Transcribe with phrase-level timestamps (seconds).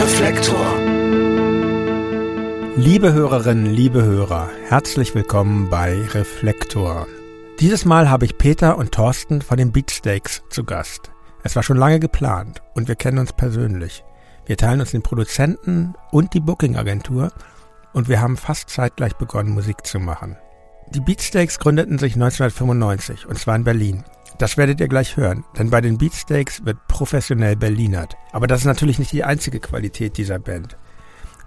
[0.00, 0.78] Reflektor.
[2.76, 7.06] Liebe Hörerinnen, liebe Hörer, herzlich willkommen bei Reflektor.
[7.60, 11.10] Dieses Mal habe ich Peter und Thorsten von den Beatsteaks zu Gast.
[11.42, 14.04] Es war schon lange geplant und wir kennen uns persönlich.
[14.46, 17.32] Wir teilen uns den Produzenten und die Booking-Agentur
[17.92, 20.36] und wir haben fast zeitgleich begonnen, Musik zu machen.
[20.90, 24.04] Die Beatsteaks gründeten sich 1995 und zwar in Berlin.
[24.40, 28.16] Das werdet ihr gleich hören, denn bei den Beatsteaks wird professionell Berlinert.
[28.32, 30.78] Aber das ist natürlich nicht die einzige Qualität dieser Band.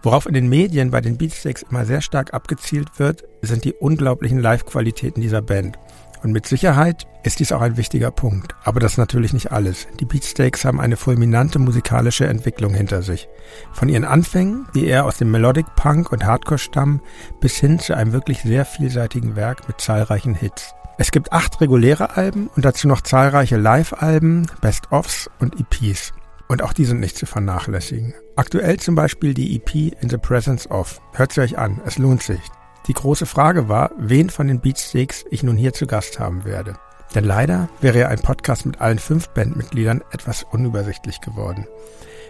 [0.04, 4.38] Worauf in den Medien bei den Beatsteaks immer sehr stark abgezielt wird, sind die unglaublichen
[4.38, 5.80] Live-Qualitäten dieser Band.
[6.22, 8.54] Und mit Sicherheit ist dies auch ein wichtiger Punkt.
[8.64, 9.88] Aber das ist natürlich nicht alles.
[10.00, 13.28] Die Beatsteaks haben eine fulminante musikalische Entwicklung hinter sich.
[13.72, 17.02] Von ihren Anfängen, die eher aus dem Melodic Punk und Hardcore stammen,
[17.42, 20.76] bis hin zu einem wirklich sehr vielseitigen Werk mit zahlreichen Hits.
[20.98, 26.14] Es gibt acht reguläre Alben und dazu noch zahlreiche Live-Alben, Best-ofs und EPs.
[26.48, 28.14] Und auch die sind nicht zu vernachlässigen.
[28.36, 31.02] Aktuell zum Beispiel die EP In the Presence of.
[31.14, 32.42] Hört sie euch an, es lohnt sich.
[32.88, 36.76] Die große Frage war, wen von den Beatsteaks ich nun hier zu Gast haben werde.
[37.16, 41.66] Denn leider wäre ja ein Podcast mit allen fünf Bandmitgliedern etwas unübersichtlich geworden.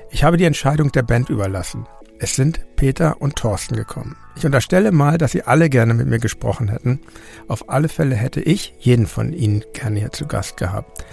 [0.09, 1.87] Ich habe die Entscheidung der Band überlassen.
[2.23, 4.15] Es sind Peter und Thorsten gekommen.
[4.37, 7.01] Ich unterstelle mal, dass sie alle gerne mit mir gesprochen hätten.
[7.49, 11.03] Auf alle Fälle hätte ich jeden von ihnen gerne hier zu Gast gehabt.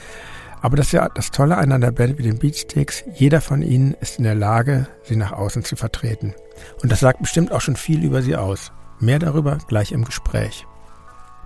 [0.62, 3.02] Aber das ist ja das Tolle an einer Band wie den Beatsteaks.
[3.12, 6.32] Jeder von ihnen ist in der Lage, sie nach außen zu vertreten.
[6.80, 8.70] Und das sagt bestimmt auch schon viel über sie aus.
[9.00, 10.64] Mehr darüber gleich im Gespräch.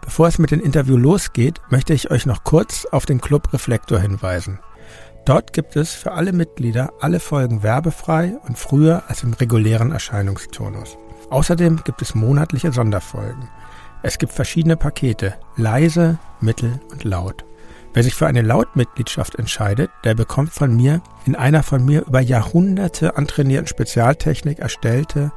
[0.02, 3.98] Bevor es mit dem Interview losgeht, möchte ich euch noch kurz auf den Club Reflektor
[3.98, 4.58] hinweisen.
[5.24, 10.98] Dort gibt es für alle Mitglieder alle Folgen werbefrei und früher als im regulären Erscheinungsturnus.
[11.30, 13.48] Außerdem gibt es monatliche Sonderfolgen.
[14.02, 17.46] Es gibt verschiedene Pakete, leise, mittel und laut.
[17.94, 22.20] Wer sich für eine Lautmitgliedschaft entscheidet, der bekommt von mir in einer von mir über
[22.20, 25.32] Jahrhunderte antrainierten Spezialtechnik erstellte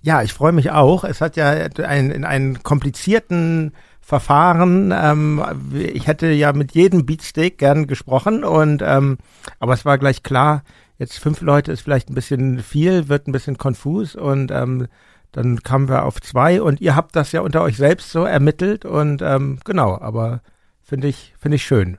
[0.01, 1.03] Ja, ich freue mich auch.
[1.03, 4.93] Es hat ja ein, in einen komplizierten Verfahren.
[4.95, 9.17] Ähm, ich hätte ja mit jedem Beatsteak gern gesprochen und ähm,
[9.59, 10.63] aber es war gleich klar,
[10.97, 14.87] jetzt fünf Leute ist vielleicht ein bisschen viel, wird ein bisschen konfus und ähm,
[15.33, 18.85] dann kamen wir auf zwei und ihr habt das ja unter euch selbst so ermittelt
[18.85, 20.41] und ähm, genau, aber
[20.81, 21.97] finde ich, finde ich schön.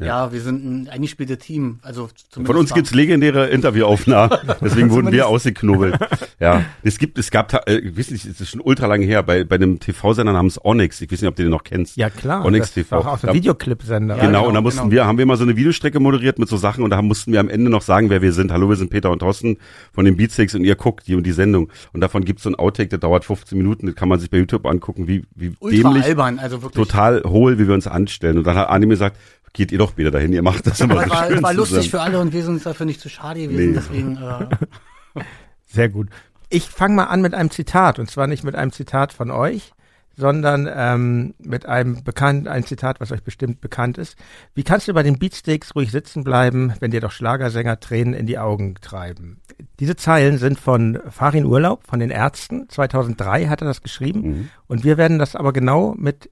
[0.00, 0.06] Ja.
[0.06, 1.80] ja, wir sind ein eingespieltes Team.
[1.82, 5.98] Also Von uns gibt's legendäre Interviewaufnahmen, deswegen wurden wir ausgeknobelt.
[6.40, 9.24] Ja, es gibt, es gab, äh, ich weiß nicht, es ist schon ultra lange her,
[9.24, 11.96] bei, bei einem TV-Sender namens Onyx, ich weiß nicht, ob du den noch kennst.
[11.96, 12.44] Ja, klar.
[12.44, 13.04] Onyx TV.
[13.04, 14.14] War auch so ein Videoclip-Sender.
[14.14, 14.92] Genau, ja, genau, und da mussten genau.
[14.92, 17.40] wir, haben wir mal so eine Videostrecke moderiert mit so Sachen und da mussten wir
[17.40, 18.52] am Ende noch sagen, wer wir sind.
[18.52, 19.56] Hallo, wir sind Peter und Thorsten
[19.92, 21.72] von den Beatsticks und ihr guckt die und die Sendung.
[21.92, 24.38] Und davon gibt's so ein Outtake, der dauert 15 Minuten, das kann man sich bei
[24.38, 26.86] YouTube angucken, wie, wie ultra dämlich, albern, also wirklich.
[26.86, 28.38] total hohl, wie wir uns anstellen.
[28.38, 29.16] Und dann hat Anime gesagt,
[29.52, 31.90] geht ihr doch wieder dahin, ihr macht das immer war, so war, schön war lustig
[31.90, 33.74] für alle und wir sind uns dafür nicht zu schade gewesen, nee.
[33.74, 34.16] deswegen.
[34.16, 35.22] Äh.
[35.66, 36.08] Sehr gut.
[36.48, 39.72] Ich fange mal an mit einem Zitat und zwar nicht mit einem Zitat von euch,
[40.18, 44.16] sondern ähm, mit einem bekannt, ein Zitat, was euch bestimmt bekannt ist.
[44.52, 48.26] Wie kannst du bei den Beatsteaks ruhig sitzen bleiben, wenn dir doch Schlagersänger Tränen in
[48.26, 49.40] die Augen treiben?
[49.78, 52.68] Diese Zeilen sind von Farin Urlaub, von den Ärzten.
[52.68, 54.20] 2003 hat er das geschrieben.
[54.20, 54.48] Mhm.
[54.66, 56.30] Und wir werden das aber genau mit,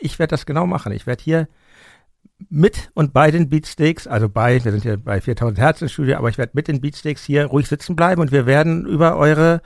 [0.00, 0.92] ich werde das genau machen.
[0.92, 1.48] Ich werde hier
[2.50, 6.16] mit und bei den Beatsteaks, also bei, wir sind hier bei 4000 Hertz im Studio,
[6.16, 9.62] aber ich werde mit den Beatsteaks hier ruhig sitzen bleiben und wir werden über eure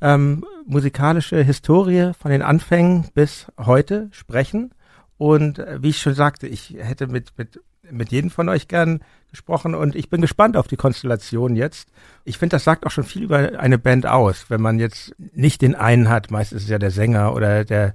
[0.00, 4.72] ähm, musikalische Historie von den Anfängen bis heute sprechen.
[5.18, 9.00] Und äh, wie ich schon sagte, ich hätte mit, mit, mit jedem von euch gern
[9.30, 11.88] gesprochen und ich bin gespannt auf die Konstellation jetzt.
[12.24, 15.62] Ich finde, das sagt auch schon viel über eine Band aus, wenn man jetzt nicht
[15.62, 17.94] den einen hat, meistens ist es ja der Sänger oder der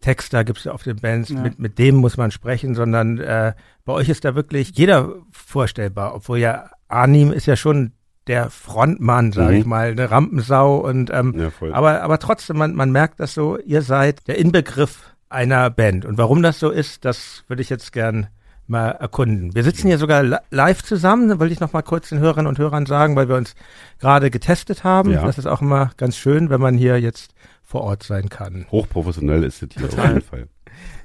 [0.00, 1.40] Texter gibt es auf den Bands, ja.
[1.40, 3.54] mit, mit dem muss man sprechen, sondern äh,
[3.84, 7.92] bei euch ist da wirklich jeder vorstellbar, obwohl ja Arnim ist ja schon
[8.26, 9.60] der Frontmann, sage mhm.
[9.60, 13.58] ich mal, eine Rampensau und ähm, ja, aber aber trotzdem man man merkt das so,
[13.58, 17.92] ihr seid der Inbegriff einer Band und warum das so ist, das würde ich jetzt
[17.92, 18.28] gern
[18.68, 19.54] mal erkunden.
[19.54, 22.48] Wir sitzen hier sogar li- live zusammen, da wollte ich noch mal kurz den Hörerinnen
[22.48, 23.54] und Hörern sagen, weil wir uns
[24.00, 25.12] gerade getestet haben.
[25.12, 25.24] Ja.
[25.24, 27.32] Das ist auch immer ganz schön, wenn man hier jetzt
[27.66, 28.64] vor Ort sein kann.
[28.70, 30.48] Hochprofessionell ist das hier auf jeden Fall.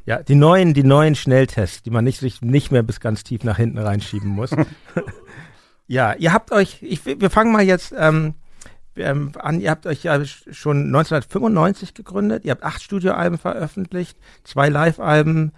[0.03, 3.43] Ja, die neuen, die neuen Schnelltests, die man nicht, sich nicht mehr bis ganz tief
[3.43, 4.49] nach hinten reinschieben muss.
[5.87, 8.33] ja, ihr habt euch, ich, wir fangen mal jetzt ähm,
[8.95, 14.17] ähm, an, ihr habt euch ja sch- schon 1995 gegründet, ihr habt acht Studioalben veröffentlicht,
[14.43, 15.51] zwei Live-Alben,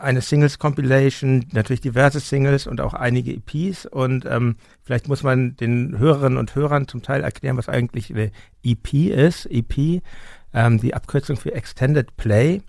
[0.00, 5.98] eine Singles-Compilation, natürlich diverse Singles und auch einige EPs und ähm, vielleicht muss man den
[5.98, 8.30] Hörerinnen und Hörern zum Teil erklären, was eigentlich eine
[8.62, 9.46] EP ist.
[9.46, 10.02] EP,
[10.54, 12.62] ähm, die Abkürzung für Extended Play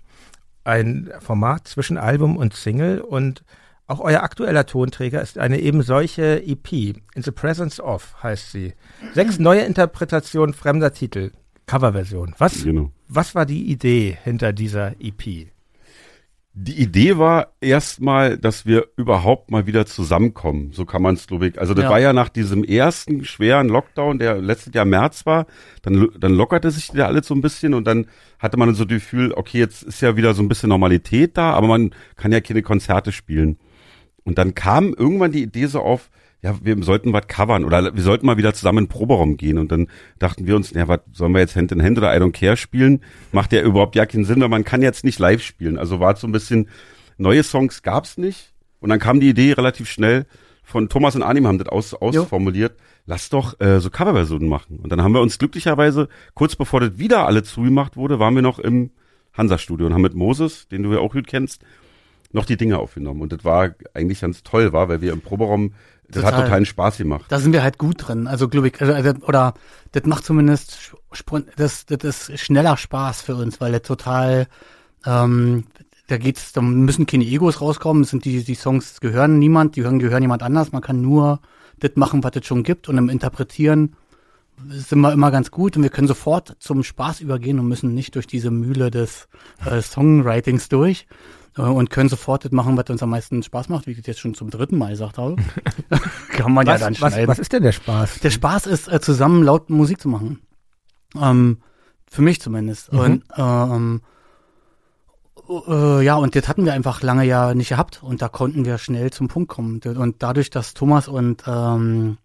[0.64, 3.42] ein Format zwischen Album und Single und
[3.88, 6.72] auch euer aktueller Tonträger ist eine eben solche EP.
[6.72, 8.74] In the Presence of heißt sie.
[9.12, 11.32] Sechs neue Interpretationen fremder Titel.
[11.66, 12.34] Coverversion.
[12.38, 12.90] Was, Genau.
[13.08, 15.51] was war die Idee hinter dieser EP?
[16.54, 20.70] Die Idee war erstmal, dass wir überhaupt mal wieder zusammenkommen.
[20.72, 21.58] So kann man es, glaube ich.
[21.58, 21.90] Also das Ja.
[21.90, 25.46] war ja nach diesem ersten schweren Lockdown, der letztes Jahr März war,
[25.80, 28.06] dann, dann lockerte sich wieder alles so ein bisschen und dann
[28.38, 31.52] hatte man so das Gefühl, okay, jetzt ist ja wieder so ein bisschen Normalität da,
[31.52, 33.58] aber man kann ja keine Konzerte spielen.
[34.24, 36.10] Und dann kam irgendwann die Idee so auf,
[36.42, 39.58] ja, wir sollten was covern oder wir sollten mal wieder zusammen in den Proberaum gehen.
[39.58, 39.86] Und dann
[40.18, 42.56] dachten wir uns, ja, was sollen wir jetzt Hand in Hand oder I don't care
[42.56, 43.00] spielen?
[43.30, 45.78] Macht ja überhaupt ja keinen Sinn, weil man kann jetzt nicht live spielen.
[45.78, 46.68] Also war es so ein bisschen,
[47.16, 48.52] neue Songs gab's nicht.
[48.80, 50.26] Und dann kam die Idee relativ schnell
[50.64, 54.78] von Thomas und Anim haben das aus, ausformuliert, lass doch äh, so Coverversionen machen.
[54.80, 58.42] Und dann haben wir uns glücklicherweise, kurz bevor das wieder alle zugemacht wurde, waren wir
[58.42, 58.90] noch im
[59.32, 61.62] Hansa-Studio und haben mit Moses, den du ja auch gut kennst,
[62.32, 63.20] noch die Dinge aufgenommen.
[63.20, 65.74] Und das war eigentlich ganz toll, war, weil wir im Proberaum,
[66.12, 66.44] das hat Total.
[66.44, 67.24] totalen Spaß gemacht.
[67.28, 68.26] Da sind wir halt gut drin.
[68.26, 69.54] Also, glaube ich, also, also, oder
[69.92, 70.94] das macht zumindest,
[71.56, 74.46] das, das ist schneller Spaß für uns, weil das total,
[75.06, 75.64] ähm,
[76.08, 79.80] da geht's, da müssen keine Egos rauskommen, es sind die, die Songs gehören niemand, die
[79.80, 81.40] gehören jemand anders, man kann nur
[81.80, 83.96] das machen, was es schon gibt und im Interpretieren
[84.68, 88.14] sind wir immer ganz gut und wir können sofort zum Spaß übergehen und müssen nicht
[88.14, 89.28] durch diese Mühle des
[89.64, 91.06] äh, Songwritings durch
[91.56, 94.06] äh, und können sofort das machen, was uns am meisten Spaß macht, wie ich das
[94.06, 95.36] jetzt schon zum dritten Mal gesagt habe.
[96.30, 97.28] kann man Was, ja dann was, schneiden.
[97.28, 98.20] was ist denn der Spaß?
[98.20, 100.40] Der Spaß ist, äh, zusammen laut Musik zu machen.
[101.20, 101.58] Ähm,
[102.06, 102.92] für mich zumindest.
[102.92, 102.98] Mhm.
[102.98, 104.02] Und ähm,
[105.48, 108.78] äh, ja, und das hatten wir einfach lange ja nicht gehabt und da konnten wir
[108.78, 109.80] schnell zum Punkt kommen.
[109.82, 112.18] Und dadurch, dass Thomas und ähm,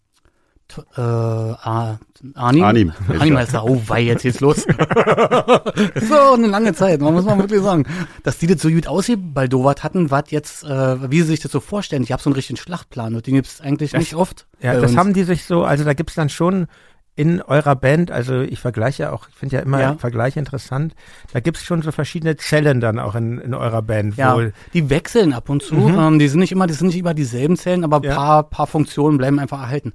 [0.98, 1.98] äh, A-
[2.36, 2.94] Arnim, Arnim.
[3.19, 4.58] Arnim heißt er, oh wei, jetzt geht's los.
[4.66, 7.86] so eine lange Zeit, man muss man wirklich sagen.
[8.24, 11.60] Dass die das so gut ausgebaldowert hatten, was jetzt, äh, wie sie sich das so
[11.60, 12.04] vorstellen.
[12.04, 14.48] Ich habe so einen richtigen Schlachtplan und den gibt's eigentlich Das- nicht oft.
[14.62, 14.98] Ja, das uns.
[14.98, 16.68] haben die sich so, also da gibt's dann schon
[17.16, 19.96] in eurer Band, also ich vergleiche ja auch, ich finde ja immer Ja.
[19.96, 20.94] Vergleiche interessant,
[21.34, 24.18] da gibt's schon so verschiedene Zellen dann auch in, in eurer Band.
[24.18, 25.74] Ja, wo, die wechseln ab und zu.
[25.75, 28.14] Ähm, die sind nicht immer, die sind nicht immer dieselben Zellen, aber Ja.
[28.14, 29.94] paar, paar Funktionen bleiben einfach erhalten.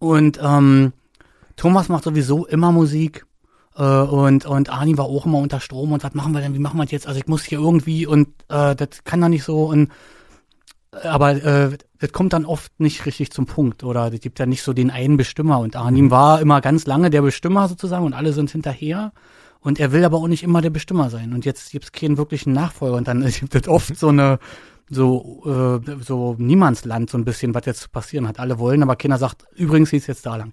[0.00, 0.92] Und ähm,
[1.56, 3.26] Thomas macht sowieso immer Musik.
[3.76, 6.58] Äh, und, und Arni war auch immer unter Strom und was machen wir denn, wie
[6.58, 7.06] machen wir das jetzt?
[7.06, 9.90] Also ich muss hier irgendwie und äh, das kann doch nicht so und
[11.04, 14.62] aber äh, das kommt dann oft nicht richtig zum Punkt oder es gibt ja nicht
[14.62, 18.32] so den einen Bestimmer und Arnim war immer ganz lange der Bestimmer sozusagen und alle
[18.32, 19.12] sind hinterher
[19.60, 22.18] und er will aber auch nicht immer der Bestimmer sein und jetzt gibt es keinen
[22.18, 24.40] wirklichen Nachfolger und dann gibt es oft so eine
[24.90, 28.38] so äh, so Niemandsland so ein bisschen, was jetzt zu passieren hat.
[28.40, 30.52] Alle wollen, aber keiner sagt, übrigens geht's jetzt da lang.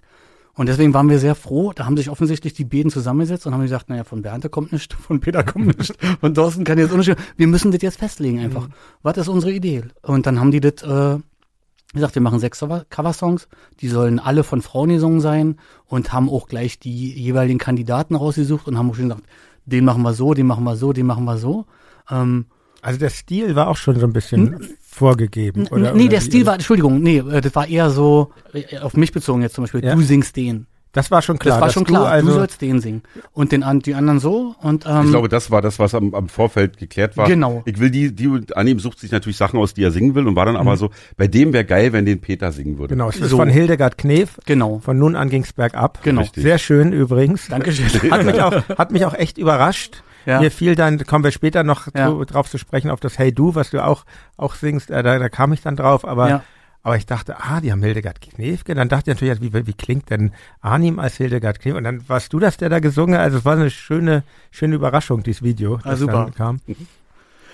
[0.54, 1.72] Und deswegen waren wir sehr froh.
[1.72, 4.94] Da haben sich offensichtlich die beiden zusammengesetzt und haben gesagt, naja, von Bernte kommt nichts,
[5.00, 7.16] von Peter kommt nichts, von Thorsten kann jetzt unterschied.
[7.36, 8.68] Wir müssen das jetzt festlegen einfach.
[9.02, 9.84] Was ist unsere Idee?
[10.02, 13.48] Und dann haben die das, äh, wie gesagt, wir machen sechs Cover- Coversongs.
[13.80, 18.66] Die sollen alle von Frauen gesungen sein und haben auch gleich die jeweiligen Kandidaten rausgesucht
[18.66, 19.26] und haben auch schon gesagt,
[19.64, 21.66] den machen wir so, den machen wir so, den machen wir so.
[22.10, 22.46] Ähm,
[22.82, 24.56] also der Stil war auch schon so ein bisschen
[24.90, 25.66] vorgegeben.
[25.68, 28.96] Oder, nee, oder der Stil war, Entschuldigung, nee, äh, das war eher so, äh, auf
[28.96, 29.94] mich bezogen jetzt zum Beispiel, Ja.
[29.94, 30.66] du singst den.
[30.92, 31.56] Das war schon klar.
[31.56, 33.02] das war schon du klar, Also, du sollst den singen.
[33.32, 36.14] Und den an, die anderen so und ähm, Ich glaube, das war das, was am,
[36.14, 37.26] am Vorfeld geklärt war.
[37.28, 37.62] Genau.
[37.66, 40.26] Ich will die, die und Anim sucht sich natürlich Sachen aus, die er singen will
[40.26, 42.94] und war dann aber so, bei dem wäre geil, wenn den Peter singen würde.
[42.94, 43.36] genau, es ist So.
[43.36, 44.38] von Hildegard Knef.
[44.46, 44.78] genau.
[44.82, 46.02] Von nun an ging's bergab.
[46.02, 46.22] Genau.
[46.22, 46.42] Richtig.
[46.42, 47.48] Sehr schön übrigens.
[47.48, 48.10] Dankeschön.
[48.10, 50.02] Hat mich auch, hat mich auch echt überrascht.
[50.26, 50.40] Ja.
[50.40, 52.08] Mir fiel dann, kommen wir später noch Ja.
[52.10, 54.04] dr- drauf zu sprechen, auf das Hey Du, was du auch,
[54.36, 56.44] auch singst, äh, da, da kam ich dann drauf, aber, Ja.
[56.82, 60.10] aber ich dachte, ah, die haben Hildegard Knefke, dann dachte ich natürlich, wie, wie klingt
[60.10, 61.78] denn Arnim als Hildegard Knefke?
[61.78, 64.74] Und dann warst du das, der da gesungen hat, also es war eine schöne, schöne
[64.74, 66.12] Überraschung, dieses Video, Ah, das super.
[66.24, 66.60] dann kam.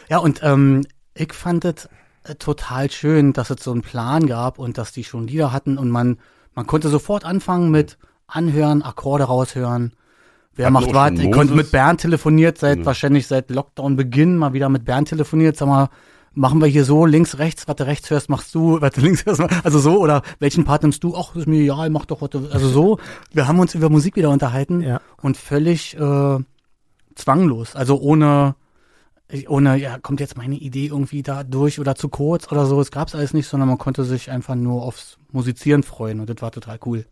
[0.09, 1.89] Ja, und ähm, ich fand es
[2.25, 5.79] äh, total schön, dass es so einen Plan gab und dass die schon Lieder hatten
[5.79, 6.19] und man,
[6.55, 9.93] man konnte sofort anfangen mit Anhören, Akkorde raushören.
[10.57, 11.11] Wer Hatten macht was?
[11.11, 11.55] konnte Moses.
[11.57, 12.87] mit Bernd telefoniert, seit Ja.
[12.87, 15.57] wahrscheinlich seit Lockdown-Beginn mal wieder mit Bernd telefoniert.
[15.57, 15.89] Sag mal,
[16.33, 19.25] machen wir hier so, links, rechts, was du rechts hörst, machst du, was du links
[19.27, 21.15] hörst, also so, oder welchen Part nimmst du?
[21.17, 22.99] Ach, ist mir egal, mach doch, was du, also so.
[23.33, 25.01] Wir haben uns über Musik wieder unterhalten Ja.
[25.23, 26.39] und völlig äh,
[27.15, 28.57] zwanglos, also ohne,
[29.49, 32.91] ohne, ja, kommt jetzt meine Idee irgendwie da durch oder zu kurz oder so, es
[32.91, 36.51] gab's alles nicht, sondern man konnte sich einfach nur aufs Musizieren freuen und das war
[36.51, 37.07] total cool.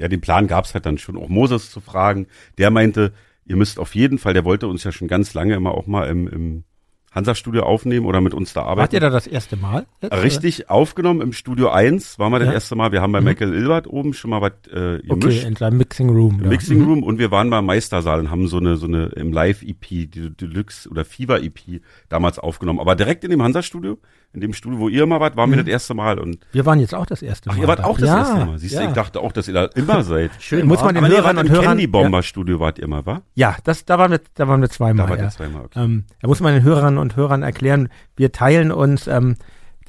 [0.00, 2.26] Ja, den Plan gab's halt dann schon, auch Moses zu fragen.
[2.58, 3.12] Der meinte,
[3.44, 6.08] ihr müsst auf jeden Fall, der wollte uns ja schon ganz lange immer auch mal
[6.08, 6.64] im, im
[7.12, 8.78] Hansa-Studio aufnehmen oder mit uns da arbeiten.
[8.82, 9.84] Wart ihr da das erste Mal?
[10.00, 10.22] jetzt, oder?
[10.22, 12.54] Richtig aufgenommen im Studio 1 waren wir das Ja.
[12.54, 12.92] erste Mal.
[12.92, 13.26] Wir haben bei Mhm.
[13.26, 15.44] Michael Ilbert oben schon mal was äh, Okay, gemischt.
[15.44, 16.40] in seinem Mixing Room.
[16.40, 16.48] im.
[16.48, 16.84] Mixing Mhm.
[16.86, 20.06] Room und wir waren beim Meistersaal und haben so eine so eine im Live EP
[20.06, 23.98] die Deluxe oder Fever EP damals aufgenommen, aber direkt in dem Hansa Studio,
[24.32, 25.62] in dem Studio, wo ihr immer wart, waren wir Mhm.
[25.64, 27.56] das erste Mal und Wir waren jetzt auch das erste Mal.
[27.56, 27.84] ach, ihr wart da.
[27.84, 28.58] auch das ja, erste Mal.
[28.58, 28.88] Siehst du, ja.
[28.88, 30.30] ich dachte auch, dass ihr da immer seid.
[30.38, 30.84] Schön, Muss wa?
[30.86, 33.22] man den Aber Hörern und im Hörern Candy Bomber Studio wart ihr mal, war?
[33.34, 35.06] Ja, das, da waren wir, da waren wir zweimal.
[35.06, 35.26] Da wart ja.
[35.26, 35.80] ihr zweimal, okay.
[35.82, 39.34] Ähm, da muss man den Hörerinnen und Hörern erklären, wir teilen uns ähm,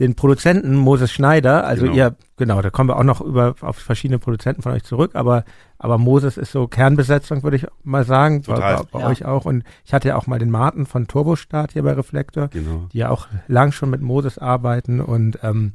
[0.02, 1.96] den Produzenten Moses Schneider, also Genau.
[1.96, 5.46] ihr, genau, da kommen wir auch noch über auf verschiedene Produzenten von euch zurück, aber
[5.78, 8.78] aber Moses ist so Kernbesetzung, würde ich mal sagen, bei, Total.
[8.78, 9.08] bei, bei Ja.
[9.08, 9.46] euch auch.
[9.46, 12.88] Und ich hatte ja auch mal den Martin von Turbostart hier bei Reflektor, Genau.
[12.92, 15.74] die ja auch lang schon mit Moses arbeiten und ähm,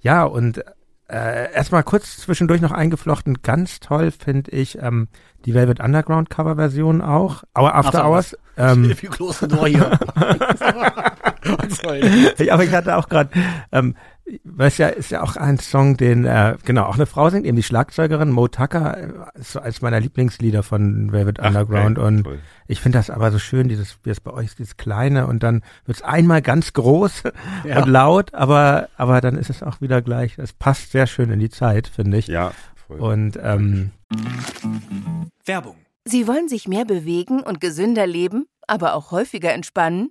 [0.00, 0.64] ja und
[1.08, 5.08] äh, erstmal kurz zwischendurch noch eingeflochten, ganz toll finde ich ähm,
[5.44, 8.36] die Velvet Underground Coverversion auch, Our After After Hours.
[8.56, 9.68] Ähm, If you close the door
[12.38, 13.30] Ja, aber ich hatte auch gerade,
[13.72, 13.96] ähm,
[14.44, 17.56] was ja ist ja auch ein Song, den äh, genau auch eine Frau singt, eben
[17.56, 22.24] die Schlagzeugerin Mo Tucker, äh, ist so als meiner Lieblingslieder von Velvet Ach, Underground und
[22.24, 22.38] toll.
[22.68, 25.42] ich finde das aber so schön, dieses wie es bei euch ist, dieses kleine und
[25.42, 27.24] dann wird's einmal ganz groß
[27.64, 27.82] Ja.
[27.82, 30.38] und laut, aber aber dann ist es auch wieder gleich.
[30.38, 32.28] Es passt sehr schön in die Zeit, finde ich.
[32.28, 32.52] Ja,
[32.86, 33.00] voll.
[33.00, 33.90] Und ähm,
[35.44, 35.76] Werbung.
[36.04, 40.10] Sie wollen sich mehr bewegen und gesünder leben, aber auch häufiger entspannen?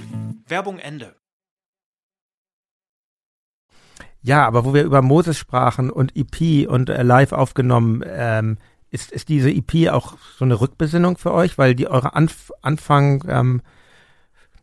[0.51, 1.15] Werbung Ende.
[4.21, 8.57] ja, aber wo wir über Moses sprachen und EP und äh, live aufgenommen, ähm,
[8.91, 13.23] ist, ist diese EP auch so eine Rückbesinnung für euch, weil die eure Anf Anfang
[13.27, 13.61] ähm,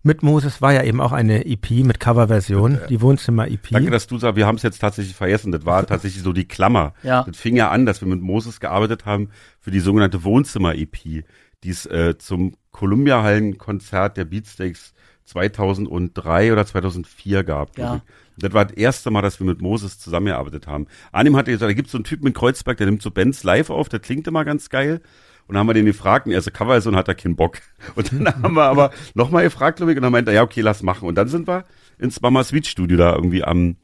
[0.05, 3.71] mit Moses war ja eben auch eine EP mit Coverversion, die Wohnzimmer-EP.
[3.71, 5.51] Danke, dass du sagst, wir haben es jetzt tatsächlich vergessen.
[5.51, 6.95] Das war tatsächlich so die Klammer.
[7.03, 7.25] Ja.
[7.25, 11.25] Das fing ja an, dass wir mit Moses gearbeitet haben für die sogenannte Wohnzimmer-EP,
[11.65, 14.95] die es äh, zum Columbia-Hallen-Konzert der Beatsteaks
[15.29, 17.79] 2003 oder 2004 gab.
[17.79, 17.93] Ja.
[17.93, 18.03] Und
[18.39, 20.87] Das war das erste Mal, dass wir mit Moses zusammengearbeitet haben.
[21.13, 23.45] Anim hat gesagt, da gibt es so einen Typen in Kreuzberg, der nimmt so Bands
[23.45, 25.01] live auf, der klingt immer ganz geil.
[25.47, 27.59] Und dann haben wir den gefragt, und er ist Coverversion, hat er keinen Bock.
[27.95, 30.61] Und dann haben wir aber nochmal gefragt, glaube ich, und dann meinte er, ja, okay,
[30.61, 31.09] lass machen.
[31.09, 31.65] Und dann sind wir
[31.99, 33.77] ins Mama Sweet Studio da irgendwie am,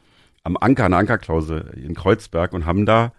[0.43, 3.13] am Anker, an der Ankerklause in Kreuzberg und haben da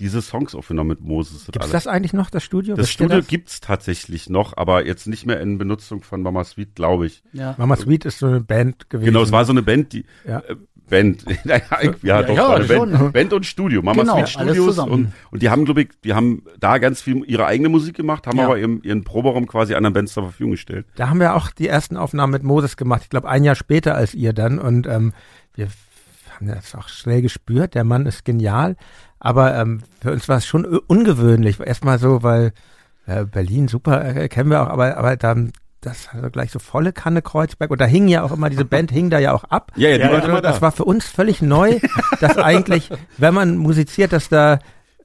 [0.00, 1.46] diese Songs aufgenommen mit Moses.
[1.46, 1.70] Gibt's alles.
[1.72, 2.76] das eigentlich noch, das Studio?
[2.76, 3.26] Das Studio das?
[3.28, 7.22] gibt's tatsächlich noch, aber jetzt nicht mehr in Benutzung von Mama Sweet, glaube ich.
[7.32, 7.54] Ja.
[7.58, 9.06] Mama Sweet ist so eine Band gewesen.
[9.06, 10.40] Genau, es war so eine Band, die Ja.
[10.40, 10.56] äh,
[10.88, 11.60] Band, ja,
[12.02, 12.92] ja, doch, ja, eine schon.
[12.92, 14.92] Band, Band und Studio, Mama Genau, Sweet alles Studios zusammen.
[14.92, 18.26] und und die haben, glaube ich, die haben da ganz viel ihre eigene Musik gemacht,
[18.28, 18.44] haben Ja.
[18.44, 20.86] aber ihren, ihren Proberaum quasi anderen Bands zur Verfügung gestellt.
[20.94, 23.00] Da haben wir auch die ersten Aufnahmen mit Moses gemacht.
[23.02, 24.58] Ich glaube, ein Jahr später als ihr dann.
[24.60, 25.12] Und ähm,
[25.56, 25.66] wir
[26.36, 27.74] haben das auch schnell gespürt.
[27.74, 28.76] Der Mann ist genial.
[29.18, 31.58] Aber ähm, für uns war es schon ungewöhnlich.
[31.60, 32.52] Erstmal so, weil
[33.06, 34.68] äh, Berlin, super, äh, kennen wir auch.
[34.68, 37.70] Aber, aber dann das also gleich so volle Kanne Kreuzberg.
[37.70, 39.72] Und da hing ja auch immer, diese Band hing da ja auch ab.
[39.76, 40.50] Ja, ja, die waren also, immer da.
[40.50, 41.78] das war für uns völlig neu,
[42.20, 44.58] dass eigentlich, wenn man musiziert, dass da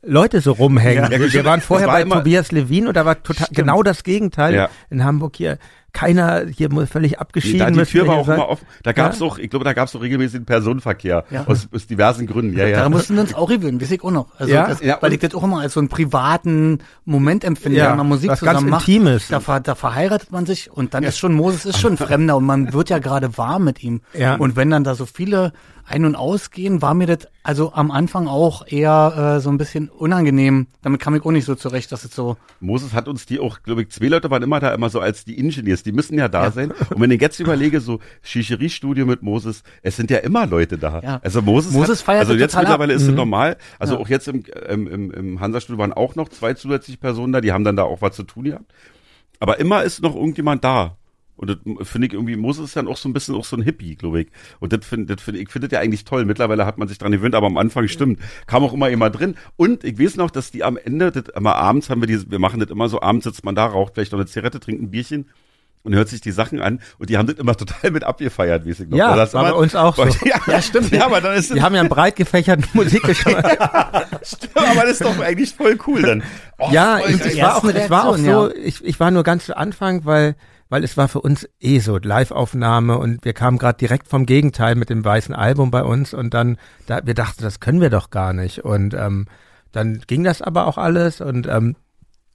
[0.03, 1.03] Leute so rumhängen.
[1.03, 1.45] Ja, wir, wir stimmt.
[1.45, 3.57] waren vorher war bei Tobias Levin und da war total Stimmt.
[3.57, 4.69] genau das Gegenteil Ja.
[4.89, 5.59] in Hamburg hier.
[5.93, 7.59] Keiner hier völlig abgeschieden.
[7.67, 8.65] Nee, da die Tür war auch immer offen.
[8.83, 11.45] Da gab's auch, ich glaube, da gab's auch regelmäßigen Personenverkehr Ja.
[11.47, 12.57] aus, aus diversen Gründen.
[12.57, 12.77] Ja, ja.
[12.77, 14.27] Daran mussten wir uns auch gewöhnen, weiß ich auch noch.
[14.39, 14.67] Also Ja?
[14.67, 17.97] das, Ja, weil ich das auch immer als so einen privaten Moment empfinde, Ja, wenn
[17.97, 18.87] man Musik was zusammen macht.
[18.87, 19.27] Intimes.
[19.27, 22.45] Da, ver, da verheiratet man sich und dann ist schon, Moses ist schon Fremder und
[22.45, 24.01] man wird ja gerade warm mit ihm.
[24.17, 24.35] Ja.
[24.35, 25.51] Und wenn dann da so viele
[25.85, 29.89] ein- und ausgehen, war mir das also am Anfang auch eher äh, so ein bisschen
[29.89, 30.67] unangenehm.
[30.83, 33.63] Damit kam ich auch nicht so zurecht, dass es so, Moses hat uns die auch,
[33.63, 36.27] glaube ich, zwei Leute waren immer da, immer so als die Ingenieurs, die müssen ja
[36.27, 36.71] da sein.
[36.89, 40.99] Und wenn ich jetzt überlege, so Schicherie-Studio mit Moses, es sind ja immer Leute da.
[41.01, 41.19] Ja.
[41.23, 42.97] Also Moses, Moses hat, feiert also jetzt mittlerweile ab.
[42.97, 43.15] ist es Mhm.
[43.15, 43.57] normal.
[43.79, 43.99] Also Ja.
[43.99, 47.63] auch jetzt im, im, im, Hansa-Studio waren auch noch zwei zusätzliche Personen da, die haben
[47.63, 48.71] dann da auch was zu tun gehabt.
[49.39, 50.97] Aber immer ist noch irgendjemand da.
[51.35, 53.63] Und das finde ich irgendwie, Moses ist dann auch so ein bisschen auch so ein
[53.63, 54.27] Hippie, glaube ich.
[54.59, 56.23] Und das finde find, ich finde das ja eigentlich toll.
[56.25, 58.19] Mittlerweile hat man sich dran gewöhnt, aber am Anfang stimmt.
[58.45, 59.33] Kam auch immer immer drin.
[59.55, 62.37] Und ich weiß noch, dass die am Ende, das immer abends haben wir die, wir
[62.37, 64.91] machen das immer so, abends sitzt man da, raucht vielleicht noch eine Zigarette, trinkt ein
[64.91, 65.29] Bierchen
[65.83, 68.71] und hört sich die Sachen an und die haben das immer total mit abgefeiert, wie
[68.71, 68.97] ich noch.
[68.97, 70.03] Ja, Weil das war bei uns auch so.
[70.25, 70.91] Ja, ja, stimmt.
[70.91, 73.59] Ja, aber dann ist Die haben ja einen breit gefächerten Musikgeschmack.
[73.61, 76.23] aber das ist doch eigentlich voll cool dann.
[76.57, 79.23] Oh, ja, voll ich, es war auch, es war auch so, ich, ich war nur
[79.23, 80.35] ganz zu Anfang, weil,
[80.69, 84.75] weil es war für uns eh so Live-Aufnahme und wir kamen gerade direkt vom Gegenteil
[84.75, 88.09] mit dem weißen Album bei uns und dann, da, wir dachten, das können wir doch
[88.09, 89.27] gar nicht und ähm,
[89.71, 91.75] dann ging das aber auch alles und ähm,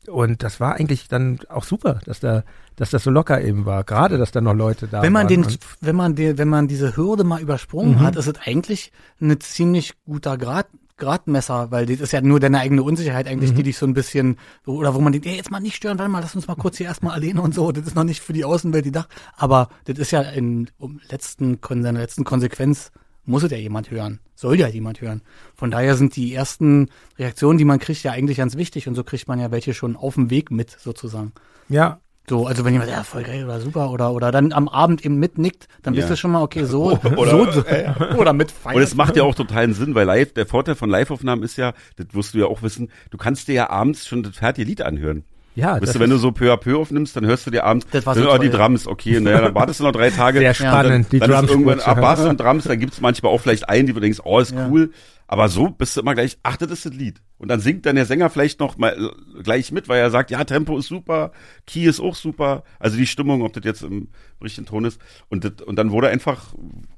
[0.08, 2.44] und das war eigentlich dann auch super, dass da,
[2.76, 3.84] dass das so locker eben war.
[3.84, 5.42] Gerade, dass da noch Leute da Wenn man waren.
[5.44, 8.00] den, wenn man den, wenn man diese Hürde mal übersprungen Mhm.
[8.00, 10.66] hat, ist es eigentlich ein ziemlich guter Grad,
[10.98, 13.56] Gradmesser, weil das ist ja nur deine eigene Unsicherheit eigentlich, Mhm.
[13.56, 16.10] die dich so ein bisschen, oder wo man denkt, ey, jetzt mal nicht stören, warte
[16.10, 18.32] mal, lass uns mal kurz hier erstmal alleine und so, das ist noch nicht für
[18.32, 19.06] die Außenwelt die Dach,
[19.36, 22.92] aber das ist ja in um letzten, Kon- seiner letzten Konsequenz
[23.24, 25.20] muss es ja jemand hören, soll ja jemand hören.
[25.54, 29.04] Von daher sind die ersten Reaktionen, die man kriegt, ja eigentlich ganz wichtig und so
[29.04, 31.32] kriegt man ja welche schon auf dem Weg mit, sozusagen.
[31.68, 35.04] ja, So, also wenn jemand, ja, voll geil oder super oder, oder dann am Abend
[35.04, 36.00] eben mitnickt, dann Ja.
[36.00, 37.64] wisst ihr schon mal, okay, so, Oder- so, so
[38.18, 41.42] oder mit Und es macht ja auch totalen Sinn, weil live, der Vorteil von Live-Aufnahmen
[41.44, 44.34] ist ja, das wirst du ja auch wissen, du kannst dir ja abends schon das
[44.36, 45.22] fertige Lied anhören.
[45.54, 47.86] ja, Weißt du, wenn du so peu à peu aufnimmst, dann hörst du dir abends,
[47.92, 48.50] Das war dann, so oh, die.
[48.50, 50.40] Drums, okay, naja, dann wartest du noch drei Tage.
[50.40, 53.32] Sehr spannend, dann, die dann Drums ist irgendwann ah, Bass und Drums, dann gibt's manchmal
[53.32, 54.68] auch vielleicht einen, die du denkst, oh, ist Ja.
[54.68, 54.90] cool.
[55.28, 57.20] Aber so bist du immer gleich, ach, das ist das Lied.
[57.38, 60.30] Und dann singt dann der Sänger vielleicht noch mal äh, gleich mit, weil er sagt,
[60.30, 61.32] ja, Tempo ist super,
[61.66, 62.62] Key ist auch super.
[62.78, 64.08] Also die Stimmung, ob das jetzt im
[64.42, 65.00] richtigen Ton ist.
[65.28, 66.54] Und, das, und dann wurde einfach,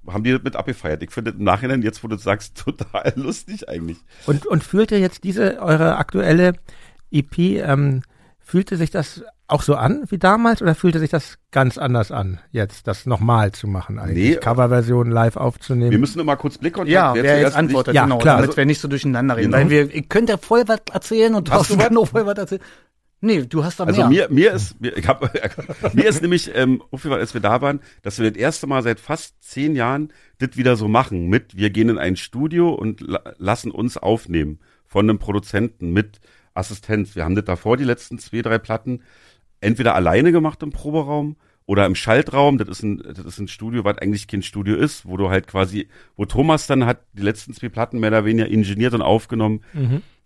[0.06, 1.02] haben die das mit abgefeiert.
[1.02, 3.98] Ich finde im Nachhinein, jetzt wo du das sagst, total lustig eigentlich.
[4.26, 6.52] Und, und fühlte jetzt diese, eure aktuelle
[7.10, 8.02] EP, ähm,
[8.48, 12.40] fühlte sich das auch so an wie damals oder fühlte sich das ganz anders an,
[12.50, 14.30] jetzt das nochmal zu machen eigentlich?
[14.30, 14.36] Nee.
[14.36, 15.90] Coverversion live aufzunehmen?
[15.90, 16.90] Wir müssen immer kurz Blickkontakt.
[16.90, 18.36] Ja, wer, jetzt zuerst antwortet, Ja, genau, klar.
[18.36, 19.52] damit Also- wir nicht so durcheinander reden.
[19.52, 19.62] Genau.
[19.64, 21.88] Weil wir, ihr könnt ja voll was erzählen und Hast du Thorsten was?
[21.88, 22.62] kann auch voll was erzählen.
[23.20, 24.28] Nee, du hast da Also mehr.
[24.30, 25.22] mir, mir ist, mir, ich hab,
[25.94, 28.98] mir ist nämlich ähm, aufgefallen, als wir da waren, dass wir das erste Mal seit
[28.98, 31.26] fast zehn Jahren das wieder so machen.
[31.28, 36.20] Mit, wir gehen in ein Studio und la lassen uns aufnehmen von einem Produzenten mit
[36.58, 37.16] Assistenz.
[37.16, 39.02] Wir haben das davor die letzten zwei, drei Platten
[39.60, 42.58] entweder alleine gemacht im Proberaum oder im Schaltraum.
[42.58, 45.46] Das ist ein, das ist ein Studio, was eigentlich kein Studio ist, wo du halt
[45.46, 49.62] quasi, wo Thomas dann hat die letzten zwei Platten mehr oder weniger ingeniert und aufgenommen.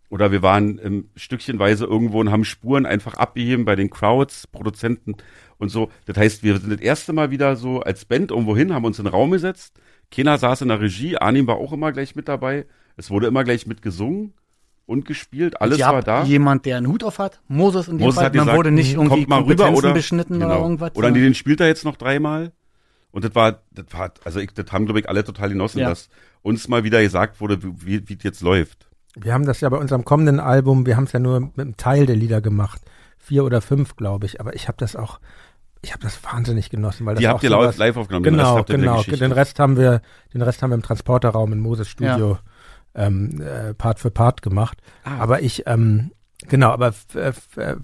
[0.09, 5.15] Oder wir waren ähm, stückchenweise irgendwo und haben Spuren einfach abgeheben bei den Crowds, Produzenten
[5.57, 5.91] und so.
[6.05, 8.99] Das heißt, wir sind das erste Mal wieder so als Band irgendwo hin, haben uns
[8.99, 9.81] in den Raum gesetzt.
[10.11, 12.67] Keiner saß in der Regie, Arnim war auch immer gleich mit dabei.
[12.99, 14.35] Es wurde immer gleich mit gesungen
[14.87, 15.61] und gespielt.
[15.61, 16.25] Alles Ihr war da.
[16.25, 17.41] jemand, der einen Hut auf hat.
[17.49, 18.27] Moses in dem Moses Fall.
[18.27, 20.47] hat Man gesagt, wurde nicht irgendwie mal rüber Kompetenzen oder beschnitten genau.
[20.47, 20.95] oder irgendwas.
[20.97, 22.53] Oder den spielt er jetzt noch dreimal.
[23.11, 25.91] Und das war, das war, also ich, das haben glaube ich alle total genossen, Ja.
[25.91, 26.09] dass
[26.43, 28.89] uns mal wieder gesagt wurde, wie, wie es jetzt läuft.
[29.15, 31.77] Wir haben das ja bei unserem kommenden Album, wir haben es ja nur mit einem
[31.77, 32.81] Teil der Lieder gemacht.
[33.19, 34.41] Vier oder fünf, glaube ich.
[34.41, 35.21] Aber ich habe das auch,
[35.83, 38.25] ich habe das wahnsinnig genossen, weil das Die auch habt ihr sowas- live aufgenommen.
[38.25, 39.03] den Rest Genau, habt ihr genau.
[39.03, 40.01] Den Rest haben wir,
[40.33, 42.39] den Rest haben wir im Transporterraum in Moses Studio
[42.95, 44.79] ähm, äh, Part für Part gemacht.
[45.05, 45.19] Ah.
[45.19, 46.13] Aber ich, ähm,
[46.49, 47.77] genau, aber äh, äh,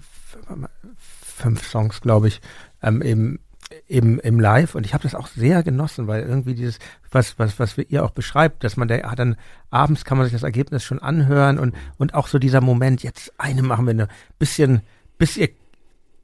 [0.97, 2.41] fünf Songs, glaube ich,
[2.81, 3.39] ähm, eben
[3.87, 6.79] eben im Live und ich habe das auch sehr genossen, weil irgendwie dieses,
[7.11, 9.35] was, was, was ihr auch beschreibt, dass man da ah, dann
[9.69, 13.31] abends kann man sich das Ergebnis schon anhören und, und auch so dieser Moment, jetzt
[13.37, 14.07] eine machen wir eine
[14.39, 14.81] bisschen,
[15.17, 15.49] bis ihr,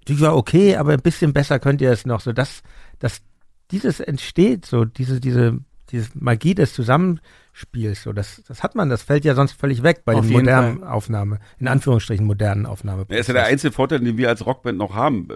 [0.08, 2.64] die war okay, aber ein bisschen besser könnt ihr es noch, so dass,
[3.00, 3.22] dass
[3.72, 7.22] dieses entsteht, so diese, diese, diese Magie des Zusammenspiels,
[7.96, 10.84] so das, das hat man, das fällt ja sonst völlig weg bei Auf den modernen
[10.84, 13.06] Aufnahme, in Anführungsstrichen modernen Aufnahme.
[13.10, 15.28] Ja, ist ja der einzige Vorteil, den wir als Rockband noch haben,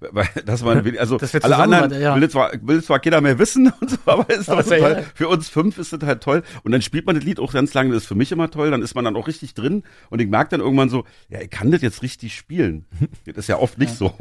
[0.00, 2.20] weil, dass man, also wir alle anderen ja.
[2.20, 4.82] will zwar, will zwar keiner mehr wissen und so, aber ist doch Aber so ist
[4.82, 5.02] ja.
[5.14, 7.72] Für uns fünf ist das halt toll und dann spielt man das Lied auch ganz
[7.74, 10.20] lange, das ist für mich immer toll, dann ist man dann auch richtig drin und
[10.20, 12.86] ich merke dann irgendwann so, ja, ich kann das jetzt richtig spielen.
[13.26, 14.12] Das ist ja oft nicht so.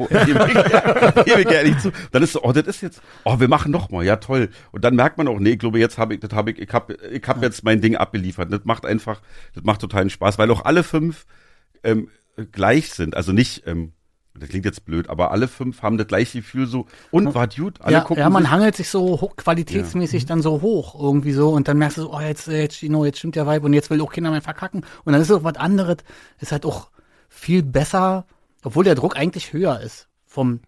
[2.12, 4.50] Dann ist so, oh, das ist jetzt, oh, wir machen noch mal, ja toll.
[4.72, 6.72] Und dann merkt man auch, nee, ich glaube, jetzt habe ich, das habe ich, ich
[6.72, 8.52] habe, ich habe jetzt mein Ding abgeliefert.
[8.52, 9.22] Das macht einfach,
[9.54, 11.26] das macht totalen Spaß, weil auch alle fünf
[11.84, 12.10] ähm,
[12.52, 13.16] gleich sind.
[13.16, 13.94] Also nicht, ähm,
[14.34, 17.82] das klingt jetzt blöd, aber alle fünf haben das gleiche Gefühl so, und war gut,
[17.82, 21.34] alle ja, gucken ja, man sich, hangelt sich so hoch, qualitätsmäßig dann so hoch irgendwie
[21.34, 23.74] so und dann merkst du so, oh, jetzt, jetzt, Gino, jetzt stimmt der Vibe und
[23.74, 25.98] jetzt will auch keiner mehr verkacken und dann ist so was anderes,
[26.40, 26.90] ist halt auch
[27.28, 28.26] viel besser,
[28.64, 30.62] obwohl der Druck eigentlich höher ist vom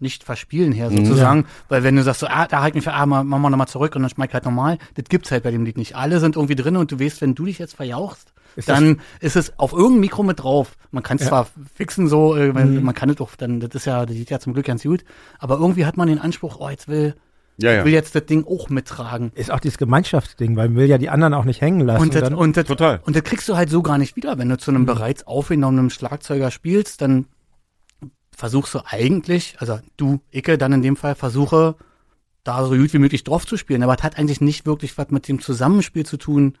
[0.00, 3.06] nicht verspielen her sozusagen, weil wenn du sagst so, ah, da halt mich für, ah,
[3.06, 5.64] ma- machen wir nochmal zurück und dann schmeckt halt normal, das gibt's halt bei dem
[5.64, 5.96] Lied nicht.
[5.96, 9.36] Alle sind irgendwie drin und du weißt, wenn du dich jetzt verjauchst, Ist dann ist
[9.36, 10.76] es auf irgendeinem Mikro mit drauf.
[10.90, 11.28] Man kann es Ja.
[11.28, 12.82] zwar fixen so, äh, Mhm.
[12.82, 15.04] man kann es doch, dann, das ist ja, das sieht ja zum Glück ganz gut,
[15.38, 17.14] aber irgendwie hat man den Anspruch, oh, jetzt will,
[17.60, 17.84] Ja, ja.
[17.84, 19.32] will jetzt das Ding auch mittragen.
[19.34, 22.02] Ist auch dieses Gemeinschaftsding, weil man will ja die anderen auch nicht hängen lassen.
[22.02, 23.00] Und das, und, das, Total.
[23.04, 24.38] und das kriegst du halt so gar nicht wieder.
[24.38, 27.26] Wenn du zu einem bereits aufgenommenen Schlagzeuger spielst, dann
[28.38, 31.74] versuchst du eigentlich, also du, Icke, dann in dem Fall versuche,
[32.44, 33.82] da so gut wie möglich drauf zu spielen.
[33.82, 36.56] Aber es hat eigentlich nicht wirklich was mit dem Zusammenspiel zu tun,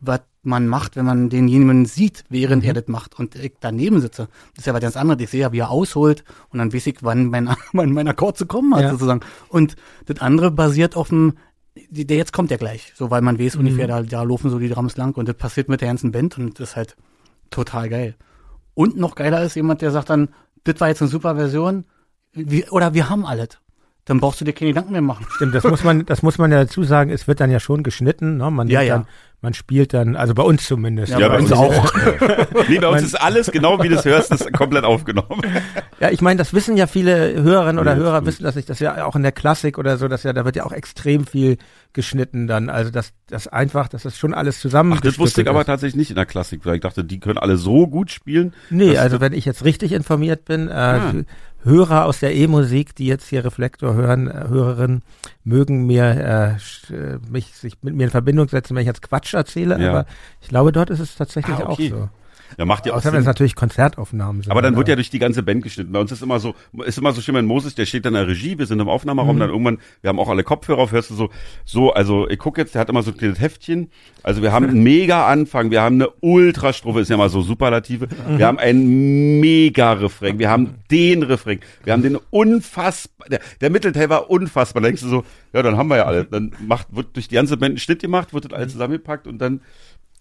[0.00, 4.28] was man macht, wenn man denjenigen sieht, während er das macht und ich daneben sitze.
[4.54, 5.22] Das ist ja was ganz anderes.
[5.22, 8.36] Ich sehe ja, wie er ausholt und dann weiß ich, wann mein, wann mein Akkord
[8.36, 8.90] zu kommen hat, Ja.
[8.90, 9.20] sozusagen.
[9.48, 11.38] Und das andere basiert auf dem,
[11.88, 14.68] der jetzt kommt ja gleich, so weil man weiß ungefähr, da, da laufen so die
[14.68, 16.96] Drums lang und das passiert mit der ganzen Band und das ist halt
[17.48, 18.14] total geil.
[18.74, 20.28] Und noch geiler ist jemand, der sagt dann,
[20.64, 21.84] das war jetzt eine super Version,
[22.32, 23.58] wie, oder wir haben alles.
[24.06, 25.26] Dann brauchst du dir keine Gedanken mehr machen.
[25.30, 27.82] Stimmt, das muss man, das muss man ja dazu sagen, es wird dann ja schon
[27.82, 28.50] geschnitten, ne?
[28.50, 28.98] Man Ja, ja.
[28.98, 29.06] Dann,
[29.40, 31.12] man spielt dann, also bei uns zumindest.
[31.12, 31.92] Ja, bei uns auch.
[32.68, 35.42] nee, bei uns ist alles, genau wie du es hörst, ist komplett aufgenommen.
[36.00, 38.26] Ja, ich meine, das wissen ja viele Hörerinnen oder Ja, Hörer stimmt.
[38.28, 40.46] wissen das nicht, das ist ja auch in der Klassik oder so, dass ja, da
[40.46, 41.58] wird ja auch extrem viel
[41.92, 42.70] geschnitten dann.
[42.70, 44.94] Also das, das einfach, das ist schon alles zusammen.
[44.96, 47.36] Ach, das wusste ich aber tatsächlich nicht in der Klassik, weil ich dachte, die können
[47.38, 48.54] alle so gut spielen.
[48.70, 51.12] Nee, Das- also wenn ich jetzt richtig informiert bin, äh, Ah.
[51.64, 55.02] Hörer aus der E-Musik, die jetzt hier Reflektor hören, äh, Hörerinnen,
[55.44, 56.04] mögen mir
[56.90, 59.90] äh, äh, mich sich mit mir in Verbindung setzen, wenn ich jetzt Quatsch erzähle, Ja.
[59.90, 60.06] aber
[60.42, 61.92] ich glaube, dort ist es tatsächlich Ah, okay.
[61.92, 62.08] auch so.
[62.58, 64.50] Ja, macht ja auch Außer wenn es natürlich Konzertaufnahmen sind.
[64.50, 65.92] Aber dann wird ja durch die ganze Band geschnitten.
[65.92, 68.20] Bei uns ist immer so, ist immer so schön, wenn Moses, der steht dann in
[68.20, 71.10] der Regie, wir sind im Aufnahmeraum, dann irgendwann, wir haben auch alle Kopfhörer auf, hörst
[71.10, 71.30] du so,
[71.64, 73.90] so, also ich guck jetzt, der hat immer so ein kleines Heftchen.
[74.22, 78.08] Also wir haben einen mega Anfang, wir haben eine Ultrastrophe, ist ja mal so Superlative.
[78.36, 83.70] Wir haben einen mega Refrain, wir haben den Refrain, wir haben den unfassbar, der, der
[83.70, 84.82] Mittelteil war unfassbar.
[84.82, 86.24] Da denkst du so, ja, dann haben wir ja alle.
[86.24, 89.38] Dann macht, wird durch die ganze Band ein Schnitt gemacht, wird das alles zusammengepackt und
[89.38, 89.60] dann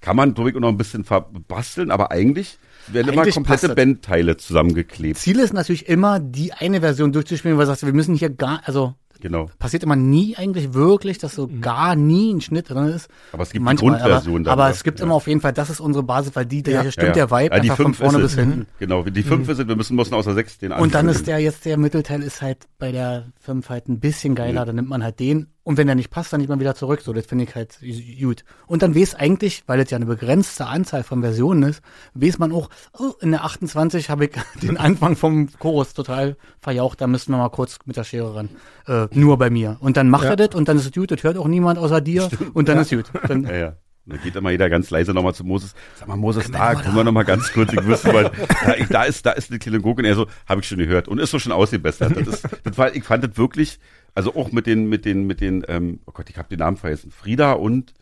[0.04, 3.74] kann man durch noch ein bisschen verbasteln, aber eigentlich werden immer komplette.
[3.74, 5.18] Bandteile zusammengeklebt.
[5.18, 8.62] Ziel ist natürlich immer, die eine Version durchzuspielen, weil du sagst, wir müssen hier gar,
[8.66, 9.50] also Genau.
[9.58, 13.08] passiert immer nie eigentlich wirklich, dass so gar nie ein Schnitt drin ist.
[13.32, 15.06] Aber es gibt die Manchmal, Grundversion aber, aber es gibt Ja.
[15.06, 16.92] immer auf jeden Fall, das ist unsere Basis, weil die, der Ja.
[16.92, 18.68] stimmt der Vibe Ja, die einfach von fünf vorne bis hinten.
[18.80, 21.64] Genau, die fünf sind, wir müssen, müssen außer sechs den Und dann ist der jetzt,
[21.64, 25.22] der Mittelteil ist halt bei der 5 halt ein bisschen geiler, dann nimmt man halt
[25.22, 25.48] den.
[25.66, 27.02] Und wenn der nicht passt, dann nimmt man wieder zurück.
[27.02, 27.78] So, das finde ich halt
[28.20, 28.44] gut.
[28.68, 31.82] Und dann weiß eigentlich, weil es ja eine begrenzte Anzahl von Versionen ist,
[32.16, 37.00] weiß man auch, oh, in der 28 habe ich den Anfang vom Chorus total verjaucht,
[37.00, 38.50] da müssen wir mal kurz mit der Schere ran.
[38.88, 39.78] Äh, nur bei mir.
[39.80, 40.32] Und dann macht Ja.
[40.32, 42.80] er das und dann ist es gut, das hört auch niemand außer dir und dann
[42.80, 43.06] ist gut.
[43.28, 43.74] Dann, Ja, ja.
[44.06, 45.74] Da geht immer jeder ganz leise nochmal zu Moses.
[45.98, 48.32] Sag mal, Moses, da, können wir nochmal ganz kurz, ich wüsste mal,
[48.66, 50.78] da, ich, da ist, da ist eine kleine Gurke und er so, habe ich schon
[50.78, 52.14] gehört und ist so schon ausgebessert.
[52.18, 53.80] Das ist, das war, ich fand das wirklich,
[54.14, 56.76] also auch mit den, mit den, mit den, ähm, oh Gott, ich habe den Namen
[56.76, 57.94] vergessen, Frieda und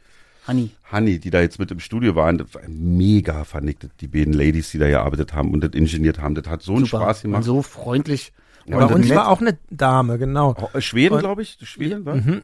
[0.47, 0.71] Honey.
[0.91, 4.71] Honey, die da jetzt mit im Studio waren, das war mega vernickt, die beiden Ladies,
[4.71, 6.33] die da gearbeitet haben und das ingeniert haben.
[6.33, 7.03] Das hat so einen Super.
[7.03, 7.43] Spaß Und gemacht.
[7.43, 8.33] so freundlich.
[8.65, 9.17] Ja, Bei und uns nett.
[9.17, 10.55] war auch eine Dame, genau.
[10.73, 11.59] Oh, Schweden, Und- glaube ich.
[11.61, 12.15] Schweden, war?
[12.15, 12.41] Mhm.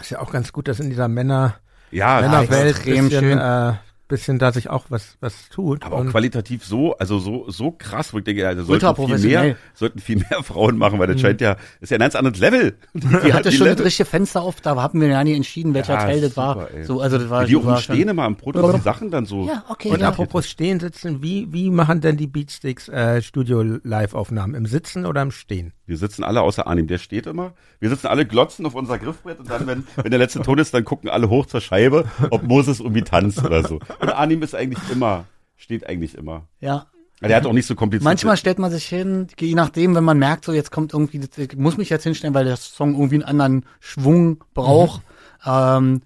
[0.00, 1.56] Ist ja auch ganz gut, dass in dieser Männer,
[1.90, 3.38] Ja, Männerwelt extrem bisschen, schön.
[3.38, 3.72] äh,
[4.08, 5.84] bisschen da sich auch was, was tut.
[5.84, 9.56] Aber auch qualitativ so, also so, so krass, wo ich denke, also sollten viel mehr,
[9.74, 12.76] sollten viel mehr Frauen machen, weil das scheint ja, ist ja ein ganz anderes Level.
[12.94, 15.94] Die hatte schon das Level- richtige Fenster auf, da haben wir ja nie entschieden, welcher
[15.94, 16.70] Ja, Teil das super, war.
[16.72, 16.84] ey.
[16.84, 19.46] So, also das war, die auch im Stehen immer am Proto, die Sachen dann so.
[19.46, 19.90] Ja, okay.
[19.90, 20.08] Und ja.
[20.08, 24.54] apropos stehen, sitzen, wie, wie machen denn die Beatsticks äh, Studio-Live-Aufnahmen?
[24.54, 25.72] Im Sitzen oder im Stehen?
[25.86, 27.52] Wir sitzen alle außer Arnim, der steht immer.
[27.80, 30.74] Wir sitzen alle glotzen auf unser Griffbrett und dann, wenn, wenn der letzte Ton ist,
[30.74, 33.78] dann gucken alle hoch zur Scheibe, ob Moses irgendwie tanzt oder so.
[34.00, 35.24] Und Arnim ist eigentlich immer,
[35.56, 36.46] steht eigentlich immer.
[36.60, 36.86] ja.
[37.20, 38.04] Der hat auch nicht so kompliziert.
[38.04, 41.56] Manchmal stellt man sich hin, je nachdem, wenn man merkt, so jetzt kommt irgendwie, ich
[41.56, 45.02] muss mich jetzt hinstellen, weil der Song irgendwie einen anderen Schwung braucht.
[45.44, 46.02] Ähm,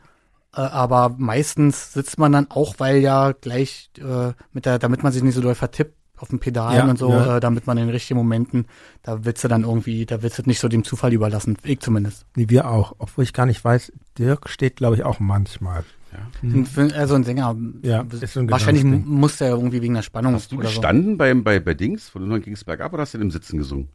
[0.55, 5.12] äh, aber meistens sitzt man dann auch, weil ja gleich äh, mit der, damit man
[5.12, 7.37] sich nicht so doll vertippt auf den Pedalen Ja, und so, ja.
[7.37, 8.66] äh, damit man in den richtigen Momenten,
[9.02, 12.26] da willst du dann irgendwie, da willst du nicht so dem Zufall überlassen, ich zumindest.
[12.37, 12.94] Nee, wir auch.
[12.98, 15.85] Obwohl ich gar nicht weiß, Dirk steht, glaube ich, auch manchmal.
[16.42, 20.03] Und für- Also ein Sänger, Ja, ist so ein wahrscheinlich muss der irgendwie wegen der
[20.03, 20.70] Spannung Hast du oder so.
[20.81, 22.09] gestanden beim, bei, bei Dings?
[22.09, 23.88] Von unten ging es bergab oder hast du im Sitzen gesungen?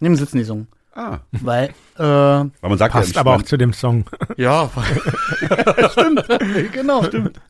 [0.00, 0.66] Nimm Sitzen die Song.
[0.94, 4.04] Ah, Weil, äh, weil man sagt Passt ja, im aber auch zu dem Song.
[4.36, 4.70] Ja,
[5.92, 6.24] stimmt.
[6.72, 7.04] genau.
[7.04, 7.40] Stimmt.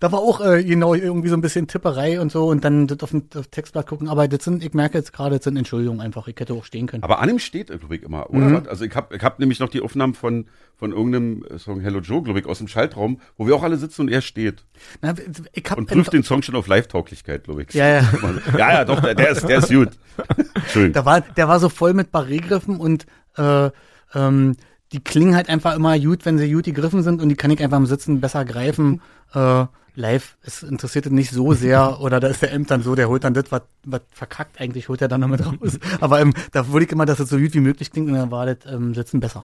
[0.00, 3.00] Da war auch äh, genau irgendwie so ein bisschen Tipperei und so und dann das
[3.00, 4.08] auf dem Textblatt gucken.
[4.08, 6.28] Aber das sind, ich merke jetzt gerade, das sind Entschuldigungen einfach.
[6.28, 7.02] Ich hätte auch stehen können.
[7.02, 8.52] Aber an ihm steht, glaube ich, immer, oder?
[8.52, 8.68] was?
[8.68, 12.22] Also ich habe ich hab nämlich noch die Aufnahmen von, von irgendeinem Song Hello Joe,
[12.22, 14.64] glaube ich, aus dem Schaltraum, wo wir auch alle sitzen und er steht.
[15.02, 15.14] Na,
[15.52, 17.74] ich hab Und prüft den Song schon auf Live-Tauglichkeit, glaube ich.
[17.74, 18.10] Ja, ja.
[18.58, 19.90] ja, ja, doch, der, der ist, der ist gut.
[20.54, 20.92] Entschuldigung.
[20.92, 23.06] Da war, der war so voll mit Barré-Griffen und
[23.36, 23.70] äh,
[24.14, 24.56] ähm,
[24.92, 27.62] die klingen halt einfach immer gut, wenn sie gut gegriffen sind und die kann ich
[27.62, 29.00] einfach im Sitzen besser greifen.
[29.34, 32.94] Äh, live, es interessiert ihn nicht so sehr, oder da ist der Amt dann so,
[32.94, 35.78] der holt dann das, was, was verkackt eigentlich, holt er dann noch mit raus.
[36.00, 38.30] Aber ähm, da wollte ich immer, dass es so gut wie möglich klingt und dann
[38.30, 39.42] war das ähm, Sitzen besser.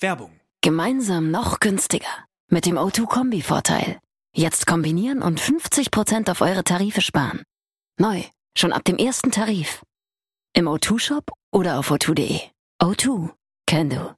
[0.00, 0.30] Werbung.
[0.60, 2.06] Gemeinsam noch günstiger.
[2.48, 3.98] Mit dem O2-Kombi-Vorteil.
[4.34, 7.42] Jetzt kombinieren und 50% auf eure Tarife sparen.
[7.98, 8.22] Neu.
[8.56, 9.82] Schon ab dem ersten Tarif.
[10.54, 12.40] Im O2-Shop oder auf o2.de.
[12.82, 13.30] O2.
[13.66, 14.14] Can do.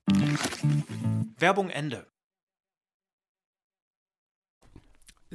[1.38, 2.06] Werbung Ende.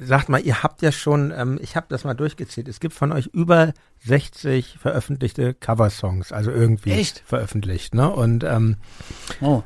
[0.02, 3.12] Sagt mal, ihr habt ja schon, ähm, ich habe das mal durchgezählt, es gibt von
[3.12, 3.72] euch über
[4.04, 7.22] 60 veröffentlichte Coversongs, also irgendwie Echt?
[7.26, 8.08] veröffentlicht, ne?
[8.10, 8.76] Und ähm,
[9.42, 9.62] Oh.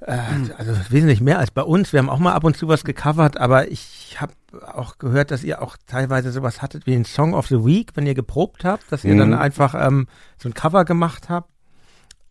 [0.00, 0.16] äh,
[0.56, 1.92] also wesentlich mehr als bei uns.
[1.92, 4.32] Wir haben auch mal ab und zu was gecovert, aber ich habe
[4.72, 8.06] auch gehört, dass ihr auch teilweise sowas hattet wie den Song of the Week, wenn
[8.06, 9.18] ihr geprobt habt, dass ihr Mhm.
[9.18, 10.06] dann einfach ähm,
[10.38, 11.50] so ein Cover gemacht habt.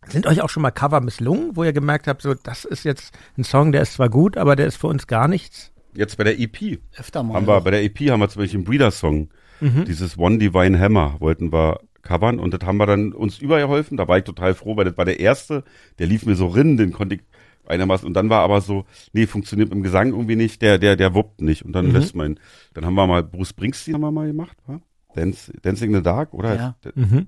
[0.08, 3.12] Sind euch auch schon mal Cover misslungen, wo ihr gemerkt habt, so das ist jetzt
[3.38, 5.72] ein Song, der ist zwar gut, aber der ist für uns gar nichts?
[5.96, 7.34] Jetzt bei der EP Öfter mal.
[7.34, 9.28] haben wir, bei der EP haben wir zum Beispiel einen Breeder-Song.
[9.60, 9.84] Mhm.
[9.86, 13.96] Dieses One Divine Hammer wollten wir covern und das haben wir dann uns übergeholfen.
[13.96, 15.64] Da war ich total froh, weil das war der erste,
[15.98, 17.22] der lief mir so rin, den konnte ich
[17.66, 20.94] einigermaßen und dann war aber so, nee, funktioniert mit dem Gesang irgendwie nicht, der, der,
[20.94, 21.92] der wuppt nicht und dann Mhm.
[21.94, 22.40] lässt man ihn.
[22.74, 24.80] Dann haben wir mal Bruce Springsteen haben wir mal gemacht, wa?
[25.16, 26.54] Dance, Dancing in the Dark, oder?
[26.54, 26.76] Ja.
[26.94, 27.26] Mhm.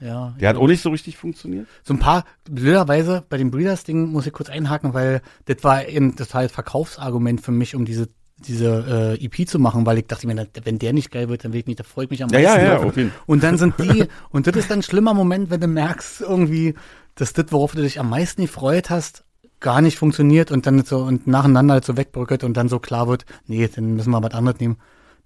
[0.00, 0.34] Ja.
[0.40, 1.66] der hat auch nicht so richtig funktioniert.
[1.82, 6.16] So ein paar, blöderweise, bei dem Breeders-Ding muss ich kurz einhaken, weil das war ein
[6.16, 8.08] total Verkaufsargument für mich, um diese
[8.46, 11.52] diese äh, EP zu machen, weil ich dachte mir, wenn der nicht geil wird, dann
[11.52, 12.64] will ich nicht, da freue ich mich am Ja, meisten.
[12.66, 15.50] ja, ja, auf jeden Und dann sind die, und das ist dann ein schlimmer Moment,
[15.50, 16.74] wenn du merkst irgendwie,
[17.16, 19.24] dass das, worauf du dich am meisten gefreut hast,
[19.58, 23.08] gar nicht funktioniert und dann so und nacheinander halt so wegbrückelt und dann so klar
[23.08, 24.76] wird, nee, dann müssen wir was anderes nehmen.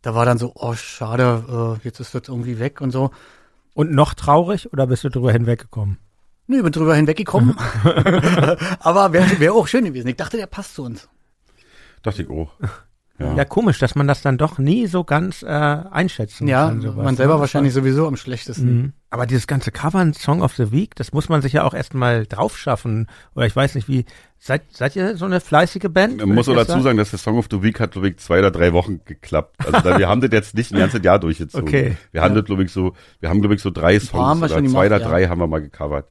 [0.00, 3.11] Da war dann so, oh schade, äh, jetzt ist das irgendwie weg und so.
[3.74, 5.98] Und noch traurig oder bist du drüber hinweggekommen?
[6.46, 7.56] Nö, ich bin drüber hinweggekommen.
[8.80, 10.08] Aber wäre wär auch schön gewesen.
[10.08, 11.08] Ich dachte, der passt zu uns.
[12.02, 12.52] Dachte ich auch.
[13.22, 13.37] Ja.
[13.37, 16.80] Ja, komisch, dass man das dann doch nie so ganz äh, einschätzen Ja, kann.
[16.80, 17.40] sowas, man selber ne?
[17.40, 18.76] wahrscheinlich sowieso am schlechtesten.
[18.76, 18.92] Mhm.
[19.11, 22.26] Aber dieses ganze Covern Song of the Week, das muss man sich ja auch erstmal
[22.26, 23.08] drauf schaffen.
[23.35, 24.04] Oder ich weiß nicht wie.
[24.38, 26.16] Seid, seid ihr so eine fleißige Band?
[26.18, 28.40] Man muss auch dazu sagen, dass der Song of the Week hat, glaube ich, zwei
[28.40, 29.54] oder drei Wochen geklappt.
[29.64, 31.68] Also da, wir haben das jetzt nicht ein ganzes Jahr durchgezogen.
[31.68, 31.96] Okay.
[32.11, 34.61] Wir haben das, glaube ich, so, wir haben, glaube ich, so drei Songs oder zwei
[34.62, 35.08] gemacht, oder ja.
[35.08, 36.08] drei haben wir mal gecovert.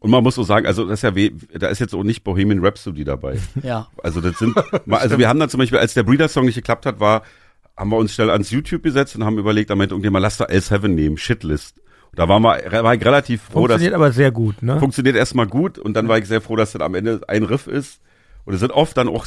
[0.00, 2.22] Und man muss so sagen, also das ist ja, weh, da ist jetzt auch nicht
[2.22, 3.38] Bohemian Rhapsody dabei.
[3.62, 3.88] Ja.
[4.02, 4.54] Also das sind,
[4.86, 7.22] mal, also wir haben dann zum Beispiel, als der Breeder-Song nicht geklappt hat, war,
[7.76, 10.48] haben wir uns schnell ans YouTube gesetzt und haben überlegt, da meinte irgendjemand, lass doch
[10.48, 11.78] L7 nehmen, Shitlist.
[12.10, 14.78] Und da waren wir, war ich relativ froh, dass, Funktioniert aber sehr gut, ne?
[14.78, 17.66] funktioniert erstmal gut und dann war ich sehr froh, dass dann am Ende ein Riff
[17.66, 18.00] ist.
[18.44, 19.26] Und es sind oft dann auch,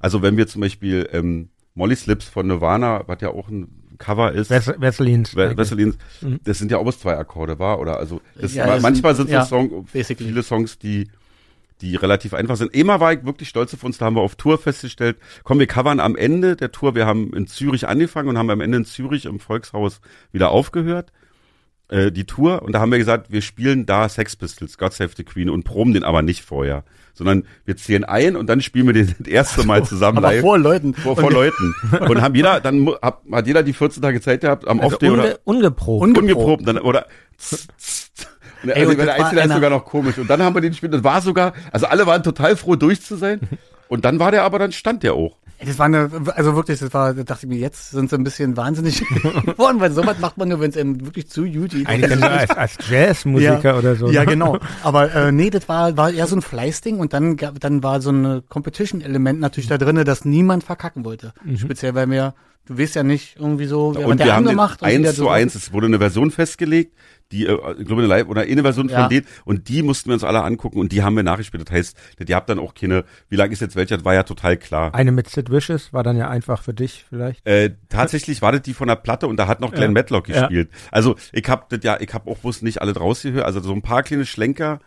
[0.00, 4.32] also wenn wir zum Beispiel ähm, Molly Slips von Nirvana, was ja auch ein Cover
[4.32, 5.34] ist, Wes Wesselins.
[5.36, 5.96] We- Wesselins,
[6.44, 9.28] das sind ja auch bloß zwei Akkorde, war oder also das, Ja, das manchmal sind-
[9.28, 10.28] sind so ja, Song, basically.
[10.28, 11.08] viele Songs, die
[11.80, 12.72] die relativ einfach sind.
[12.76, 15.66] Immer war ich wirklich stolz auf uns, da haben wir auf Tour festgestellt, komm, wir
[15.66, 18.84] covern am Ende der Tour, wir haben in Zürich angefangen und haben am Ende in
[18.84, 21.10] Zürich im Volkshaus wieder aufgehört,
[21.88, 25.10] äh, die Tour, und da haben wir gesagt, wir spielen da Sex Pistols, God Save
[25.16, 28.86] the Queen und proben den aber nicht vorher, sondern wir zählen ein und dann spielen
[28.86, 30.40] wir den das erste Mal zusammen Aber live.
[30.40, 30.94] vor Leuten.
[30.94, 31.74] vor, vor Und- Leuten.
[32.08, 35.10] Und haben jeder, dann mu- hat, jeder die 14 Tage Zeit gehabt, am also Off-Day
[35.10, 36.04] oder unge ungeprobt.
[36.04, 37.06] Unge- ungeprobt, dann, oder
[38.64, 40.18] Ey, also der Einzelne ist sogar noch komisch.
[40.18, 43.02] Und dann haben wir den gespielt, das war sogar, also alle waren total froh durch
[43.02, 43.40] zu sein.
[43.88, 45.36] Und dann war der aber, dann stand der auch.
[45.64, 48.24] Das war eine, also wirklich, das war, da dachte ich mir, jetzt sind sie ein
[48.24, 49.00] bisschen wahnsinnig
[49.46, 51.86] geworden, weil sowas macht man nur, wenn es einem wirklich zu gut geht.
[51.86, 54.10] Eigentlich als, als Jazzmusiker ja, oder so.
[54.10, 54.26] Ja, ne?
[54.26, 54.58] genau.
[54.82, 58.00] Aber äh, nee, das war, war eher so ein Fleißding und dann, gab- dann war
[58.00, 61.32] so ein Competition-Element natürlich da drinne, dass niemand verkacken wollte.
[61.56, 62.34] Speziell, weil wir,
[62.66, 64.88] du weißt ja nicht irgendwie so, wer und hat der wir haben den angemacht und
[64.88, 66.94] eins zu so- eins, es wurde eine Version festgelegt,
[67.32, 69.00] die, äh, eine Live oder eine Version Ja.
[69.00, 71.66] von denen, und die mussten wir uns alle angucken und die haben wir nachgespielt.
[71.68, 74.22] Das heißt, ihr habt dann auch keine, wie lang ist jetzt welcher, das war ja
[74.22, 74.94] total klar.
[74.94, 77.44] Eine mit Sid Vicious war dann ja einfach für dich vielleicht.
[77.46, 79.94] Äh, tatsächlich war das die von der Platte und da hat noch Glenn Ja.
[79.94, 80.40] Matlock Ja.
[80.42, 80.70] gespielt.
[80.90, 83.44] Also ich hab das ja, ich hab auch bloß nicht alle draus gehört.
[83.46, 84.80] Also so ein paar kleine Schlenker,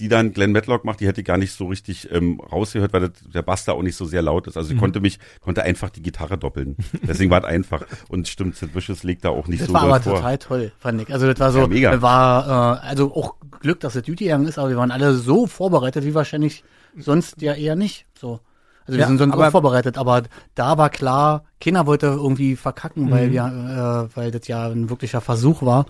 [0.00, 3.02] die dann Glenn Matlock macht, die hätte ich gar nicht so richtig ähm, rausgehört, weil
[3.08, 4.56] das, der Bass da auch nicht so sehr laut ist.
[4.56, 4.74] Also Mhm.
[4.76, 6.76] ich konnte mich, konnte einfach die Gitarre doppeln.
[7.06, 7.84] Deswegen war es einfach.
[8.08, 10.14] Und stimmt, Sid Vicious legt da auch nicht Das so war doll aber vor.
[10.16, 11.12] total toll, fand ich.
[11.12, 11.90] Also das war so, Ja, mega.
[11.92, 15.14] das war äh, also auch Glück, dass es Duty gegangen ist, aber wir waren alle
[15.14, 16.64] so vorbereitet, wie wahrscheinlich
[16.98, 18.06] sonst ja eher nicht.
[18.18, 18.40] So.
[18.86, 20.24] Also wir Ja, sind sonst aber- vorbereitet, aber
[20.56, 23.32] da war klar, keiner wollte irgendwie verkacken, weil Mhm.
[23.32, 25.86] wir, äh, weil das ja ein wirklicher Versuch war.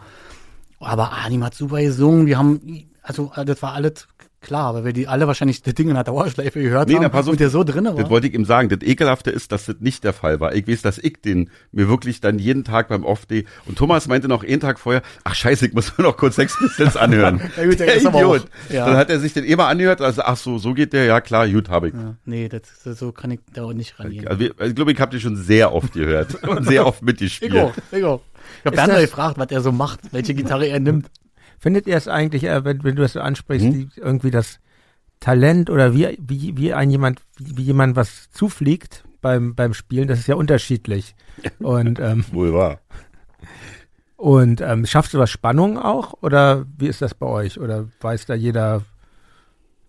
[0.78, 2.60] Aber Anim hat super gesungen, wir haben,
[3.04, 4.08] also äh, das war alles
[4.40, 7.08] Klar, weil wir die alle wahrscheinlich das Ding in der Dauerschleife gehört Nee, haben na,
[7.08, 7.94] pass auf, und der so drin war.
[7.94, 8.68] Das wollte ich ihm sagen.
[8.68, 10.54] Das Ekelhafte ist, dass das nicht der Fall war.
[10.54, 14.28] Ich weiß, dass ich den mir wirklich dann jeden Tag beim Off-Day und Thomas meinte
[14.28, 17.40] noch einen Tag vorher, ach scheiße, ich muss mir noch kurz Sex Pistols anhören.
[17.56, 18.40] Ja, gut, der der ist aber Idiot.
[18.42, 18.84] auch- ja.
[18.84, 21.48] Dann hat er sich den immer angehört, also ach so, so geht der, ja klar,
[21.48, 21.94] gut, habe ich.
[21.94, 22.62] ja, nee, das,
[22.98, 24.28] so kann ich da auch nicht rangehen.
[24.28, 27.06] Also, also ich glaube, ich habe die schon sehr oft gehört und sehr oft Ich
[27.06, 27.56] mitgespielt.
[27.56, 28.20] auch, ich auch.
[28.60, 31.06] Ich habe Bernd gefragt, was er so macht, welche Gitarre er nimmt.
[31.64, 33.72] Findet ihr es eigentlich, äh, wenn, wenn du das so ansprichst, Hm?
[33.72, 34.60] die, irgendwie das
[35.18, 40.06] Talent oder wie, wie, wie ein jemand, wie, wie jemand was zufliegt beim, beim Spielen,
[40.06, 41.14] das ist ja unterschiedlich.
[41.60, 42.80] Und, ähm, Wohl wahr.
[44.16, 46.14] und ähm, schaffst du was Spannung auch?
[46.22, 47.58] Oder wie ist das bei euch?
[47.58, 48.82] Oder weiß da jeder,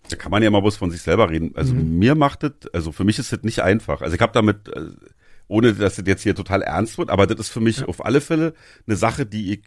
[0.10, 1.52] Da kann man ja mal bloß von sich selber reden.
[1.56, 1.98] Also Mhm.
[2.00, 4.02] mir macht das, also für mich ist das nicht einfach.
[4.02, 4.90] Also ich habe damit, äh,
[5.48, 8.22] ohne dass das jetzt hier total ernst wird, aber das ist für mich auf alle
[8.22, 8.54] Fälle
[8.88, 9.64] eine Sache, die ich,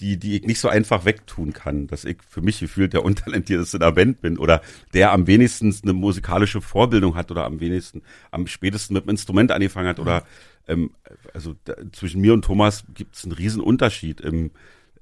[0.00, 1.86] die, die ich nicht so einfach wegtun kann.
[1.86, 4.62] Dass ich für mich gefühlt der untalentierteste in der Band bin oder
[4.94, 9.52] der am wenigsten eine musikalische Vorbildung hat oder am wenigsten, am spätesten mit dem Instrument
[9.52, 10.24] angefangen hat oder
[10.68, 10.90] ähm,
[11.34, 14.50] also da, zwischen mir und Thomas gibt es einen riesen Unterschied im,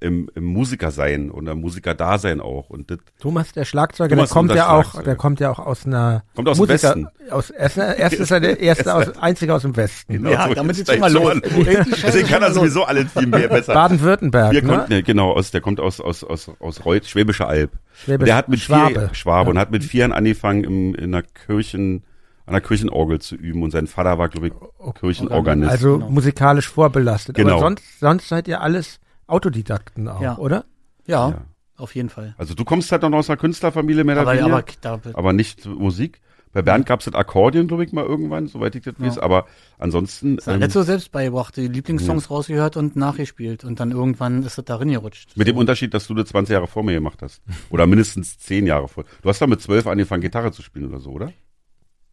[0.01, 2.69] im, im Musikersein oder Musikerdasein auch.
[2.69, 5.85] Und das Thomas, der Schlagzeuger, Thomas der kommt ja auch, der kommt ja auch aus
[5.85, 7.07] einer Kommt aus dem Westen.
[7.29, 10.13] Aus, erst, erst ist er der erste aus, einzige aus dem Westen.
[10.13, 11.39] Genau, Ja, so damit geht's schon mal los.
[11.43, 13.73] Deswegen ist kann er sowieso alle viel mehr besser.
[13.75, 14.67] Baden-Württemberg, Wir ne?
[14.67, 17.71] konnten, ne, genau, aus, der kommt aus, aus, aus, aus Reut, Schwäbische Alb.
[17.93, 18.93] Schwäbisch- der hat mit Schwabe.
[19.07, 19.51] vier, Schwabe Ja.
[19.51, 22.03] und hat mit vier Jahren angefangen, im, in einer Kirchen,
[22.47, 23.61] an der Kirchenorgel zu üben.
[23.61, 24.53] Und sein Vater war, glaube ich,
[24.99, 25.69] Kirchenorganist.
[25.71, 26.09] Also Genau.
[26.09, 27.35] musikalisch vorbelastet.
[27.35, 27.51] Genau.
[27.57, 30.37] Aber sonst, sonst seid ihr alles Autodidakten auch, Ja.
[30.37, 30.65] oder?
[31.07, 31.41] Ja, Ja.
[31.77, 32.35] auf jeden Fall.
[32.37, 35.33] also du kommst halt noch aus einer Künstlerfamilie mehr oder Aber, weniger, aber da, aber
[35.33, 36.21] nicht Musik.
[36.53, 39.17] Bei Bernd gab's das Akkordeon, glaube ich, mal irgendwann, soweit ich das weiß.
[39.19, 39.45] Aber
[39.77, 44.43] ansonsten, er ähm, nicht so selbst beigebracht, die Lieblingssongs rausgehört und nachgespielt und dann irgendwann
[44.43, 45.37] ist es darin gerutscht.
[45.37, 47.41] mit dem Unterschied, dass du das 20 Jahre vor mir gemacht hast.
[47.69, 49.05] Oder mindestens 10 Jahre vor.
[49.21, 51.31] Du hast doch mit 12 angefangen, Gitarre zu spielen oder so, oder?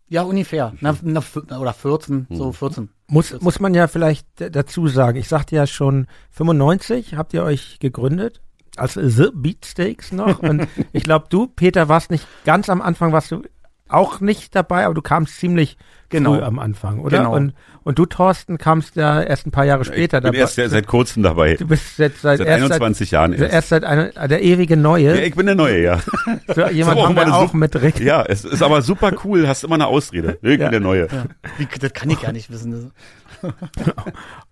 [0.09, 0.73] Ja, ungefähr.
[0.81, 2.37] Na, na, f- oder 14, Hm.
[2.37, 2.89] so 14.
[3.09, 5.19] Muss, muss man ja vielleicht dazu sagen.
[5.19, 8.41] Ich sagte ja schon, 95 habt ihr euch gegründet.
[8.77, 10.39] Als The Beatsteaks noch.
[10.41, 13.43] Und ich glaube, du, Peter, warst nicht ganz am Anfang, warst du
[13.89, 15.77] auch nicht dabei, aber du kamst ziemlich
[16.11, 16.37] Genau.
[16.37, 17.19] früh am Anfang, oder?
[17.19, 17.35] Genau.
[17.37, 17.53] Und,
[17.85, 20.39] und du, Thorsten, kamst ja erst ein paar Jahre später ich bin dabei.
[20.39, 21.57] erst seit, seit kurzem dabei.
[21.57, 23.53] du bist jetzt seit, Seit erst 21 Jahren seit, erst.
[23.53, 25.15] erst seit einer, der ewige Neue.
[25.19, 25.99] Ja, ich bin der Neue, ja.
[26.55, 28.01] so, jemand haben wir auch mit Rick.
[28.01, 30.39] Ja, es ist aber super cool, hast immer eine Ausrede.
[30.41, 30.57] Ich Ja.
[30.57, 31.09] bin der Neue.
[31.13, 31.25] Ja.
[31.59, 32.91] Wie, das kann ich gar nicht wissen.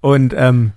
[0.02, 0.72] Und ähm,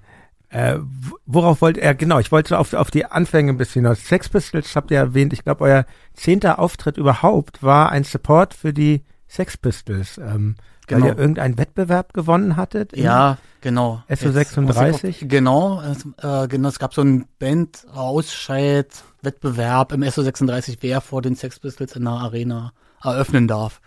[0.50, 0.78] äh,
[1.26, 4.04] worauf wollt er, genau, ich wollte so auf, auf die Anfänge ein bisschen hinaus.
[4.06, 8.74] Sex Pistols habt ihr erwähnt, ich glaube, euer zehnter Auftritt überhaupt war ein Support für
[8.74, 10.56] die Sex Pistols, ähm,
[10.88, 11.02] Genau.
[11.06, 12.98] weil ihr irgendeinen Wettbewerb gewonnen hattet.
[12.98, 14.02] Ja, genau.
[14.08, 14.92] SO Jetzt 36?
[14.92, 21.22] muss ich- Genau, es, äh, genau, es gab so einen Band-Ausscheid-Wettbewerb im SO36, wer vor
[21.22, 23.82] den Sex Pistols in der Arena eröffnen darf.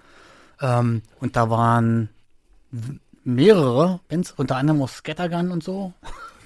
[0.61, 2.09] Ähm, und da waren
[3.25, 5.93] mehrere Bands, unter anderem auch Scattergun und so.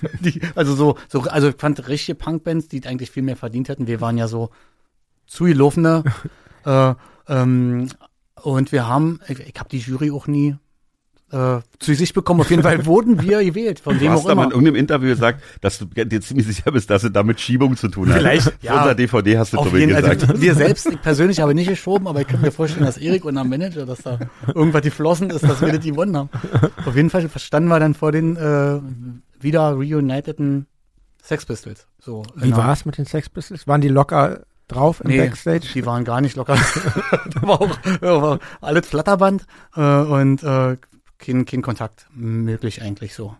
[0.21, 3.87] die, also so, so, also ich fand richtige Punkbands, die eigentlich viel mehr verdient hätten.
[3.87, 4.51] Wir waren ja so
[5.27, 6.05] zugelaufene.
[6.65, 6.95] äh,
[7.29, 7.89] ähm,
[8.43, 10.57] und wir haben, ich, ich habe die Jury auch nie
[11.33, 12.41] äh, zu sich bekommen.
[12.41, 14.53] Auf jeden Fall wurden wir gewählt, von Du hast auch aber in immer.
[14.53, 18.11] irgendeinem Interview gesagt, dass du dir ziemlich sicher bist, dass es damit Schiebung zu tun
[18.11, 18.19] hat.
[18.19, 18.79] Vielleicht, ja.
[18.79, 20.23] unser DVD hast du Auf zu jeden gesagt.
[20.23, 23.25] also wir selbst, ich persönlich habe nicht geschoben, aber ich kann mir vorstellen, dass Erik
[23.25, 24.19] und der Manager, dass da
[24.55, 26.31] irgendwas geflossen ist, dass wir das gewonnen haben.
[26.85, 28.79] Auf jeden Fall standen wir dann vor den äh,
[29.41, 30.67] wieder reuniteden
[31.23, 31.87] Sex Pistols.
[31.99, 32.59] So, Wie genau.
[32.59, 33.67] war's mit den Sex Pistols?
[33.67, 35.67] Waren die locker drauf im Nee, Backstage?
[35.75, 36.55] die waren gar nicht locker.
[37.35, 40.77] da war auch da war alles Flatterband äh, und äh,
[41.19, 43.35] kein, kein Kontakt möglich eigentlich so.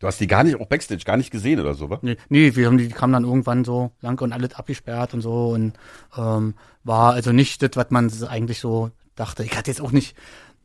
[0.00, 1.98] Du hast die gar nicht, auch Backstage, gar nicht gesehen oder so, wa?
[2.00, 5.20] Nee, nee, wir haben die, die kamen dann irgendwann so lang und alles abgesperrt und
[5.20, 5.74] so und
[6.16, 9.44] ähm, war also nicht das, was man eigentlich so dachte.
[9.44, 10.16] Ich hatte jetzt auch nicht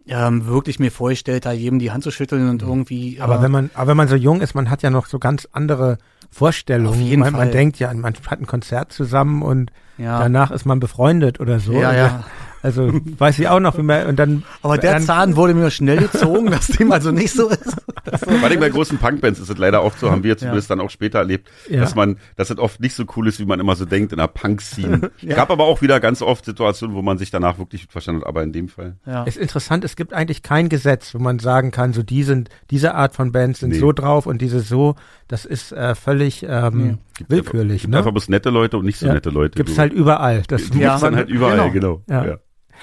[0.08, 3.16] ähm, wirklich mir vorgestellt, da jedem die Hand zu schütteln und irgendwie.
[3.16, 3.22] Mhm.
[3.22, 5.20] Aber äh, wenn man, aber wenn man so jung ist, man hat ja noch so
[5.20, 5.98] ganz andere
[6.30, 6.90] Vorstellungen.
[6.90, 7.52] Auf jeden man, man Fall.
[7.52, 11.74] denkt ja, man hat ein Konzert zusammen und ja, danach ist man befreundet oder so.
[11.74, 12.24] ja, ja.
[12.66, 14.44] Also weiß ich auch noch, wie man und dann.
[14.64, 17.76] Aber der dann, Zahn wurde mir schnell gezogen, dass dem also nicht so ist.
[18.24, 20.90] Vor allem bei großen Punkbands ist es leider oft so, haben wir zumindest dann auch
[20.90, 21.82] später erlebt, Ja.
[21.82, 24.20] dass man, dass es oft nicht so cool ist, wie man immer so denkt in
[24.20, 25.12] einer Punk-Scene.
[25.28, 28.28] Gab aber auch wieder ganz oft Situationen, wo man sich danach wirklich gut verstanden hat,
[28.28, 28.96] aber in dem Fall.
[29.06, 29.24] Ja.
[29.24, 32.96] Ist interessant, es gibt eigentlich kein Gesetz, wo man sagen kann, so die sind, diese
[32.96, 33.80] Art von Bands sind Nee.
[33.80, 34.96] so drauf und diese so,
[35.28, 37.82] das ist äh, völlig ähm, Gibt willkürlich.
[37.84, 38.00] Gibt ne?
[38.00, 39.14] einfach bloß nette Leute und nicht so Ja.
[39.14, 39.56] nette Leute.
[39.58, 40.44] Gibt's Du- halt überall.
[40.48, 40.90] Das die Ja.
[40.90, 42.02] gibt's dann halt überall, genau.
[42.10, 42.38] Ja.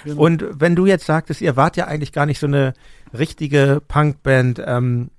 [0.04, 0.14] Ja.
[0.14, 2.74] Und wenn du jetzt sagtest, ihr wart ja eigentlich gar nicht so eine
[3.16, 5.10] richtige Punkband, ähm,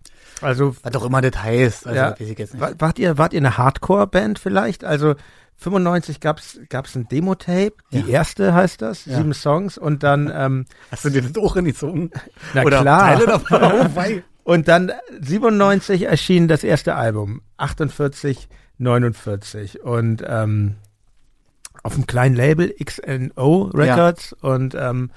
[0.41, 1.88] also Was auch immer das heißt.
[1.88, 2.11] Also, Ja.
[2.11, 4.84] das wart ihr, wart ihr eine Hardcore-Band vielleicht?
[4.84, 5.15] Also
[5.57, 8.07] 95 gab's gab's ein Demo-Tape, die Ja.
[8.07, 9.17] erste heißt das, Ja.
[9.17, 12.11] sieben Songs und dann ähm, Hast du dir das auch hingezogen?
[12.53, 13.13] Na Oder klar.
[13.13, 14.24] Teile davon?
[14.45, 20.76] Oh, und dann 97 erschien das erste Album, 48, 49 und ähm,
[21.82, 25.09] auf einem kleinen Label XNO Records und ähm,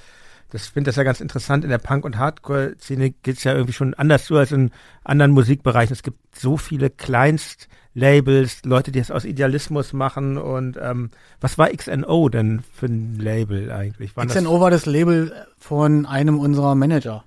[0.51, 1.65] das finde das ja ganz interessant.
[1.65, 4.71] In der Punk- und Hardcore-Szene geht's ja irgendwie schon anders zu als in
[5.03, 5.93] anderen Musikbereichen.
[5.93, 10.39] Es gibt so viele Kleinst-Labels, Leute, die es aus Idealismus machen.
[10.39, 14.17] Und ähm, was war XNO denn für ein Label eigentlich?
[14.17, 17.25] Waren das- XNO war das Label von einem unserer Manager.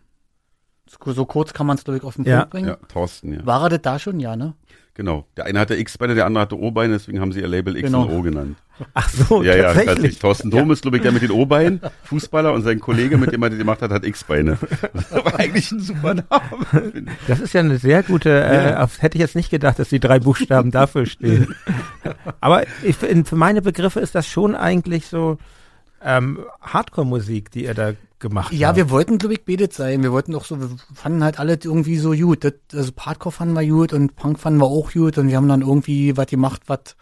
[0.88, 2.40] So, so kurz kann man es, glaube ich, auf den Ja.
[2.40, 2.68] Punkt bringen.
[2.70, 3.46] Ja, Thorsten, ja.
[3.46, 4.20] War er das da schon?
[4.20, 4.54] Ja, ne?
[4.96, 5.26] Genau.
[5.38, 8.04] Der eine hatte X-Beine, der andere hatte O-Beine, deswegen haben sie ihr Label X Genau.
[8.04, 8.58] und O genannt.
[8.94, 9.86] Ach so, ja, ja, tatsächlich.
[9.88, 10.20] tatsächlich.
[10.20, 13.42] Thorsten Dom ist, glaube ich, der mit den O-Beinen, Fußballer, und sein Kollege, mit dem
[13.44, 14.58] er das gemacht hat, hat X-Beine.
[14.94, 17.06] Das war eigentlich ein super Name.
[17.28, 18.84] Das ist ja eine sehr gute, äh, Ja.
[18.84, 21.56] auf, hätte ich jetzt nicht gedacht, dass die drei Buchstaben dafür stehen.
[22.42, 25.38] Aber ich, für meine Begriffe ist das schon eigentlich so
[26.04, 28.78] ähm, Hardcore-Musik, die ihr da gemacht Ja, habt.
[28.78, 30.04] wir wollten, glaube ich, betet sein.
[30.04, 32.44] Wir wollten auch so, wir fanden halt alle irgendwie so gut.
[32.44, 35.48] Das, also Hardcore fanden wir gut und Punk fanden wir auch gut und wir haben
[35.48, 36.96] dann irgendwie was gemacht, was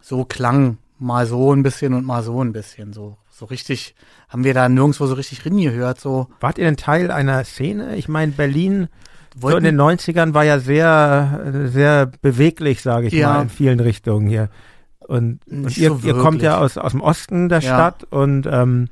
[0.00, 0.78] so klang.
[0.98, 2.92] Mal so ein bisschen und mal so ein bisschen.
[2.92, 3.94] So, so richtig,
[4.28, 6.00] haben wir da nirgendwo so richtig gehört.
[6.00, 7.96] So, Wart ihr denn Teil einer Szene?
[7.96, 8.88] Ich meine, Berlin
[9.40, 13.32] so in den 90ern war ja sehr, sehr beweglich, sage ich Ja.
[13.34, 14.48] mal, in vielen Richtungen hier.
[15.00, 17.74] Und, und ihr, so ihr kommt ja aus, aus dem Osten der Ja.
[17.74, 18.88] Stadt und ähm,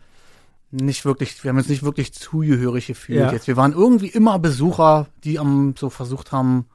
[0.73, 3.33] nicht wirklich, wir haben uns nicht wirklich zugehörig gefühlt Ja.
[3.33, 3.47] jetzt.
[3.47, 6.67] Wir waren irgendwie immer Besucher, die am so versucht haben,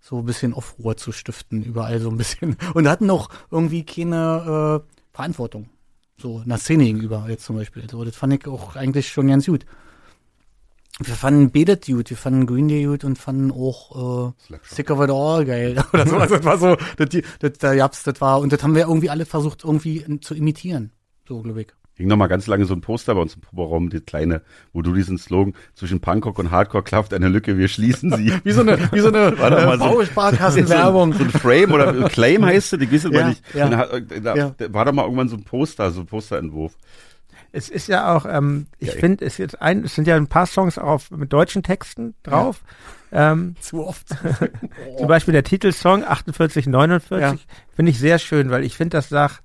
[0.00, 2.56] so ein bisschen Aufruhr zu stiften, überall so ein bisschen.
[2.74, 5.70] Und hatten auch irgendwie keine äh, Verantwortung.
[6.18, 7.88] So einer Szene gegenüber jetzt zum Beispiel.
[7.90, 9.64] So, das fand ich auch eigentlich schon ganz gut.
[11.00, 14.76] Wir fanden Betet gut, wir fanden Green Day gut und fanden auch äh, Slapshot.
[14.76, 15.84] Sick of It All geil.
[15.92, 16.16] Oder so.
[16.18, 18.82] Also das war so, das, die- das, da gab's, das war, und das haben wir
[18.82, 20.92] irgendwie alle versucht, irgendwie zu imitieren.
[21.26, 21.68] So, glaube ich.
[21.96, 24.42] Hing noch mal ganz lange so ein Poster bei uns im Proberaum, die kleine,
[24.72, 28.32] wo du diesen Slogan zwischen Punkrock und Hardcore klafft eine Lücke, wir schließen sie.
[28.44, 31.12] Wie so eine, wie so eine äh, Bausparkassenwerbung.
[31.12, 33.54] So ein, so ein Frame oder Claim heißt du, die gehst du Ja, mal nicht.
[33.54, 33.68] ja.
[33.68, 34.54] Da, da, Ja.
[34.70, 36.72] war doch mal irgendwann so ein Poster, so ein Posterentwurf.
[37.52, 40.26] es ist ja auch, ähm, ich Ja, finde, es jetzt ein, es sind ja ein
[40.26, 42.62] paar Songs auf mit deutschen Texten drauf.
[43.12, 44.08] Ähm, Zu oft.
[44.98, 47.36] Zum Beispiel der Titelsong 4849 Ja.
[47.76, 49.43] finde ich sehr schön, weil ich finde, das sagt,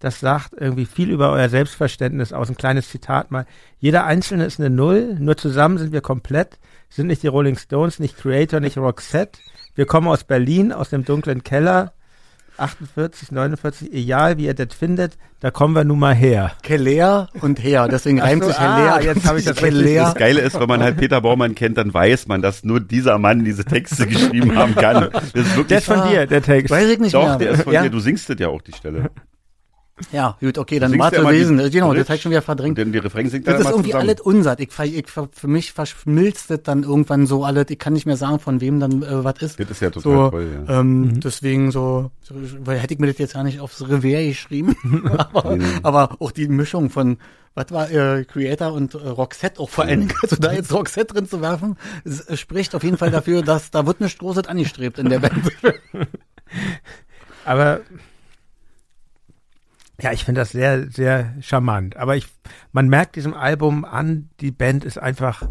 [0.00, 2.48] das sagt irgendwie viel über euer Selbstverständnis aus.
[2.50, 3.46] Ein kleines Zitat mal.
[3.78, 6.58] Jeder Einzelne ist eine Null, nur zusammen sind wir komplett.
[6.90, 9.38] Sind nicht die Rolling Stones, nicht Creator, nicht Roxette.
[9.74, 11.92] Wir kommen aus Berlin, aus dem dunklen Keller.
[12.56, 16.52] 48, 49, egal wie ihr das findet, da kommen wir nun mal her.
[16.62, 17.88] Keller und Her.
[17.88, 19.12] Deswegen Ach reimt so, sich ah, Keller.
[19.12, 20.04] jetzt hab ich das richtig- Keller.
[20.04, 23.18] Das Geile ist, wenn man halt Peter Baumann kennt, dann weiß man, dass nur dieser
[23.18, 25.08] Mann diese Texte geschrieben haben kann.
[25.12, 26.08] Das ist Der wirklich ist von Ah.
[26.08, 26.70] dir, der Text.
[26.70, 27.38] Weiß ich nicht Doch, mehr.
[27.38, 27.82] der ist von ja?
[27.82, 27.90] dir.
[27.90, 29.10] Du singst das ja auch, die Stelle.
[30.10, 31.56] Ja, gut, okay, dann ja immer lesen.
[31.58, 32.78] die Genau, das habe ich schon wieder Und verdrängt.
[32.78, 34.08] dann die Refrain singt Das ist irgendwie zusammen.
[34.08, 34.58] alles unsatt.
[34.58, 37.66] Ich, ich, für mich verschmilzt das dann irgendwann so alles.
[37.68, 39.60] Ich kann nicht mehr sagen, von wem dann äh, was ist.
[39.60, 40.80] Das ist ja total So, toll, ja.
[40.80, 42.34] ähm, deswegen so, so,
[42.64, 44.74] weil hätte ich mir das jetzt gar nicht aufs Revier geschrieben.
[45.32, 47.18] aber, aber auch die Mischung von,
[47.54, 51.14] was war äh, Creator und äh, Roxette auch vor allen Dingen, also da jetzt Roxette
[51.14, 54.48] drin zu werfen, es, es spricht auf jeden Fall dafür, dass da wird nicht Großes
[54.48, 55.52] angestrebt in der Band.
[57.44, 57.80] Aber
[60.00, 61.96] ja, ich finde das sehr, sehr charmant.
[61.96, 62.26] Aber ich,
[62.72, 65.42] man merkt diesem Album an, die Band ist einfach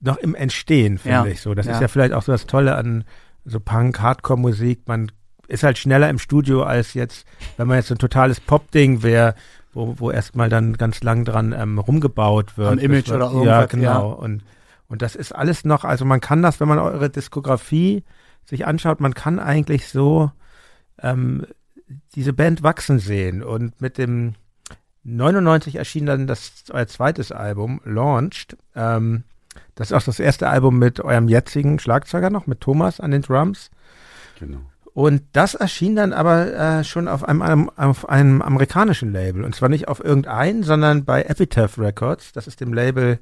[0.00, 1.54] noch im Entstehen, finde Ja, ich so.
[1.54, 1.72] Das ja.
[1.72, 3.04] ist ja vielleicht auch so das Tolle an
[3.44, 4.82] so Punk, Hardcore-Musik.
[4.86, 5.10] Man
[5.48, 7.26] ist halt schneller im Studio als jetzt,
[7.56, 9.34] wenn man jetzt so ein totales Pop-Ding wäre,
[9.72, 12.72] wo, wo erstmal dann ganz lang dran ähm, rumgebaut wird.
[12.72, 14.10] Am Image war- oder Ja, irgendwas, genau.
[14.10, 14.14] ja.
[14.16, 14.44] Und,
[14.88, 18.04] und das ist alles noch, also man kann das, wenn man eure Diskografie
[18.44, 20.30] sich anschaut, man kann eigentlich so
[21.02, 21.46] ähm,
[22.14, 23.42] diese Band wachsen sehen.
[23.42, 24.34] Und mit dem
[25.04, 28.56] 99 erschien dann das euer zweites Album, Launched.
[28.74, 29.24] Ähm,
[29.74, 33.22] das ist auch das erste Album mit eurem jetzigen Schlagzeuger noch, mit Thomas an den
[33.22, 33.70] Drums.
[34.38, 34.60] Genau.
[34.94, 39.44] Und das erschien dann aber äh, schon auf einem, einem, auf einem amerikanischen Label.
[39.44, 42.32] Und zwar nicht auf irgendein, sondern bei Epitaph Records.
[42.32, 43.18] Das ist dem Label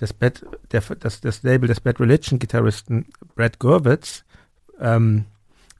[0.00, 4.24] des Bad, der, das, das Label des Bad Religion Gitarristen Brad Gurwitz.
[4.80, 5.24] Ähm,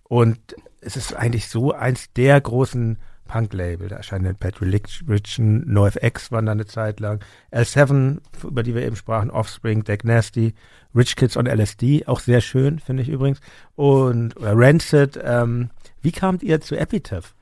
[0.08, 0.56] und
[0.86, 3.88] es ist eigentlich so eins der großen Punk-Label.
[3.88, 7.20] Da erscheinen Bad Religion, NoFX waren da eine Zeit lang,
[7.52, 10.54] L7, über die wir eben sprachen, Offspring, Deck Nasty,
[10.94, 13.40] Rich Kids on LSD, auch sehr schön, finde ich übrigens.
[13.74, 15.18] Und oder Rancid.
[15.22, 15.70] Ähm,
[16.02, 17.34] wie kamt ihr zu Epitaph?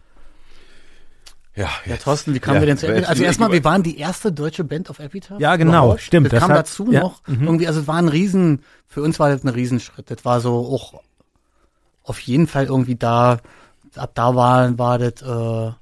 [1.57, 3.11] Ja, Ja, Thorsten, wie kamen Ja, wir denn zu Epitaph?
[3.11, 5.39] Also erstmal, wir waren die erste deutsche Band auf Epitaph.
[5.39, 6.01] Ja, genau, Überhaupt.
[6.01, 7.21] stimmt, Das, das kam hat- dazu ja, noch.
[7.29, 7.45] mhm.
[7.45, 10.11] Irgendwie, also es war ein Riesen, für uns war das ein Riesenschritt.
[10.11, 11.01] Das war so auch
[12.05, 13.39] auf jeden Fall irgendwie da
[13.97, 15.73] ab da war, war das, äh,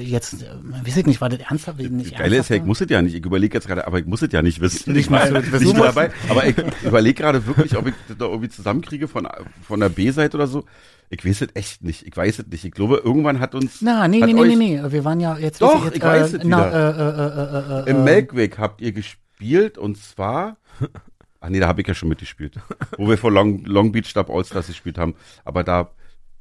[0.00, 0.46] jetzt, äh,
[0.84, 1.78] weiß ich nicht, war das ernsthaft?
[1.78, 3.98] Nicht Das Geile ist ja, ich muss es ja nicht, ich überlege jetzt gerade, aber
[3.98, 4.92] ich muss es ja nicht wissen.
[4.94, 8.24] Nicht mal- nicht du nicht dabei, aber ich überlege gerade wirklich, ob ich das da
[8.26, 9.28] irgendwie zusammenkriege von,
[9.62, 10.64] von der B-Seite oder so.
[11.10, 12.64] Ich weiß es echt nicht, ich weiß es nicht.
[12.64, 15.60] Ich glaube, irgendwann hat uns Na, nee, nee, nee, nee, nee, wir waren ja jetzt.
[15.60, 16.72] Doch, jetzt, ich weiß es na, wieder.
[16.72, 20.56] äh, äh, äh, äh, äh, im äh, Melkweg habt ihr gespielt und zwar,
[21.44, 22.58] ach nee, da habe ich ja schon mitgespielt,
[22.98, 25.14] wo wir vor Long, Long Beach Stab Allstars gespielt haben,
[25.44, 25.90] aber da,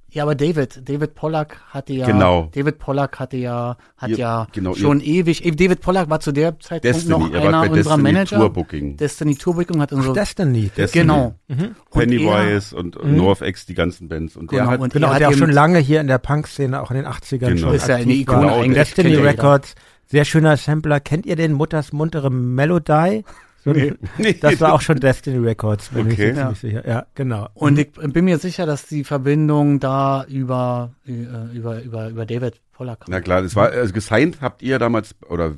[0.09, 2.49] Ja, aber David, David Pollack hatte ja, Genau.
[2.53, 6.31] David Pollack hatte ja, hat Ihr- ja genau, schon ewig, eh, David Pollack war zu
[6.31, 8.37] der Destiny, noch ihr einer bei unserer Destiny Manager.
[8.37, 8.95] Tour Booking.
[8.97, 10.69] Destiny Tourbooking hat unsere, Destiny.
[10.77, 11.01] Destiny.
[11.03, 11.33] genau.
[11.47, 15.19] Und Pennywise und NoFX, die ganzen Bands und der Genau, hat, und Genau, er hat
[15.21, 17.67] der auch schon lange hier in der Punk-Szene, auch in den 80ern Genau.
[17.67, 19.15] schon Ist ja eine Ikone eigentlich, Destiny.
[19.15, 19.73] Records,
[20.05, 20.99] sehr schöner Sampler.
[20.99, 23.23] Kennt ihr den Mutters muntere Melodie?
[23.63, 23.71] So
[24.17, 24.33] Nee.
[24.41, 26.33] Das war auch schon Destiny Records, bin ich Okay.
[26.33, 26.87] mir ziemlich sicher.
[26.87, 27.47] Ja, genau.
[27.53, 32.59] Und ich bin mir sicher, dass die Verbindung da über, äh, über, über, über David
[32.73, 33.07] Pollack kam.
[33.11, 35.53] Na klar, das war, also gesigned habt ihr damals, oder,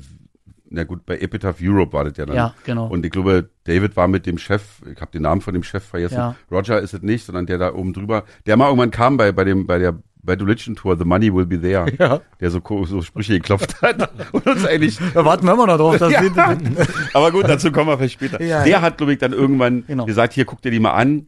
[0.68, 2.36] na gut, bei Epitaph Europe war das ja dann.
[2.36, 2.86] Ja, genau.
[2.88, 5.82] Und ich glaube, David war mit dem Chef, ich habe den Namen von dem Chef
[5.84, 6.36] vergessen, Ja.
[6.50, 9.44] Roger ist es nicht, sondern der da oben drüber, der mal irgendwann kam bei, bei
[9.44, 12.20] dem, bei der, bei Religion Tour, The Money Will Be There, Ja.
[12.40, 15.98] der so, so Sprüche geklopft hat und uns eigentlich, Da warten wir immer noch drauf,
[15.98, 16.22] dass Ja.
[16.22, 16.32] wir,
[17.12, 18.42] aber gut, dazu kommen wir vielleicht später.
[18.42, 20.04] Ja, der hat, glaube ich, dann irgendwann Genau.
[20.06, 21.26] gesagt, hier, guck dir die mal an.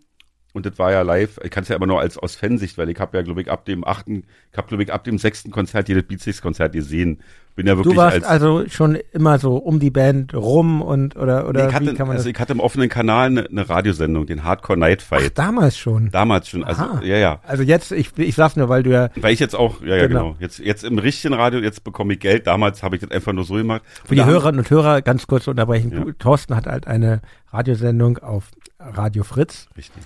[0.54, 1.38] Und das war ja live.
[1.44, 3.50] Ich kann es ja immer nur als aus Fansicht, weil ich habe ja, glaube ich,
[3.50, 7.20] ab dem achten, ich habe, glaube ich, ab dem sechsten Konzert jedes Beatsticks-Konzert gesehen.
[7.58, 11.16] Bin ja wirklich Du warst als also schon immer so um die Band rum und
[11.16, 12.32] oder oder Nee, ich, wie hatte, kann man also das?
[12.36, 15.36] ich hatte im offenen Kanal eine, eine Radiosendung, den Hardcore Night Ach, Fight.
[15.36, 16.08] damals schon.
[16.12, 17.00] Damals schon, also Aha.
[17.02, 17.40] ja, ja.
[17.44, 20.06] Also jetzt, ich, ich sag's nur, weil du ja Weil ich jetzt auch, ja, ja,
[20.06, 20.24] Genau.
[20.26, 20.36] genau.
[20.38, 22.46] Jetzt, jetzt im richtigen Radio, jetzt bekomme ich Geld.
[22.46, 23.82] Damals habe ich das einfach nur so gemacht.
[24.04, 25.90] für die Hörerinnen und Hörer ganz kurz zu unterbrechen.
[25.92, 26.04] Ja.
[26.20, 27.20] Thorsten hat halt eine
[27.52, 30.00] Radiosendung auf Radio Fritz, Richtig,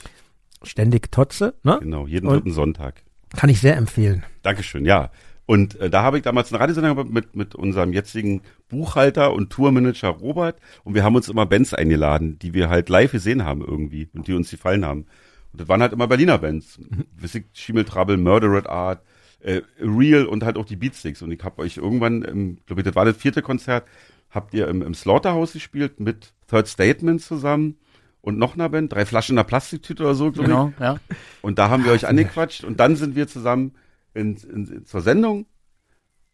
[0.63, 1.79] ständig Totze, ne?
[1.83, 2.07] genau.
[2.07, 3.03] Jeden Und- dritten Sonntag.
[3.37, 4.25] Kann ich sehr empfehlen.
[4.43, 5.11] Dankeschön, ja.
[5.45, 10.09] Und äh, da habe ich damals eine Radiosendung mit, mit unserem jetzigen Buchhalter und Tourmanager
[10.09, 10.57] Robert.
[10.85, 14.29] Und wir haben uns immer Bands eingeladen, die wir halt live gesehen haben irgendwie und
[14.29, 15.07] die uns gefallen haben.
[15.53, 16.79] Und das waren halt immer Berliner Bands.
[17.17, 19.03] Wissig, Schimmeltrabbel, Murdered Art,
[19.41, 21.23] äh, Real und halt auch die Beatsticks.
[21.23, 23.85] Und ich habe euch irgendwann, ähm, glaube ich, das war das vierte Konzert,
[24.31, 27.77] habt ihr im, im Slaughterhouse gespielt mit Third Statement zusammen
[28.21, 30.57] und noch einer Band, drei Flaschen in einer Plastiktüte oder so, glaube ich.
[30.57, 30.99] genau, ja.
[31.43, 33.73] Und da haben wir euch angequatscht und dann sind wir zusammen
[34.15, 35.47] in, in, zur Sendung.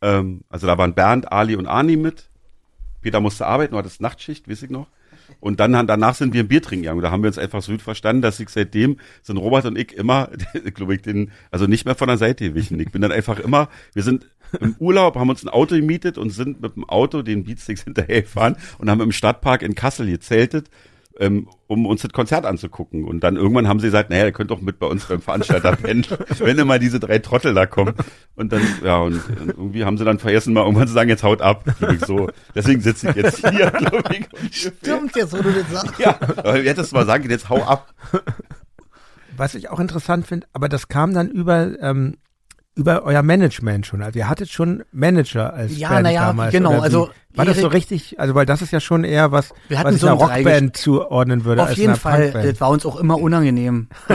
[0.01, 2.31] Ähm, also da waren Bernd, Ali und Arni mit.
[3.01, 4.89] Peter musste arbeiten, war das Nachtschicht, weiß ich noch.
[5.41, 7.03] Und dann danach sind wir ein Bier trinken gegangen.
[7.03, 9.93] Da haben wir uns einfach so gut verstanden, dass ich seitdem sind Robert und ich
[9.93, 10.31] immer,
[10.75, 12.81] glaube ich, den, also nicht mehr von der Seite gewichen.
[12.81, 14.27] Ich bin dann einfach immer, wir sind
[14.61, 18.57] im Urlaub, haben uns ein Auto gemietet und sind mit dem Auto den Beatsticks hinterhergefahren
[18.79, 20.71] und haben im Stadtpark in Kassel gezeltet,
[21.19, 23.05] ähm, um uns das Konzert anzugucken.
[23.05, 25.77] Und dann irgendwann haben sie gesagt, naja, ihr könnt doch mit bei uns beim Veranstalter
[25.77, 26.07] pennen,
[26.39, 27.95] wenn immer diese drei Trottel da kommen.
[28.35, 31.23] Und dann, ja, und, und irgendwie haben sie dann vergessen, mal irgendwann zu sagen, jetzt
[31.23, 31.65] haut ab.
[32.07, 34.27] so, deswegen sitze ich jetzt hier, glaube ich.
[34.51, 35.99] Stimmt jetzt, wo du das sagst.
[35.99, 37.93] Ja, aber du hättest mal sagen, können, jetzt hau ab.
[39.37, 42.17] Was ich auch interessant finde, aber das kam dann über, ähm,
[42.79, 44.03] über euer Management schon.
[44.03, 46.53] Also ihr hattet schon Manager als Ja, Band na ja, damals.
[46.53, 46.77] genau, wie?
[46.81, 49.89] also war das so richtig, also weil das ist ja schon eher was, Wir hatten
[49.89, 52.45] was ich so einer ein Rockband zuordnen würde Auf als jeden einer Fall, Punkband.
[52.53, 53.89] das war uns auch immer unangenehm.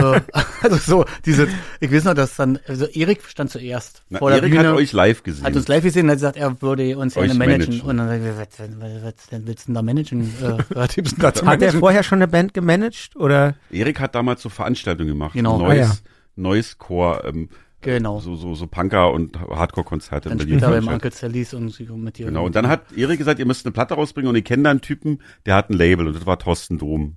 [0.62, 1.46] also so, diese,
[1.80, 4.68] ich weiß noch, dass dann, also Erik stand zuerst Na, vor der Erik Bühne.
[4.68, 5.44] hat euch live gesehen.
[5.46, 7.78] hat uns live gesehen und hat gesagt, er würde uns gerne managen.
[7.78, 7.80] managen.
[7.88, 10.20] Und dann sagen wir, was, was, was, willst du denn da managen?
[10.42, 11.80] Äh, was denn da Hat managen?
[11.80, 13.54] vorher schon eine Band gemanagt oder?
[13.70, 15.32] Erik hat damals so Veranstaltungen gemacht.
[15.34, 15.58] Genau.
[15.58, 15.98] Neues, Ah, ja.
[16.36, 17.48] Neues Core, ähm,
[17.84, 18.20] Genau.
[18.20, 20.30] so, so, so Punker und Hardcore-Konzerte.
[20.30, 20.92] In er beim veranstaltet.
[20.92, 22.26] Uncle Sallys und mit dir.
[22.26, 24.70] Genau, und dann hat Erik gesagt, ihr müsst eine Platte rausbringen und ich kenne da
[24.70, 27.16] einen Typen, der hat ein Label und das war Thorsten Dom.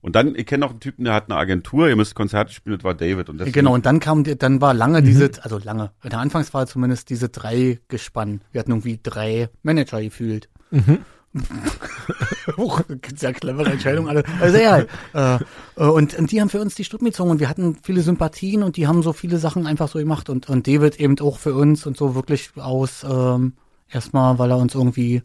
[0.00, 2.76] Und dann, ich kenne noch einen Typen, der hat eine Agentur, ihr müsst Konzerte spielen,
[2.76, 3.28] das war David.
[3.28, 6.72] Und deswegen, Genau, und dann kam, dann war lange diese, also lange, in der Anfangsphase
[6.72, 8.42] zumindest diese drei gespannt.
[8.52, 10.48] Wir hatten irgendwie drei Manager gefühlt.
[10.70, 10.98] Huch,
[13.16, 14.24] sehr clevere Entscheidung alle.
[14.40, 15.38] Also ja, äh,
[15.76, 18.62] äh, und, und die haben für uns die Strippen gezogen und wir hatten viele Sympathien
[18.62, 21.54] und die haben so viele Sachen einfach so gemacht und, und David eben auch für
[21.54, 23.52] uns und so wirklich aus, ähm,
[23.90, 25.22] erstmal, weil er uns irgendwie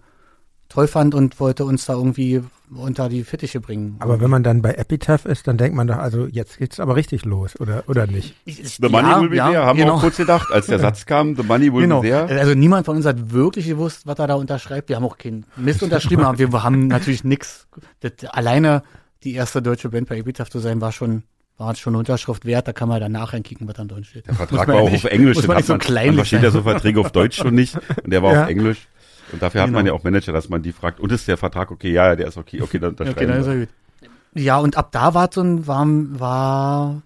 [0.74, 2.42] toll fand und wollte uns da irgendwie
[2.76, 3.98] unter die Fittiche bringen.
[4.00, 6.96] Aber wenn man dann bei Epitaph ist, dann denkt man doch, also jetzt geht's aber
[6.96, 8.34] richtig los, oder, oder nicht?
[8.46, 11.44] The Money Will Be There, haben wir auch kurz gedacht, als der Satz kam, The
[11.44, 12.02] Money Will Genau.
[12.02, 12.40] Be There.
[12.40, 14.90] Also niemand von uns hat wirklich gewusst, was er da unterschreibt.
[14.90, 17.68] Wir haben auch keinen Mist unterschrieben, aber wir haben natürlich nix.
[18.00, 18.82] Das, alleine
[19.24, 21.22] die erste deutsche Band bei Epitaph zu sein, war schon,
[21.58, 22.68] war schon eine Unterschrift wert.
[22.68, 24.26] Da kann man danach reinkicken, was dann drin steht.
[24.26, 25.38] Der Vertrag war auch auf Englisch.
[25.38, 27.76] Muss man nicht so man kleinlich versteht ja so Verträge auf Deutsch schon nicht.
[28.04, 28.44] Und der war Ja.
[28.46, 28.88] auf Englisch.
[29.34, 30.00] Und dafür hat man ja Genau.
[30.00, 31.92] auch Manager, dass man die fragt, und ist der Vertrag okay?
[31.92, 32.62] Ja, ja, der ist okay.
[32.62, 33.54] Okay, dann Okay, dann ist wir.
[33.54, 33.70] er gut.
[34.36, 35.86] Ja, und ab da war so ein, war,
[36.20, 37.02] war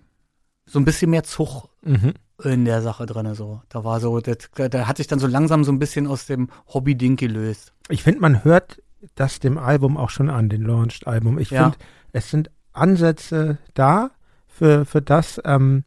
[0.65, 1.69] so ein bisschen mehr Zug.
[1.83, 2.13] Mhm.
[2.43, 3.61] in der Sache drinne so.
[3.69, 6.49] Da war so, das, da hat sich dann so langsam so ein bisschen aus dem
[6.73, 7.73] Hobby-Ding gelöst.
[7.89, 8.79] Ich finde, man hört
[9.15, 11.39] das dem Album auch schon an, den Launched-Album.
[11.39, 11.63] Ich Ja.
[11.63, 11.77] finde,
[12.11, 14.11] es sind Ansätze da
[14.47, 15.83] für, für das, ähm,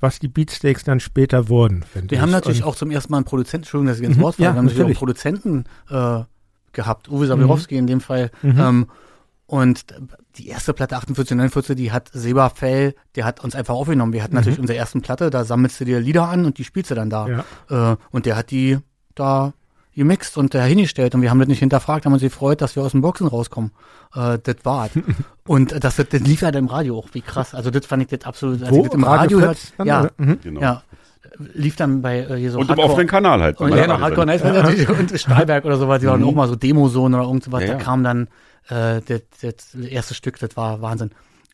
[0.00, 1.84] was die Beatsteaks dann später wurden.
[2.08, 4.22] Wir haben natürlich Und- auch zum ersten Mal einen Produzenten, Entschuldigung, dass ich ins Mhm,
[4.22, 4.94] Wort falle, ja, wir haben natürlich auch einen.
[4.96, 6.20] Produzenten äh,
[6.72, 8.30] gehabt, Uwe Sabirowski in dem Fall.
[8.42, 8.58] Mhm.
[8.58, 8.86] Ähm,
[9.46, 9.86] und
[10.36, 14.12] die erste Platte 48, 49, die hat Seba Fell, der hat uns einfach aufgenommen.
[14.12, 16.90] Wir hatten natürlich unsere ersten Platte, da sammelst du dir Lieder an und die spielst
[16.90, 17.26] du dann da.
[17.26, 17.42] Mhm.
[17.70, 17.92] Ja.
[17.92, 18.78] Äh, und der hat die
[19.14, 19.52] da
[19.98, 22.82] gemixt und da hingestellt und wir haben das nicht hinterfragt, haben uns gefreut, dass wir
[22.82, 23.72] aus den Boxen rauskommen.
[24.14, 24.92] Äh, das war es.
[25.46, 27.54] und das, das, das lief ja dann im Radio auch, wie krass.
[27.54, 28.78] Also das fand ich das absolut, als Wo?
[28.78, 30.10] ich das im Radio Radio hört, ja, oder?
[30.16, 30.38] Mhm.
[30.42, 30.60] Genau.
[30.60, 30.82] ja,
[31.54, 33.60] lief dann bei äh, hier so Und im Hardcore- offenen Kanal halt.
[33.60, 34.26] und Man ja, alles Hardcore.
[34.26, 36.28] Nice natürlich und Stahlberg oder sowas, die waren Mhm.
[36.28, 37.60] auch mal so Demozone oder irgend sowas.
[37.62, 37.78] Ja, Da ja.
[37.78, 38.28] kam dann
[38.68, 41.10] äh, das, das erste Stück, das war Wahnsinn.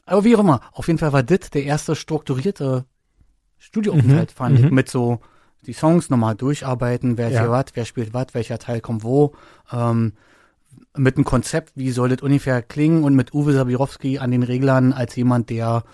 [0.07, 2.85] Aber wie auch immer, auf jeden Fall war das der erste strukturierte
[3.59, 4.75] Studioaufenthalt, Mhm, fand ich, mhm.
[4.75, 5.21] mit so
[5.67, 7.41] die Songs nochmal durcharbeiten, wer Ja.
[7.43, 9.35] hier was, wer spielt was, welcher Teil kommt wo,
[9.73, 10.13] ähm,
[10.97, 14.93] mit einem Konzept, wie soll das ungefähr klingen und mit Uwe Sabirowski an den Reglern
[14.93, 15.85] als jemand, der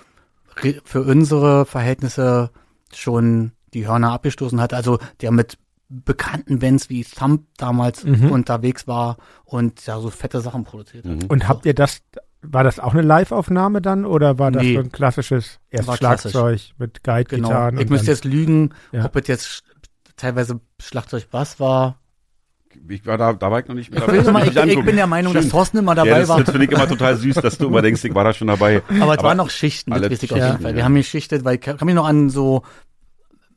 [0.85, 2.51] für unsere Verhältnisse
[2.93, 5.57] schon die Hörner abgestoßen hat, also der mit
[5.89, 8.31] bekannten Bands wie Thump damals Mhm.
[8.31, 11.23] unterwegs war und ja so fette Sachen produziert hat.
[11.23, 11.27] Mhm.
[11.29, 12.03] Und habt ihr das,
[12.43, 14.75] war das auch eine Live-Aufnahme dann oder war das Nee.
[14.75, 16.33] so ein klassisches erst War klassisch.
[16.33, 17.17] Schlagzeug mit Genau.
[17.17, 17.75] Guide-Gitarren?
[17.77, 19.05] Ich und müsste dann- jetzt lügen, Ja.
[19.05, 19.63] ob es jetzt
[20.17, 21.97] teilweise Schlagzeug Bass war.
[22.89, 24.85] Ich war da, da war ich noch nicht mehr Ich, will immer, Muss ich, ich
[24.85, 25.51] bin der Meinung, dass Schön.
[25.51, 26.39] Thorsten immer ja, dabei das, war.
[26.41, 28.83] das finde ich immer total süß, dass du immer denkst, ich war da schon dabei.
[29.01, 30.71] Aber es waren noch Schichten, das weiß ich auf jeden Fall.
[30.71, 30.77] ja.
[30.77, 32.63] Wir haben geschichtet, weil ich kann kann mich noch an so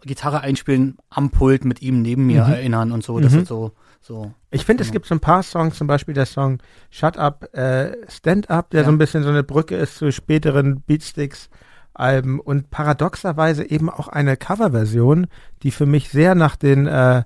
[0.02, 2.54] Gitarre einspielen am Pult mit ihm neben mir Mhm.
[2.54, 3.20] erinnern und so.
[3.20, 3.40] Das Mhm.
[3.40, 3.72] ist so,
[4.04, 4.34] so.
[4.52, 4.94] Ich finde, es Genau.
[4.94, 6.60] gibt so ein paar Songs, zum Beispiel der Song
[6.92, 8.86] Shut Up, äh, Stand Up, der Ja.
[8.86, 14.38] so ein bisschen so eine Brücke ist zu späteren Beatsticks-Alben und paradoxerweise eben auch eine
[14.38, 15.28] Coverversion,
[15.64, 17.24] die für mich sehr nach den äh,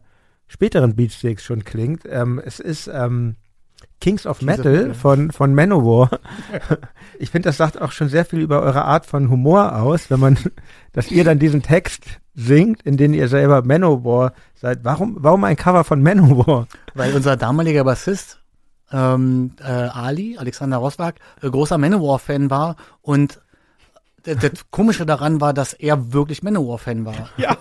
[0.48, 2.04] späteren Beatsticks schon klingt.
[2.08, 3.36] Ähm, es ist ähm,
[4.00, 4.94] Kings of Kings of Metal Metal.
[4.94, 6.10] von, von Manowar.
[7.20, 10.20] ich finde, das sagt auch schon sehr viel über eure Art von Humor aus, wenn
[10.20, 10.38] man,
[10.94, 12.04] dass ihr dann diesen Text
[12.36, 14.80] singt, in den ihr selber Manowar seid.
[14.84, 16.68] Warum, warum ein Cover von Manowar?
[16.94, 18.40] Weil unser damaliger Bassist,
[18.92, 23.40] ähm, äh, Ali, Alexander Rosberg, äh, großer Manowar-Fan war und
[24.28, 27.16] das, das Komische daran war, dass er wirklich Manowar-Fan war.
[27.38, 27.56] Ja.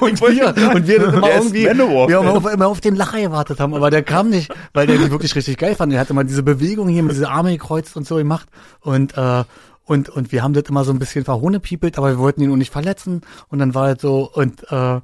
[0.00, 3.60] Und wir, und wir dann immer irgendwie, wir haben auf, immer auf den Lacher gewartet
[3.60, 5.92] haben, aber der kam nicht, weil der die wirklich richtig geil fand.
[5.92, 8.48] Er hat immer diese Bewegung hier mit diese Arme gekreuzt und so gemacht
[8.80, 9.44] und, äh,
[9.84, 12.56] und, und wir haben das immer so ein bisschen verhohnepiepelt, aber wir wollten ihn auch
[12.56, 15.00] nicht verletzen und dann war es so und, äh, äh,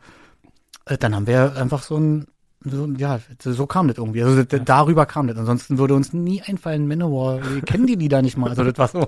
[0.99, 2.27] dann haben wir einfach so ein,
[2.65, 4.23] so, ja, so kam das irgendwie.
[4.23, 5.37] Also das, darüber kam das.
[5.37, 8.51] Ansonsten würde uns nie einfallen, Manowar, wir kennen die Lieder nicht mal.
[8.51, 9.07] Also das war so.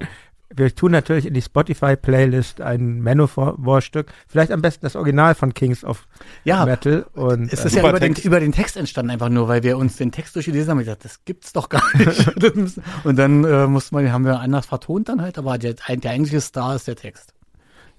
[0.56, 4.12] Wir tun natürlich in die Spotify-Playlist ein Manowar-Stück.
[4.28, 6.06] Vielleicht am besten das Original von Kings of
[6.44, 7.06] Ja, Metal.
[7.14, 8.24] Und, Es äh, ist ja Super über den, Text.
[8.24, 11.04] über den Text entstanden, einfach nur, weil wir uns den Text durchgelesen haben und gesagt,
[11.04, 12.80] das gibt's doch gar nicht.
[13.04, 16.40] Und dann äh, musste man, haben wir anders vertont dann halt, aber der, der eigentliche
[16.40, 17.34] Star ist der Text.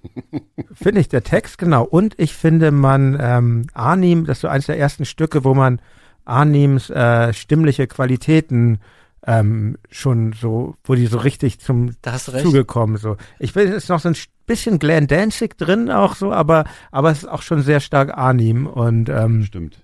[0.73, 1.83] finde ich der Text, genau.
[1.83, 5.81] Und ich finde man ähm, Arnim, das ist so eines der ersten Stücke, wo man
[6.25, 8.79] Arnims äh, stimmliche Qualitäten
[9.27, 12.39] ähm, schon so, wo die so richtig zum recht.
[12.45, 13.17] zugekommen so.
[13.39, 14.15] Ich finde, es ist noch so ein
[14.45, 18.67] bisschen Glenn Danzig drin auch so, aber aber es ist auch schon sehr stark Arnim
[18.67, 19.81] und ähm, Stimmt.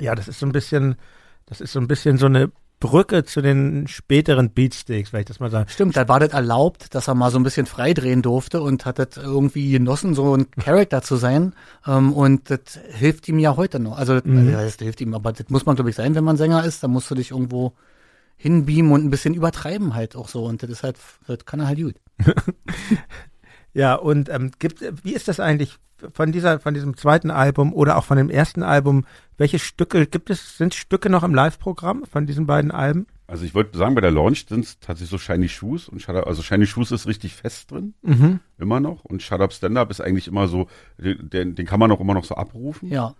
[0.00, 0.96] ja, das ist so ein bisschen,
[1.46, 5.40] das ist so ein bisschen so eine Brücke zu den späteren Beatsticks, wenn ich das
[5.40, 5.66] mal sagen.
[5.70, 8.98] Stimmt, da war das erlaubt, dass er mal so ein bisschen freidrehen durfte und hat
[8.98, 11.54] das irgendwie genossen, so ein Charakter zu sein.
[11.86, 13.96] Ähm, und das hilft ihm ja heute noch.
[13.96, 14.50] Also, Mhm.
[14.50, 16.82] ja, das hilft ihm, aber das muss man, glaube ich, sein, wenn man Sänger ist.
[16.82, 17.72] Da musst du dich irgendwo
[18.36, 20.44] hinbeamen und ein bisschen übertreiben halt auch so.
[20.44, 21.94] Und das ist halt, das kann er halt gut.
[23.72, 25.76] Ja, und ähm, gibt, wie ist das eigentlich
[26.14, 29.04] von dieser, von diesem zweiten Album oder auch von dem ersten Album?
[29.36, 30.56] Welche Stücke gibt es?
[30.56, 33.06] Sind Stücke noch im Live-Programm von diesen beiden Alben?
[33.26, 36.16] Also ich wollte sagen, bei der Launch sind es tatsächlich so Shiny Shoes und Shut
[36.16, 38.40] Up, also Shiny Shoes ist richtig fest drin, Mhm.
[38.56, 39.04] immer noch.
[39.04, 42.00] Und Shut Up Stand Up ist eigentlich immer so, den, den den kann man auch
[42.00, 42.88] immer noch so abrufen.
[42.88, 43.14] Ja.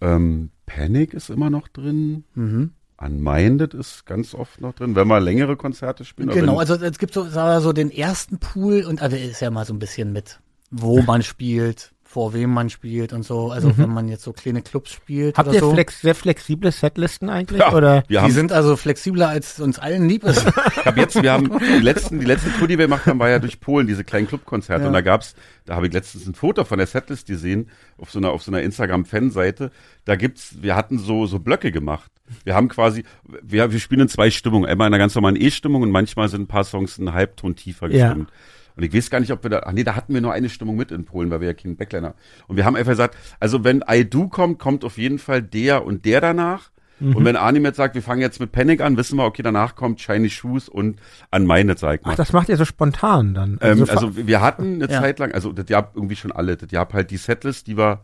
[0.00, 2.24] Ähm, Panic ist immer noch drin.
[2.34, 2.72] Mhm.
[3.04, 6.30] Unminded ist ganz oft noch drin, wenn wir längere Konzerte spielen.
[6.30, 9.40] aber Genau, also es gibt so, sagen wir so den ersten Pool und also ist
[9.40, 10.40] ja mal so ein bisschen mit,
[10.70, 13.50] wo man spielt, vor wem man spielt und so.
[13.50, 15.38] Also wenn man jetzt so kleine Clubs spielt Mhm.
[15.38, 15.72] Habt oder ihr so.
[15.72, 17.60] flex, sehr flexible Setlisten eigentlich?
[17.60, 18.04] ja, Oder?
[18.06, 20.46] wir die haben, sind also flexibler, als uns allen lieb ist.
[20.76, 23.30] ich hab jetzt, wir haben die letzten, die letzte Tour, die wir gemacht haben, war
[23.30, 24.82] ja durch Polen, diese kleinen Clubkonzerte.
[24.82, 24.88] Ja.
[24.88, 25.34] Und da gab's,
[25.64, 28.50] da habe ich letztens ein Foto von der Setlist gesehen, auf so einer, auf so
[28.50, 29.70] einer Instagram-Fanseite.
[30.04, 32.11] Da gibt's, wir hatten so, so Blöcke gemacht.
[32.44, 33.04] Wir haben quasi,
[33.42, 34.68] wir, wir spielen in zwei Stimmungen.
[34.68, 37.90] Einmal in einer ganz normalen E-Stimmung und manchmal sind ein paar Songs einen Halbton tiefer
[37.90, 38.08] Ja.
[38.08, 38.30] gestimmt.
[38.74, 40.48] Und ich weiß gar nicht, ob wir da, ach nee, da hatten wir nur eine
[40.48, 42.14] Stimmung mit in Polen, weil wir ja keinen Backliner.
[42.46, 45.84] Und wir haben einfach gesagt, also wenn I Do kommt, kommt auf jeden Fall der
[45.84, 46.70] und der danach.
[46.98, 47.16] Mhm.
[47.16, 49.74] Und wenn Arnim jetzt sagt, wir fangen jetzt mit Panic an, wissen wir, okay, danach
[49.74, 51.00] kommt Shiny Shoes und
[51.30, 51.98] an meine, ich mal.
[52.04, 53.58] Ach, das macht ihr so spontan dann.
[53.60, 55.00] Ähm, fa- also wir hatten eine Ja.
[55.02, 58.00] Zeit lang, also das Jahr irgendwie schon alle, das Jahr halt die Setlist, die wir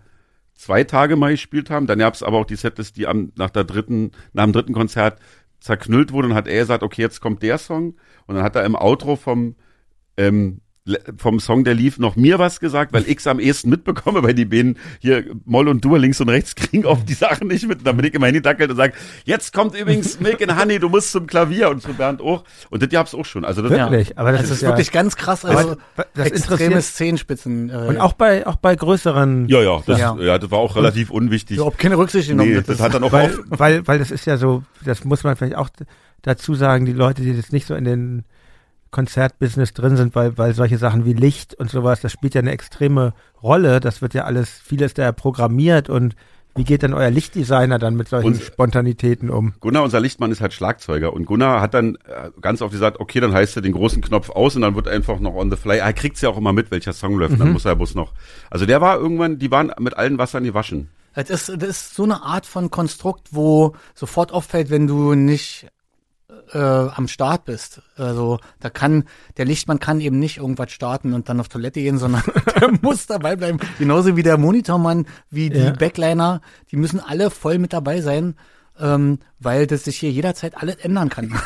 [0.58, 1.86] zwei Tage mal gespielt haben.
[1.86, 5.20] Dann gab's aber auch die Setlist, die am, nach der dritten, nach dem dritten Konzert
[5.60, 7.94] zerknüllt wurde und hat er gesagt, okay, jetzt kommt der Song.
[8.26, 9.54] Und dann hat er im Outro vom,
[10.16, 10.60] ähm,
[11.18, 14.44] vom Song, der lief, noch mir was gesagt, weil ich's am ehesten mitbekomme, weil die
[14.44, 17.78] Bänen hier Moll und Dur links und rechts kriegen oft die Sachen nicht mit.
[17.78, 20.88] Und dann bin ich immer hingedackelt und sag, jetzt kommt übrigens Milk and Honey, du
[20.88, 22.44] musst zum Klavier und zu Bernd auch.
[22.70, 23.44] Und das gab's auch schon.
[23.44, 25.44] Also das Wirklich, aber das Das ist ist ja- wirklich ganz krass.
[25.44, 27.70] Also Aber das extreme Zehenspitzen.
[27.70, 30.16] Äh, Und auch bei, auch bei größeren, Ja, ja, das, Ja.
[30.18, 30.38] ja.
[30.38, 31.56] das war auch relativ unwichtig.
[31.56, 32.50] überhaupt keine Rücksicht genommen.
[32.50, 35.04] Nee, Das das hat dann auch weil, auf, weil, weil das ist ja so, das
[35.04, 35.68] muss man vielleicht auch
[36.22, 38.24] dazu sagen, die Leute, die jetzt nicht so in den
[38.90, 42.52] Konzertbusiness drin sind, weil, weil solche Sachen wie Licht und sowas, das spielt ja eine
[42.52, 43.80] extreme Rolle.
[43.80, 46.14] Das wird ja alles, vieles da programmiert und
[46.56, 49.54] wie geht denn euer Lichtdesigner dann mit solchen Und- Spontanitäten um?
[49.60, 51.12] Gunnar, unser Lichtmann, ist halt Schlagzeuger.
[51.12, 54.30] Und Gunnar hat dann äh, ganz oft gesagt, okay, dann heißt er den großen Knopf
[54.30, 55.78] aus und dann wird einfach noch on the fly.
[55.78, 57.38] Er kriegt's ja auch immer mit, welcher Song läuft.
[57.38, 58.12] Dann muss er bloß noch.
[58.50, 60.88] Also der war irgendwann, die waren mit allen Wassern gewaschen.
[61.14, 65.68] Das ist, das ist so eine Art von Konstrukt, wo sofort auffällt, wenn du nicht
[66.52, 67.82] äh, am Start bist.
[67.96, 69.04] Also da kann
[69.36, 72.22] der Lichtmann kann eben nicht irgendwas starten und dann auf Toilette gehen, sondern
[72.60, 73.58] der muss dabei bleiben.
[73.78, 75.70] Genauso wie der Monitormann, wie die Ja.
[75.72, 76.40] Backliner,
[76.70, 78.34] die müssen alle voll mit dabei sein.
[78.80, 81.30] Ähm, weil das sich hier jederzeit alles ändern kann.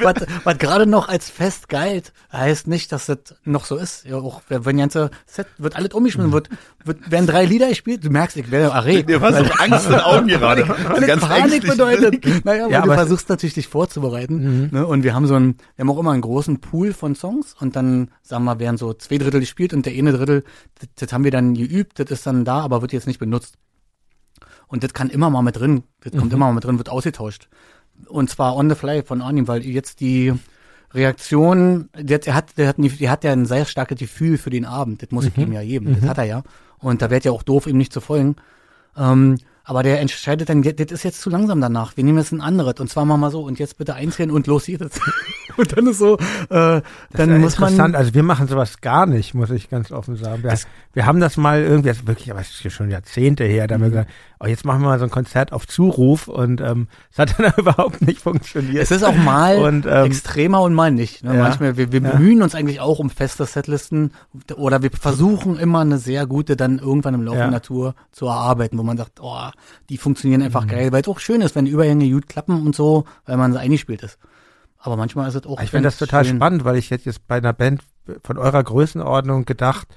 [0.00, 0.14] was,
[0.44, 4.04] was gerade noch als fest galt, heißt nicht, dass das noch so ist.
[4.04, 6.48] Ja, auch wenn ganze Set wird alles umgeschmissen, wird,
[6.84, 9.08] wird werden drei Lieder gespielt, du merkst, ich werde erregt.
[9.08, 10.68] Der war so Weil- Angst in den Augen gerade.
[10.68, 12.44] weil Ganz Panik bedeutet.
[12.44, 14.70] Naja, weil Ja, du versuchst natürlich dich vorzubereiten.
[14.72, 14.86] Ne?
[14.86, 17.76] Und wir haben so einen, wir haben auch immer einen großen Pool von Songs und
[17.76, 20.44] dann, sagen wir, werden so zwei Drittel gespielt und der eine Drittel,
[20.80, 23.54] das, das haben wir dann geübt, das ist dann da, aber wird jetzt nicht benutzt.
[24.68, 27.48] Und das kann immer mal mit drin, das kommt immer mal mit drin, wird ausgetauscht.
[28.06, 30.34] Und zwar on the fly von Arnim, weil jetzt die
[30.92, 34.64] Reaktion, der, der hat, der hat, der hat ja ein sehr starkes Gefühl für den
[34.64, 35.02] Abend.
[35.02, 35.96] Das muss ich ihm ja geben.
[36.00, 36.42] Das hat er ja.
[36.78, 38.36] Und da wird ja auch doof, ihm nicht zu folgen.
[38.96, 39.38] Ähm,
[39.68, 41.94] aber der entscheidet dann, das ist jetzt zu langsam danach.
[41.96, 42.74] Wir nehmen jetzt ein anderes.
[42.80, 44.98] Und zwar machen wir so, und jetzt bitte einzählen und los geht es.
[45.58, 46.80] und dann ist so, äh,
[47.12, 47.68] dann Ja, muss man.
[47.70, 50.42] interessant, also wir machen sowas gar nicht, muss ich ganz offen sagen.
[50.42, 50.58] Wir,
[50.94, 53.74] wir haben das mal irgendwie, das ist wirklich, aber es ist schon Jahrzehnte her, da
[53.74, 53.84] haben Mhm.
[53.84, 54.10] wir gesagt,
[54.40, 57.52] oh, jetzt machen wir mal so ein Konzert auf Zuruf und ähm, es hat dann
[57.58, 58.82] überhaupt nicht funktioniert.
[58.82, 61.24] Es ist auch mal Und, ähm, extremer und mal nicht.
[61.24, 61.34] Ne?
[61.36, 62.10] ja, Manchmal, wir, wir ja.
[62.12, 64.12] bemühen uns eigentlich auch um feste Setlisten
[64.56, 67.42] oder wir versuchen immer eine sehr gute dann irgendwann im Laufe Ja.
[67.44, 69.50] der Natur zu erarbeiten, wo man sagt, oh,
[69.88, 70.68] die funktionieren einfach Mhm.
[70.68, 73.58] geil, weil es auch schön ist, wenn Übergänge gut klappen und so, weil man so
[73.58, 74.18] eingespielt ist.
[74.78, 75.60] Aber manchmal ist es auch.
[75.60, 76.36] Ich finde das total schön.
[76.36, 77.82] spannend, weil ich hätte jetzt bei einer Band
[78.22, 79.88] von eurer Größenordnung gedacht,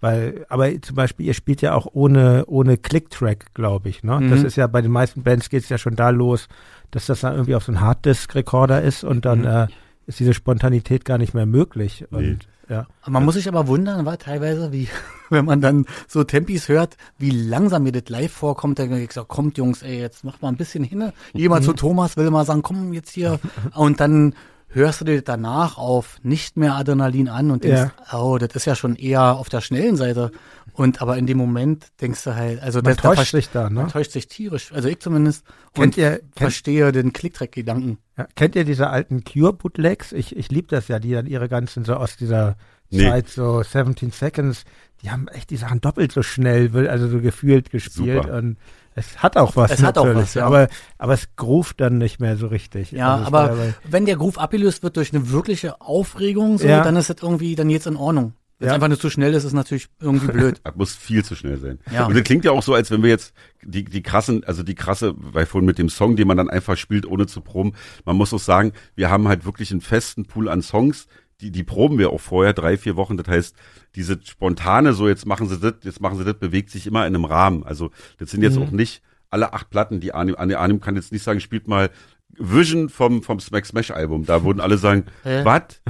[0.00, 4.18] weil, aber zum Beispiel, ihr spielt ja auch ohne, ohne Click-Track, glaube ich, ne?
[4.30, 4.46] Das Mhm.
[4.46, 6.48] ist ja bei den meisten Bands geht es ja schon da los,
[6.90, 9.46] dass das dann irgendwie auf so ein Harddisk-Recorder ist und dann Mhm.
[9.46, 9.66] äh,
[10.06, 12.06] ist diese Spontanität gar nicht mehr möglich.
[12.10, 12.86] Und ja.
[13.06, 14.88] Man muss sich aber wundern, war teilweise, wie,
[15.30, 18.78] wenn man dann so Tempis hört, wie langsam mir das live vorkommt.
[18.78, 21.12] Da hab ich gesagt, kommt Jungs, ey, jetzt macht mal ein bisschen hin.
[21.34, 23.40] Jemand zu Thomas will mal sagen, komm jetzt hier.
[23.74, 24.34] Und dann
[24.72, 28.74] hörst du dir danach auf nicht mehr Adrenalin an und denkst, oh, das ist ja
[28.74, 30.30] schon eher auf der schnellen Seite.
[30.72, 33.50] Und aber in dem Moment denkst du halt, also Man das, da täuscht ver- sich
[33.50, 33.80] da, ne?
[33.80, 34.72] man täuscht sich tierisch.
[34.72, 35.44] Also ich zumindest.
[35.74, 37.98] Kennt und ihr- kennt- verstehe den Klicktrack-Gedanken.
[38.16, 40.12] Ja, kennt ihr diese alten Cure-Bootlegs?
[40.12, 42.56] Ich, ich liebe das ja, die dann ihre ganzen so aus dieser
[42.92, 43.08] Nee.
[43.08, 44.64] Zeit, so 17 Seconds,
[45.02, 48.36] die haben echt die Sachen doppelt so schnell, will- also so gefühlt gespielt Super.
[48.38, 48.56] und
[48.94, 49.70] es hat auch was.
[49.70, 50.46] Es hat auch natürlich, was, ja.
[50.46, 50.68] Aber,
[50.98, 52.90] aber es groovt dann nicht mehr so richtig.
[52.92, 53.56] Ja, Also aber
[53.88, 56.82] wenn der Groove abgelöst wird durch eine wirkliche Aufregung, so, Ja.
[56.82, 58.34] dann ist das irgendwie dann jetzt in Ordnung.
[58.58, 58.74] Wenn es Ja.
[58.74, 60.60] einfach nur zu schnell ist, ist es natürlich irgendwie blöd.
[60.64, 61.78] Das muss viel zu schnell sein.
[61.90, 62.04] Ja.
[62.06, 63.32] Und das klingt ja auch so, als wenn wir jetzt
[63.62, 66.76] die, die krassen, also die krasse, weil vorhin mit dem Song, den man dann einfach
[66.76, 67.72] spielt, ohne zu proben.
[68.04, 71.06] Man muss auch sagen, wir haben halt wirklich einen festen Pool an Songs,
[71.40, 73.16] die, die proben wir auch vorher, drei, vier Wochen.
[73.16, 73.56] Das heißt,
[73.94, 77.14] diese spontane, so jetzt machen sie das, jetzt machen sie das, bewegt sich immer in
[77.14, 77.64] einem Rahmen.
[77.64, 78.62] Also das sind jetzt Mhm.
[78.64, 81.90] auch nicht alle acht Platten, die Arnim, Arnim kann jetzt nicht sagen, spielt mal
[82.38, 84.24] Vision vom, vom Smack Smash Album.
[84.24, 85.80] Da wurden alle sagen, was?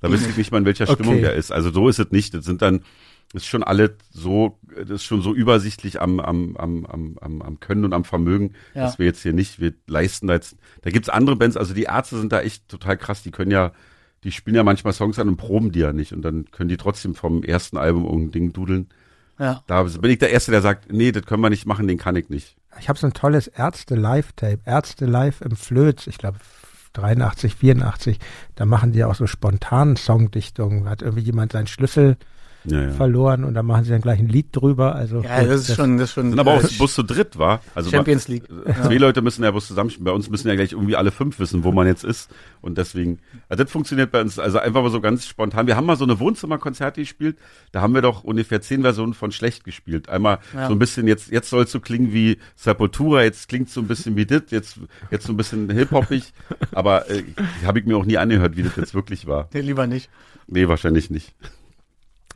[0.00, 1.22] Da wüsste ich nicht mal, in welcher Stimmung Okay.
[1.22, 1.50] der ist.
[1.52, 2.34] Also so ist es nicht.
[2.34, 2.82] Das sind dann,
[3.32, 7.58] ist schon alle so, das ist schon so übersichtlich am, am, am, am, am, am
[7.60, 8.82] Können und am Vermögen, Ja.
[8.82, 11.84] dass wir jetzt hier nicht, wir leisten da jetzt, da gibt's andere Bands, also die
[11.84, 13.72] Ärzte sind da echt total krass, die können ja,
[14.24, 16.76] die spielen ja manchmal Songs an und proben die ja nicht und dann können die
[16.76, 18.88] trotzdem vom ersten Album irgendein Ding dudeln.
[19.38, 19.62] Ja.
[19.66, 22.16] Da bin ich der Erste, der sagt, nee, das können wir nicht machen, den kann
[22.16, 22.56] ich nicht.
[22.78, 26.38] ich habe so ein tolles Ärzte-Live-Tape, Ärzte live im Flöz, ich glaube
[26.94, 28.18] 83, 84,
[28.54, 30.84] da machen die ja auch so spontanen Songdichtungen.
[30.84, 32.16] Da hat irgendwie jemand seinen Schlüssel
[32.66, 32.90] Ja, ja.
[32.90, 34.94] verloren und dann machen sie dann gleich ein Lied drüber.
[34.94, 37.02] Also Ja, gut, das ist schon, das ist schon Sind aber auch äh, bloß zu
[37.02, 37.60] dritt, war.
[37.74, 38.44] Also Champions League.
[38.64, 40.04] Äh, Zwei Leute müssen ja bloß zusammenspielen.
[40.04, 42.30] Bei uns müssen ja gleich irgendwie alle fünf wissen, wo man jetzt ist.
[42.62, 45.66] Und deswegen, also das funktioniert bei uns, also einfach mal so ganz spontan.
[45.66, 47.36] Wir haben mal so eine Wohnzimmerkonzerte gespielt.
[47.72, 50.08] Da haben wir doch ungefähr zehn Versionen von Schlecht gespielt.
[50.08, 50.68] Einmal Ja.
[50.68, 53.88] so ein bisschen, jetzt, jetzt soll es so klingen wie Sepultura, jetzt klingt so ein
[53.88, 54.78] bisschen wie dit, jetzt,
[55.10, 56.32] jetzt so ein bisschen hip-hoppig.
[56.72, 57.24] Aber äh,
[57.66, 59.48] habe ich mir auch nie angehört, wie das jetzt wirklich war.
[59.52, 60.08] Nee, lieber nicht.
[60.46, 61.34] Nee, wahrscheinlich nicht.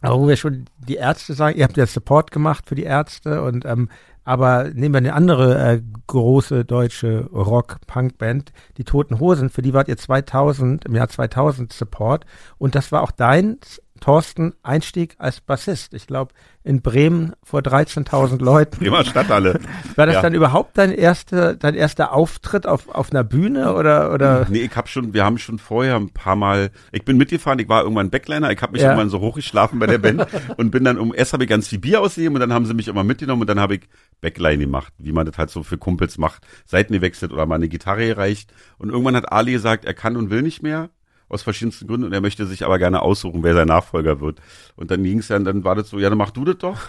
[0.01, 3.43] Aber wo wir schon die Ärzte sagen, ihr habt ja Support gemacht für die Ärzte
[3.43, 3.89] und ähm,
[4.25, 9.89] aber nehmen wir eine andere äh, große deutsche Rock-Punk-Band, die Toten Hosen, für die wart
[9.89, 12.27] ihr 2000, im Jahr 2000 Support
[12.59, 13.57] und das war auch dein,
[14.01, 15.95] Thorsten, Einstieg als Bassist.
[15.95, 16.33] Ich glaube,
[16.65, 18.85] in Bremen vor 13.000 Leuten.
[18.85, 19.59] Immer Stadthalle.
[19.97, 20.23] War das Ja.
[20.23, 24.47] dann überhaupt dein erster, dein erster Auftritt auf, auf einer Bühne oder, oder?
[24.51, 27.69] Nee, ich hab schon, wir haben schon vorher ein paar Mal, ich bin mitgefahren, ich
[27.69, 28.89] war irgendwann Backliner, ich habe mich Ja.
[28.89, 30.27] irgendwann so hochgeschlafen bei der Band
[30.59, 32.75] und bin dann um, erst habe ich ganz viel Bier ausgegeben und dann haben sie
[32.75, 33.89] mich immer mitgenommen und dann habe ich
[34.21, 37.69] Backline gemacht, wie man das halt so für Kumpels macht, Seiten gewechselt oder mal eine
[37.69, 40.91] Gitarre gereicht und irgendwann hat Ali gesagt, er kann und will nicht mehr,
[41.29, 44.41] aus verschiedensten Gründen und er möchte sich aber gerne aussuchen, wer sein Nachfolger wird.
[44.77, 46.79] Und dann ging's ja, dann war das so, ja, dann mach du das doch.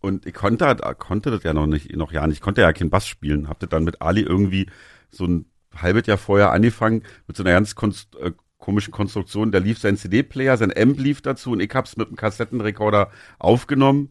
[0.00, 2.72] Und ich konnte, halt- konnte das ja noch nicht, noch ja nicht, ich konnte ja
[2.72, 3.48] keinen Bass spielen.
[3.48, 4.66] Hab das dann mit Ali irgendwie
[5.10, 9.50] so ein halbes Jahr vorher angefangen, mit so einer ganz konst, äh, komischen Konstruktion.
[9.50, 14.10] Da lief sein CD-Player, sein Amp lief dazu und ich hab's mit einem Kassettenrekorder aufgenommen,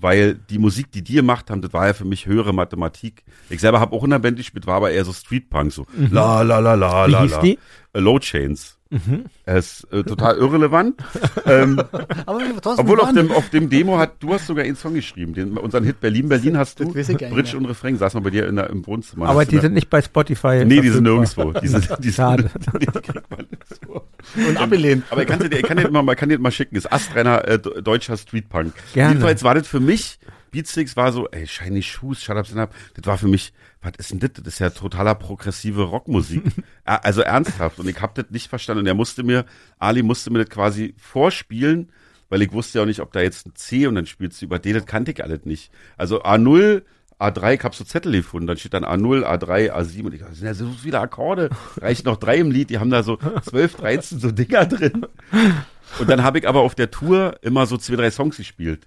[0.00, 3.22] weil die Musik, die die gemacht haben, das war ja für mich höhere Mathematik.
[3.48, 6.42] Ich selber habe auch in der Band gespielt, war aber eher so Streetpunk, so la
[6.42, 7.40] la la la Wie la hieß la.
[7.40, 7.58] die?
[7.92, 8.76] Äh, Low Chains.
[9.46, 11.00] Er ist äh, total irrelevant.
[11.46, 11.80] ähm,
[12.26, 12.40] Aber
[12.76, 15.84] obwohl auf dem, auf dem Demo hat, du hast sogar einen Song geschrieben, den, unseren
[15.84, 16.90] Hit Berlin, Berlin hast du.
[16.92, 19.28] Bridge und Refrain saß mal bei dir in der, im Wohnzimmer.
[19.28, 20.64] Aber die sind nicht bei Spotify.
[20.66, 21.52] Nee, die sind nirgendwo.
[21.52, 22.50] Die sind, die Schade.
[22.52, 23.46] sind, die kriegt man.
[24.36, 25.04] Und abgelehnt.
[25.10, 26.76] Aber ich kann dir, ich kann dir mal, kann dir mal schicken.
[26.76, 28.74] Ist astreiner äh, deutscher Streetpunk.
[28.94, 29.14] Gerne.
[29.14, 30.18] Jedenfalls war das für mich,
[30.50, 32.74] Beatsticks war so, ey, Shiny Shoes, Shut Up, Stand Up.
[32.94, 33.52] Das war für mich,
[33.82, 34.30] was ist denn das?
[34.34, 36.42] Das ist ja totaler progressive Rockmusik.
[36.84, 37.78] Also ernsthaft.
[37.78, 38.80] Und ich hab das nicht verstanden.
[38.80, 39.44] Und er musste mir,
[39.78, 41.92] Ali musste mir das quasi vorspielen,
[42.28, 44.46] weil ich wusste ja auch nicht, ob da jetzt ein C und dann spielst du
[44.46, 45.70] über D, das kannte ich alles nicht.
[45.96, 46.82] Also A0,
[47.20, 50.30] A3, ich hab so Zettel gefunden, dann steht dann A0, A3, A7 und ich dachte,
[50.30, 51.50] das sind ja so viele Akkorde,
[51.80, 55.06] reichen noch drei im Lied, die haben da so 12, 13 so Dinger drin.
[55.98, 58.86] Und dann habe ich aber auf der Tour immer so zwei, drei Songs gespielt.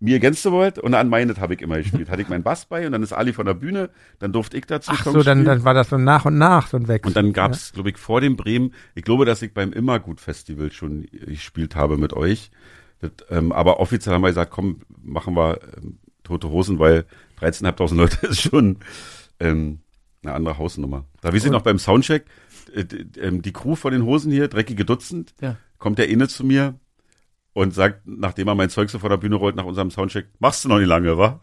[0.00, 2.08] Mir Against the World und an Meinet habe ich immer gespielt.
[2.08, 4.64] Hatte ich meinen Bass bei und dann ist Ali von der Bühne, dann durfte ich
[4.64, 5.56] dazu Ach Songs so, dann, spielen.
[5.56, 7.08] dann war das so nach und nach so ein Wechsel.
[7.08, 11.06] Und dann gab's, glaube ich, vor dem Bremen, ich glaube, dass ich beim Immergut-Festival schon
[11.10, 12.52] gespielt habe mit euch.
[13.00, 17.04] Das, ähm, aber offiziell haben wir gesagt, komm, machen wir ähm, Tote Hosen, weil
[17.40, 18.78] 13.500 Leute ist schon
[19.40, 19.80] ähm,
[20.22, 21.04] eine andere Hausnummer.
[21.20, 22.26] Da wir sind noch beim Soundcheck,
[22.74, 22.84] äh,
[23.20, 25.56] ähm, die Crew von den Hosen hier, dreckige Dutzend, Ja.
[25.78, 26.74] kommt der inne zu mir
[27.52, 30.64] und sagt, nachdem er mein Zeug so vor der Bühne rollt nach unserem Soundcheck, machst
[30.64, 31.40] du noch nicht lange, wa?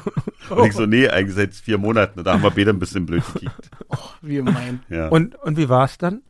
[0.50, 2.24] und ich so, nee, eigentlich seit vier Monaten.
[2.24, 3.70] Da haben wir beide ein bisschen blöd gekickt.
[4.22, 4.80] Wie mein.
[4.88, 5.08] Ja.
[5.08, 6.22] Und, und wie war es dann?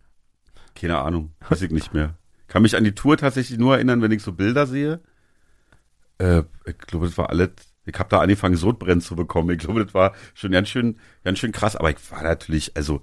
[0.75, 2.15] Keine Ahnung, weiß ich nicht mehr.
[2.49, 5.01] Kann mich an die Tour tatsächlich nur erinnern, wenn ich so Bilder sehe.
[6.19, 7.51] Äh, ich glaube, das war alles.
[7.89, 9.51] Ich habe da angefangen, Sodbrennen zu bekommen.
[9.51, 11.77] Ich glaube, das war schon ganz schön, ganz schön krass.
[11.77, 13.03] Aber ich war natürlich, also,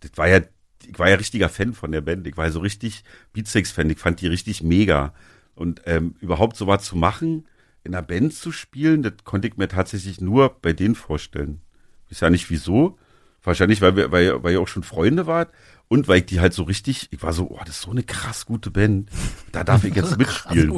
[0.00, 0.40] das war ja,
[0.86, 2.26] ich war ja richtiger Fan von der Band.
[2.26, 3.90] Ich war ja so richtig Beatsex-Fan.
[3.90, 5.12] Ich fand die richtig mega.
[5.54, 7.46] Und ähm, überhaupt so was zu machen,
[7.84, 11.62] in einer Band zu spielen, das konnte ich mir tatsächlich nur bei denen vorstellen.
[12.06, 12.98] Ich weiß ja nicht wieso.
[13.42, 15.52] Wahrscheinlich, weil wir, weil, weil ihr auch schon Freunde wart
[15.88, 18.02] und weil ich die halt so richtig, ich war so, oh, das ist so eine
[18.02, 19.08] krass gute Band.
[19.52, 20.70] Da darf ich jetzt mitspielen.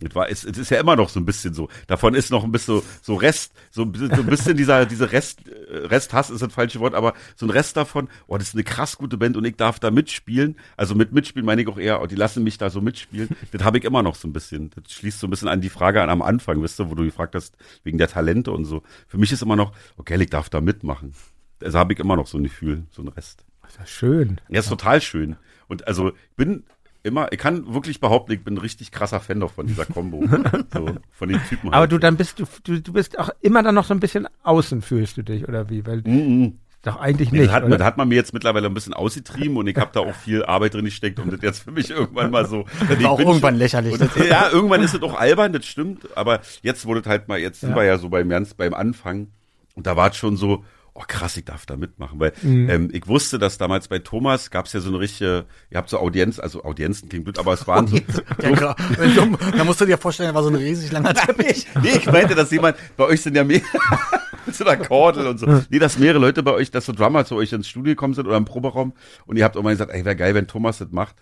[0.00, 1.68] Es war, es, es ist ja immer noch so ein bisschen so.
[1.86, 4.86] Davon ist noch ein bisschen so, so Rest, so, ein bisschen- so ein bisschen dieser,
[4.86, 8.48] diese Rest, äh, Resthass ist das falsche Wort, aber so ein Rest davon, oh, das
[8.48, 10.56] ist eine krass gute Band und ich darf da mitspielen.
[10.76, 13.28] Also mit mitspielen meine ich auch eher, oh, die lassen mich da so mitspielen.
[13.52, 14.70] Das habe ich immer noch so ein bisschen.
[14.82, 17.04] Das schließt so ein bisschen an die Frage an am Anfang, wisst ihr, wo du
[17.04, 18.82] gefragt hast, wegen der Talente und so.
[19.08, 21.12] Für mich ist immer noch, okay, ich darf da mitmachen.
[21.62, 23.44] Also habe ich immer noch so ein Gefühl, so ein Rest.
[23.68, 24.40] Das ist ja schön.
[24.48, 25.36] Ja, ist total schön.
[25.68, 26.64] Und also ich bin
[27.02, 30.24] immer, ich kann wirklich behaupten, ich bin ein richtig krasser Fan doch von dieser Combo.
[30.72, 31.68] so, von den Typen.
[31.68, 31.92] Aber halt.
[31.92, 34.82] du dann bist du, du, du bist auch immer dann noch so ein bisschen außen
[34.82, 35.86] fühlst du dich, oder wie?
[35.86, 36.58] Weil Mhm.
[36.82, 37.48] doch eigentlich Nee, nicht.
[37.50, 40.00] das, hat, das hat man mir jetzt mittlerweile ein bisschen ausgetrieben und ich habe da
[40.00, 42.64] auch viel Arbeit drin gesteckt, um das jetzt für mich irgendwann mal so.
[42.88, 44.00] Das war auch irgendwann lächerlich.
[44.00, 46.08] Und, ja, irgendwann ist es auch albern, das stimmt.
[46.16, 47.76] Aber jetzt wurde halt mal, jetzt sind Ja.
[47.76, 49.28] wir ja so beim ganz beim Anfang.
[49.74, 50.64] Und da war es schon so,
[51.00, 52.18] oh krass, ich darf da mitmachen.
[52.18, 52.68] Weil Mhm.
[52.70, 55.88] ähm, ich wusste, dass damals bei Thomas gab es ja so eine richtige, ihr habt
[55.88, 57.96] so Audienz, also Audienzen klingt blöd, aber es waren so.
[58.42, 58.76] Ja, klar.
[59.56, 61.66] Da musst du dir vorstellen, da war so ein riesig langer Teppich.
[61.82, 63.60] nee, ich meinte, dass jemand, bei euch sind ja mehr.
[64.46, 65.46] mit so einer Kordel und so.
[65.70, 68.26] Nee, dass mehrere Leute bei euch, dass so Drummer zu euch ins Studio gekommen sind
[68.26, 68.92] oder im Proberaum
[69.26, 71.14] und ihr habt mal gesagt, ey, wäre geil, wenn Thomas das macht.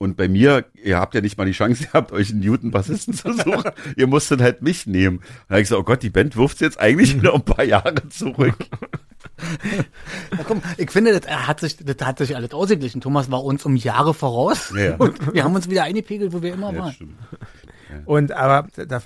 [0.00, 3.32] Und bei mir, ihr habt ja nicht mal die Chance gehabt, euch einen Newton-Bassisten zu
[3.32, 3.70] suchen.
[3.96, 5.20] ihr musstet halt mich nehmen.
[5.48, 8.08] Da hab ich gesagt, oh Gott, die Band wirft jetzt eigentlich wieder ein paar Jahre
[8.08, 8.56] zurück.
[10.30, 13.00] Na komm, ich finde, das hat sich, das hat sich alles ausgeglichen.
[13.00, 14.72] Thomas war uns um Jahre voraus.
[14.76, 14.96] Ja.
[14.96, 16.92] Und wir haben uns wieder eingepegelt, wo wir immer Ja, waren.
[16.92, 17.14] stimmt.
[18.04, 19.02] Und aber da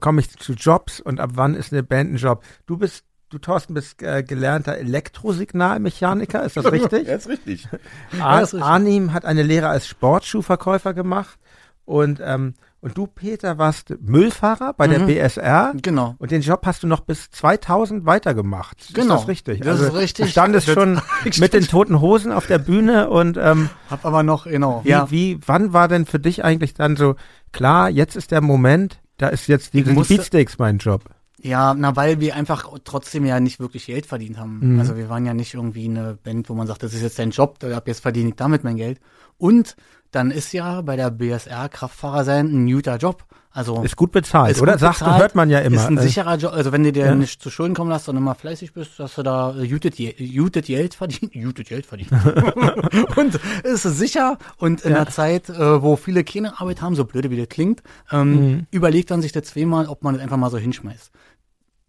[0.00, 2.44] komme ich zu Jobs und ab wann ist eine Band ein Job?
[2.66, 7.06] Du bist, du Thorsten, bist äh, gelernter Elektrosignalmechaniker, ist das richtig?
[7.08, 7.68] Ja, ist richtig.
[8.20, 8.62] Ar ist richtig.
[8.68, 11.38] Arnim hat eine Lehre als Sportschuhverkäufer gemacht
[11.84, 15.06] und ähm, und du Peter warst Müllfahrer bei der Mhm.
[15.06, 16.14] BSR Genau.
[16.18, 18.94] und den Job hast du noch bis 2000 weitergemacht.
[18.94, 19.14] Genau.
[19.14, 19.60] Ist das richtig?
[19.62, 20.26] Das ist richtig.
[20.26, 21.00] Du standest schon
[21.38, 24.82] mit den toten Hosen auf der Bühne und ähm, Hab aber noch, genau.
[24.84, 27.16] wie, wie, wann war denn für dich eigentlich dann so
[27.52, 31.02] klar, jetzt ist der Moment, da ist jetzt die, die Beatsteaks mein Job.
[31.46, 34.74] Ja, na, weil wir einfach trotzdem ja nicht wirklich Geld verdient haben.
[34.74, 34.78] Mhm.
[34.80, 37.30] Also wir waren ja nicht irgendwie eine Band, wo man sagt, das ist jetzt dein
[37.30, 38.98] Job, ab jetzt verdiene ich damit mein Geld.
[39.38, 39.76] Und
[40.10, 43.24] dann ist ja bei der BSR Kraftfahrer sein ein guter Job.
[43.50, 44.72] Also Ist gut bezahlt, Ist oder?
[44.72, 45.76] gut Sagt, bezahlt, hört man ja immer.
[45.76, 46.52] Ist ein Äh, sicherer Job.
[46.52, 47.14] Also wenn du dir Ja.
[47.14, 50.66] nicht zu Schulden kommen lässt, sondern immer fleißig bist, dass du da äh, jutet, jutet
[50.66, 52.10] Geld verdient, jutet Geld verdient.
[53.16, 54.96] und es ist sicher und in Ja.
[54.98, 58.66] einer Zeit, äh, wo viele keine Arbeit haben, so blöde wie das klingt, ähm, Mhm.
[58.70, 61.10] überlegt man sich das zweimal, ob man das einfach mal so hinschmeißt.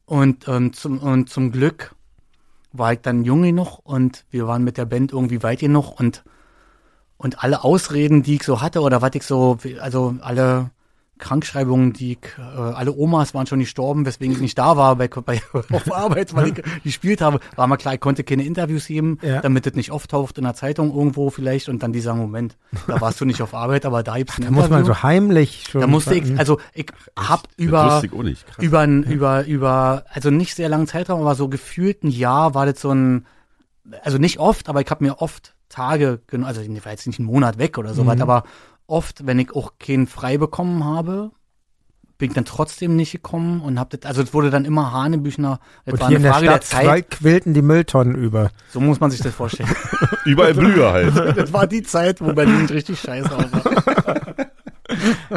[0.07, 1.93] Und, ähm, zum, und zum Glück
[2.71, 6.23] war ich dann jung genug und wir waren mit der Band irgendwie weit genug und,
[7.17, 10.71] und alle Ausreden, die ich so hatte oder was ich so, also alle
[11.17, 15.41] Krankschreibungen, die äh, alle Omas waren schon gestorben, weswegen ich nicht da war bei, bei
[15.71, 19.41] auf Arbeit, weil ich gespielt habe, war mal klar, ich konnte keine Interviews geben, Ja.
[19.41, 22.57] damit das nicht auftaucht in der Zeitung irgendwo vielleicht und dann dieser Moment,
[22.87, 25.65] da warst du nicht auf Arbeit, aber da gibt's ein da muss man so heimlich
[25.69, 25.81] schon.
[25.81, 28.45] Da musste ich, also ich hab Das über nicht.
[28.47, 28.63] Krass.
[28.63, 32.65] über ein, über über also nicht sehr langen Zeitraum, aber so gefühlt ein Jahr war
[32.65, 33.25] das so ein
[34.03, 37.19] also nicht oft, aber ich habe mir oft Tage genommen, also ich war jetzt nicht
[37.19, 38.21] einen Monat weg oder sowas, Mhm.
[38.21, 38.43] aber
[38.87, 41.31] oft, wenn ich auch keinen frei bekommen habe,
[42.17, 45.59] bin ich dann trotzdem nicht gekommen und hab das, also es wurde dann immer Hanebüchner,
[45.85, 48.15] das und war hier eine in der Frage der Stadt Zeit, zwei quillten die Mülltonnen
[48.15, 48.49] über.
[48.71, 49.69] so muss man sich das vorstellen.
[50.25, 51.15] Überall Blühe halt.
[51.37, 53.61] das war die Zeit, wo Berlin richtig scheiße aussah.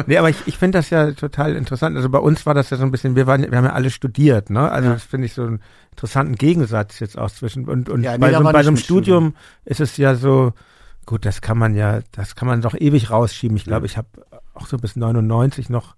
[0.07, 1.97] Nee, aber ich, ich finde das ja total interessant.
[1.97, 3.89] Also bei uns war das ja so ein bisschen, wir waren, wir haben ja alle
[3.89, 4.71] studiert, ne?
[4.71, 4.93] Also Ja.
[4.93, 8.33] das finde ich so einen interessanten Gegensatz jetzt auch zwischen und, und Ja, nee, bei,
[8.33, 9.35] so, bei so einem Studium
[9.65, 10.53] ist es ja so,
[11.11, 13.57] gut, das kann man ja, das kann man doch ewig rausschieben.
[13.57, 14.07] Ich glaube, ich habe
[14.53, 15.95] auch so bis 99 noch,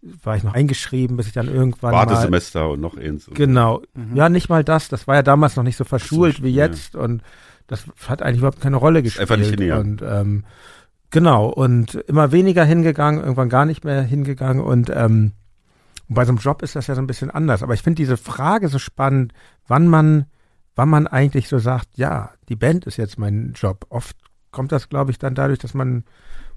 [0.00, 3.28] war ich noch eingeschrieben, bis ich dann irgendwann mal, Wartesemester und noch eins.
[3.34, 3.82] Genau.
[3.92, 4.16] Mhm.
[4.16, 4.88] Ja, nicht mal das.
[4.88, 6.64] Das war ja damals noch nicht so verschult So, wie ja.
[6.64, 7.22] jetzt und
[7.66, 9.20] das hat eigentlich überhaupt keine Rolle gespielt.
[9.30, 9.98] einfach nicht hingegangen.
[9.98, 10.44] Und ähm,
[11.10, 15.32] genau und immer weniger hingegangen, irgendwann gar nicht mehr hingegangen und ähm,
[16.08, 17.62] und bei so einem Job ist das ja so ein bisschen anders.
[17.62, 19.34] Aber ich finde diese Frage so spannend,
[19.66, 20.24] wann man,
[20.74, 23.84] wann man eigentlich so sagt, ja, die Band ist jetzt mein Job.
[23.90, 24.16] Oft
[24.50, 26.04] kommt das, glaube ich, dann dadurch, dass man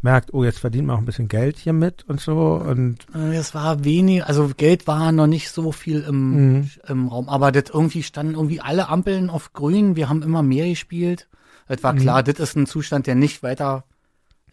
[0.03, 3.35] merkt, oh, jetzt verdient man auch ein bisschen Geld hier mit und so und Äh,
[3.35, 6.69] Es war wenig, also Geld war noch nicht so viel im, Mhm.
[6.87, 10.67] im Raum, aber das irgendwie standen irgendwie alle Ampeln auf grün, wir haben immer mehr
[10.67, 11.27] gespielt.
[11.67, 11.99] Es war Mhm.
[11.99, 13.83] klar, das ist ein Zustand, der nicht weiter,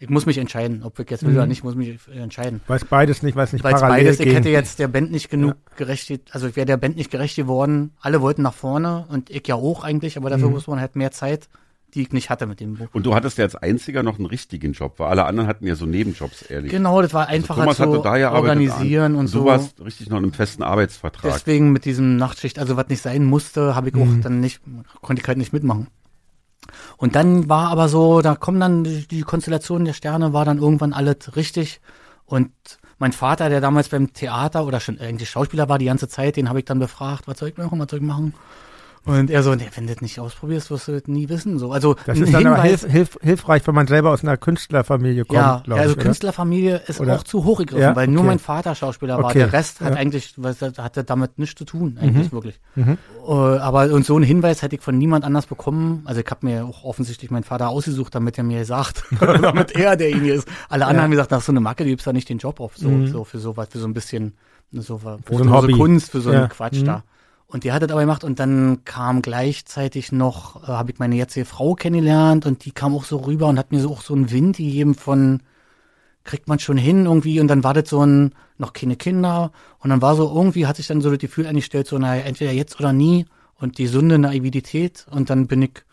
[0.01, 1.37] ich muss mich entscheiden, ob ich jetzt will Mhm.
[1.37, 2.61] oder nicht, muss mich entscheiden.
[2.67, 4.35] weiß beides nicht, weiß nicht Weil parallel beides, ich gehen.
[4.35, 7.35] hätte jetzt der Band nicht genug gerecht, ge- also ich wäre der Band nicht gerecht
[7.35, 7.91] geworden.
[8.01, 10.53] Alle wollten nach vorne und ich ja auch eigentlich, aber dafür Mhm.
[10.53, 11.49] muss man halt mehr Zeit,
[11.95, 12.87] die ich nicht hatte mit dem Buch.
[12.93, 15.75] Und du hattest ja als einziger noch einen richtigen Job, weil alle anderen hatten ja
[15.75, 16.71] so Nebenjobs, ehrlich.
[16.71, 19.45] Genau, das war einfacher Thomas zu hatte da ja organisieren und Du so.
[19.45, 21.31] warst richtig noch in einem festen Arbeitsvertrag.
[21.33, 24.21] Deswegen mit diesem Nachtschicht, also was nicht sein musste, habe ich auch Mhm.
[24.21, 24.61] dann nicht,
[25.01, 25.87] konnte ich halt nicht mitmachen.
[26.97, 30.57] Und dann war aber so, da kommen dann die, die Konstellationen der Sterne, war dann
[30.59, 31.81] irgendwann alles richtig.
[32.25, 32.51] Und
[32.99, 36.49] mein Vater, der damals beim Theater oder schon eigentlich Schauspieler war die ganze Zeit, den
[36.49, 38.33] habe ich dann befragt, was soll ich machen, was soll ich machen?
[39.05, 41.57] Und er so, nee, wenn du das nicht ausprobierst, wirst du das nie wissen.
[41.57, 44.37] So, also Das ist dann aber Hinweis- hilf, hilf, hilfreich, wenn man selber aus einer
[44.37, 46.01] Künstlerfamilie kommt, ja, glaube also ich.
[46.03, 47.15] Künstlerfamilie ist Oder?
[47.15, 48.27] auch zu hoch gegriffen, Ja, weil nur okay.
[48.27, 49.25] mein Vater Schauspieler war.
[49.25, 49.99] Okay, Der Rest hat ja.
[49.99, 52.59] eigentlich, was, hatte damit nichts zu tun, eigentlich wirklich.
[52.75, 52.97] Mhm.
[53.27, 56.01] Äh, aber und so einen Hinweis hätte ich von niemand anders bekommen.
[56.05, 59.95] Also ich habe mir auch offensichtlich meinen Vater ausgesucht, damit er mir sagt, damit er
[59.95, 60.47] derjenige ist.
[60.67, 61.03] Alle anderen Ja.
[61.03, 63.07] haben gesagt, nach so eine Macke, du gibst da nicht den Job auf, so, Mhm.
[63.07, 64.33] so für so was, für so ein bisschen,
[64.71, 65.73] so, so ein Hobby.
[65.73, 66.41] Kunst, für so Ja.
[66.41, 66.85] einen Quatsch Mhm.
[66.85, 67.03] da.
[67.49, 71.15] Und die hat das aber gemacht und dann kam gleichzeitig noch, äh, habe ich meine
[71.15, 74.13] jetzige Frau kennengelernt und die kam auch so rüber und hat mir so auch so
[74.13, 75.41] einen Wind gegeben von,
[76.23, 77.39] kriegt man schon hin irgendwie?
[77.39, 79.51] Und dann war das so ein, noch keine Kinder.
[79.79, 82.51] Und dann war so irgendwie, hat sich dann so das Gefühl eingestellt, so naja, entweder
[82.51, 83.25] jetzt oder nie.
[83.55, 85.07] Und die Sünde Naivität.
[85.09, 85.83] Und dann bin ich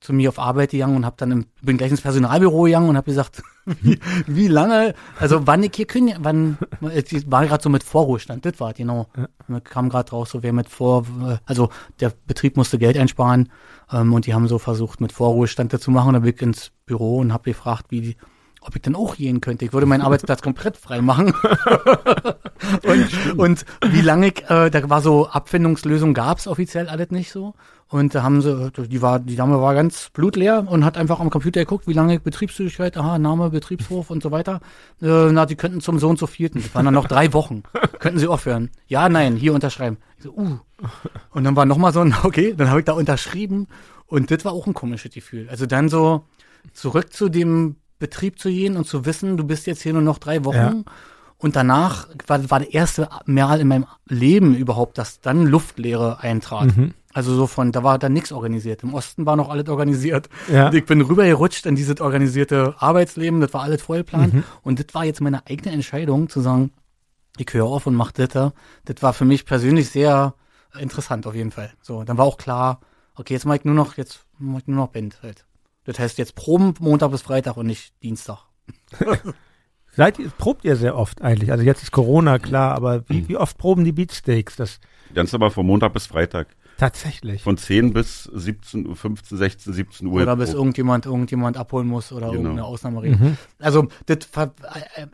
[0.00, 2.96] zu mir auf Arbeit gegangen und hab dann im, bin gleich ins Personalbüro gegangen und
[2.96, 3.42] habe gesagt,
[3.82, 6.56] wie, wie lange, also wann ich hier kündige, wann,
[6.94, 9.08] ich war gerade so mit Vorruhestand, das war genau.
[9.16, 9.60] Ja.
[9.60, 11.04] Kam gerade raus, so wer mit Vor,
[11.44, 11.68] also
[12.00, 13.50] der Betrieb musste Geld einsparen
[13.92, 16.14] ähm, und die haben so versucht, mit Vorruhestand das zu machen.
[16.14, 18.16] Dann bin ich ins Büro und habe gefragt, wie die,
[18.62, 19.66] ob ich denn auch gehen könnte.
[19.66, 21.34] Ich würde meinen Arbeitsplatz komplett frei machen.
[22.84, 27.54] und, und wie lange ich, äh, da war so Abfindungslösung gab's offiziell alles nicht so.
[27.90, 31.28] Und da haben sie, die war, die Dame war ganz blutleer und hat einfach am
[31.28, 34.60] Computer geguckt, wie lange Betriebszügigkeit, aha, Name, Betriebshof und so weiter.
[35.02, 36.62] Äh, na, die könnten zum so und so vierten.
[36.62, 37.64] Das waren dann noch drei Wochen.
[37.98, 38.70] könnten sie aufhören?
[38.86, 39.98] Ja, nein, hier unterschreiben.
[40.20, 40.58] So, uh.
[41.30, 43.66] Und dann war nochmal so ein, okay, dann habe ich da unterschrieben
[44.06, 45.48] und das war auch ein komisches Gefühl.
[45.50, 46.26] Also dann so
[46.72, 50.18] zurück zu dem Betrieb zu gehen und zu wissen, du bist jetzt hier nur noch
[50.18, 50.56] drei Wochen.
[50.56, 50.92] Ja.
[51.40, 56.76] Und danach war, war der erste Mal in meinem Leben überhaupt, dass dann Luftleere eintrat.
[56.76, 56.92] Mhm.
[57.14, 58.82] Also so von, da war dann nichts organisiert.
[58.82, 60.28] Im Osten war noch alles organisiert.
[60.52, 60.72] Ja.
[60.72, 64.30] Ich bin rübergerutscht in dieses organisierte Arbeitsleben, das war alles vollplan.
[64.30, 64.44] Mhm.
[64.62, 66.72] Und das war jetzt meine eigene Entscheidung, zu sagen,
[67.38, 68.28] ich höre auf und mach das.
[68.28, 70.34] Das war für mich persönlich sehr
[70.78, 71.72] interessant auf jeden Fall.
[71.80, 72.80] So, dann war auch klar,
[73.16, 75.46] okay, jetzt mach ich nur noch, jetzt mach ich nur noch Band halt.
[75.84, 78.40] Das heißt jetzt Proben Montag bis Freitag und nicht Dienstag.
[79.92, 81.50] Seid ihr, probt ihr sehr oft eigentlich?
[81.52, 84.56] Also jetzt ist Corona klar, aber wie, wie oft proben die Beatsteaks?
[84.56, 84.80] Das
[85.14, 86.48] Ganz aber von Montag bis Freitag.
[86.78, 87.42] Tatsächlich.
[87.42, 90.22] Von 10 bis 17, 15, 16, 17 Uhr.
[90.22, 92.34] Oder bis irgendjemand irgendjemand abholen muss oder genau.
[92.34, 93.36] irgendeine Ausnahme Mhm.
[93.58, 94.18] Also das
[94.94, 95.06] äh,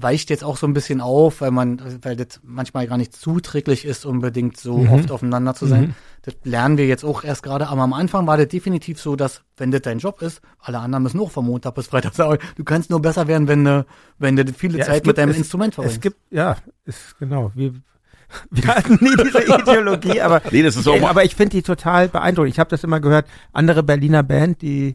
[0.00, 3.84] weicht jetzt auch so ein bisschen auf, weil man, weil das manchmal gar nicht zuträglich
[3.84, 4.90] ist, unbedingt so mhm.
[4.90, 5.88] oft aufeinander zu sein.
[5.88, 5.94] Mhm.
[6.22, 7.68] Das lernen wir jetzt auch erst gerade.
[7.68, 11.02] Aber am Anfang war das definitiv so, dass, wenn das dein Job ist, alle anderen
[11.02, 13.84] müssen auch von Montag bis Freitag sagen, du kannst nur besser werden, wenn du,
[14.18, 15.96] wenn du viele ja, Zeit gibt, mit deinem es, Instrument verbringst.
[15.96, 17.50] Es gibt, ja, ist genau.
[17.56, 17.74] Wir,
[18.50, 22.08] wir hatten nie diese Ideologie, aber, nee, das ist auch aber ich finde die total
[22.08, 22.52] beeindruckend.
[22.52, 24.94] Ich habe das immer gehört, andere Berliner Band, die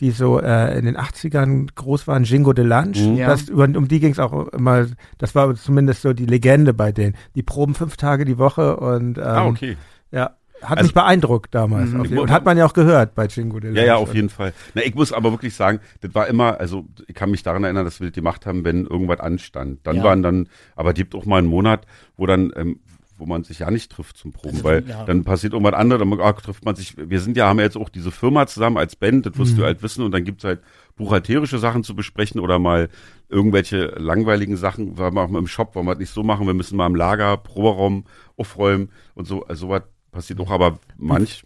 [0.00, 2.98] die so äh, in den 80ern groß waren, Jingo de Lunch.
[3.00, 3.18] Mhm.
[3.18, 4.86] Das, über, um die ging es auch immer,
[5.18, 7.14] das war zumindest so die Legende bei denen.
[7.34, 9.76] Die proben fünf Tage die Woche und ähm, ah, okay.
[10.10, 11.90] ja, hat also, mich beeindruckt damals.
[11.90, 12.18] Mhm.
[12.18, 13.78] Und hat man ja auch gehört bei Jingo de Lunch.
[13.78, 14.52] Ja, ja, auf jeden Fall.
[14.74, 17.84] Na, ich muss aber wirklich sagen, das war immer, also ich kann mich daran erinnern,
[17.84, 19.80] dass wir das gemacht haben, wenn irgendwas anstand.
[19.84, 20.04] Dann ja.
[20.04, 21.86] waren dann, aber gibt auch mal einen Monat,
[22.16, 22.80] wo dann, ähm,
[23.20, 25.04] wo man sich ja nicht trifft zum Proben, also, weil ja.
[25.04, 27.76] dann passiert irgendwas anderes, dann ah, trifft man sich, wir sind ja, haben ja jetzt
[27.76, 29.58] auch diese Firma zusammen als Band, das wirst mhm.
[29.58, 30.60] du halt wissen und dann gibt's halt
[30.96, 32.88] buchhalterische Sachen zu besprechen oder mal
[33.28, 36.46] irgendwelche langweiligen Sachen, weil wir auch mal im Shop, wollen wir das nicht so machen,
[36.46, 38.04] wir müssen mal im Lager, Proberaum
[38.36, 41.44] aufräumen und so, also sowas passiert auch, aber manch,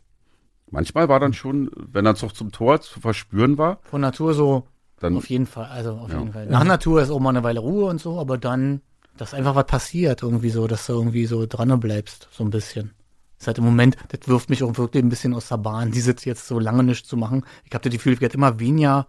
[0.71, 3.81] manchmal war dann schon, wenn dann doch zum Tor zu verspüren war.
[3.83, 4.65] Von Natur so,
[5.01, 6.19] dann, auf jeden Fall, also auf ja.
[6.19, 6.47] jeden Fall.
[6.47, 8.81] Nach Natur ist auch mal eine Weile Ruhe und so, aber dann
[9.17, 12.93] dass einfach was passiert, irgendwie so, dass du irgendwie so dran bleibst, so ein bisschen.
[13.39, 16.15] Ist halt im Moment, das wirft mich auch wirklich ein bisschen aus der Bahn, diese
[16.25, 17.45] jetzt so lange nicht zu machen.
[17.65, 19.07] Ich habe das Gefühl, ich werde immer weniger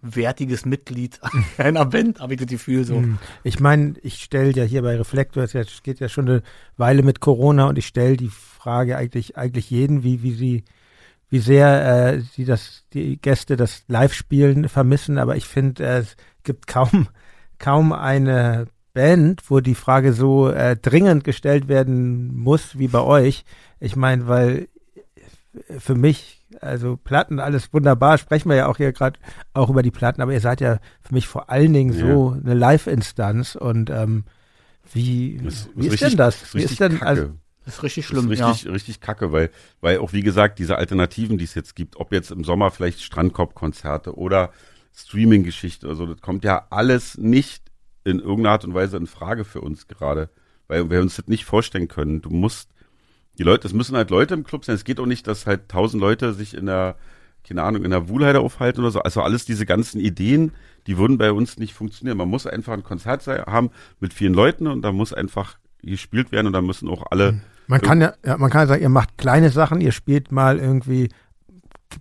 [0.00, 1.20] wertiges Mitglied
[1.58, 2.96] einer Band, habe ich das Gefühl so.
[2.96, 3.18] Hm.
[3.42, 6.42] Ich meine, ich stelle ja hier bei Reflektor, es geht ja schon eine
[6.76, 10.64] Weile mit Corona und ich stelle die Frage eigentlich, eigentlich jeden, wie, wie sie,
[11.30, 16.16] wie sehr äh, sie das, die Gäste das Live-Spielen vermissen, aber ich finde, äh, es
[16.44, 17.08] gibt kaum,
[17.58, 18.68] kaum eine
[18.98, 23.44] Band, wo die Frage so äh, dringend gestellt werden muss wie bei euch.
[23.78, 24.66] Ich meine, weil
[25.78, 29.20] für mich, also Platten, alles wunderbar, sprechen wir ja auch hier gerade
[29.54, 32.08] auch über die Platten, aber ihr seid ja für mich vor allen Dingen ja.
[32.08, 34.24] so eine Live-Instanz und ähm,
[34.92, 36.54] wie, das, wie ist, richtig, denn das?
[36.56, 37.30] Wie ist denn, also,
[37.64, 38.72] das ist richtig schlimm, das ist richtig, ja.
[38.72, 42.32] richtig kacke, weil, weil auch wie gesagt, diese Alternativen, die es jetzt gibt, ob jetzt
[42.32, 44.50] im Sommer vielleicht Strandkorb-Konzerte oder
[44.92, 47.67] Streaming-Geschichte, also das kommt ja alles nicht
[48.08, 50.30] in irgendeiner Art und Weise in Frage für uns gerade,
[50.66, 52.22] weil wir uns das nicht vorstellen können.
[52.22, 52.70] Du musst,
[53.38, 54.74] die Leute, es müssen halt Leute im Club sein.
[54.74, 56.96] Es geht auch nicht, dass halt tausend Leute sich in der,
[57.46, 59.00] keine Ahnung, in der Wuhlheide aufhalten oder so.
[59.00, 60.52] Also alles diese ganzen Ideen,
[60.86, 62.18] die würden bei uns nicht funktionieren.
[62.18, 66.48] Man muss einfach ein Konzert haben mit vielen Leuten und da muss einfach gespielt werden
[66.48, 67.40] und da müssen auch alle.
[67.66, 70.58] Man kann ja, ja, man kann ja sagen, ihr macht kleine Sachen, ihr spielt mal
[70.58, 71.10] irgendwie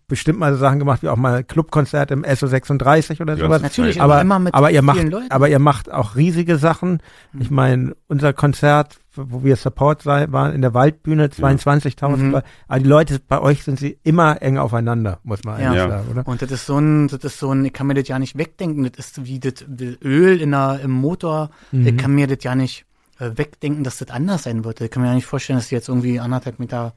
[0.08, 3.62] bestimmt mal so Sachen gemacht, wie auch mal Clubkonzert im SO36 oder ja, sowas.
[3.62, 5.32] Natürlich, aber, immer mit aber ihr macht, Leuten.
[5.32, 7.02] aber ihr macht auch riesige Sachen.
[7.32, 7.42] Mhm.
[7.42, 12.18] Ich meine, unser Konzert, wo wir Support sei, waren in der Waldbühne, 22.000.
[12.18, 12.42] Mhm.
[12.68, 15.72] Aber die Leute, bei euch sind sie immer eng aufeinander, muss man ja.
[15.72, 16.28] eigentlich sagen, oder?
[16.28, 18.38] Und das ist so ein, das ist so ein, ich kann mir das ja nicht
[18.38, 18.90] wegdenken.
[18.96, 19.66] Das ist wie das,
[20.04, 21.50] Öl in der, im Motor.
[21.72, 21.88] Mhm.
[21.88, 22.86] Ich kann mir das ja nicht
[23.20, 24.82] äh, wegdenken, dass das anders sein wird.
[24.82, 26.94] Ich kann mir ja nicht vorstellen, dass die jetzt irgendwie anderthalb Meter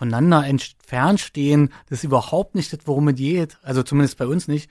[0.00, 3.58] voneinander entfernt stehen, das ist überhaupt nicht das, worum es geht.
[3.62, 4.70] Also zumindest bei uns nicht.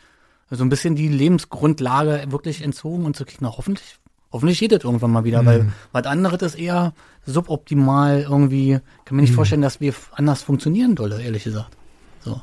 [0.49, 3.99] Also ein bisschen die Lebensgrundlage wirklich entzogen und zu kriegen, na, hoffentlich,
[4.31, 5.45] hoffentlich geht das irgendwann mal wieder, mhm.
[5.45, 6.95] weil was anderes ist eher
[7.27, 8.79] suboptimal irgendwie.
[9.05, 9.35] Kann mir nicht mhm.
[9.35, 11.77] vorstellen, dass wir anders funktionieren dolle, ehrlich gesagt.
[12.21, 12.41] So.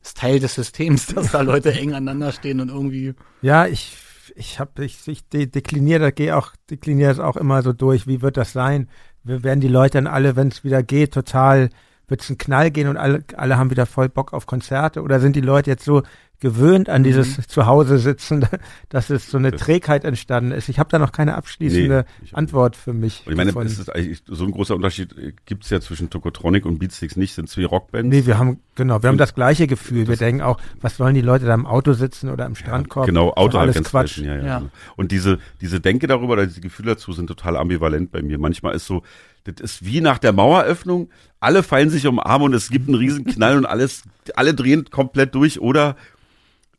[0.00, 3.14] ist Teil des Systems, dass da Leute eng aneinander stehen und irgendwie.
[3.40, 3.96] Ja, ich,
[4.36, 8.06] ich habe, ich, ich de dekliniere, gehe auch, dekliniere es auch immer so durch.
[8.06, 8.88] Wie wird das sein?
[9.24, 11.70] Wir werden die Leute dann alle, wenn es wieder geht, total,
[12.08, 15.02] wird es einen Knall gehen und alle, alle haben wieder voll Bock auf Konzerte?
[15.02, 16.02] Oder sind die Leute jetzt so
[16.40, 17.42] gewöhnt an dieses Mhm.
[17.46, 18.44] Zuhause sitzen,
[18.88, 20.68] dass es so eine Trägheit entstanden ist?
[20.68, 23.22] Ich habe da noch keine abschließende Nee, Antwort für mich.
[23.24, 26.66] Und ich meine, es ist eigentlich so ein großer Unterschied äh, gibt's ja zwischen Tokotronic
[26.66, 28.08] und Beatsticks nicht, sind zwei Rockbands.
[28.08, 30.08] Nee, wir haben, genau, wir haben Und das gleiche Gefühl.
[30.08, 33.06] Wir denken auch, was sollen die Leute da im Auto sitzen oder im Strandkorb?
[33.06, 34.18] Genau, Ist doch Auto alles ganz Quatsch.
[34.18, 34.44] Ja, ja.
[34.44, 34.58] Ja.
[34.58, 34.70] genau.
[34.96, 38.38] Und diese, diese Denke darüber oder diese Gefühle dazu sind total ambivalent bei mir.
[38.38, 39.02] Manchmal ist so,
[39.44, 41.08] das ist wie nach der Maueröffnung,
[41.42, 44.02] alle fallen sich um den Arm und es gibt einen riesen Knall und alles,
[44.36, 45.96] alle drehen komplett durch oder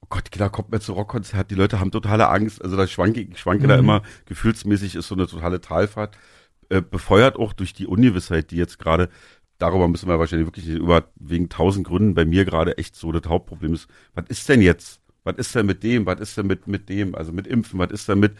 [0.02, 3.22] oh Gott, da kommt mir zu Rockkonzert, die Leute haben totale Angst, also da schwanke
[3.22, 3.70] ich schwanke Mhm.
[3.70, 6.18] da immer, gefühlsmäßig ist so eine totale Talfahrt,
[6.70, 9.10] äh, befeuert auch durch die Ungewissheit, die jetzt gerade,
[9.58, 13.30] darüber müssen wir wahrscheinlich wirklich über, wegen tausend Gründen bei mir gerade echt so das
[13.30, 15.02] Hauptproblem ist, was ist denn jetzt?
[15.26, 16.06] Was ist denn mit dem?
[16.06, 17.16] Was ist denn mit, mit dem?
[17.16, 18.34] Also mit Impfen, was ist denn mit,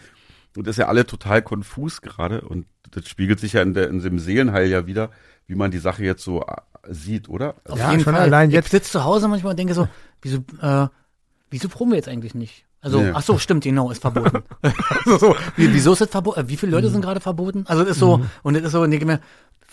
[0.58, 3.90] und das ist ja alle total konfus gerade und das spiegelt sich ja in, der,
[3.90, 5.10] in dem Seelenheil ja wieder,
[5.48, 6.56] wie man die Sache jetzt so äh,
[6.90, 7.56] sieht, oder?
[7.68, 8.24] Auf Ja, jeden schon Fall.
[8.24, 9.88] allein ich jetzt- sitze zu Hause manchmal und denke so,
[10.22, 10.88] wieso, äh,
[11.50, 12.66] wieso proben wir jetzt eigentlich nicht?
[12.82, 13.12] Also, Ja.
[13.14, 14.44] ach so, stimmt, genau, ist verboten.
[15.06, 16.42] also so, wie, wieso ist es verboten?
[16.42, 17.64] Äh, wie viele Leute sind gerade verboten?
[17.68, 19.22] Also, das ist so, und das ist so, und denke mir,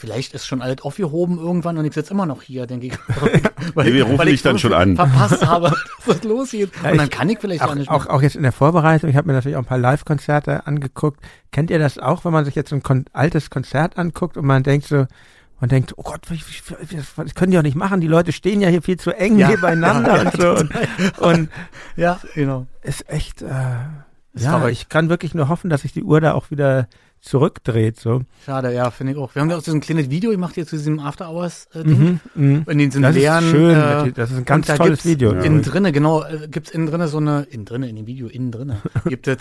[0.00, 2.92] vielleicht ist schon alles aufgehoben irgendwann und ich sitze immer noch hier, denke ich.
[3.74, 4.96] weil, Nee, wir rufen dich dann schon an.
[4.96, 5.72] Verpasst habe,
[6.06, 6.70] dass es losgeht.
[6.82, 8.14] Ja, und dann ich- kann ich vielleicht Auch, auch nicht auch, mehr.
[8.14, 11.20] auch jetzt in der Vorbereitung, ich habe mir natürlich auch ein paar Live-Konzerte angeguckt.
[11.52, 14.46] Kennt ihr das auch, wenn man sich jetzt so ein kon altes Konzert anguckt und
[14.46, 15.06] man denkt so,
[15.60, 18.80] man denkt, oh Gott, das können die auch nicht machen, die Leute stehen ja hier
[18.80, 19.48] viel zu eng Ja.
[19.48, 20.50] nebeneinander Ja, und so.
[20.52, 21.48] Und, und
[21.96, 22.66] Ja, genau.
[22.82, 23.46] ist echt, äh,
[24.32, 24.72] Ist ja, verrückt.
[24.72, 26.88] ich kann wirklich nur hoffen, dass sich die Uhr da auch wieder
[27.20, 28.00] zurückdreht.
[28.00, 28.22] So.
[28.44, 29.34] Schade, ja, finde ich auch.
[29.34, 31.84] Wir haben ja auch so ein kleines Video gemacht hier zu diesem After Hours äh,
[31.84, 32.20] Ding.
[32.34, 32.64] Mhm.
[32.66, 35.32] In diesen Das ist leeren, schön, äh, das ist ein ganz tolles gibt's Video.
[35.32, 38.50] Innen drinne, genau, äh, gibt's innen drinne so eine, innen drinne, in dem Video, innen
[38.50, 39.38] drinne, gibt es,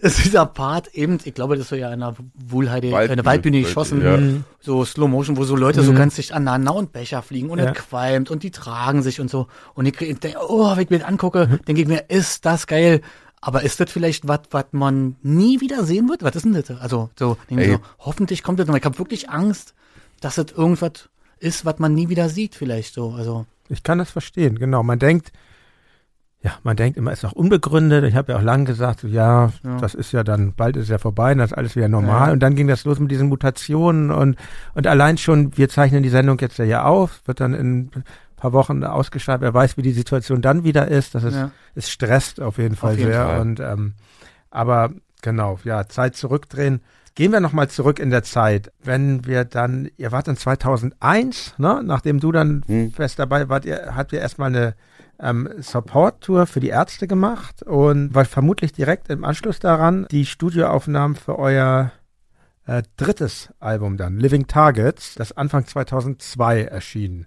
[0.00, 3.24] ist dieser Part eben, ich glaube, das ist so ja in einer Wohlheide, Waldbühne, eine
[3.24, 4.18] Waldbühne Wald- geschossen, ja.
[4.60, 7.72] so Slow Motion, wo so Leute so ganz dicht aneinander und Becher fliegen und Ja.
[7.72, 9.46] es qualmt und die tragen sich und so.
[9.74, 12.66] Und ich, ich denke, oh, wenn ich mir das angucke, denke ich mir, ist das
[12.66, 13.00] geil.
[13.40, 16.22] Aber ist das vielleicht was, was man nie wieder sehen wird?
[16.22, 16.70] Was ist denn das?
[16.80, 17.74] Also, so, denke ich Ey.
[17.76, 18.76] so, hoffentlich kommt das noch.
[18.76, 19.74] Ich habe wirklich Angst,
[20.20, 21.08] dass das irgendwas
[21.38, 23.10] ist, was man nie wieder sieht, vielleicht so.
[23.12, 24.82] Also, Ich kann das verstehen, genau.
[24.82, 25.30] Man denkt,
[26.42, 28.04] ja, man denkt immer, ist doch unbegründet.
[28.04, 29.76] Ich habe ja auch lange gesagt, so, ja, Ja.
[29.80, 32.28] das ist ja dann, bald ist ja vorbei, dann ist alles wieder normal.
[32.28, 32.32] Ja.
[32.32, 34.36] Und dann ging das los mit diesen Mutationen und,
[34.74, 37.90] und allein schon, wir zeichnen die Sendung jetzt ja hier auf, wird dann in
[38.38, 39.42] paar Wochen ausgeschaltet.
[39.42, 41.14] Wer weiß, wie die Situation dann wieder ist.
[41.14, 41.50] Das ist, Ja.
[41.74, 43.24] es stresst auf jeden Fall jeden sehr.
[43.26, 43.40] Fall.
[43.40, 43.94] Und ähm,
[44.50, 44.90] aber
[45.22, 46.80] genau, ja, Zeit zurückdrehen.
[47.14, 48.70] Gehen wir nochmal zurück in der Zeit.
[48.82, 52.92] Wenn wir dann, ihr wart dann 2001, ne, nachdem du dann Hm.
[52.92, 54.74] fest dabei wart, ihr, habt ihr erstmal eine
[55.20, 61.16] ähm, Support-Tour für die Ärzte gemacht und war vermutlich direkt im Anschluss daran die Studioaufnahmen
[61.16, 61.90] für euer
[62.66, 67.26] äh, drittes Album dann, Living Targets, das Anfang 2002 erschien.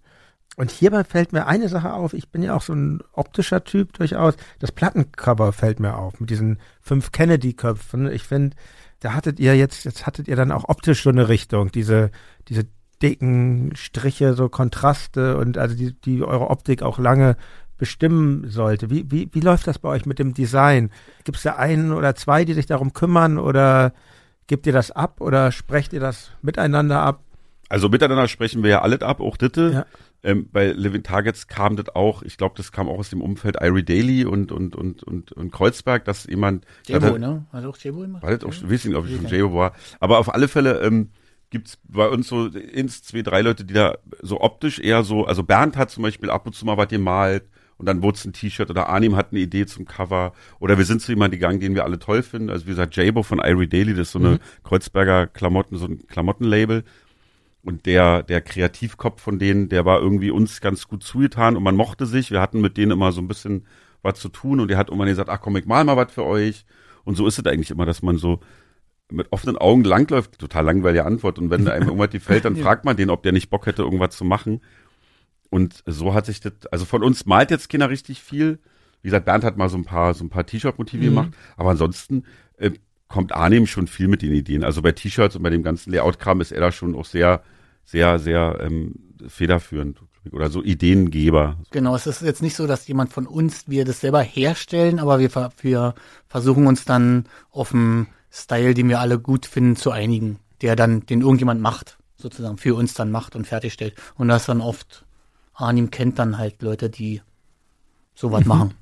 [0.57, 3.93] Und hierbei fällt mir eine Sache auf, ich bin ja auch so ein optischer Typ
[3.93, 8.11] durchaus, das Plattencover fällt mir auf, mit diesen fünf Kennedy-Köpfen.
[8.11, 8.57] Ich finde,
[8.99, 12.11] da hattet ihr jetzt, jetzt hattet ihr dann auch optisch so eine Richtung, diese,
[12.49, 12.65] diese
[13.01, 17.37] dicken Striche, so Kontraste und also die, die eure Optik auch lange
[17.77, 18.91] bestimmen sollte.
[18.91, 20.91] Wie, wie, wie läuft das bei euch mit dem Design?
[21.23, 23.93] Gibt es da einen oder zwei, die sich darum kümmern oder
[24.45, 27.21] gebt ihr das ab oder sprecht ihr das miteinander ab?
[27.69, 29.71] Also miteinander sprechen wir ja alles ab, auch Ditte.
[29.73, 29.85] Ja.
[30.23, 33.57] Ähm, bei Living Targets kam das auch, ich glaube, das kam auch aus dem Umfeld
[33.59, 36.65] Irie Daily und, und, und, und, und Kreuzberg, dass jemand.
[36.87, 37.45] J-Bo, dass- ne?
[37.51, 38.21] Hat auch J-Bo gemacht?
[38.23, 39.37] War das auch, ich weiß nicht, ob ich schon Ja.
[39.37, 39.73] J-Bo war.
[39.99, 41.09] Aber auf alle Fälle ähm,
[41.49, 45.41] gibt's bei uns so ins zwei, drei Leute, die da so optisch eher so, also
[45.43, 47.43] Bernd hat zum Beispiel ab und zu mal was gemalt
[47.77, 50.85] und dann wurde es ein T-Shirt oder Arnim hat eine Idee zum Cover oder wir
[50.85, 52.51] sind zu jemandem gegangen, den wir alle toll finden.
[52.51, 56.05] Also wie gesagt, J-Bo von Irie Daily, das ist so eine Kreuzberger Klamotten, so ein
[56.07, 56.83] Klamottenlabel.
[57.63, 61.75] Und der, der Kreativkopf von denen, der war irgendwie uns ganz gut zugetan und man
[61.75, 62.31] mochte sich.
[62.31, 63.67] Wir hatten mit denen immer so ein bisschen
[64.01, 66.25] was zu tun und der hat irgendwann gesagt, ach komm, ich mal mal was für
[66.25, 66.65] euch.
[67.03, 68.39] Und so ist es eigentlich immer, dass man so
[69.11, 70.39] mit offenen Augen langläuft.
[70.39, 71.37] Total langweilige Antwort.
[71.37, 74.15] Und wenn einem irgendwas gefällt, dann fragt man den, ob der nicht Bock hätte, irgendwas
[74.15, 74.61] zu machen.
[75.49, 78.59] Und so hat sich das, also von uns malt jetzt keiner richtig viel.
[79.01, 81.31] Wie gesagt, Bernd hat mal so ein paar, so ein paar T-Shirt-Motive gemacht.
[81.57, 82.23] Aber ansonsten
[82.57, 82.71] äh,
[83.11, 84.63] kommt Arnim schon viel mit den Ideen.
[84.63, 87.43] Also bei T-Shirts und bei dem ganzen Layout-Kram ist er da schon auch sehr,
[87.85, 88.95] sehr, sehr ähm,
[89.27, 89.99] federführend
[90.31, 91.57] oder so Ideengeber.
[91.71, 95.19] Genau, es ist jetzt nicht so, dass jemand von uns, wir das selber herstellen, aber
[95.19, 95.29] wir,
[95.61, 95.95] wir
[96.27, 101.05] versuchen uns dann auf einen Style, den wir alle gut finden, zu einigen, der dann,
[101.05, 103.95] den irgendjemand macht, sozusagen für uns dann macht und fertigstellt.
[104.15, 105.05] Und das dann oft
[105.53, 107.21] Arnim kennt dann halt Leute, die
[108.15, 108.73] sowas machen.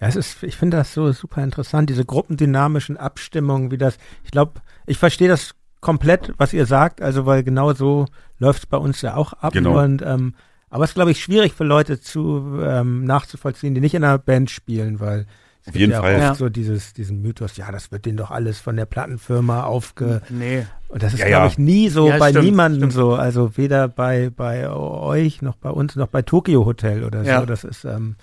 [0.00, 4.30] Ja, es ist, ich finde das so super interessant, diese gruppendynamischen Abstimmungen, wie das, ich
[4.30, 8.06] glaube, ich verstehe das komplett, was ihr sagt, also weil genau so
[8.38, 9.52] läuft es bei uns ja auch ab.
[9.52, 9.82] Genau.
[9.82, 10.34] Und ähm,
[10.70, 14.18] aber es ist, glaube ich, schwierig für Leute zu ähm, nachzuvollziehen, die nicht in einer
[14.18, 15.26] Band spielen, weil
[15.62, 16.14] es Auf gibt jeden ja Fall.
[16.14, 16.34] oft Ja.
[16.34, 20.22] so dieses, diesen Mythos, ja, das wird denen doch alles von der Plattenfirma aufge.
[20.30, 20.66] Nee.
[20.88, 22.92] Und das ist, Ja, glaube ich, nie so Ja, bei stimmt, niemandem stimmt.
[22.94, 23.14] so.
[23.14, 27.30] Also weder bei, bei euch, noch bei uns, noch bei Tokyo Hotel oder so.
[27.30, 27.44] Ja.
[27.46, 28.16] Das ist, ähm,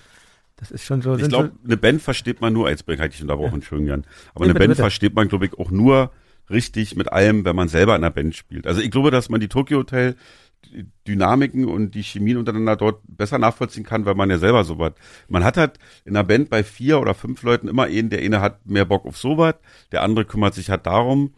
[0.60, 1.16] das ist schon so.
[1.16, 4.06] Ich glaube, so eine Band versteht man nur, als hatte ich unterbrochen, Entschuldigung, Jan.
[4.34, 4.82] Aber Nee, eine bitte, Band bitte.
[4.82, 6.12] versteht man, glaube ich, auch nur
[6.50, 8.68] richtig mit allem, wenn man selber in einer Band spielt.
[8.68, 10.16] Also ich glaube, dass man die Tokyo Hotel
[11.08, 14.94] Dynamiken und die Chemien untereinander dort besser nachvollziehen kann, weil man ja selber sowas.
[15.30, 18.42] Man hat halt in einer Band bei vier oder fünf Leuten immer einen, der eine
[18.42, 19.56] hat mehr Bock auf sowas,
[19.92, 21.34] der andere kümmert sich halt darum.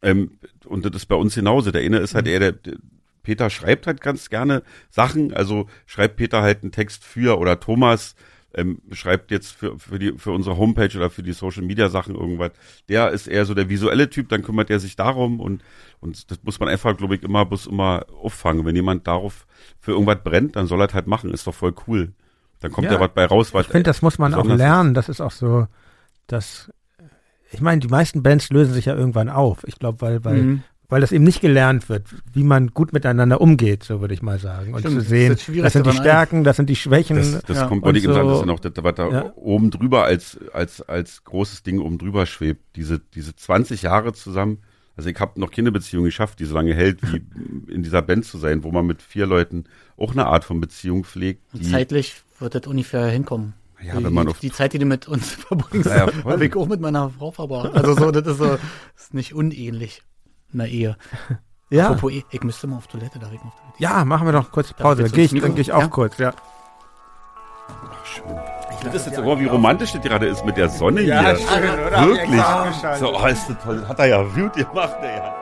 [0.00, 1.70] Ähm, und das ist bei uns genauso.
[1.72, 2.74] Der eine ist halt eher der, der
[3.22, 8.14] Peter schreibt halt ganz gerne Sachen, also schreibt Peter halt einen Text für oder Thomas
[8.54, 12.14] ähm, schreibt jetzt für, für, die, für unsere Homepage oder für die Social Media Sachen
[12.14, 12.52] irgendwas.
[12.88, 15.62] Der ist eher so der visuelle Typ, dann kümmert er sich darum und,
[16.00, 18.64] und das muss man einfach, glaube ich, immer, muss immer auffangen.
[18.64, 19.46] Wenn jemand darauf
[19.80, 22.12] für irgendwas brennt, dann soll er halt machen, ist doch voll cool.
[22.60, 24.94] Dann kommt Ja, ja was bei raus, was Ich finde, das muss man auch lernen.
[24.94, 25.66] Das ist auch so,
[26.26, 26.70] dass
[27.52, 29.64] ich meine, die meisten Bands lösen sich ja irgendwann auf.
[29.66, 30.62] Ich glaube, weil, weil, Mhm.
[30.92, 34.38] Weil das eben nicht gelernt wird, wie man gut miteinander umgeht, so würde ich mal
[34.38, 34.74] sagen.
[34.74, 37.16] Und Stimmt, zu das ist sehen, das das, sind die Stärken, das sind die Schwächen.
[37.16, 37.66] Das, das Ja.
[37.66, 39.32] kommt, Und wollte ich eben sagen, das so- ist ja noch das, was da Ja.
[39.36, 42.60] oben drüber als, als, als großes Ding oben drüber schwebt.
[42.76, 44.58] Diese, diese 20 Jahre zusammen.
[44.94, 47.22] Also ich habe noch keine Beziehung geschafft, die so lange hält, wie
[47.72, 49.64] in dieser Band zu sein, wo man mit vier Leuten
[49.96, 51.40] auch eine Art von Beziehung pflegt.
[51.54, 53.54] Und zeitlich wird das ungefähr hinkommen.
[53.82, 56.44] Ja, die, wenn man die, auf- die Zeit, die du mit uns verbringst, Ja, habe
[56.44, 57.74] ich auch mit meiner Frau verbracht.
[57.74, 58.60] Also so, das ist so, das
[59.04, 60.02] ist nicht unähnlich
[60.52, 60.96] in der Ehe.
[61.70, 61.86] ja.
[61.86, 63.78] Apropos Ehe, ich müsste mal auf Toilette, ich mal auf Toilette?
[63.78, 65.02] ja, machen wir doch kurz Pause.
[65.04, 65.88] Dann gehe ich, dann ich auch Ja?
[65.88, 66.32] kurz, ja.
[68.84, 71.14] das ist jetzt aber, wie romantisch das gerade ist mit der Sonne hier.
[71.86, 72.06] oder?
[72.06, 72.98] Wirklich.
[72.98, 73.78] So, oh, ist das toll.
[73.80, 75.32] Das hat er ja gut gemacht, der Jan.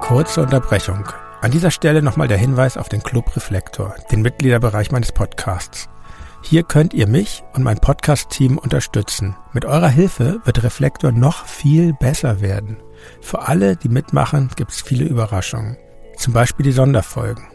[0.00, 1.04] Kurze Unterbrechung.
[1.42, 5.88] An dieser Stelle nochmal der Hinweis auf den Club Reflektor, den Mitgliederbereich meines Podcasts.
[6.48, 9.34] Hier könnt ihr mich und mein Podcast-Team unterstützen.
[9.52, 12.76] Mit eurer Hilfe wird Reflektor noch viel besser werden.
[13.20, 15.76] Für alle, die mitmachen, gibt es viele Überraschungen.
[16.16, 17.48] Zum Beispiel die Sonderfolgen.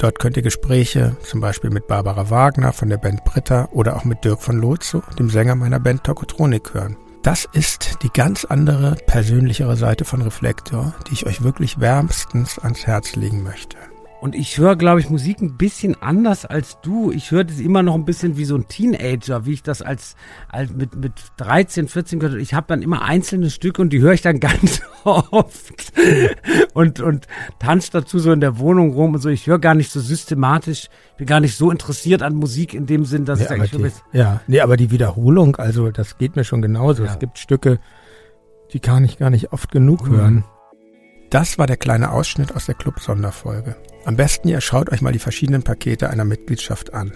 [0.00, 4.04] Dort könnt ihr Gespräche, zum Beispiel mit Barbara Wagner von der Band Britta oder auch
[4.04, 6.96] mit Dirk von Lozo, dem Sänger meiner Band Tokotronik hören.
[7.22, 12.84] Das ist die ganz andere, persönlichere Seite von Reflektor, die ich euch wirklich wärmstens ans
[12.84, 13.76] Herz legen möchte.
[14.24, 17.12] Und ich höre, glaube ich, Musik ein bisschen anders als du.
[17.12, 20.16] Ich höre das immer noch ein bisschen wie so ein Teenager, wie ich das als,
[20.48, 22.40] als mit, mit 13, 14 gehört habe.
[22.42, 25.92] Ich habe dann immer einzelne Stücke und die höre ich dann ganz oft
[26.72, 27.26] und, und
[27.58, 29.28] tanze dazu so in der Wohnung rum und so.
[29.28, 30.88] Ich höre gar nicht so systematisch,
[31.18, 33.82] bin gar nicht so interessiert an Musik in dem Sinn, dass Nee, ich eigentlich die,
[33.84, 37.04] weiß, ja, nee, aber die Wiederholung, also das geht mir schon genauso.
[37.04, 37.10] Ja.
[37.12, 37.78] Es gibt Stücke,
[38.72, 40.16] die kann ich gar nicht oft genug Mhm.
[40.16, 40.44] hören.
[41.28, 43.76] Das war der kleine Ausschnitt aus der Club-Sonderfolge.
[44.04, 47.12] Am besten ihr schaut euch mal die verschiedenen Pakete einer Mitgliedschaft an.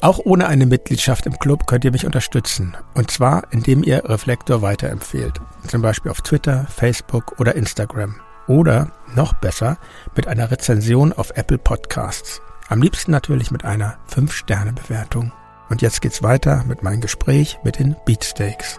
[0.00, 2.76] Auch ohne eine Mitgliedschaft im Club könnt ihr mich unterstützen.
[2.94, 5.40] Und zwar, indem ihr Reflektor weiterempfehlt.
[5.66, 8.14] Zum Beispiel auf Twitter, Facebook oder Instagram.
[8.46, 9.76] Oder, noch besser,
[10.16, 12.40] mit einer Rezension auf Apple Podcasts.
[12.68, 15.32] Am liebsten natürlich mit einer 5-Sterne-Bewertung.
[15.70, 18.78] Und jetzt geht's weiter mit meinem Gespräch mit den Beatsteaks.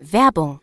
[0.00, 0.60] Werbung.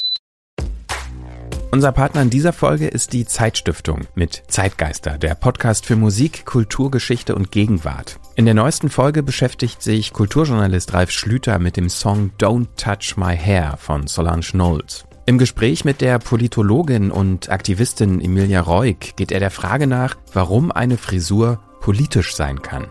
[1.71, 7.33] Unser Partner in dieser Folge ist die Zeitstiftung mit Zeitgeister, der Podcast für Musik, Kulturgeschichte
[7.33, 8.19] und Gegenwart.
[8.35, 13.35] In der neuesten Folge beschäftigt sich Kulturjournalist Ralf Schlüter mit dem Song Don't Touch My
[13.35, 15.05] Hair von Solange Knowles.
[15.25, 20.69] Im Gespräch mit der Politologin und Aktivistin Emilia Reuk geht er der Frage nach, warum
[20.69, 22.87] eine Frisur politisch sein kann.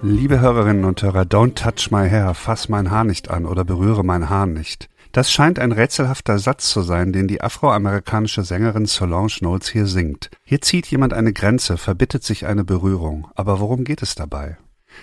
[0.00, 4.02] Liebe Hörerinnen und Hörer, don't touch my hair, fass mein Haar nicht an oder berühre
[4.02, 4.88] mein Haar nicht.
[5.12, 10.30] Das scheint ein rätselhafter Satz zu sein, den die afroamerikanische Sängerin Solange Knowles hier singt.
[10.42, 13.28] Hier zieht jemand eine Grenze, verbittet sich eine Berührung.
[13.34, 14.56] Aber worum geht es dabei?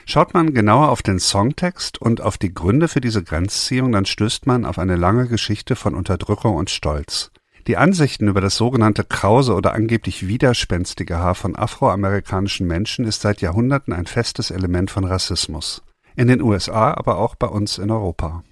[0.06, 4.48] Schaut man genauer auf den Songtext und auf die Gründe für diese Grenzziehung, dann stößt
[4.48, 7.32] man auf eine lange Geschichte von Unterdrückung und Stolz.
[7.68, 13.42] Die Ansichten über das sogenannte krause oder angeblich widerspenstige Haar von afroamerikanischen Menschen ist seit
[13.42, 15.84] Jahrhunderten ein festes Element von Rassismus.
[16.16, 18.44] In den USA, aber auch bei uns in Europa.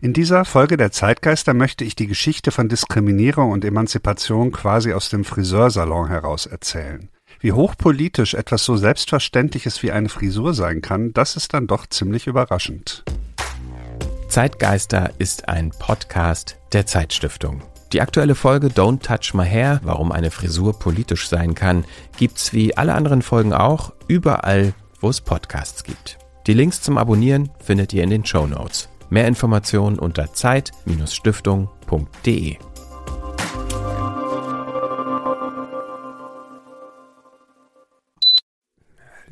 [0.00, 5.08] In dieser Folge der Zeitgeister möchte ich die Geschichte von Diskriminierung und Emanzipation quasi aus
[5.10, 7.08] dem Friseursalon heraus erzählen.
[7.42, 12.28] Wie hochpolitisch etwas so Selbstverständliches wie eine Frisur sein kann, das ist dann doch ziemlich
[12.28, 13.02] überraschend.
[14.28, 17.64] Zeitgeister ist ein Podcast der Zeitstiftung.
[17.92, 21.84] Die aktuelle Folge Don't Touch My Hair, warum eine Frisur politisch sein kann,
[22.16, 26.18] gibt's wie alle anderen Folgen auch überall, wo es Podcasts gibt.
[26.46, 28.88] Die Links zum Abonnieren findet ihr in den Show Notes.
[29.10, 32.56] Mehr Informationen unter zeit-stiftung.de.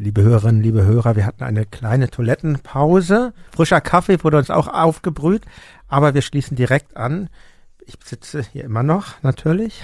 [0.02, 3.34] Liebe Hörerinnen, liebe Hörer, wir hatten eine kleine Toilettenpause.
[3.54, 5.44] Frischer Kaffee wurde uns auch aufgebrüht,
[5.88, 7.28] aber wir schließen direkt an.
[7.84, 9.82] Ich sitze hier immer noch, natürlich,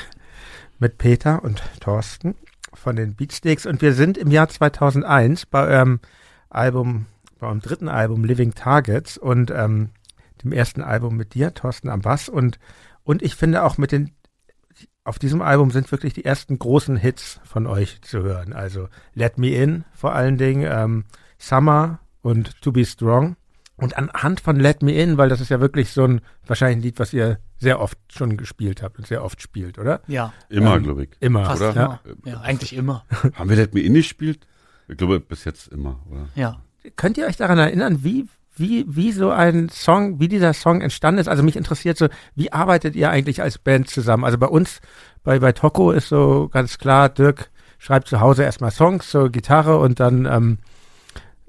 [0.79, 2.35] mit Peter und Thorsten
[2.73, 6.01] von den Beatsteaks und wir sind im Jahr 2001 bei eurem
[6.49, 7.05] Album,
[7.39, 9.91] bei eurem dritten Album Living Targets und ähm,
[10.43, 12.59] dem ersten Album mit dir, Thorsten am Bass und,
[13.05, 14.13] und ich finde auch mit den
[15.07, 18.53] auf diesem Album sind wirklich die ersten großen Hits von euch zu hören.
[18.53, 21.05] Also Let Me In vor allen Dingen, ähm,
[21.39, 23.37] Summer und To Be Strong.
[23.79, 26.83] Und anhand von Let Me In, weil das ist ja wirklich so ein wahrscheinlich ein
[26.83, 30.01] Lied, was ihr sehr oft schon gespielt habt und sehr oft spielt, oder?
[30.07, 31.11] Ja, Immer, Ähm, glaube ich.
[31.21, 31.71] Immer, fast oder?
[31.73, 32.01] immer.
[32.25, 32.41] Ja.
[32.41, 33.05] eigentlich immer.
[33.35, 34.47] Haben wir Let Me In gespielt?
[34.89, 36.29] Ich glaube, bis jetzt immer, oder?
[36.35, 36.63] Ja.
[36.97, 38.27] Könnt ihr euch daran erinnern, wie,
[38.57, 41.29] wie, wie so ein Song, wie dieser Song entstanden ist?
[41.29, 44.25] Also mich interessiert so, wie arbeitet ihr eigentlich als Band zusammen?
[44.25, 44.81] Also bei uns,
[45.23, 49.79] bei, bei Toko ist so ganz klar, Dirk schreibt zu Hause erstmal Songs, so Gitarre
[49.79, 50.59] und dann ähm,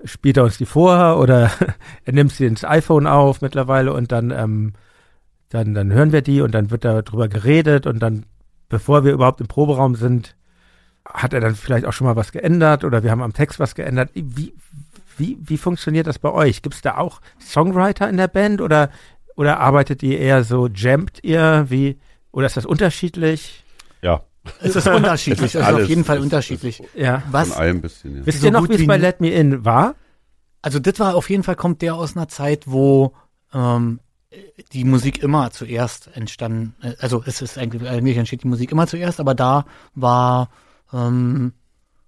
[0.03, 1.51] spielt er uns die vor oder
[2.05, 4.73] er nimmt sie ins iPhone auf mittlerweile und dann, ähm,
[5.49, 8.25] dann, dann hören wir die und dann wird darüber geredet und dann,
[8.69, 10.35] bevor wir überhaupt im Proberaum sind,
[11.05, 13.75] hat er dann vielleicht auch schon mal was geändert oder wir haben am Text was
[13.75, 14.09] geändert.
[14.13, 14.53] Wie,
[15.17, 16.61] wie, wie funktioniert das bei euch?
[16.61, 18.89] Gibt es da auch Songwriter in der Band oder,
[19.35, 21.65] oder arbeitet ihr eher so, jammt ihr?
[21.69, 21.97] Wie,
[22.31, 23.63] oder ist das unterschiedlich?
[24.01, 24.21] Ja,
[24.61, 25.83] Es ist unterschiedlich, es ist Alles.
[25.83, 26.83] auf jeden Fall Es ist- unterschiedlich.
[26.95, 27.19] Ja.
[27.21, 28.25] von Was, allem ein bisschen, ja.
[28.25, 28.97] Wisst So ihr noch, wie es bei.
[28.97, 29.95] Let Me In war?
[30.61, 33.13] also das war auf jeden Fall, kommt der aus einer Zeit, wo
[33.53, 33.99] ähm,
[34.73, 38.85] die Musik immer zuerst entstanden, äh, also es ist eigentlich, eigentlich entsteht die Musik immer
[38.87, 39.65] zuerst, aber da
[39.95, 40.49] war,
[40.93, 41.53] ähm,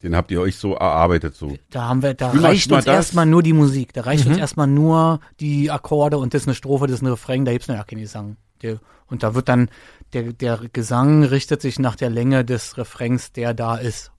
[0.02, 1.58] Den habt ihr euch so erarbeitet, so.
[1.72, 4.68] da haben wir, da mal- reicht uns erstmal nur die Musik, da reicht uns erstmal
[4.68, 7.86] nur die Akkorde und das ist eine Strophe, das ist ein Refrain, da gibt's noch
[7.86, 8.38] keinen Gesang.
[8.62, 9.70] Der, und da wird dann,
[10.14, 14.12] der, der Gesang richtet sich nach der Länge des Refrains, der da ist.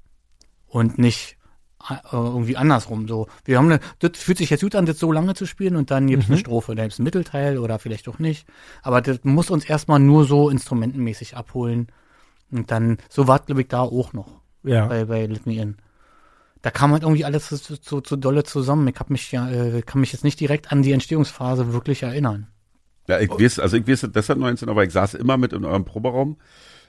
[0.66, 1.36] Und nicht
[1.88, 3.08] äh, irgendwie andersrum.
[3.08, 5.76] So, wir haben eine, das fühlt sich jetzt gut an, das so lange zu spielen
[5.76, 8.46] und dann gibt's eine Strophe, dann gibt's ein Mittelteil oder vielleicht auch nicht.
[8.82, 11.88] Aber das muss uns erstmal nur so instrumentenmäßig abholen.
[12.50, 14.86] Und dann, so war glaube ich da auch noch Ja.
[14.86, 15.76] bei, bei Let Me In.
[16.62, 18.86] Da kam halt irgendwie alles so, so, so dolle zusammen.
[18.88, 22.48] Ich hab mich ja, äh, kann mich jetzt nicht direkt an die Entstehungsphase wirklich erinnern.
[23.08, 25.84] Ja, ich weiß, also ich weiß deshalb 19, aber ich saß immer mit in eurem
[25.84, 26.36] Proberaum.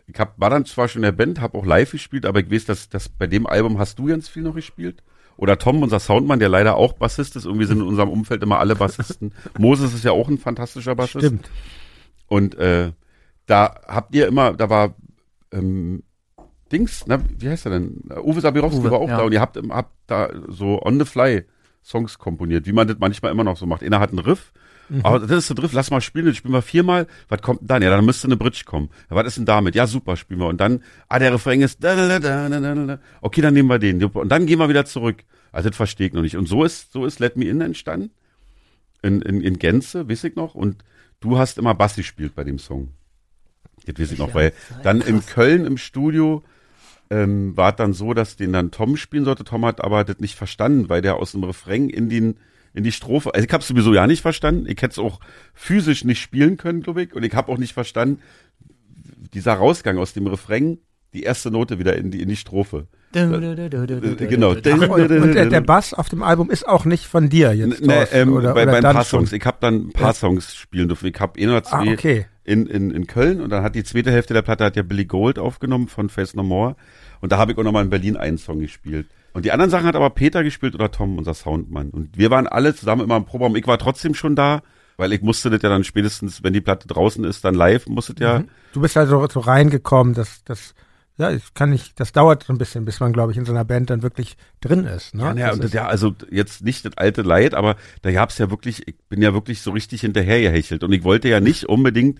[0.07, 2.52] Ich hab, war dann zwar schon in der Band, habe auch live gespielt, aber ich
[2.52, 5.03] weiß, dass, dass bei dem Album hast du ganz viel noch gespielt.
[5.38, 7.45] Oder Tom, unser Soundmann, der leider auch Bassist ist.
[7.45, 9.34] Irgendwie sind in unserem Umfeld immer alle Bassisten.
[9.57, 11.26] Moses ist ja auch ein fantastischer Bassist.
[11.26, 11.49] Stimmt.
[12.27, 12.91] Und äh,
[13.45, 14.95] da habt ihr immer, da war
[15.52, 16.03] ähm,
[16.72, 18.02] Dings, na, wie heißt er denn?
[18.23, 19.18] Uwe Sabirowski Uwe, war auch ja.
[19.18, 21.43] da und ihr habt, habt da so on the fly
[21.84, 23.84] Songs komponiert, wie man das manchmal immer noch so macht.
[23.84, 24.52] Einer hat einen Riff,
[25.03, 27.07] aber das ist der Riff, lass mal spielen, das spielen wir viermal.
[27.30, 27.81] Was kommt denn dann?
[27.81, 28.89] Ja, dann müsste eine Bridge kommen.
[29.10, 29.73] Ja, was ist denn damit?
[29.73, 30.48] Ja, super, spielen wir.
[30.48, 32.99] Und dann, ah, der Refrain ist, da, da, da, da, da, da.
[33.22, 34.03] okay, dann nehmen wir den.
[34.03, 35.23] Und dann gehen wir wieder zurück.
[35.52, 36.35] Also das verstehe ich noch nicht.
[36.35, 38.11] Und so ist, so ist Let Me In entstanden.
[39.02, 40.56] In, in, in Gänze, weiß ich noch.
[40.56, 40.84] Und
[41.22, 42.89] du hast immer Bass gespielt bei dem Song.
[43.85, 44.53] Das weiß ich noch, weil
[44.84, 46.43] dann in Köln im Studio
[47.11, 49.43] ähm, war dann so, dass den dann Tom spielen sollte.
[49.43, 52.38] Tom hat aber das nicht verstanden, weil der aus dem Refrain in den
[52.73, 54.65] in die Strophe, also ich habe sowieso ja nicht verstanden.
[54.65, 55.19] Ich hätte es auch
[55.53, 57.13] physisch nicht spielen können, glaube ich.
[57.13, 58.21] Und ich habe auch nicht verstanden,
[59.33, 60.79] dieser Rausgang aus dem Refrain,
[61.13, 62.88] die erste Note wieder in die in die Strophe.
[63.11, 64.51] Genau.
[64.51, 68.15] Und, der, der Bass auf dem Album ist auch nicht von dir jetzt, Ne, Thorsten,
[68.17, 69.19] ähm, oder, bei, oder bei ein paar schon?
[69.19, 69.33] Songs.
[69.33, 70.13] Ich habe dann ein paar.
[70.13, 71.07] Songs spielen dürfen.
[71.07, 72.25] Ich habe ein oder Ah, zwei okay.
[72.45, 75.05] in, in, in Köln und dann hat die zweite Hälfte der Platte hat ja Billy
[75.05, 76.75] Gold aufgenommen von Face No More
[77.19, 79.07] und da habe ich auch nochmal in Berlin einen Song gespielt.
[79.33, 81.89] Und die anderen Sachen hat aber Peter gespielt oder Tom, unser Soundmann.
[81.89, 83.55] Und wir waren alle zusammen immer im Proberaum.
[83.55, 84.61] Ich war trotzdem schon da,
[84.97, 88.13] weil ich musste das ja dann spätestens, wenn die Platte draußen ist, dann live, musste
[88.19, 88.43] ja.
[88.73, 90.73] Du bist also so reingekommen, dass das
[91.17, 93.51] ja, ich kann nicht, das dauert so ein bisschen, bis man, glaube ich, in so
[93.51, 95.13] einer Band dann wirklich drin ist.
[95.13, 95.23] Ne?
[95.23, 98.38] Ja, ja, Das und ist- ja, also jetzt nicht das alte Leid, aber da gab's
[98.38, 102.19] ja wirklich, ich bin ja wirklich so richtig hinterhergehechelt und ich wollte ja nicht unbedingt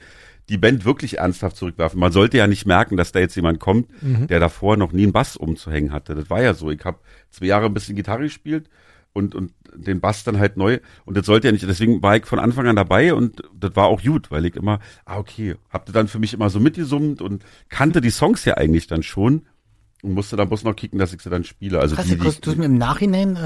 [0.50, 2.00] die Band wirklich ernsthaft zurückwerfen.
[2.00, 5.14] Man sollte ja nicht merken, dass da jetzt jemand kommt, der davor noch nie einen
[5.14, 6.14] Bass umzuhängen hatte.
[6.16, 6.70] Das war ja so.
[6.72, 7.00] Ich habe
[7.30, 8.70] zwei Jahre ein bisschen Gitarre gespielt
[9.14, 10.80] und, und den Bass dann halt neu.
[11.06, 13.88] Und das sollte ja nicht, deswegen war ich von Anfang an dabei und das war
[13.88, 17.22] auch gut, weil ich immer, ah, okay, hab das dann für mich immer so mitgesummt
[17.22, 19.44] und kannte die Songs ja eigentlich dann schon.
[20.04, 21.80] Und musste dann bloß noch kicken, dass ich sie dann spiele.
[21.80, 23.40] Also Krass, die, du, die, du mir im Nachhinein, äh,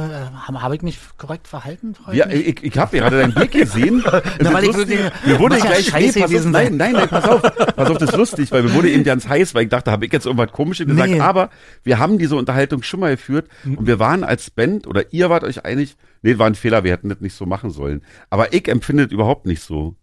[0.48, 1.96] habe hab ich mich korrekt verhalten?
[2.14, 2.48] Ja, mich?
[2.48, 4.04] ich, ich habe gerade deinen Blick gesehen.
[4.40, 5.00] Na, weil ich lustig.
[5.26, 7.42] mir wurde gleich scheiße nee, pass auf, nein, nein, nein, pass auf,
[7.76, 10.06] pass auf, das ist lustig, weil mir wurde eben ganz heiß, weil ich dachte, habe
[10.06, 11.20] ich jetzt irgendwas Komisches gesagt, Nee.
[11.20, 11.50] aber
[11.84, 15.44] wir haben diese Unterhaltung schon mal geführt und wir waren als Band oder ihr wart
[15.44, 18.02] euch einig, nee, war ein Fehler, wir hätten das nicht so machen sollen.
[18.30, 19.96] Aber ich empfinde das überhaupt nicht so.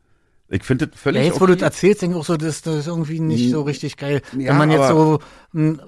[0.55, 1.65] Ich finde das völlig Ja, jetzt, wo du das okay.
[1.65, 4.21] erzählst, denke ich auch so, das, das ist irgendwie nicht so richtig geil.
[4.39, 5.19] Ja, Wenn man jetzt so
[5.55, 5.81] einen,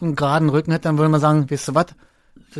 [0.00, 1.86] einen geraden Rücken hat, dann würde man sagen, weißt du was,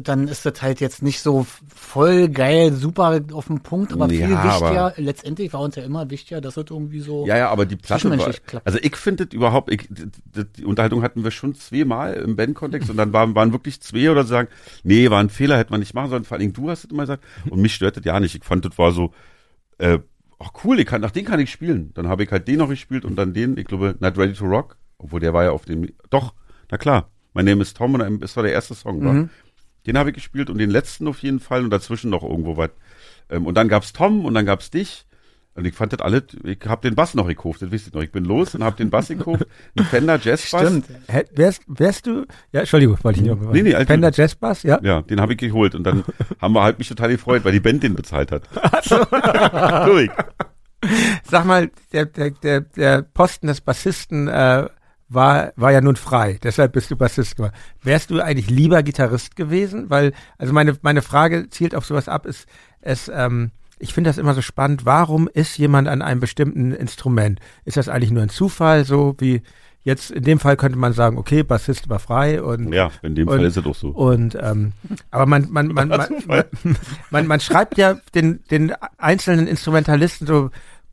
[0.03, 4.21] dann ist das halt jetzt nicht so voll geil, super auf den Punkt, aber viel
[4.21, 7.51] Ja, wichtiger, aber- letztendlich war uns ja immer wichtiger, dass es irgendwie so Ja, ja,
[7.51, 8.33] aber die Platte war,
[8.65, 12.97] also ich finde das überhaupt, ich, die Unterhaltung hatten wir schon zweimal im Bandkontext und
[12.97, 14.49] dann waren, waren wirklich zwei oder sagen,
[14.83, 16.91] nee, war ein Fehler, hätte man nicht machen sollen, vor allen Dingen du hast es
[16.91, 18.35] immer gesagt und mich stört das ja nicht.
[18.35, 19.13] Ich fand das war so,
[19.79, 19.99] äh,
[20.41, 21.93] ach cool, ich kann, nach den kann ich spielen.
[21.95, 24.47] Dann habe ich halt den noch gespielt und dann den, ich glaube, Not Ready to
[24.47, 26.35] Rock, obwohl der war ja auf dem, doch,
[26.71, 29.15] na klar, mein Name ist Tom und das war der erste Song, war.
[29.87, 32.71] Den habe ich gespielt und den letzten auf jeden Fall und dazwischen noch irgendwo was.
[33.29, 35.07] Ähm, und dann gab's Tom und dann gab's dich.
[35.61, 38.03] Und ich fand das alles, ich habe den Bass noch gekauft, das wisst ihr noch.
[38.03, 39.45] Ich bin los und habe den Bass gekauft,
[39.77, 40.63] einen Fender Jazz Bass.
[40.63, 40.87] Stimmt.
[41.07, 44.11] Hä, wärst, wärst du, ja, Entschuldigung, wollte ich nicht Nee, nee, alles Fender.
[44.11, 44.81] Jazz Bass, ja?
[44.83, 46.03] Ja, den habe ich geholt und dann
[46.41, 48.49] haben wir halt mich total gefreut, weil die Band den bezahlt hat.
[49.87, 50.11] Ruhig.
[51.31, 54.67] Sag mal, der, der, der, der Posten des Bassisten äh,
[55.11, 57.53] war, war ja nun frei, deshalb bist du Bassist geworden.
[57.83, 59.91] Wärst du eigentlich lieber Gitarrist gewesen?
[59.91, 62.49] Weil, also meine, meine Frage zielt auf sowas ab, ist,
[62.81, 63.51] es, ähm,
[63.81, 67.41] ich finde das immer so spannend, warum ist jemand an einem bestimmten Instrument?
[67.65, 69.43] Ist das eigentlich nur ein Zufall, so wie
[69.83, 73.27] jetzt in dem Fall könnte man sagen, okay, Bassist war frei und Ja, in dem
[73.27, 73.89] Und- Fall ist es doch so.
[73.89, 74.73] und ähm,
[75.11, 76.45] aber man man man, man, man,
[77.11, 80.51] man man schreibt ja den den einzelnen Instrumentalisten so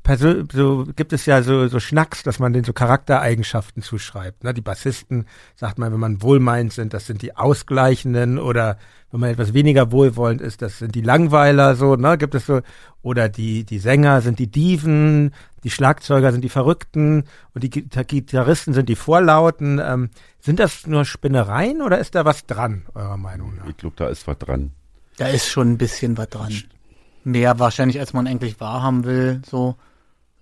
[0.07, 4.43] persö so gibt es ja so so Schnacks, dass man den so Charaktereigenschaften zuschreibt.
[4.45, 4.53] Ne?
[4.53, 5.25] Die Bassisten
[5.55, 8.77] sagt man, wenn man wohlmeint sind, das sind die Ausgleichenden oder
[9.11, 12.17] wenn man etwas weniger wohlwollend ist, das sind die Langweiler so, ne?
[12.17, 12.61] Gibt es so
[13.01, 15.34] oder die die Sänger sind die Diven,
[15.65, 19.79] die Schlagzeuger sind die Verrückten und die Gita- Gitarristen sind die Vorlauten.
[19.84, 20.09] Ähm,
[20.39, 23.67] sind das nur Spinnereien oder ist da was dran, eurer Meinung nach?
[23.67, 24.71] Ich glaube, da ist was dran.
[25.17, 26.53] Da ist schon ein bisschen was dran.
[27.25, 29.75] Mehr wahrscheinlich, als man eigentlich wahrhaben will, so.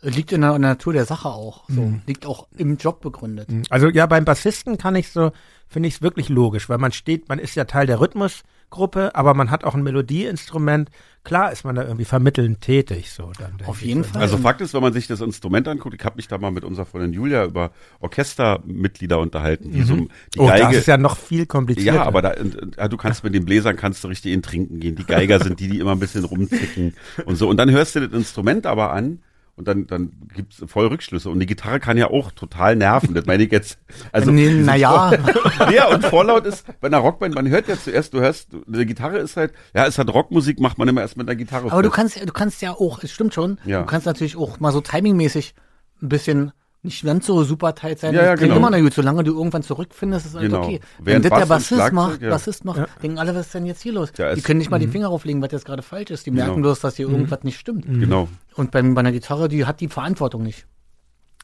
[0.08, 1.82] Liegt in der Natur der Sache auch, so.
[1.82, 2.02] Mhm.
[2.06, 3.48] Liegt auch im Job begründet.
[3.72, 5.32] Also ja, beim Bassisten kann ich so,
[5.68, 9.34] finde ich es wirklich logisch, weil man steht, man ist ja Teil der Rhythmusgruppe, aber
[9.34, 10.92] man hat auch ein Melodieinstrument.
[11.24, 13.58] Klar ist man da irgendwie vermittelnd tätig, so dann.
[13.66, 14.10] Auf jeden so.
[14.12, 14.22] Fall.
[14.22, 16.64] Also Fakt ist, wenn man sich das Instrument anguckt, ich habe mich da mal mit
[16.64, 21.18] unserer Freundin Julia über Orchestermitglieder unterhalten, die so die Oh, das Geige ist ja noch
[21.18, 21.96] viel komplizierter.
[21.98, 24.44] Ja, aber da, und- und- ja, du kannst mit den Bläsern kannst du richtig in
[24.44, 24.96] Trinken gehen.
[24.96, 26.94] Die Geiger sind die, die immer ein bisschen rumzicken
[27.26, 27.50] und so.
[27.50, 29.20] Und dann hörst du das Instrument aber an
[29.58, 31.30] und dann, dann gibt's voll Rückschlüsse.
[31.30, 33.14] Und die Gitarre kann ja auch total nerven.
[33.14, 33.80] Das meine ich jetzt.
[34.12, 34.76] Also, Nee, diese na
[35.72, 35.88] ja.
[35.94, 39.38] Und Vorlaut ist bei einer Rockband, man hört ja zuerst, du hörst, eine Gitarre ist
[39.38, 41.72] halt, ja, ist halt Rockmusik, macht man immer erst mit einer Gitarre.
[41.72, 41.96] Aber du fest.
[41.96, 43.80] kannst, ja- du kannst ja auch, es stimmt schon, Ja.
[43.82, 45.56] du kannst natürlich auch mal so timingmäßig
[46.02, 46.52] ein bisschen
[46.86, 48.14] nicht ganz so super tight sein.
[48.14, 48.56] Ja, ja, genau.
[48.56, 48.94] immer noch gut.
[48.94, 50.64] Solange du irgendwann zurückfindest, ist alles Genau.
[50.64, 50.80] okay.
[51.00, 52.30] Während Wenn das der Bassist macht, ja.
[52.30, 54.12] Bassist macht, denken alle, was ist denn jetzt hier los?
[54.18, 56.26] Ja, die können nicht mal die Finger auflegen, was jetzt gerade falsch ist.
[56.26, 56.68] Die merken Genau.
[56.68, 57.86] bloß, dass hier irgendwas nicht stimmt.
[57.86, 58.30] Genau.
[58.56, 60.66] Und beim, bei einer Gitarre, die hat die Verantwortung nicht.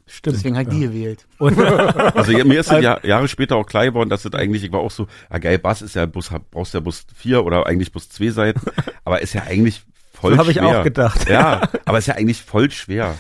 [0.08, 0.36] Stimmt.
[0.36, 1.26] Deswegen halt die gewählt.
[1.38, 4.64] Und, Also ja, mir ist das Jahr, Jahre später auch klar geworden, dass das eigentlich,
[4.64, 7.66] ich war auch so, ah geil, Bass ist ja Bus, brauchst ja Bus vier oder
[7.66, 8.60] eigentlich Bus zwei Seiten,
[9.06, 10.80] aber ist ja eigentlich voll So hab ich schwer.
[10.80, 11.30] auch gedacht.
[11.30, 13.16] Ja, aber ist ja eigentlich voll schwer.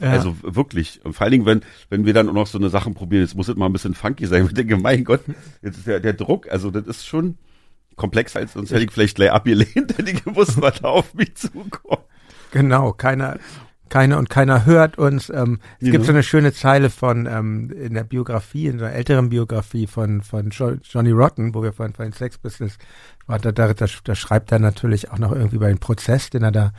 [0.00, 1.00] Also wirklich.
[1.04, 3.34] Und vor allen Dingen, wenn, wenn wir dann auch noch so eine Sachen probieren, jetzt
[3.34, 4.44] muss es mal ein bisschen funky sein.
[4.46, 5.22] Ich denke, mein Gott,
[5.62, 7.36] jetzt ist ja der Druck, also das ist schon
[7.96, 11.34] komplexer als sonst hätte ich vielleicht gleich abgelehnt, hätte ich gewusst, was da auf mich
[11.34, 12.04] zukommt.
[12.52, 13.38] Genau, keiner,
[13.88, 15.30] keiner und keiner hört uns.
[15.30, 15.92] Ähm, es Ja.
[15.92, 20.22] gibt so eine schöne Zeile von ähm, in der Biografie, in der älteren Biografie von
[20.22, 22.78] von jo Johnny Rotten, wo wir vorhin von Sex Business
[23.26, 26.44] war, da, da, da, da schreibt er natürlich auch noch irgendwie über den Prozess, den
[26.44, 26.72] er da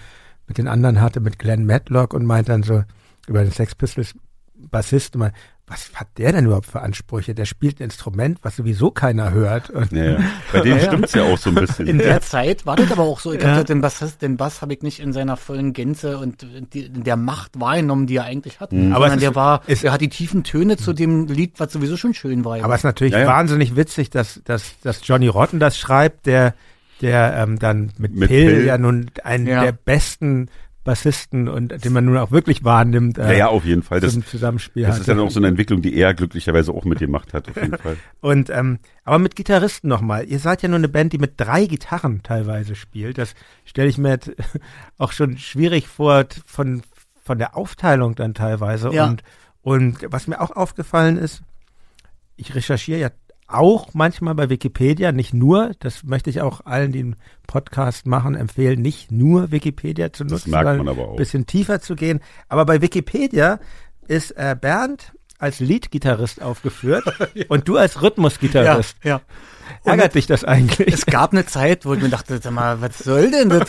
[0.47, 2.83] mit den anderen hatte, mit Glenn Matlock und meint dann so
[3.29, 4.13] über den Sex Pistols
[4.61, 5.31] Bassist mal,
[5.67, 7.33] was hat der denn überhaupt für Ansprüche?
[7.33, 9.71] Der spielt ein Instrument, was sowieso keiner hört.
[9.91, 10.19] Ja, ja.
[10.51, 11.87] Bei denen stimmt's ja auch so ein bisschen.
[11.87, 13.31] In der Zeit war das aber auch so.
[13.31, 16.87] Ich hab den Bass, den Bass habe ich nicht in seiner vollen Gänze und die,
[16.87, 18.73] in der Macht wahrgenommen, die er eigentlich hat.
[18.73, 18.91] Mhm.
[18.93, 21.71] Aber es der ist- war, ist- er hat die tiefen Töne zu dem Lied, was
[21.71, 22.61] sowieso schon schön war.
[22.61, 23.27] Aber es ist natürlich Ja, ja.
[23.27, 26.53] wahnsinnig witzig, dass, dass, dass Johnny Rotten das schreibt, der,
[26.99, 28.65] der ähm, dann mit, Mit Pill, Pill.
[28.65, 29.63] ja nun einen Ja.
[29.63, 30.49] der besten
[30.89, 33.99] Bassisten und den man nun auch wirklich wahrnimmt ja, äh, ja, auf jeden Fall.
[33.99, 36.83] Das, zum Zusammenspiel das ist ja dann auch so eine Entwicklung, die er glücklicherweise auch
[36.83, 37.97] mitgemacht hat, auf jeden Fall.
[38.21, 40.25] Und ähm, aber mit Gitarristen nochmal.
[40.25, 43.19] Ihr seid ja nur eine Band, die mit drei Gitarren teilweise spielt.
[43.19, 43.35] Das
[43.65, 44.31] stelle ich mir jetzt
[44.97, 46.81] auch schon schwierig vor von
[47.23, 48.91] von der Aufteilung dann teilweise.
[48.91, 49.05] Ja.
[49.05, 49.21] Und
[49.61, 51.43] und was mir auch aufgefallen ist,
[52.35, 53.09] ich recherchiere ja
[53.51, 57.15] auch manchmal bei Wikipedia, nicht nur, das möchte ich auch allen, die einen
[57.47, 61.11] Podcast machen, empfehlen, nicht nur Wikipedia zu nutzen, merkt man sondern aber auch.
[61.11, 62.19] ein bisschen tiefer zu gehen.
[62.47, 63.59] Aber bei Wikipedia
[64.07, 67.03] ist äh, Bernd als Leadgitarrist aufgeführt
[67.47, 68.97] und du als Rhythmusgitarrist.
[69.03, 69.21] Ja, ja.
[69.83, 70.91] Ärgert dich das eigentlich?
[70.91, 73.67] Es gab eine Zeit, wo ich mir dachte, sag mal, was soll denn das?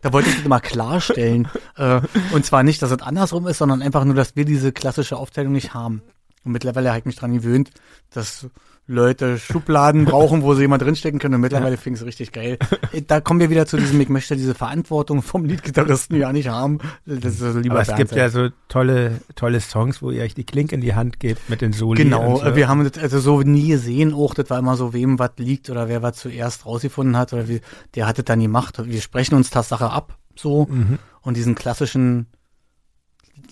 [0.00, 1.48] Da wollte ich das mal klarstellen.
[1.76, 2.00] Äh,
[2.32, 5.52] Und zwar nicht, dass es andersrum ist, sondern einfach nur, dass wir diese klassische Aufteilung
[5.52, 6.02] nicht haben.
[6.44, 7.70] Und mittlerweile habe ich mich dran gewöhnt,
[8.12, 8.46] dass
[8.90, 11.34] Leute Schubladen brauchen, wo sie jemand drinstecken können.
[11.34, 12.58] Und mittlerweile fing es richtig geil.
[12.92, 16.48] Äh, Da kommen wir wieder zu diesem, ich möchte diese Verantwortung vom Liedgitarristen ja nicht
[16.48, 16.78] haben.
[17.04, 20.34] Das ist also lieber Aber es gibt ja so tolle, tolle Songs, wo ihr euch
[20.34, 22.02] die Klinke in die Hand gebt mit den Soli.
[22.02, 22.44] Genau, so.
[22.46, 25.32] äh, wir haben das also so nie gesehen, auch das war immer so, wem was
[25.36, 27.60] liegt oder wer was zuerst rausgefunden hat oder wie,
[27.94, 28.80] der hat es dann gemacht.
[28.82, 30.66] Wir sprechen uns Tatsache ab, so.
[30.70, 30.98] Mhm.
[31.20, 32.26] Und diesen klassischen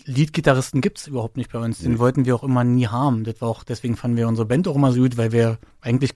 [0.07, 1.81] Leadgitarristen gibt's überhaupt nicht bei uns.
[1.81, 3.25] Den wollten wir auch immer nie haben.
[3.25, 6.15] Das war auch, deswegen fanden wir unsere Band auch immer so gut, weil wir eigentlich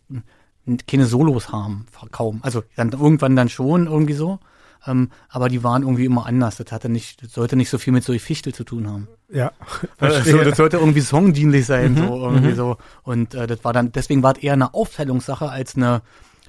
[0.86, 2.38] keine Solos haben, kaum.
[2.42, 4.38] Also dann irgendwann dann schon irgendwie so.
[4.86, 6.56] Ähm, aber die waren irgendwie immer anders.
[6.56, 9.08] Das hatte nicht, das sollte nicht so viel mit so Fichtel zu tun haben.
[9.28, 9.52] ja,
[9.98, 12.76] Also, das sollte irgendwie songdienlich sein, Mhm, so irgendwie so.
[13.02, 16.00] Und äh, das war dann, deswegen war es eher eine Aufteilungssache als eine,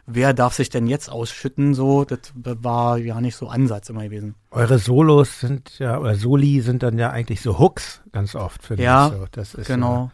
[0.05, 4.35] wer darf sich denn jetzt ausschütten, so, das war ja nicht so Ansatz immer gewesen.
[4.51, 8.83] Eure Solos sind ja, oder Soli sind dann ja eigentlich so Hooks ganz oft, finde
[8.83, 9.13] Ja, ich.
[9.13, 9.25] So.
[9.31, 10.11] Das ist Genau.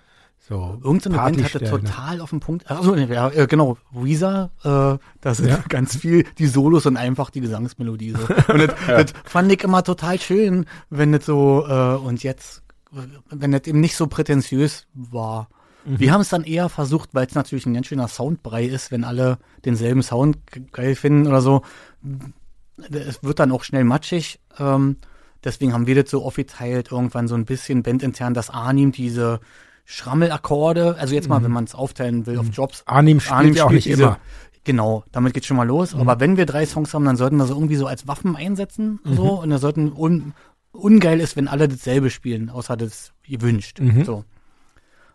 [0.50, 1.86] So, Irgendeine Band hatte Partystellen.
[1.86, 5.60] total auf den Punkt, also ja, äh, genau, Weezer, äh, das sind Ja.
[5.68, 8.20] ganz viel die Solos und einfach die Gesangsmelodie so.
[8.54, 12.64] Und das, das fand ich immer total schön, wenn das so, äh, und jetzt,
[13.30, 15.50] wenn das eben nicht so prätentiös war.
[15.88, 16.00] Mhm.
[16.00, 19.04] Wir haben es dann eher versucht, weil es natürlich ein ganz schöner Soundbrei ist, wenn
[19.04, 21.62] alle denselben Sound ge- geil finden oder so.
[22.92, 24.40] Es wird dann auch schnell matschig.
[24.60, 24.98] Ähm,
[25.44, 29.40] deswegen haben wir das so aufgeteilt, irgendwann so ein bisschen bandintern, dass Arnim diese
[29.86, 32.84] Schrammelakkorde, also jetzt mal, wenn man es aufteilen will auf Jobs.
[32.86, 34.20] Arnim spielt Arnim ja auch spielt nicht immer.
[34.64, 35.96] Genau, damit geht's schon mal los.
[35.96, 39.00] Aber wenn wir drei Songs haben, dann sollten wir so irgendwie so als Waffen einsetzen.
[39.06, 40.34] So, und da sollten un,
[40.74, 43.80] ungeil ist, wenn alle dasselbe spielen, außer das gewünscht.
[44.04, 44.26] So.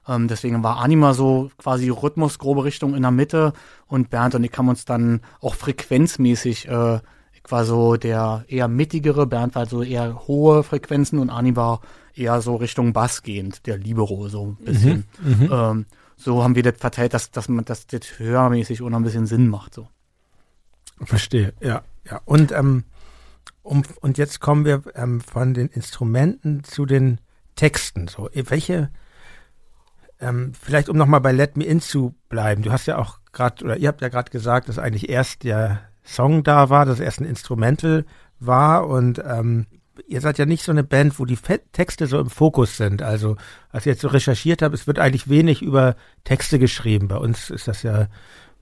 [0.08, 3.52] Ähm, deswegen war Anima so quasi Rhythmus, grobe Richtung in der Mitte
[3.86, 7.00] und Bernd und ich haben uns dann auch frequenzmäßig, äh,
[7.32, 11.80] ich war so der eher mittigere, Bernd war so eher hohe Frequenzen und Ani war
[12.14, 15.04] eher so Richtung Bass gehend, der Libero so ein bisschen.
[15.50, 19.04] Ähm, so haben wir das verteilt, dass, dass man dass das hörmäßig auch noch ein
[19.04, 19.74] bisschen Sinn macht.
[19.74, 19.88] So.
[21.02, 22.20] Verstehe, ja, ja.
[22.24, 22.84] Und, ähm,
[23.62, 27.20] um, und jetzt kommen wir ähm, von den Instrumenten zu den
[27.56, 28.08] Texten.
[28.08, 28.90] So, welche,
[30.22, 32.62] ähm, vielleicht um nochmal bei Let Me In zu bleiben.
[32.62, 35.80] Du hast ja auch gerade, oder ihr habt ja gerade gesagt, dass eigentlich erst der
[36.04, 38.04] Song da war, dass erst ein Instrumental
[38.38, 39.66] war und ähm,
[40.06, 43.02] ihr seid ja nicht so eine Band, wo die Fe Texte so im Fokus sind.
[43.02, 43.36] Also,
[43.70, 47.08] als ich jetzt so recherchiert habe, es wird eigentlich wenig über Texte geschrieben.
[47.08, 48.08] Bei uns ist das ja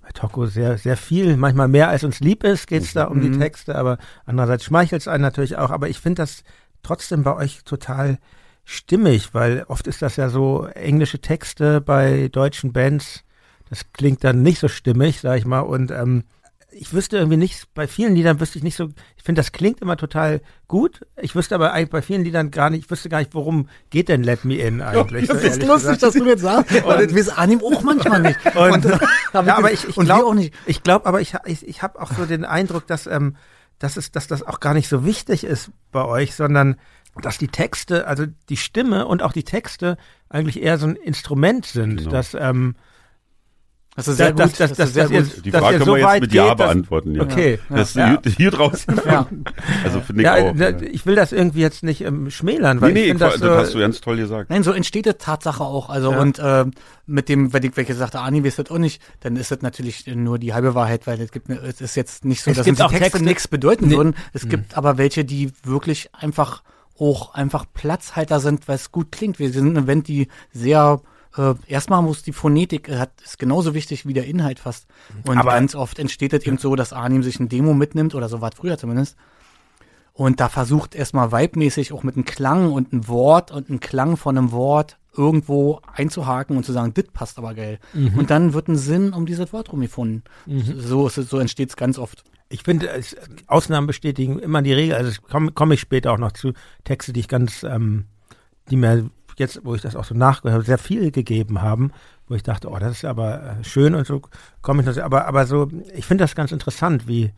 [0.03, 3.21] bei Toko sehr, sehr viel, manchmal mehr als uns lieb ist, geht es da um
[3.21, 5.71] die Texte, aber andererseits schmeichelt es einen natürlich auch.
[5.71, 6.43] Aber ich finde das
[6.83, 8.19] trotzdem bei euch total
[8.65, 13.25] stimmig, weil oft ist das ja so englische Texte bei deutschen Bands.
[13.69, 15.61] Das klingt dann nicht so stimmig, sag ich mal.
[15.61, 16.25] Und ähm,
[16.73, 19.81] ich wüsste irgendwie nicht, bei vielen Liedern wüsste ich nicht so, ich finde, das klingt
[19.81, 21.07] immer total gut.
[21.21, 24.09] Ich wüsste aber eigentlich bei vielen Liedern gar nicht, ich wüsste gar nicht, worum geht
[24.09, 25.29] denn Let Me In eigentlich.
[25.29, 26.03] Das so ist lustig, gesagt.
[26.03, 26.73] dass du das sagst.
[26.85, 28.39] Und das weiß Anim auch manchmal nicht.
[28.55, 28.87] Und, Und,
[29.47, 30.55] ja, aber ich, ich und wir glaube auch nicht.
[30.67, 33.37] Ich glaube, aber ich, ich, ich habe auch so den Eindruck, dass, ähm,
[33.79, 36.77] dass, es, dass das auch gar nicht so wichtig ist bei euch, sondern
[37.21, 39.97] dass die Texte, also die Stimme und auch die Texte
[40.29, 42.11] eigentlich eher so ein Instrument sind, Genau.
[42.11, 42.75] dass ähm,
[43.97, 44.61] Das ist sehr dass, gut.
[44.61, 45.45] dass, ist sehr dass ihr, gut.
[45.45, 47.15] Die Frage können so wir jetzt mit Ja beantworten.
[47.17, 47.23] Ja.
[47.23, 48.21] Okay, Das ist ja.
[48.23, 49.01] hier, hier draußen.
[49.05, 49.27] Ja.
[49.85, 50.55] Also finde ich Ja, auch.
[50.57, 50.81] da- ja.
[50.83, 53.41] ich will das irgendwie jetzt nicht ähm, schmälern, weil Nee, ich nee, finde das, das,
[53.43, 54.49] das so, hast du ganz toll gesagt.
[54.49, 55.91] Nein, so entsteht das Tatsache auch.
[55.91, 56.21] Also Ja.
[56.21, 56.65] und äh,
[57.07, 60.07] mit dem, wenn ich welche sagte, Ani weiß das auch nicht, dann ist das natürlich
[60.07, 62.73] nur die halbe Wahrheit, weil es gibt, es ist jetzt nicht so, Es dass die
[62.75, 63.97] Texte Texte- nichts bedeuten Nee.
[63.97, 64.15] würden.
[64.33, 66.63] Es gibt aber welche, die wirklich einfach
[67.01, 69.39] auch einfach Platzhalter sind, weil es gut klingt.
[69.39, 71.01] Wir sind eine Band, die sehr
[71.37, 74.87] äh, erstmal muss die Phonetik äh, hat, ist genauso wichtig wie der Inhalt fast.
[75.27, 78.29] Und Aber- ganz oft entsteht es eben so, dass Arnim sich ein Demo mitnimmt oder
[78.29, 79.17] so war es früher zumindest.
[80.13, 84.17] Und da versucht erstmal vibemäßig auch mit einem Klang und einem Wort und einem Klang
[84.17, 87.79] von einem Wort irgendwo einzuhaken und zu sagen, dit passt aber geil.
[87.95, 90.25] Und dann wird ein Sinn um dieses Wort rumgefunden.
[90.77, 92.25] So, ist es, so entsteht es ganz oft.
[92.51, 92.91] Ich finde,
[93.47, 94.97] Ausnahmen bestätigen immer die Regel.
[94.97, 96.53] Also komme komm ich später auch noch zu
[96.85, 98.07] Texte, die ich ganz, ähm,
[98.71, 101.93] die mir jetzt, wo ich das auch so nachgehört habe, sehr viel gegeben haben,
[102.27, 104.21] wo ich dachte, oh, das ist aber äh, schön und so
[104.63, 105.03] komme ich noch.
[105.03, 107.33] Aber, aber so, ich finde das ganz interessant, wie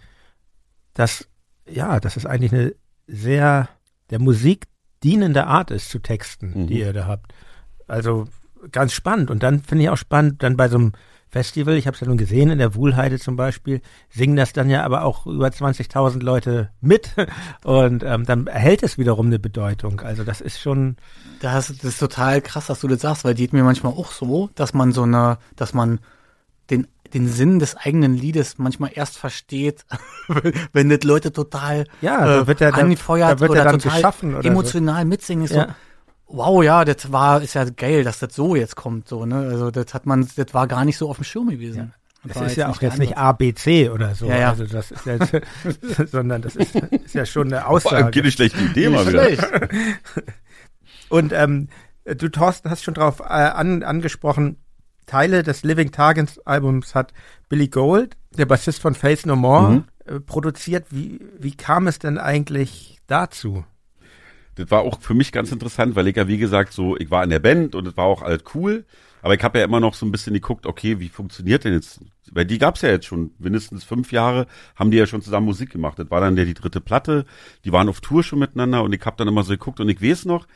[0.95, 1.29] das,
[1.69, 2.75] ja, dass es eigentlich eine
[3.07, 3.69] sehr
[4.11, 4.67] der Musik
[5.03, 6.67] dienende Art ist zu Texten, Mhm.
[6.69, 7.33] die ihr da habt.
[7.87, 8.29] Also
[8.71, 9.31] ganz spannend.
[9.31, 10.93] Und dann finde ich auch spannend, dann bei so einem
[11.33, 13.81] Festival, ich habe es ja nun gesehen, in der Wuhlheide zum Beispiel,
[14.11, 17.11] singen das dann ja aber auch über 20.000 Leute mit
[17.65, 20.01] und ähm, dann erhält es wiederum eine Bedeutung.
[20.01, 20.97] Also das ist schon...
[21.41, 24.13] Das, das ist total krass, dass du das sagst, weil die geht mir manchmal auch
[24.13, 25.99] so, dass man so eine, dass man
[26.71, 29.85] den den Sinn des eigenen Liedes manchmal erst versteht,
[30.73, 33.97] wenn das Leute total ja, da wird er, angefeuert da wird oder er dann total
[33.97, 35.45] geschaffen oder emotional mitsingen.
[35.45, 35.67] Ist Ja.
[35.67, 35.73] so,
[36.33, 39.37] wow, ja, das war, ist ja geil, dass das so jetzt kommt, so, ne?
[39.37, 41.93] Also das hat man, das war gar nicht so auf dem Schirm gewesen.
[42.25, 43.17] Das war ist ja auch jetzt nicht.
[43.19, 44.27] A, B, C oder so.
[44.27, 44.49] Ja, ja.
[44.51, 45.17] Also das ist ja,
[46.07, 48.11] sondern das ist, ist ja schon eine Vor allem Aussage.
[48.13, 49.29] keine schlechte Idee mal wieder.
[51.09, 51.69] Und ähm,
[52.05, 54.57] du, Thorsten, hast schon drauf äh, an, angesprochen,
[55.07, 57.13] Teile des Living Targets Albums hat
[57.49, 59.85] Billy Gold, der Bassist von Face No More, Mhm.
[60.07, 60.87] äh, produziert.
[60.91, 63.65] Wie, wie kam es denn eigentlich dazu?
[64.55, 67.25] Das war auch für mich ganz interessant, weil ich ja, wie gesagt, so, ich war
[67.25, 68.85] in der Band und es war auch alles cool.
[69.23, 72.01] Aber ich habe ja immer noch so ein bisschen geguckt, okay, wie funktioniert denn jetzt?
[72.33, 75.71] Weil die gab's ja jetzt schon mindestens fünf Jahre, haben die ja schon zusammen Musik
[75.71, 75.99] gemacht.
[75.99, 77.25] Das war dann ja die dritte Platte.
[77.65, 80.03] Die waren auf Tour schon miteinander und ich habe dann immer so geguckt und ich
[80.03, 80.47] weiß noch,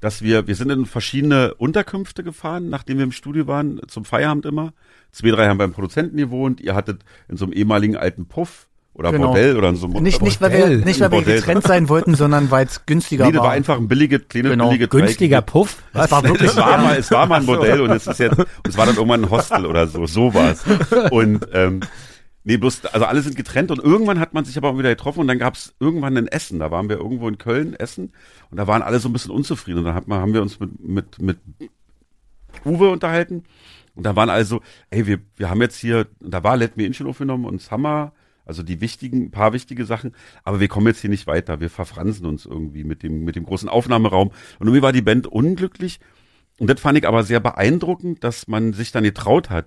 [0.00, 4.46] dass wir, wir sind in verschiedene Unterkünfte gefahren, nachdem wir im Studio waren, zum Feierabend
[4.46, 4.72] immer.
[5.10, 6.60] Zwei, drei haben beim Produzenten gewohnt.
[6.60, 9.26] Ihr hattet in so einem ehemaligen alten Puff oder Genau.
[9.28, 10.76] Bordell oder so einem Nicht, nicht, weil wir, Bordell.
[10.78, 11.36] nicht, weil wir Bordell.
[11.36, 13.48] getrennt sein wollten, sondern weil es günstiger Nee, das war.
[13.48, 14.68] war einfach ein billiges, kleines, Genau.
[14.68, 15.82] billiges Günstiger Dreieck- Puff?
[15.92, 18.38] Es war wirklich es war mal, es war mal ein Modell und es ist jetzt,
[18.38, 20.64] und es war dann irgendwann ein Hostel oder so, so war's.
[21.10, 21.80] Und ähm,
[22.44, 25.20] nee, bloß, also alle sind getrennt und irgendwann hat man sich aber auch wieder getroffen
[25.20, 26.60] und dann gab's irgendwann ein Essen.
[26.60, 28.12] Da waren wir irgendwo in Köln essen
[28.50, 30.60] und da waren alle so ein bisschen unzufrieden und dann hat man, haben wir uns
[30.60, 31.38] mit, mit, mit
[32.64, 33.44] Uwe unterhalten
[33.96, 34.60] und da waren also,
[34.90, 38.12] ey, wir, wir haben jetzt hier, da war Let Me In schon aufgenommen und Summer,
[38.44, 42.26] also die wichtigen, paar wichtige Sachen, aber wir kommen jetzt hier nicht weiter, wir verfransen
[42.26, 46.00] uns irgendwie mit dem, mit dem großen Aufnahmeraum und irgendwie war die Band unglücklich
[46.58, 49.66] und das fand ich aber sehr beeindruckend, dass man sich dann getraut hat.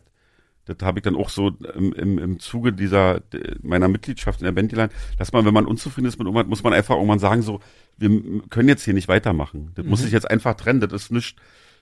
[0.66, 3.22] Das habe ich dann auch so im, im, im Zuge dieser
[3.62, 6.64] meiner Mitgliedschaft in der Band gelernt, dass man, wenn man unzufrieden ist mit irgendwas, muss
[6.64, 7.62] man einfach irgendwann sagen, so,
[7.98, 9.72] wir können jetzt hier nicht weitermachen.
[9.76, 10.82] Das muss sich jetzt einfach trennen.
[10.82, 11.38] Das ist nicht,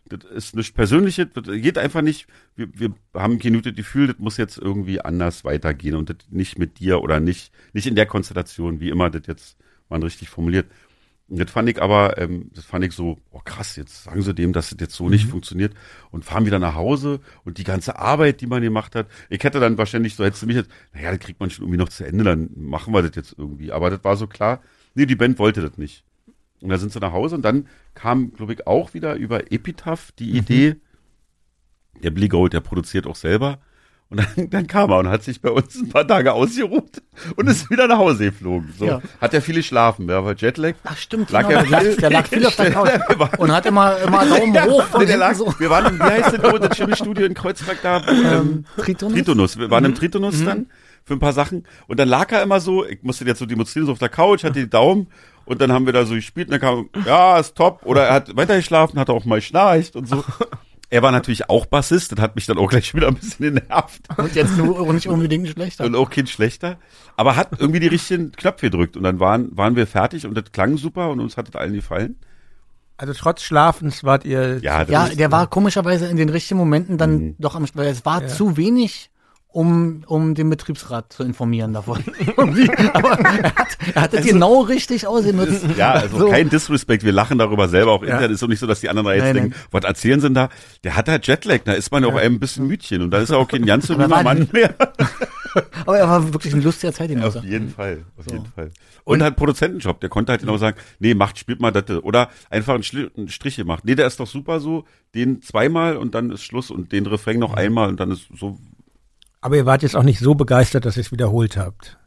[0.07, 2.27] das ist nicht Persönliches, das geht einfach nicht.
[2.55, 6.59] Wir, wir haben kein gutes Gefühl, das muss jetzt irgendwie anders weitergehen und das nicht
[6.59, 9.57] mit dir oder nicht, nicht in der Konstellation, wie immer das jetzt
[9.89, 10.67] man richtig formuliert.
[11.27, 14.35] Und das fand ich aber, ähm, das fand ich so, oh krass, jetzt sagen sie
[14.35, 15.73] dem, dass das jetzt so nicht funktioniert
[16.11, 19.07] und fahren wieder nach Hause und die ganze Arbeit, die man gemacht hat.
[19.29, 21.79] Ich hätte dann wahrscheinlich so, hättest du mich jetzt, naja, das kriegt man schon irgendwie
[21.79, 23.71] noch zu Ende, dann machen wir das jetzt irgendwie.
[23.71, 24.61] Aber das war so klar,
[24.93, 26.03] nee, die Band wollte das nicht.
[26.65, 30.11] Und da sind sie nach Hause und dann kam, glaube ich, auch wieder über Epitaph
[30.17, 30.77] die Idee,
[32.01, 33.59] der Billy Gold, der produziert auch selber.
[34.09, 37.01] Und dann, dann kam er und hat sich bei uns ein paar Tage ausgeruht
[37.35, 38.73] und ist wieder nach Hause geflogen.
[38.77, 38.85] So.
[38.85, 39.01] Ja.
[39.21, 40.73] Hat er viel geschlafen, ja, weil Jetlag.
[40.83, 42.89] Ach stimmt, Lag genau, er der, lag, viel- der lag viel auf der Couch
[43.39, 45.53] und hat immer, immer Daumen Ja, hoch von der lag, so.
[45.59, 48.03] Wir waren im, wie heißt das, oh, das schöne Studio in Kreuzberg da?
[48.07, 49.13] Ähm, Tritonus?
[49.15, 49.57] Tritonus.
[49.59, 49.89] Wir waren Mhm.
[49.91, 50.67] im Tritonus dann
[51.03, 51.65] für ein paar Sachen.
[51.87, 54.43] Und dann lag er immer so, ich musste jetzt so demonstrieren, so auf der Couch,
[54.43, 55.07] hatte die Daumen.
[55.45, 57.81] Und dann haben wir da so gespielt und dann kam, ja, ist top.
[57.85, 60.23] Oder er hat weitergeschlafen, hat auch mal schnarcht und so.
[60.89, 64.01] Er war natürlich auch Bassist, das hat mich dann auch gleich wieder ein bisschen genervt.
[64.17, 65.83] Und jetzt nur nicht unbedingt schlechter.
[65.85, 66.77] Und auch kein schlechter.
[67.17, 68.95] Aber hat irgendwie die richtigen Knöpfe gedrückt.
[68.95, 71.73] Und dann waren, waren wir fertig und das klang super und uns hat das allen
[71.73, 72.17] gefallen.
[72.97, 74.59] Also trotz Schlafens wart ihr.
[74.59, 77.35] Ja, Ja, der war komischerweise in den richtigen Momenten dann Mhm.
[77.39, 79.09] doch am, weil es war zu wenig,
[79.55, 82.03] um, um den Betriebsrat zu informieren davon.
[82.35, 85.65] Aber er hat, er hat das genau richtig ausgenutzt.
[85.77, 86.29] Ja, also So.
[86.29, 88.31] kein Disrespect, wir lachen darüber selber auch Internet.
[88.31, 90.49] Ist doch nicht so, dass die anderen jetzt Nein, denken, was erzählen sie denn da?
[90.83, 93.29] Der hat halt Jetlag, da ist man ja auch ein bisschen Mütchen und da ist
[93.29, 94.75] er auch kein ganz so junger Mann mehr.
[95.85, 97.39] Aber er war wirklich ein lustiger Zeitgenosse.
[97.39, 98.71] Auf jeden Fall, auf jeden Fall.
[99.05, 101.89] Und halt Produzentenjob, der konnte halt genau sagen, nee, macht, spielt mal das.
[102.03, 103.85] Oder einfach einen, einen Strich gemacht.
[103.85, 104.83] Nee, der ist doch super so,
[105.13, 108.57] den zweimal und dann ist Schluss und den Refrain noch einmal und dann ist so.
[109.45, 111.99] Aber ihr wart jetzt auch nicht so begeistert, dass ihr es wiederholt habt.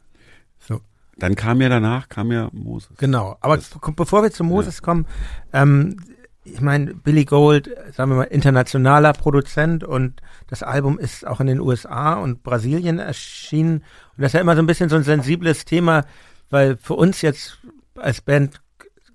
[0.59, 0.81] So.
[1.15, 2.89] Dann kam ja danach, kam ja Moses.
[2.97, 3.37] Genau.
[3.39, 5.05] Aber Das- bevor wir zu Moses kommen,
[5.53, 5.95] ähm,
[6.43, 11.47] ich meine, Billy Gold, sagen wir mal, internationaler Produzent und das Album ist auch in
[11.47, 13.77] den USA und Brasilien erschienen.
[13.77, 13.83] Und
[14.17, 16.03] das ist ja immer so ein bisschen so ein sensibles Thema,
[16.49, 17.59] weil für uns jetzt
[17.95, 18.59] als Band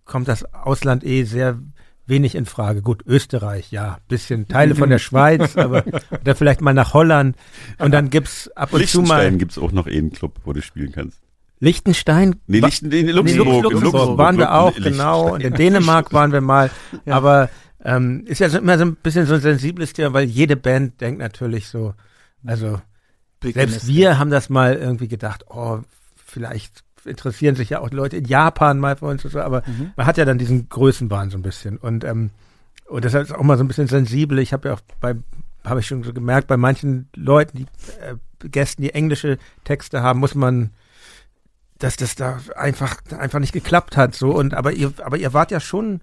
[0.07, 1.59] kommt das Ausland eh sehr
[2.07, 2.83] wenig in Frage.
[2.83, 5.85] Gut, Österreich, ja, bisschen Teile von der Schweiz, aber
[6.21, 7.37] oder vielleicht mal nach Holland.
[7.79, 10.63] Und dann gibt's ab und zu mal Liechtenstein gibt's auch noch einen Club, wo du
[10.63, 11.21] spielen kannst.
[11.61, 12.37] Liechtenstein.
[12.47, 13.63] Nee, Lichten, nee, Nee, Luxemburg.
[13.65, 15.35] Luxemburg, in Luxemburg waren wir auch, genau.
[15.35, 16.71] Und in Dänemark waren wir mal.
[17.07, 17.49] Aber
[17.85, 21.01] ähm, ist ja so, immer so ein bisschen so ein sensibles Thema, weil jede Band
[21.01, 21.95] denkt natürlich so,
[22.45, 22.81] also
[23.43, 25.81] selbst wir haben das mal irgendwie gedacht, oh,
[26.17, 29.93] vielleicht interessieren sich ja auch Leute in Japan mal für uns und so, aber Mhm.
[29.97, 31.77] man hat ja dann diesen Größenwahn so ein bisschen.
[31.77, 32.31] Und, ähm,
[32.87, 34.39] und deshalb ist auch mal so ein bisschen sensibel.
[34.39, 35.15] Ich habe ja auch bei
[35.65, 37.67] habe ich schon so gemerkt, bei manchen Leuten, die
[38.03, 40.71] äh, Gästen, die englische Texte haben, muss man,
[41.79, 44.15] dass das da einfach einfach nicht geklappt hat.
[44.15, 46.03] So und aber ihr, aber ihr wart ja schon,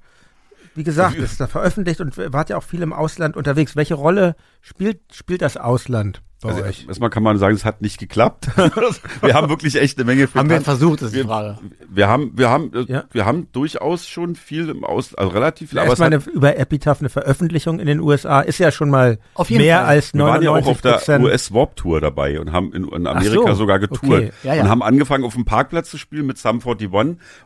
[0.73, 3.75] wie gesagt, ist da veröffentlicht und wart ja auch viel im Ausland unterwegs.
[3.75, 6.85] Welche Rolle spielt spielt das Ausland Also euch?
[6.87, 8.47] erstmal kann man sagen, es hat nicht geklappt.
[9.21, 11.57] wir haben wirklich echt eine Menge Haben wir versucht, ist die Frage.
[11.89, 13.03] wir haben, wir haben, äh, Ja.
[13.11, 16.35] wir haben durchaus schon viel im Aus, also relativ viel, aber es Erstmal hat, eine,
[16.35, 19.85] über Epitaph eine Veröffentlichung in den USA ist ja schon mal Auf jeden mehr Fall.
[19.87, 21.21] als wir waren ja auch 99 auf der.
[21.21, 24.31] US Warp Tour dabei und haben in, in Amerika so, sogar getourt okay.
[24.43, 24.63] Ja, ja.
[24.63, 26.89] und haben angefangen auf dem Parkplatz zu spielen mit Sum 41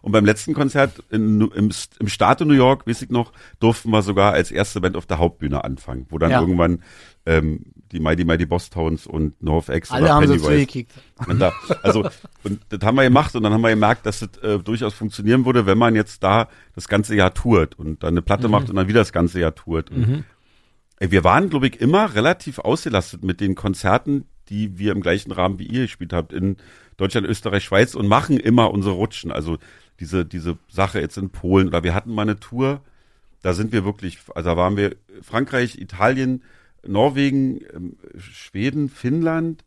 [0.01, 3.89] und beim letzten Konzert in, im, im Staat in New York, weiß ich noch, durften
[3.91, 6.39] wir sogar als erste Band auf der Hauptbühne anfangen, wo dann Ja.
[6.39, 6.81] irgendwann
[7.25, 7.65] ähm,
[7.95, 10.91] die Mighty Mighty Boss Towns und NoFX Alle oder haben so Pennywise zugekickt.
[11.27, 12.07] Und da, also,
[12.43, 15.45] und das haben wir gemacht und dann haben wir gemerkt, dass das äh, durchaus funktionieren
[15.45, 18.75] würde, wenn man jetzt da das ganze Jahr tourt und dann eine Platte macht und
[18.75, 19.89] dann wieder das ganze Jahr tourt.
[19.91, 20.25] Und,
[20.99, 25.31] ey, wir waren, glaube ich, immer relativ ausgelastet mit den Konzerten, die wir im gleichen
[25.31, 26.57] Rahmen wie ihr gespielt habt in
[26.97, 29.31] Deutschland, Österreich, Schweiz und machen immer unsere Rutschen.
[29.31, 29.57] Also
[29.99, 32.81] diese, diese Sache jetzt in Polen oder wir hatten mal eine Tour,
[33.41, 36.43] da sind wir wirklich, also da waren wir Frankreich, Italien,
[36.87, 39.63] Norwegen, ähm, Schweden, Finnland.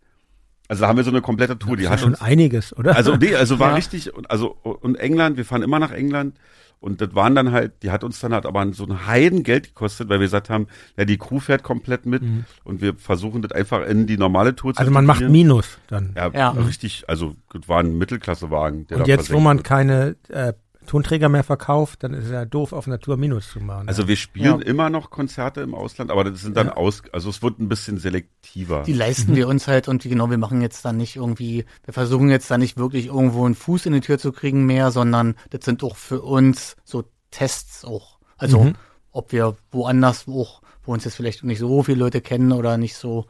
[0.69, 2.77] Also da haben wir so eine komplette Tour, die Das hat ist schon uns, einiges,
[2.77, 2.95] oder?
[2.95, 3.75] also nee, also war Ja.
[3.77, 6.37] richtig, und- also und England, wir fahren immer nach England
[6.81, 10.11] und das waren dann halt, die hat uns dann halt aber so ein Heidengeld gekostet,
[10.11, 10.67] weil wir gesagt haben,
[10.99, 12.23] ja die Crew fährt komplett mit
[12.65, 14.81] und wir versuchen das einfach in die normale Tour zu Mhm.
[14.83, 15.23] also man macht.
[15.27, 16.13] Minus dann.
[16.15, 16.51] Ja, Ja.
[16.51, 18.87] richtig, also das war ein Mittelklassewagen.
[18.89, 19.67] Der Und da jetzt, wo man wird.
[19.67, 20.53] keine äh,
[20.89, 23.89] Tonträger mehr verkauft, dann ist es ja doof, auf Tour Minus zu machen.
[23.89, 24.67] Also wir spielen Ja.
[24.67, 27.99] immer noch Konzerte im Ausland, aber das sind dann aus, also es wird ein bisschen
[27.99, 28.83] selektiver.
[28.83, 32.31] Die leisten wir uns halt und genau, wir machen jetzt dann nicht irgendwie, wir versuchen
[32.31, 35.65] jetzt dann nicht wirklich irgendwo einen Fuß in die Tür zu kriegen mehr, sondern das
[35.65, 38.19] sind auch für uns so Tests auch.
[38.37, 38.75] Also Mhm.
[39.13, 42.97] ob wir woanders auch, wo uns jetzt vielleicht nicht so viele Leute kennen oder nicht
[42.97, 43.27] so,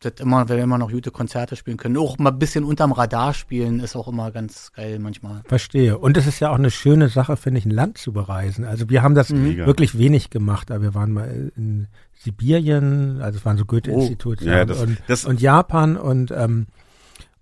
[0.00, 1.96] das immer, wenn wir immer noch gute Konzerte spielen können.
[1.98, 5.42] Auch mal ein bisschen unterm Radar spielen ist auch immer ganz geil manchmal.
[5.46, 5.98] Verstehe.
[5.98, 8.64] Und es ist ja auch eine schöne Sache, finde ich, ein Land zu bereisen.
[8.64, 9.66] Also wir haben das Mega.
[9.66, 11.86] wirklich wenig gemacht, aber wir waren mal in
[12.18, 16.66] Sibirien, also es waren so Goethe-Institut Ja, das- und, das- und Japan und ähm,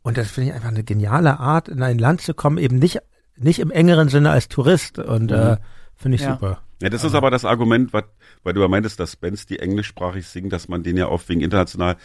[0.02, 2.98] und das finde ich einfach eine geniale Art, in ein Land zu kommen, eben nicht
[3.36, 5.58] nicht im engeren Sinne als Tourist und äh,
[5.96, 6.32] finde ich Ja.
[6.32, 6.62] super.
[6.82, 8.06] Ja, das ist aber das Argument, wat,
[8.44, 11.40] weil du ja meintest, dass Bands, die englischsprachig singen, dass man den ja oft wegen
[11.40, 11.96] international,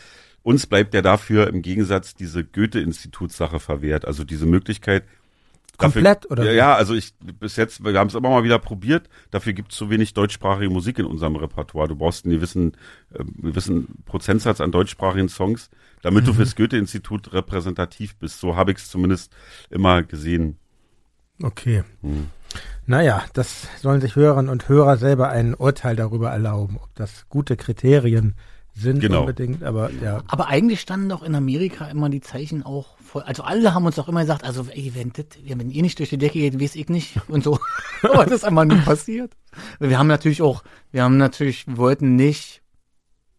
[0.44, 4.06] uns bleibt ja dafür im Gegensatz diese Goethe-Institutssache verwehrt.
[4.06, 5.04] Also diese Möglichkeit.
[5.78, 8.60] Komplett, dafür, oder Ja, ja, also ich bis jetzt, wir haben es immer mal wieder
[8.60, 11.88] probiert, dafür gibt es zu wenig deutschsprachige Musik in unserem Repertoire.
[11.88, 12.74] Du brauchst einen gewissen,
[13.12, 15.72] äh, gewissen Prozentsatz an deutschsprachigen Songs,
[16.04, 16.28] damit Mhm.
[16.28, 18.40] du fürs Goethe-Institut repräsentativ bist.
[18.40, 19.34] So habe ich es zumindest
[19.72, 20.58] immer gesehen.
[21.42, 21.84] Okay.
[22.02, 22.28] Hm.
[22.86, 27.58] Naja, das sollen sich Hörerinnen und Hörer selber ein Urteil darüber erlauben, ob das gute
[27.58, 29.22] Kriterien sind Genau.
[29.22, 30.22] unbedingt, aber ja.
[30.28, 33.22] Aber eigentlich standen doch in Amerika immer die Zeichen auch voll.
[33.22, 36.10] Also alle haben uns doch immer gesagt, also ey, wenn, das, wenn ihr nicht durch
[36.10, 37.60] die Decke geht, weiß ich nicht und so.
[38.02, 39.32] Aber das ist einfach nie passiert.
[39.80, 42.62] Wir haben natürlich auch, wir haben natürlich, wir wollten nicht,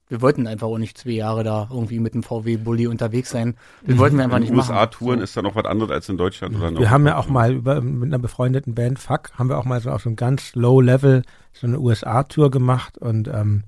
[0.09, 3.57] wir wollten einfach auch nicht zwei Jahre da irgendwie mit dem VW-Bully unterwegs sein.
[3.85, 4.71] Das wollten wir einfach In nicht den machen.
[4.71, 5.25] USA-Touren So.
[5.25, 7.81] ist dann noch was anderes als in Deutschland oder Wir haben ja auch mal über,
[7.81, 10.81] mit einer befreundeten Band, Fuck, haben wir auch mal so auf so einem ganz low
[10.81, 13.65] Level so eine USA-Tour gemacht und ähm,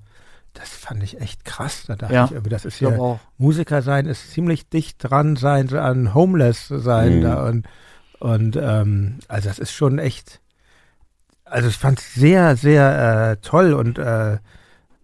[0.57, 1.83] das fand ich echt krass.
[1.87, 3.19] Da dachte Ja, ich irgendwie, das ist ja, auch.
[3.37, 7.21] Musiker sein ist ziemlich dicht dran sein, so an Homeless sein Mhm.
[7.21, 7.67] da und,
[8.19, 10.41] und ähm, also das ist schon echt,
[11.45, 14.37] also ich fand es sehr, sehr äh, toll und äh,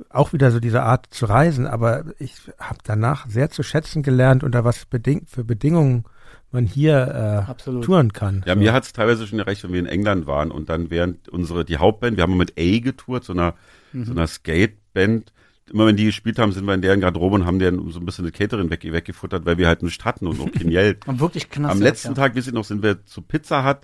[0.09, 4.43] auch wieder so diese Art zu reisen, aber ich habe danach sehr zu schätzen gelernt,
[4.43, 6.03] unter was beding für Bedingungen
[6.51, 8.43] man hier äh, touren kann.
[8.45, 8.59] Ja, So.
[8.59, 11.65] mir hat es teilweise schon gereicht, wenn wir in England waren und dann während unsere,
[11.65, 13.55] die Hauptband, wir haben mal mit A getourt, so einer,
[13.91, 14.05] Mhm.
[14.05, 15.31] so einer Skateband.
[15.73, 18.05] Immer wenn die gespielt haben, sind wir in deren Garderobe und haben deren so ein
[18.05, 20.99] bisschen das Catering weg, weggefuttert, weil wir halt nichts hatten und auch kein Geld.
[21.07, 21.71] Und wirklich knapp.
[21.71, 23.79] Am letzten Tag, weiß ich noch, sind wir zu Pizza Hut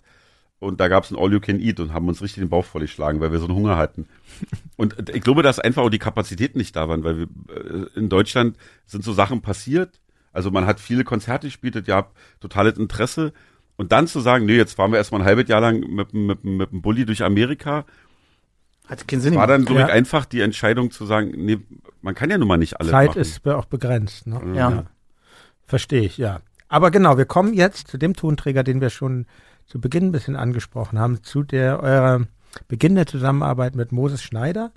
[0.60, 3.20] und da gab's ein All You Can Eat und haben uns richtig den Bauch vollgeschlagen,
[3.22, 4.08] weil wir so einen Hunger hatten.
[4.76, 8.10] Und ich glaube, dass einfach auch die Kapazitäten nicht da waren, weil wir, äh, in
[8.10, 8.56] Deutschland
[8.86, 10.00] sind so Sachen passiert.
[10.32, 12.08] Also man hat viele Konzerte gespielt, ja,
[12.40, 13.34] totales Interesse.
[13.78, 16.44] Und dann zu sagen, nee, jetzt fahren wir erstmal ein halbes Jahr lang mit, mit,
[16.44, 17.86] dem- mit dem Bulli durch Amerika,
[18.90, 19.86] Hat keinen Sinn war dann, ich, Ja.
[19.86, 21.60] einfach die Entscheidung zu sagen, nee,
[22.02, 23.22] man kann ja nun mal nicht alles Zeit machen.
[23.22, 24.26] ist auch begrenzt.
[24.26, 24.42] Ne?
[24.56, 24.86] Ja.
[25.66, 26.42] Verstehe ich, ja.
[26.68, 29.28] Aber genau, wir kommen jetzt zu dem Tonträger, den wir schon
[29.68, 32.26] zu Beginn ein bisschen angesprochen haben, zu der eurer
[32.68, 34.72] Beginn der Zusammenarbeit mit Moses Schneider,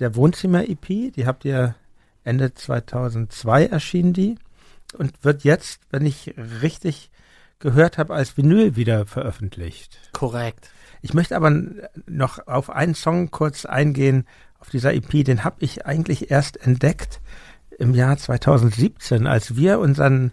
[0.00, 1.76] der Wohnzimmer-EP, die habt ihr
[2.24, 4.36] Ende 2002 erschienen, die,
[4.98, 7.10] und wird jetzt, wenn ich richtig
[7.60, 9.98] gehört habe, als Vinyl wieder veröffentlicht.
[10.12, 10.70] Korrekt.
[11.02, 11.52] Ich möchte aber
[12.06, 14.24] noch auf einen Song kurz eingehen,
[14.58, 17.20] auf dieser EP, den habe ich eigentlich erst entdeckt
[17.78, 20.30] im Jahr 2017, als wir unseren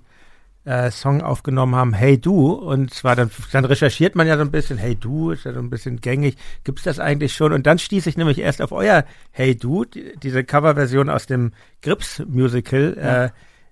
[0.66, 4.52] äh, Song aufgenommen haben, Hey Du, und zwar dann, dann recherchiert man ja so ein
[4.52, 7.54] bisschen, Hey Du, ist ja so ein bisschen gängig, gibt's das eigentlich schon?
[7.54, 11.54] Und dann stieß ich nämlich erst auf euer Hey Du, die, diese Coverversion aus dem
[11.82, 13.26] Grips-Musical, Ja.
[13.26, 13.30] äh,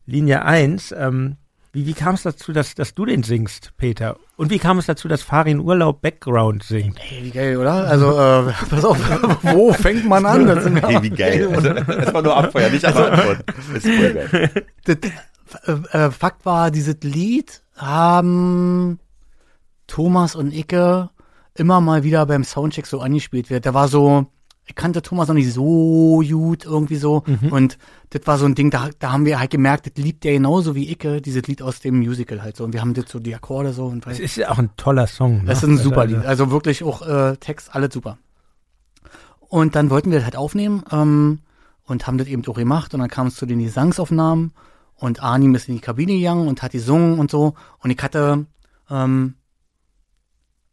[0.08, 0.94] Linie 1.
[0.94, 1.36] Ähm,
[1.78, 4.18] wie, wie kam es dazu, dass, dass du den singst, Peter?
[4.36, 6.98] Und wie kam es dazu, dass Farin Urlaub Background singt?
[7.00, 7.88] Hey, wie geil, oder?
[7.88, 8.98] Also, äh, pass auf,
[9.44, 10.48] wo fängt man an?
[10.48, 11.48] Das sind Hey, wie geil.
[11.56, 13.44] Also, das war nur Abfeuer, nicht als Antwort.
[13.46, 14.66] Das ist voll geil.
[14.86, 14.98] das,
[15.68, 19.00] äh, äh, Fakt war, dieses Lied haben
[19.86, 21.12] Thomas und Icke
[21.54, 23.68] immer mal wieder beim Soundcheck so angespielt wird.
[23.68, 24.26] Da war so,
[24.68, 27.24] ich kannte Thomas noch nicht so gut irgendwie so.
[27.52, 27.78] Und
[28.10, 30.76] das war so ein Ding, da, da haben wir halt gemerkt, das liebt der genauso
[30.76, 32.66] wie Icke, dieses Lied aus dem Musical halt so.
[32.66, 35.08] Und wir haben das so die Akkorde so und Es ist ja auch ein toller
[35.08, 35.40] Song.
[35.40, 35.46] Ne?
[35.46, 36.26] das ist ein super Also, Lied.
[36.26, 38.18] Also wirklich auch äh, Text, alles super.
[39.40, 41.40] Und dann wollten wir das halt aufnehmen ähm,
[41.86, 42.94] und haben das eben auch gemacht.
[42.94, 44.52] Und dann kam es zu den Gesangsaufnahmen
[44.96, 47.54] und Arnim ist in die Kabine gegangen und hat gesungen und so.
[47.80, 48.46] Und ich hatte,
[48.90, 49.36] ähm,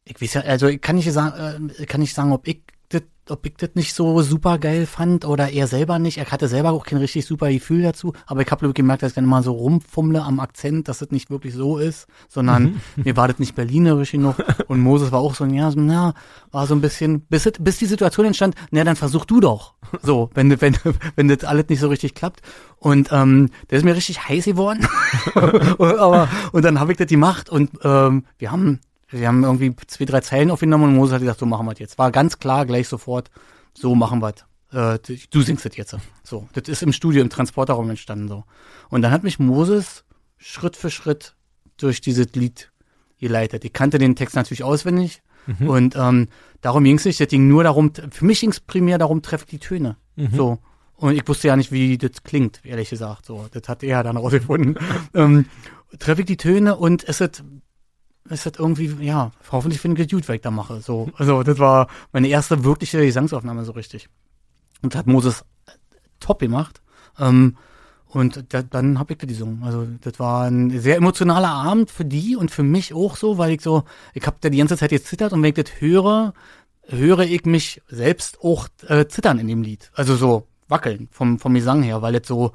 [0.04, 2.62] ich weiß ja, also ich kann nicht sagen, äh, kann nicht sagen, ob ich
[2.94, 6.18] das, ob ich das nicht so super geil fand oder er selber nicht.
[6.18, 8.12] Er hatte selber auch kein richtig super Gefühl dazu.
[8.26, 11.30] Aber ich habe gemerkt, dass ich dann immer so rumfummle am Akzent, dass das nicht
[11.30, 14.36] wirklich so ist, sondern mir war das nicht berlinerisch genug.
[14.68, 16.14] Und Moses war auch so, ja, so, na,
[16.52, 19.74] war so ein bisschen, bis, bis die Situation entstand, na, dann versuch du doch.
[20.02, 20.76] So, wenn, das- wenn,
[21.16, 22.40] wenn das alles nicht so richtig klappt.
[22.78, 24.86] Und ähm, der ist mir richtig heiß geworden.
[25.34, 28.80] und, aber, und dann habe ich das gemacht und ähm, wir haben
[29.20, 31.78] wir haben irgendwie zwei, drei Zeilen aufgenommen und Moses hat gesagt, so machen wir es
[31.78, 31.98] jetzt.
[31.98, 33.30] War ganz klar, gleich sofort,
[33.72, 34.98] so machen wir es.
[35.08, 35.96] Äh, du singst das jetzt.
[36.22, 38.44] So, das ist im Studio, im Transporterraum entstanden so.
[38.90, 40.04] Und dann hat mich Moses
[40.36, 41.34] Schritt für Schritt
[41.76, 42.72] durch dieses Lied
[43.18, 43.64] geleitet.
[43.64, 45.22] Ich kannte den Text natürlich auswendig
[45.60, 46.28] und ähm,
[46.60, 47.20] darum ging es nicht.
[47.20, 49.96] Das ging nur darum, für mich ging es primär darum, treffe ich die Töne.
[50.32, 50.58] So.
[50.96, 53.26] Und ich wusste ja nicht, wie das klingt, ehrlich gesagt.
[53.26, 54.78] So, das hat er dann rausgefunden.
[55.14, 55.46] ähm,
[55.98, 57.42] treffe ich die Töne und es ist
[58.28, 60.80] es hat irgendwie, ja, hoffentlich finde ich das gut, was ich da mache.
[60.80, 64.08] So, also das war meine erste wirkliche Gesangsaufnahme so richtig.
[64.82, 65.44] Und das hat Moses
[66.20, 66.80] top gemacht.
[67.18, 67.56] Ähm,
[68.08, 69.62] und da, dann habe ich das gesungen.
[69.64, 73.52] Also das war ein sehr emotionaler Abend für die und für mich auch so, weil
[73.52, 73.84] ich so,
[74.14, 76.32] ich habe da die ganze Zeit gezittert und wenn ich das höre,
[76.86, 79.90] höre ich mich selbst auch äh, zittern in dem Lied.
[79.94, 82.52] Also so wackeln vom, vom Gesang her, weil das so,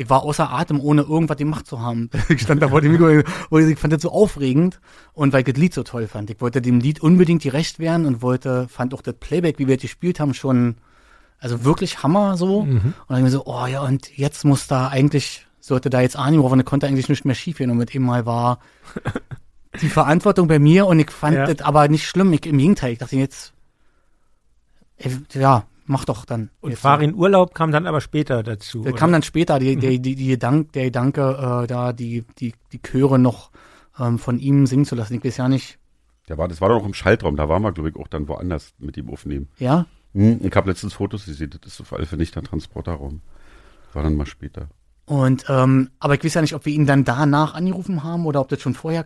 [0.00, 2.08] ich war außer Atem, ohne irgendwas gemacht zu haben.
[2.30, 4.80] Ich stand da vor dem Mikro und ich fand das so aufregend
[5.12, 6.30] und weil ich das Lied so toll fand.
[6.30, 9.76] Ich wollte dem Lied unbedingt gerecht werden und wollte, fand auch das Playback, wie wir
[9.76, 10.76] das gespielt haben, schon,
[11.38, 12.60] also wirklich Hammer so.
[12.60, 16.16] Und dann ich mir so, oh ja, und jetzt muss da eigentlich, sollte da jetzt
[16.16, 18.58] Arnie drauf und konnte eigentlich nicht mehr schief gehen und mit ihm mal war
[19.82, 21.44] die Verantwortung bei mir und ich fand Ja.
[21.46, 22.32] das aber nicht schlimm.
[22.32, 23.52] Ich, Im Gegenteil, ich dachte jetzt,
[25.34, 26.50] ja, mach doch dann.
[26.60, 26.80] Und Jetzt.
[26.80, 28.82] Farin Urlaub kam dann aber später dazu.
[28.82, 28.98] Der oder?
[28.98, 32.80] kam dann später, die, die, die, die Gedank, der Gedanke, äh, da die, die, die
[32.80, 33.50] Chöre noch
[33.98, 35.14] ähm, von ihm singen zu lassen.
[35.14, 35.78] Ich weiß ja nicht,
[36.28, 38.28] Der war, das war doch noch im Schaltraum, da waren wir, glaube ich, auch dann
[38.28, 39.48] woanders mit ihm aufnehmen.
[39.58, 39.86] ja?
[40.12, 43.20] Hm, ich habe letztens Fotos gesehen, das ist auf alle Fälle nicht der Transporterraum.
[43.92, 44.68] War dann mal später.
[45.06, 48.40] Und, ähm, aber ich weiß ja nicht, ob wir ihn dann danach angerufen haben oder
[48.40, 49.04] ob das schon vorher,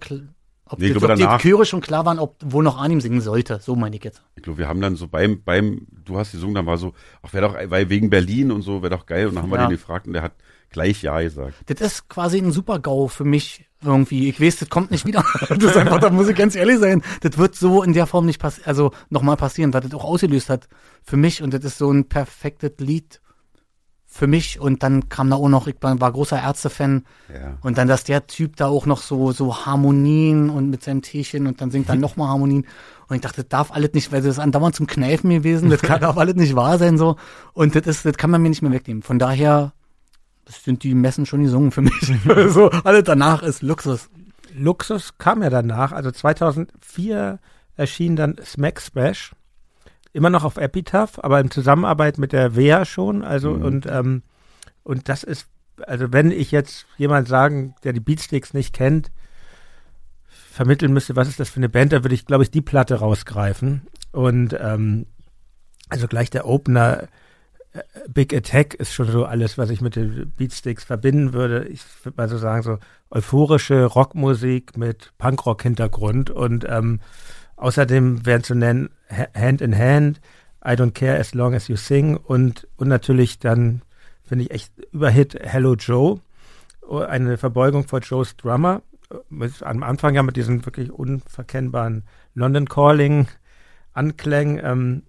[0.66, 1.40] ob, Nee, das, glaube ob die danach.
[1.40, 3.60] Chöre schon klar waren, ob wo noch Arnim singen sollte.
[3.62, 4.22] So meine ich jetzt.
[4.36, 6.92] Ich glaube, wir haben dann so beim, beim, du hast gesungen, dann war so,
[7.22, 9.28] ach, wäre doch, weil wegen Berlin und so, wäre doch geil.
[9.28, 9.66] Und dann haben wir Ja.
[9.66, 10.32] den gefragt und der hat
[10.70, 11.54] gleich Ja gesagt.
[11.66, 14.28] Das ist quasi ein Super-GAU für mich irgendwie.
[14.30, 15.22] Ich weiß, das kommt nicht wieder.
[15.48, 17.02] das ist einfach, da muss ich ganz ehrlich sein.
[17.20, 20.48] Das wird so in der Form nicht passieren, also nochmal passieren, weil das auch ausgelöst
[20.48, 20.68] hat
[21.02, 23.20] für mich und das ist so ein perfektes Lied
[24.16, 27.58] für mich und dann kam da auch noch, ich war großer Ärzte-Fan Ja.
[27.62, 31.48] und dann, dass der Typ da auch noch so, so Harmonien und mit seinem Teechen
[31.48, 32.64] und dann singt er nochmal Harmonien
[33.08, 35.82] und ich dachte, das darf alles nicht, weil das ist andauernd zum Kneifen gewesen, das
[35.82, 37.16] kann, darf alles nicht wahr sein so
[37.54, 39.02] und das ist, das kann man mir nicht mehr wegnehmen.
[39.02, 39.72] Von daher
[40.44, 42.12] das sind die Messen schon gesungen für mich.
[42.50, 44.10] so, alles danach ist Luxus.
[44.54, 47.40] Luxus kam ja danach, also 2004
[47.76, 49.32] erschien dann Smack Smash,
[50.14, 53.62] immer noch auf Epitaph, aber in Zusammenarbeit mit der WEA schon, also Mhm.
[53.62, 54.22] und ähm,
[54.84, 55.48] und das ist,
[55.86, 59.10] also wenn ich jetzt jemand sagen, der die Beatsticks nicht kennt,
[60.26, 62.96] vermitteln müsste, was ist das für eine Band, da würde ich, glaube ich, die Platte
[62.96, 63.82] rausgreifen
[64.12, 65.06] und ähm,
[65.88, 67.08] also gleich der Opener
[67.72, 71.64] äh, Big Attack ist schon so alles, was ich mit den Beatsticks verbinden würde.
[71.66, 72.78] Ich würde mal so sagen, so
[73.10, 77.00] euphorische Rockmusik mit Punkrock-Hintergrund und ähm,
[77.56, 80.20] außerdem wären zu nennen Hand in Hand,
[80.64, 83.82] I Don't Care As Long As You Sing und, und natürlich dann,
[84.22, 86.20] finde ich echt Überhit Hello Joe,
[86.86, 88.82] Oh, eine Verbeugung vor Joes Drummer,
[89.30, 92.04] mit, am Anfang ja mit diesen wirklich unverkennbaren
[92.34, 93.26] London Calling
[93.92, 94.60] Anklängen.
[94.62, 95.02] Ähm,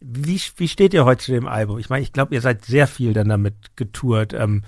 [0.00, 1.78] wie, wie steht ihr heute zu dem Album?
[1.78, 4.32] Ich meine, ich glaube, ihr seid sehr viel dann damit getourt.
[4.32, 4.62] Ähm,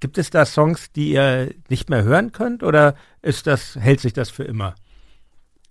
[0.00, 4.12] Gibt es da Songs, die ihr nicht mehr hören könnt oder ist das, hält sich
[4.12, 4.74] das für immer?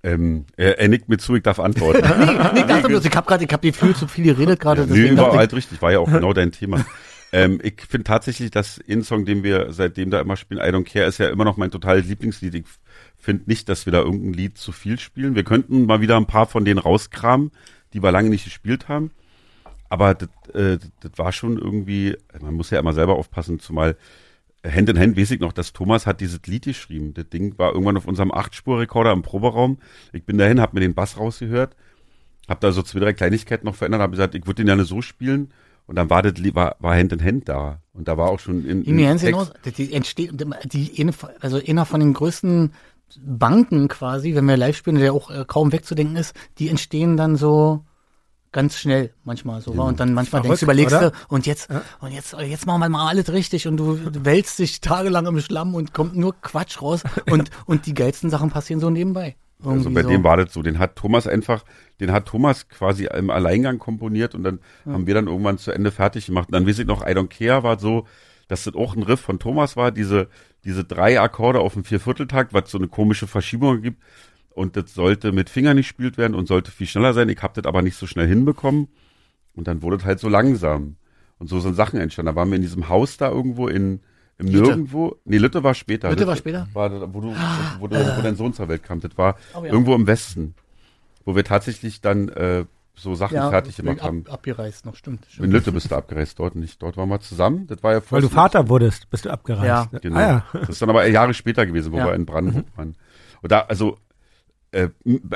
[0.07, 1.99] Ähm, er, er nickt mir zu, ich darf antworten.
[2.53, 4.84] nee, ich dachte bloß, ich habe gerade, ich habe die viel zu viel geredet gerade.
[4.84, 6.85] Ja, nee, überall ich, richtig, war ja auch genau dein Thema.
[7.34, 10.85] ähm, ich finde tatsächlich, dass ein Song, den wir seitdem da immer spielen, I Don't
[10.85, 12.55] Care, ist ja immer noch mein totales Lieblingslied.
[12.55, 12.65] Ich
[13.17, 15.35] finde nicht, dass wir da irgendein Lied zu viel spielen.
[15.35, 17.51] Wir könnten mal wieder ein paar von denen rauskramen,
[17.93, 19.11] die wir lange nicht gespielt haben.
[19.89, 23.97] Aber das, äh, das war schon irgendwie, man muss ja immer selber aufpassen, zumal
[24.65, 27.13] Hand in Hand weiß ich noch, dass Thomas hat dieses Lied geschrieben.
[27.13, 29.77] Das Ding war irgendwann auf unserem Achtspur-Rekorder im Proberaum.
[30.13, 31.75] Ich bin dahin, hab mir den Bass rausgehört,
[32.47, 35.01] hab da so zwei, drei Kleinigkeiten noch verändert, hab gesagt, ich würde den gerne so
[35.01, 35.53] spielen.
[35.85, 37.81] Und dann war das Lied, war, war Hand in Hand da.
[37.93, 39.47] Und da war auch schon in, in ganz genau,
[39.77, 40.31] die, entsteht,
[40.65, 42.73] die, also einer von den größten
[43.21, 47.38] Banken quasi, wenn wir live spielen, der auch äh, kaum wegzudenken ist, die entstehen dann
[47.38, 47.85] so
[48.52, 49.72] ganz schnell manchmal so.
[49.72, 51.11] Und dann manchmal denkst du, Verrückt, überlegst oder?
[51.11, 51.69] du, und jetzt,
[51.99, 55.76] und jetzt, jetzt machen wir mal alles richtig und du wälzt dich tagelang im Schlamm
[55.76, 59.36] und kommt nur Quatsch raus und, und die geilsten Sachen passieren so nebenbei.
[59.60, 60.10] Also Irgendwie bei so.
[60.10, 60.61] dem war das so.
[60.61, 61.64] Den hat Thomas einfach,
[61.99, 65.91] den hat Thomas quasi im Alleingang komponiert und dann haben wir dann irgendwann zu Ende
[65.91, 66.49] fertig gemacht.
[66.49, 68.06] Und dann weiß ich noch, I Don't Care war so,
[68.48, 70.30] dass das auch ein Riff von Thomas war, diese,
[70.64, 74.02] diese drei Akkorde auf dem Viervierteltakt, was so eine komische Verschiebung gibt.
[74.57, 77.29] Und das sollte mit Fingern gespielt werden und sollte viel schneller sein.
[77.29, 78.88] Ich habe das aber nicht so schnell hinbekommen.
[79.55, 80.95] Und dann wurde es halt so langsam.
[81.38, 82.31] Und so sind Sachen entstanden.
[82.31, 83.99] Da waren wir in diesem Haus da irgendwo in,
[84.39, 84.63] im Lütte.
[84.69, 85.15] Nirgendwo.
[85.25, 86.09] Nee, Lütte war später.
[86.09, 86.67] Lütte war später?
[86.73, 87.35] War, da, wo, du,
[87.79, 88.99] wo, du, wo dein Sohn zur Welt kam.
[88.99, 89.71] Das war Oh ja.
[89.71, 90.55] irgendwo im Westen.
[91.23, 92.65] Wo wir tatsächlich dann äh,
[92.95, 94.23] so Sachen ja, fertig gemacht ab, haben.
[94.27, 95.25] abgereist noch, stimmt.
[95.25, 95.53] In stimmt.
[95.53, 96.81] Lütte bist du abgereist, dort nicht.
[96.81, 97.67] Dort waren wir zusammen.
[97.67, 99.93] Das war ja Weil du Vater wurdest, bist du abgereist.
[99.93, 99.99] Ja.
[99.99, 100.17] Genau.
[100.17, 100.45] Ah, ja.
[100.61, 102.05] Das ist dann aber Jahre später gewesen, wo Ja.
[102.07, 102.95] wir in Brandenburg waren.
[103.43, 103.99] Und da, also,
[104.72, 104.89] äh,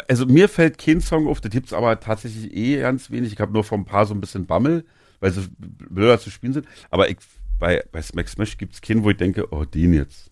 [0.08, 3.34] also mir fällt kein Song auf, das gibt's aber tatsächlich eh ganz wenig.
[3.34, 4.86] Ich habe nur von ein paar so ein bisschen Bammel,
[5.20, 6.68] weil sie blöder zu spielen sind.
[6.90, 7.18] Aber ich,
[7.60, 10.32] bei, bei Smack Smash gibt's keinen, wo ich denke, oh, den jetzt.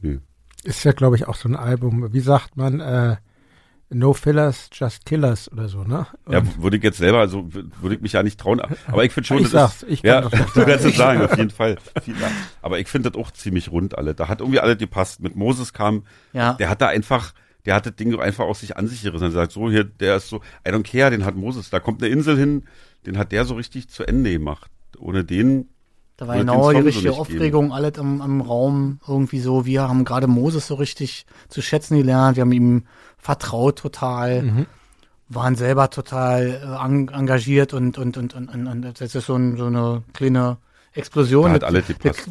[0.00, 0.18] Nö.
[0.64, 2.12] Ist ja, glaube ich, auch so ein Album.
[2.12, 3.16] Wie sagt man, äh,
[3.88, 6.08] No Fillers, Just Killers oder so, ne?
[6.28, 8.60] Ja, Und- würde ich jetzt selber, also würde ich mich ja nicht trauen.
[8.88, 11.20] Aber ich finde schon, Ich das sag's, ist, ich ja, das du kannst es sagen,
[11.22, 11.76] auf jeden Fall.
[12.62, 14.14] Aber ich finde das auch ziemlich rund alle.
[14.14, 15.20] Da hat irgendwie alle gepasst.
[15.20, 16.54] Mit Moses kam, Ja.
[16.54, 17.32] der hat da einfach,
[17.66, 19.24] der hat das Ding einfach aus sich an sich gerissen.
[19.24, 20.36] Er sagt so, hier, der ist so,
[20.66, 21.68] I don't care, den hat Moses.
[21.70, 22.64] Da kommt eine Insel hin,
[23.04, 24.70] den hat der so richtig zu Ende gemacht.
[24.98, 25.68] Ohne den,
[26.16, 29.66] Da war genau die so richtige nicht Aufregung, alles im, im Raum irgendwie so.
[29.66, 32.36] Wir haben gerade Moses so richtig zu schätzen gelernt.
[32.36, 32.84] Wir haben ihm
[33.18, 34.66] vertraut total, Mhm.
[35.28, 36.46] waren selber total
[36.80, 40.02] äh, en engagiert und, und, und, und, und, und das ist so, ein, so eine
[40.12, 40.58] kleine
[40.92, 41.58] Explosion.
[41.58, 42.30] Da hat das, gepasst.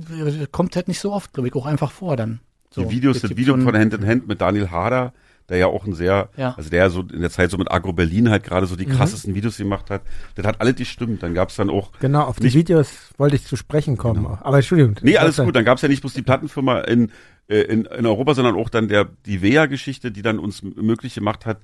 [0.51, 2.39] kommt halt nicht so oft, glaube ich, auch einfach vor dann.
[2.71, 5.13] So, die Videos, das Video so ein- von Hand in Hand mit Daniel Harder,
[5.49, 6.55] der ja auch ein sehr, Ja.
[6.57, 8.69] also der so in der Zeit so mit Agro Berlin halt gerade Mhm.
[8.69, 10.01] so die krassesten Videos gemacht hat.
[10.35, 11.21] Das hat alles gestimmt.
[11.23, 14.25] Dann gab's dann auch Genau, auf die Videos wollte ich zu sprechen kommen.
[14.25, 14.95] Aber Entschuldigung.
[15.01, 15.55] Nee, alles gut.
[15.55, 17.11] Dann gab's ja nicht bloß die Plattenfirma in,
[17.47, 21.45] äh, in, in Europa, sondern auch dann der die Wea-Geschichte, die dann uns möglich gemacht
[21.45, 21.59] hat.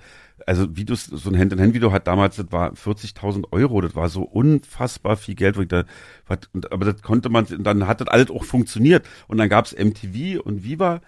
[0.46, 3.82] Also Videos, so ein Hand-in-Hand-Video hat damals, das war 40.000 Euro.
[3.82, 5.58] Das war so unfassbar viel Geld.
[5.58, 5.86] Wo ich da,
[6.28, 9.08] was, und, aber das konnte man, und dann hat das alles auch funktioniert.
[9.28, 11.02] Und dann gab's MTV und Viva.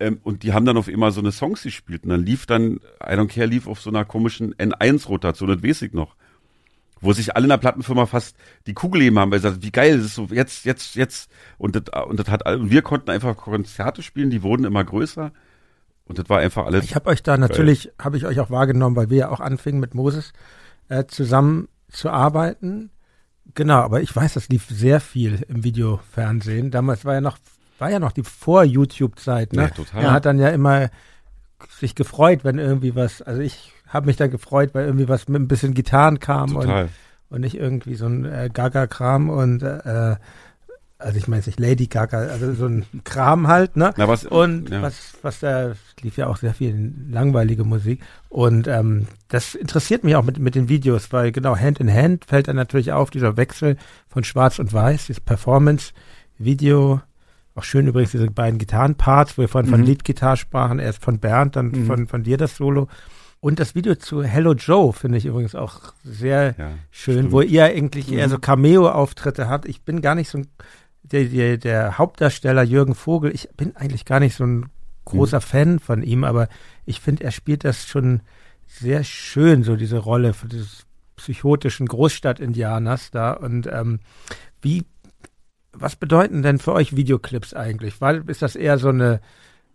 [0.00, 2.04] Ähm, und die haben dann auf immer so eine Songs gespielt.
[2.04, 5.82] Und dann lief dann, I Don't Care lief auf so einer komischen N1-Rotation, das weiß
[5.82, 6.14] ich noch
[7.00, 9.70] wo sich alle in der Plattenfirma fast die Kugel geben haben, weil sie sagten, wie
[9.70, 11.30] geil, das ist so jetzt, jetzt, jetzt.
[11.56, 15.32] Und das, und das hat, und wir konnten einfach Konzerte spielen, die wurden immer größer.
[16.06, 16.84] Und das war einfach alles.
[16.84, 19.80] Ich habe euch da natürlich, habe ich euch auch wahrgenommen, weil wir ja auch anfingen
[19.80, 20.32] mit Moses
[20.88, 22.90] äh, zusammen zu arbeiten.
[23.54, 26.70] Genau, aber ich weiß, das lief sehr viel im Videofernsehen.
[26.70, 27.38] Damals war ja noch,
[27.80, 29.62] war ja noch die Vor-YouTube-Zeit, ne?
[29.62, 30.02] Ja, total.
[30.02, 30.90] Man hat dann ja immer
[31.78, 35.40] sich gefreut, wenn irgendwie was, also ich habe mich dann gefreut, weil irgendwie was mit
[35.40, 36.88] ein bisschen Gitarren kam und, total.
[37.30, 40.16] und nicht irgendwie so ein äh, Gaga-Kram und äh,
[40.98, 43.94] also ich meine nicht Lady Gaga, also so ein Kram halt, ne?
[43.96, 44.82] Na, was, Und ja.
[44.82, 48.02] was, was da lief ja auch sehr viel langweilige Musik.
[48.28, 52.24] Und ähm, das interessiert mich auch mit, mit den Videos, weil genau Hand in Hand
[52.24, 53.76] fällt dann natürlich auf, dieser Wechsel
[54.08, 57.00] von Schwarz und Weiß, dieses Performance-Video.
[57.58, 59.86] Auch schön übrigens diese beiden Gitarrenparts, wo wir von, von Mhm.
[59.86, 61.86] Leadgitarre sprachen, erst von Bernd, dann Mhm.
[61.86, 62.86] von, von dir das Solo.
[63.40, 67.32] Und das Video zu Hello Joe finde ich übrigens auch sehr Ja, schön, stimmt.
[67.32, 68.30] wo ihr eigentlich eher Mhm.
[68.30, 69.66] so Cameo-Auftritte habt.
[69.66, 70.46] Ich bin gar nicht so ein,
[71.02, 74.66] der, der, der Hauptdarsteller Jürgen Vogel, ich bin eigentlich gar nicht so ein
[75.04, 76.48] großer Fan von ihm, aber
[76.86, 78.20] ich finde, er spielt das schon
[78.68, 80.84] sehr schön, so diese Rolle für dieses
[81.16, 83.32] psychotischen Großstadt-Indianers da.
[83.32, 83.98] Und ähm,
[84.62, 84.84] wie,
[85.80, 88.00] was bedeuten denn für euch Videoclips eigentlich?
[88.00, 89.20] Weil ist das eher so eine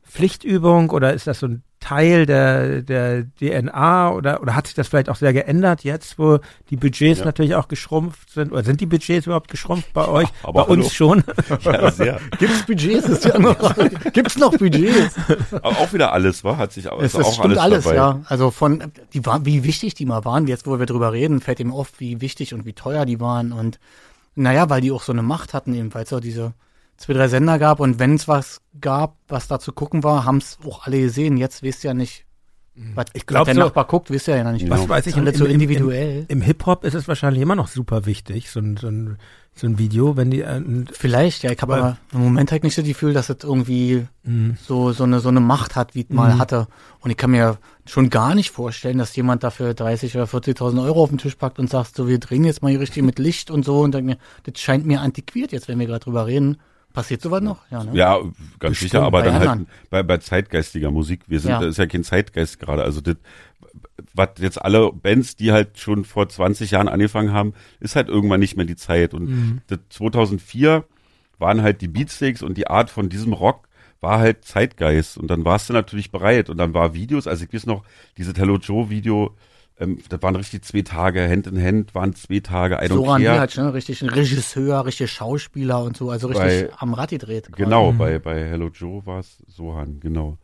[0.05, 4.88] Pflichtübung oder ist das so ein Teil der, der DNA oder, oder hat sich das
[4.88, 6.39] vielleicht auch sehr geändert jetzt, wo
[6.69, 7.25] die Budgets Ja.
[7.25, 8.51] natürlich auch geschrumpft sind?
[8.51, 10.27] Oder sind die Budgets überhaupt geschrumpft bei euch?
[10.43, 10.89] aber bei uns hallo.
[10.93, 11.23] schon.
[11.63, 12.19] Ja, sehr.
[12.39, 13.07] Gibt's Budgets?
[13.09, 13.89] Ist die andere Frage.
[14.11, 15.15] Gibt's noch Budgets?
[15.51, 16.57] Aber auch wieder alles, war?
[16.57, 17.95] Hat sich auch, Es, ist es auch stimmt alles, alles, dabei.
[17.95, 18.21] ja.
[18.27, 21.59] Also von, die waren, wie wichtig die mal waren, jetzt wo wir drüber reden, fällt
[21.59, 23.80] ihm auf, wie wichtig und wie teuer die waren und
[24.35, 26.53] naja, weil die auch so eine Macht hatten eben, weil es so diese
[26.97, 30.38] zwei, drei Sender gab und wenn es was gab, was da zu gucken war, haben
[30.38, 31.38] es auch alle gesehen.
[31.38, 32.26] Jetzt wisst ihr ja nicht,
[32.76, 34.69] was, Ich glaub der so- Nachbar guckt, wisst ihr ja noch nicht.
[34.69, 36.26] Was weiß ich, Ist alles so individuell.
[36.27, 39.18] Im, im Hip-Hop ist es wahrscheinlich immer noch super wichtig, so ein, so ein,
[39.55, 40.61] so ein Video, wenn die, äh,
[40.93, 44.07] Vielleicht, ja, ich habe Aber- im Moment halt nicht so das Gefühl, dass es irgendwie
[44.23, 44.57] Mhm.
[44.61, 46.67] so, so eine, so eine Macht hat, wie es mal hatte.
[47.01, 51.03] Und ich kann mir schon gar nicht vorstellen, dass jemand dafür 30 oder 40.000 Euro
[51.03, 53.51] auf den Tisch packt und sagt, so, wir drehen jetzt mal hier richtig mit Licht
[53.51, 53.81] und so.
[53.81, 56.57] Und dann, mir, das scheint mir antiquiert jetzt, wenn wir gerade drüber reden.
[56.93, 57.57] Passiert sowas noch?
[57.71, 57.91] Ja, ne?
[57.95, 58.34] Ja, ganz
[58.73, 59.67] Bestimmt, sicher, aber bei dann halt anderen.
[59.89, 61.21] bei, bei zeitgeistiger Musik.
[61.27, 61.59] Wir sind, Ja.
[61.59, 62.84] das ist ja kein Zeitgeist gerade.
[62.84, 63.15] Also das,
[64.13, 68.39] was jetzt alle Bands, die halt schon vor 20 Jahren angefangen haben, ist halt irgendwann
[68.39, 69.13] nicht mehr die Zeit.
[69.13, 69.61] Und Mhm.
[69.67, 70.85] das 2004
[71.39, 73.67] waren halt die Beatsteaks und die Art von diesem Rock
[74.01, 75.17] war halt Zeitgeist.
[75.17, 76.49] Und dann warst du natürlich bereit.
[76.49, 77.83] Und dann war Videos, also ich weiß noch,
[78.17, 79.35] dieses Hello Joe Video,
[79.79, 83.03] ähm, das waren richtig zwei Tage, Hand in Hand waren zwei Tage, I don't So
[83.05, 83.39] ran die care.
[83.39, 83.73] halt, ne?
[83.73, 87.49] Richtig ein Regisseur, richtig Schauspieler und so, also richtig Bei- am Rad gedreht.
[87.55, 90.37] Genau, bei, bei Hello Joe war es Sohan, genau.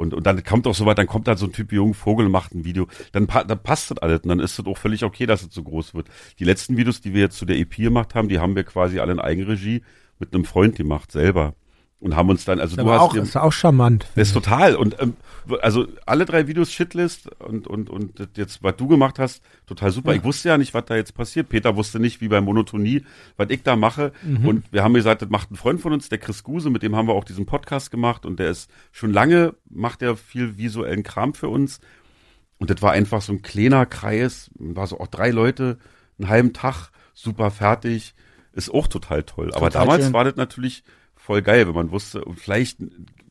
[0.00, 1.92] Und, und dann kommt auch so weit, dann kommt da so ein Typ wie jungen
[1.92, 2.88] Vogel und macht ein Video.
[3.12, 5.62] Dann, dann passt das alles und dann ist es auch völlig okay, dass es so
[5.62, 6.08] groß wird.
[6.38, 8.98] Die letzten Videos, die wir jetzt zu der EP gemacht haben, die haben wir quasi
[8.98, 9.82] alle in Eigenregie
[10.18, 11.54] mit einem Freund gemacht, selber.
[12.00, 14.06] Und haben uns dann, also du aber hast auch, dir- ist auch charmant.
[14.14, 14.74] das ist total.
[14.74, 15.14] Und ähm,
[15.60, 19.90] also alle drei Videos Shitlist und, und, und das jetzt, was du gemacht hast, total
[19.90, 20.14] super.
[20.14, 21.50] Ich wusste ja nicht, was da jetzt passiert.
[21.50, 23.04] Peter wusste nicht, wie bei Monotonie,
[23.36, 24.12] was ich da mache.
[24.44, 26.96] Und wir haben gesagt, das macht ein Freund von uns, der Chris Guse, mit dem
[26.96, 31.02] haben wir auch diesen Podcast gemacht und der ist schon lange, macht er viel visuellen
[31.02, 31.80] Kram für uns.
[32.58, 35.76] Und das war einfach so ein kleiner Kreis, war so auch drei Leute,
[36.18, 38.14] einen halben Tag, super fertig,
[38.54, 39.48] ist auch total toll.
[39.54, 40.12] Aber Total damals schön.
[40.14, 40.82] war das natürlich
[41.20, 42.78] voll geil, wenn man wusste, und vielleicht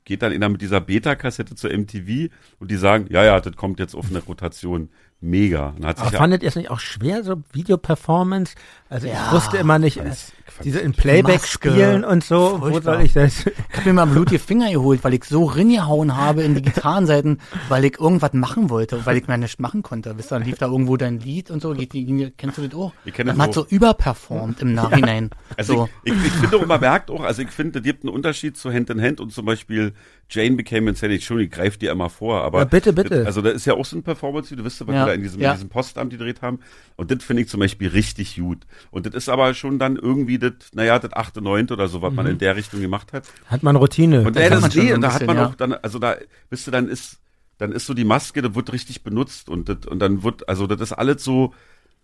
[0.05, 3.79] geht dann einer mit dieser Beta-Kassette zur MTV und die sagen, ja, ja, das kommt
[3.79, 4.89] jetzt auf eine Rotation.
[5.21, 5.73] Mega.
[5.77, 8.55] Dann hat sich Aber ja, fandet ihr es nicht auch schwer, so Video-Performance?
[8.87, 10.31] Also ich wusste immer nicht, fand's
[10.63, 11.69] diese in Playback Maske.
[11.71, 12.95] spielen und so, wo Furchtbar.
[12.95, 13.45] soll ich das?
[13.45, 17.39] Ich habe mir mal blutige Finger geholt, weil ich so ringehauen habe in die Gitarrenseiten,
[17.69, 20.17] weil ich irgendwas machen wollte, weil ich mir nichts machen konnte.
[20.17, 21.73] Wisst ihr, dann lief da irgendwo dein Lied und so.
[21.73, 22.93] Geht, die- kennst du das auch?
[23.05, 23.67] Ich kenn das Man hat auch.
[23.69, 25.29] so überperformt im Nachhinein.
[25.57, 25.89] Also so.
[26.03, 28.57] ich, ich, ich finde auch, man merkt auch, also ich finde, es gibt einen Unterschied
[28.57, 29.93] zu Hand in Hand und zum Beispiel
[30.29, 31.15] Jane became insanity.
[31.15, 33.25] Entschuldigung, ich greife dir immer vor, aber Ja, bitte, bitte.
[33.25, 35.13] Also da ist ja auch so ein Performance, wie du wisst, was Ja, wir da
[35.13, 35.51] in diesem, ja.
[35.51, 36.59] in diesem Postamt gedreht haben.
[36.95, 38.65] Und das finde ich zum Beispiel richtig gut.
[38.91, 42.13] Und das ist aber schon dann irgendwie das, naja, das achte, neunte oder so, was
[42.13, 43.27] man in der Richtung gemacht hat.
[43.45, 44.21] Hat man Routine.
[44.21, 45.47] Und äh, das, man nee, ein da hat man ja.
[45.47, 46.15] auch dann, also da,
[46.49, 47.19] wisst ihr, dann ist,
[47.57, 50.67] dann ist so die Maske, das wird richtig benutzt und das, und dann wird, also
[50.67, 51.53] das ist alles so,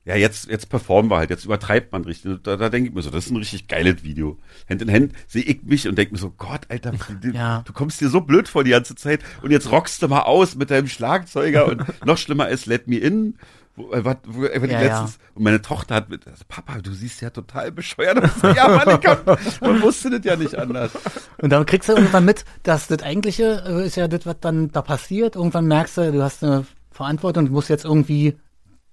[0.06, 2.44] ja, jetzt, jetzt performen wir halt, jetzt übertreibt man richtig.
[2.44, 4.38] Da, da denke ich mir so, das ist ein richtig geiles Video.
[4.70, 7.64] Hand in Hand sehe ich mich und denke mir so, Gott, Alter, du, Ja.
[7.66, 10.56] du kommst dir so blöd vor die ganze Zeit und jetzt rockst du mal aus
[10.56, 13.40] mit deinem Schlagzeuger und noch schlimmer ist Let Me In.
[13.77, 17.30] Äh, wo, äh, Ja, letztens, und meine Tochter hat mit, also, Papa, du siehst ja
[17.30, 18.56] total bescheuert aus.
[18.56, 19.18] Ja, Mann, ich kann,
[19.61, 20.91] man wusste das ja nicht anders.
[21.39, 24.72] Und dann kriegst du irgendwann mit, dass das Eigentliche äh, ist ja das, was dann
[24.72, 25.35] da passiert.
[25.35, 28.38] Irgendwann merkst du, du hast eine Verantwortung, du musst jetzt irgendwie,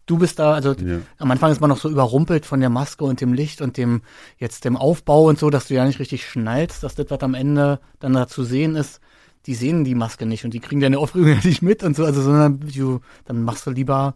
[0.06, 0.98] du bist da, also Ja.
[1.18, 4.02] am Anfang ist man noch so überrumpelt von der Maske und dem Licht und dem,
[4.38, 7.34] jetzt dem Aufbau und so, dass du ja nicht richtig schnallst, dass das, was am
[7.34, 9.00] Ende dann da zu sehen ist,
[9.46, 12.04] die sehen die Maske nicht und die kriegen deine Aufregung ja nicht mit und so,
[12.04, 14.14] also sondern du, dann machst du lieber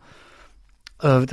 [1.06, 1.26] äh,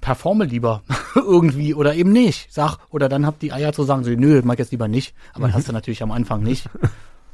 [0.00, 0.82] performe lieber
[1.14, 2.52] irgendwie oder eben nicht.
[2.52, 4.88] Sag, oder dann habt die Eier zu sagen, so, nö, das mag ich jetzt lieber
[4.88, 5.14] nicht.
[5.32, 6.68] Aber das hast du natürlich am Anfang nicht.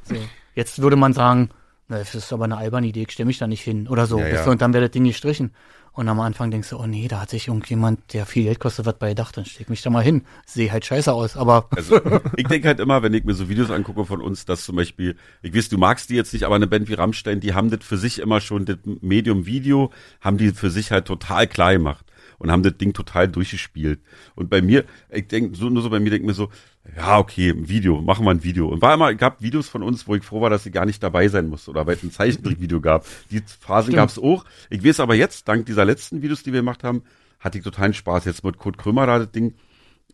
[0.05, 0.15] So.
[0.55, 1.51] Jetzt würde man sagen,
[1.89, 4.19] na, das ist aber eine alberne Idee, ich stelle mich da nicht hin oder so.
[4.19, 4.45] Ja, ja.
[4.47, 5.53] Und dann wäre das Ding gestrichen.
[5.99, 8.87] Und am Anfang denkst du, oh nee, da hat sich irgendjemand, der viel Geld kostet,
[8.87, 10.23] was bei gedacht, dann steck mich da mal hin.
[10.47, 12.01] Sehe halt scheiße aus, aber Also
[12.37, 15.17] ich denke halt immer, wenn ich mir so Videos angucke von uns, dass zum Beispiel,
[15.43, 17.81] ich weiß, du magst die jetzt nicht, aber eine Band wie Rammstein, die haben das
[17.83, 22.07] für sich immer schon, das Medium Video, haben die für sich halt total klar gemacht
[22.39, 23.99] und haben das Ding total durchgespielt.
[24.37, 26.49] Und bei mir, ich denke, so, nur so bei mir denke mir so,
[26.97, 28.69] ja, okay, ein Video, machen wir ein Video.
[28.69, 31.03] Und war immer, gab Videos von uns, wo ich froh war, dass ich gar nicht
[31.03, 33.05] dabei sein musste oder weil es ein Zeichentrickvideo gab.
[33.31, 34.45] Die Phasen gab es auch.
[34.71, 37.03] Ich weiß aber jetzt, dank dieser letzten Videos, die wir gemacht haben,
[37.41, 38.25] hatte ich totalen Spaß.
[38.25, 39.55] Jetzt mit Kurt Krömer da das Ding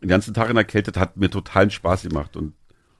[0.01, 2.35] den ganzen Tag in der Kälte hat mir totalen Spaß gemacht.
[2.35, 2.53] Und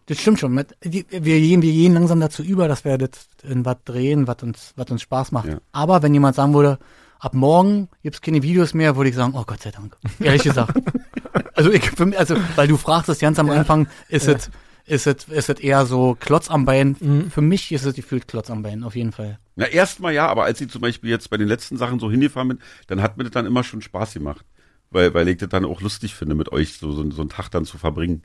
[0.08, 0.54] Das stimmt schon.
[0.54, 4.28] Mit- die- Wir gehen, wir gehen langsam dazu über, dass wir das in was drehen,
[4.28, 5.48] was uns, was uns Spaß macht.
[5.48, 5.58] Ja.
[5.74, 6.80] Aber wenn jemand sagen würde,
[7.20, 9.98] ab morgen gibt's keine Videos mehr, würde ich sagen, oh Gott sei Dank.
[10.20, 10.74] Ehrlich gesagt.
[11.56, 14.50] also ich, für mich, also, weil du fragst es ganz am Anfang, ist es,
[14.86, 17.28] ist es, ist es eher so Klotz am Bein.
[17.30, 19.40] Für mich ist es gefühlt Klotz am Bein, auf jeden Fall.
[19.56, 22.50] Na, erstmal ja, aber als ich zum Beispiel jetzt bei den letzten Sachen so hingefahren
[22.50, 24.46] bin, dann hat mir das dann immer schon Spaß gemacht.
[24.92, 27.50] Weil, weil ich das dann auch lustig finde, mit euch so, so, so einen Tag
[27.50, 28.22] dann zu verbringen.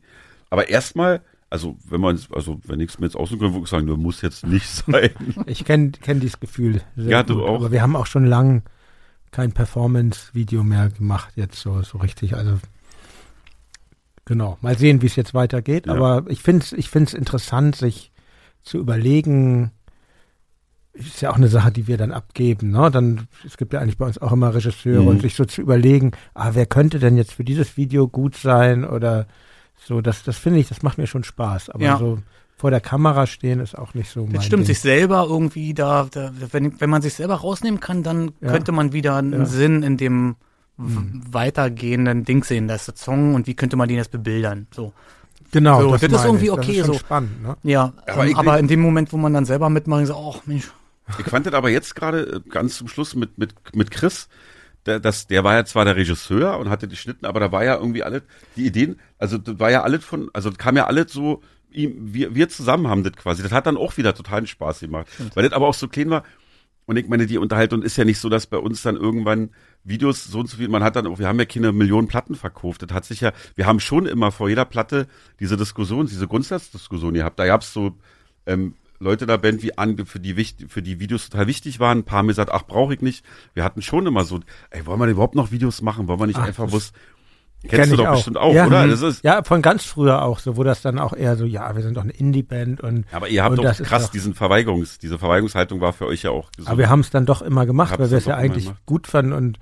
[0.51, 3.71] Aber erstmal, also wenn man, also wenn ich es mir jetzt aussuchen könnte, würde ich
[3.71, 5.11] sagen, du muss jetzt nicht sein.
[5.47, 6.83] Ich kenne kenn dieses Gefühl.
[6.97, 7.45] sehr Ja, du gut.
[7.45, 7.55] auch.
[7.57, 8.63] Aber wir haben auch schon lang
[9.33, 12.35] kein Performance-Video mehr gemacht, jetzt so, so richtig.
[12.35, 12.59] Also,
[14.31, 14.57] genau.
[14.63, 15.87] Mal sehen, wie es jetzt weitergeht.
[15.87, 15.93] Ja.
[15.95, 18.13] Aber ich finde es ich find's interessant, sich
[18.63, 19.73] zu überlegen,
[20.93, 22.71] ist ja auch eine Sache, die wir dann abgeben.
[22.71, 22.91] Ne?
[22.91, 25.07] Dann, es gibt ja eigentlich bei uns auch immer Regisseure Mhm.
[25.09, 28.85] und sich so zu überlegen, ah, wer könnte denn jetzt für dieses Video gut sein
[28.85, 29.27] oder
[29.87, 31.71] so, das, das finde ich, das macht mir schon Spaß.
[31.71, 31.97] Aber Ja.
[31.99, 32.19] so
[32.57, 34.67] vor der Kamera stehen ist auch nicht so mein Das stimmt, Ding.
[34.67, 38.51] sich selber irgendwie da, da wenn, wenn man sich selber rausnehmen kann, dann Ja.
[38.53, 39.47] könnte man wieder einen Ja.
[39.47, 40.37] Sinn in dem
[40.81, 42.69] w- weitergehenden Ding sehen.
[42.69, 44.67] Da ist der Song und wie könnte man den jetzt bebildern?
[44.75, 44.93] So.
[45.53, 46.51] Genau, So, das ist meine irgendwie ich.
[46.53, 46.99] okay, Das ist schon so.
[47.01, 47.57] spannend, ne?
[47.65, 50.37] Ja, Aber ähm, ich- aber in dem Moment, wo man dann selber mitmacht, so, oh
[50.47, 50.71] Mensch,
[51.19, 54.29] Ich fand das aber jetzt gerade äh, ganz zum Schluss mit, mit, mit Chris,
[54.87, 57.65] der, das, der war ja zwar der Regisseur und hatte die Schnitten, aber da war
[57.65, 58.23] ja irgendwie alles,
[58.57, 61.95] die Ideen, also das war ja alles von, also das kam ja alles so, ihm,
[62.15, 63.43] wir, wir zusammen haben das quasi.
[63.43, 65.07] Das hat dann auch wieder totalen Spaß gemacht.
[65.35, 66.25] Weil das aber auch so klein war.
[66.87, 69.51] Und ich meine, die Unterhaltung ist ja nicht so, dass bei uns dann irgendwann
[69.85, 72.35] Videos so und so viel, man hat dann auch, wir haben ja keine Millionen Platten
[72.35, 72.83] verkauft.
[72.83, 75.07] Das hat sich ja, wir haben schon immer vor jeder Platte
[75.39, 77.39] diese Diskussion, diese Grundsatzdiskussion gehabt.
[77.39, 77.97] Da gab's so,
[78.47, 81.99] ähm, Leute der Band, wie an, für die wichtig, für die Videos total wichtig waren.
[82.01, 83.25] Ein paar haben gesagt, ach, brauche ich nicht.
[83.55, 86.07] Wir hatten schon immer so, ey, wollen wir denn überhaupt noch Videos machen?
[86.07, 86.93] Wollen wir nicht Ach, einfach bloß,
[87.63, 88.87] Kenn kennst du ich doch bestimmt auch, ja, oder?
[88.87, 88.91] mhm.
[88.91, 91.75] Das ist, ja, von ganz früher auch, so wo das dann auch eher so, ja,
[91.75, 95.19] wir sind doch eine Indie-Band und aber ihr habt doch krass doch- diesen Verweigerungs, diese
[95.19, 96.67] Verweigerungshaltung war für euch ja auch so.
[96.67, 98.83] Aber wir haben es dann doch immer gemacht, weil wir es ja eigentlich gemacht.
[98.87, 99.59] gut fanden und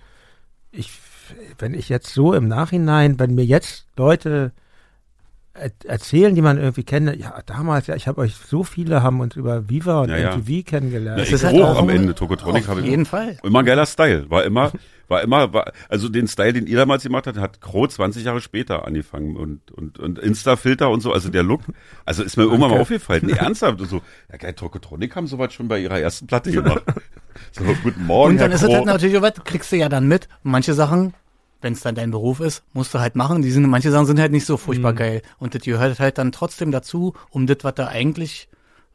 [0.78, 0.92] ich,
[1.58, 4.52] wenn ich jetzt so im Nachhinein, wenn mir jetzt Leute
[5.84, 9.36] erzählen, die man irgendwie kennt, ja, damals, ja, ich habe euch, so viele haben uns
[9.36, 10.36] über Viva und Ja, ja.
[10.36, 11.18] MTV kennengelernt.
[11.18, 13.36] Ja, Das ich ist halt auch auch am Ende Tokotronic auf habe ich jeden Fall.
[13.42, 14.28] immer ein geiler Style.
[14.30, 14.72] War immer,
[15.08, 18.40] war immer, war, also den Style, den ihr damals gemacht habt, hat Crow 20 Jahre
[18.40, 21.62] später angefangen und, und, und Insta-Filter und so, also der Look,
[22.04, 23.22] also ist mir irgendwann mal aufgefallen.
[23.26, 26.82] Nee, ernsthaft, und so, ja geil, Tokotronic haben sowas schon bei ihrer ersten Platte gemacht.
[27.52, 28.76] So, guten Morgen, Und dann Herr ist es Crow.
[28.78, 30.28] halt natürlich, auch was, kriegst du ja dann mit.
[30.42, 31.14] Manche Sachen,
[31.60, 33.42] wenn es dann dein Beruf ist, musst du halt machen.
[33.42, 34.58] Die sind, manche Sachen sind halt nicht so Mhm.
[34.58, 35.22] furchtbar geil.
[35.38, 38.48] Und das gehört halt dann trotzdem dazu, um das, was du eigentlich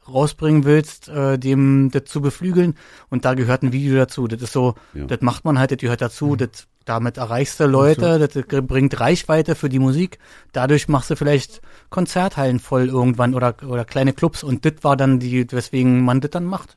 [0.08, 2.74] rausbringen willst, äh, dem das zu beflügeln.
[3.08, 4.26] Und da gehört ein Video dazu.
[4.28, 5.04] Das ist so, Ja.
[5.06, 6.28] das macht man halt, das gehört dazu.
[6.28, 6.36] Mhm.
[6.38, 10.18] Das, damit erreichst du Leute, das bringt Reichweite für die Musik.
[10.52, 14.42] Dadurch machst du vielleicht Konzerthallen voll irgendwann oder, oder kleine Clubs.
[14.42, 16.76] Und das war dann die, weswegen man das dann macht.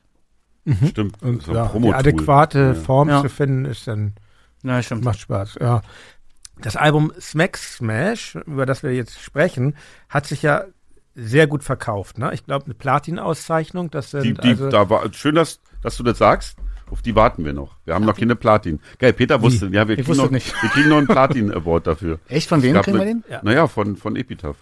[0.86, 2.74] Stimmt, und so ja, die adäquate Ja.
[2.74, 3.22] Form Ja.
[3.22, 4.14] zu finden, ist dann
[4.62, 5.04] Na, stimmt.
[5.04, 5.82] Macht Spaß, ja.
[6.60, 9.76] Das Album Smack Smash, über das wir jetzt sprechen,
[10.08, 10.64] hat sich ja
[11.14, 12.18] sehr gut verkauft.
[12.18, 12.32] Ne?
[12.34, 16.02] Ich glaube, eine Platin-Auszeichnung, das sind Die, die, also, da war, schön, dass, dass du
[16.02, 16.56] das sagst.
[16.90, 17.76] Auf die warten wir noch.
[17.84, 18.80] Wir haben noch keine Platin.
[18.98, 20.54] Geil, Peter wusste, ja, wir kriegen, wusste noch, nicht.
[20.62, 22.18] wir kriegen noch einen Platin-Award dafür.
[22.28, 22.48] Echt?
[22.48, 23.24] Von wem kriegen wir den?
[23.28, 23.40] Ja.
[23.42, 24.56] Naja, von, von Epitaph.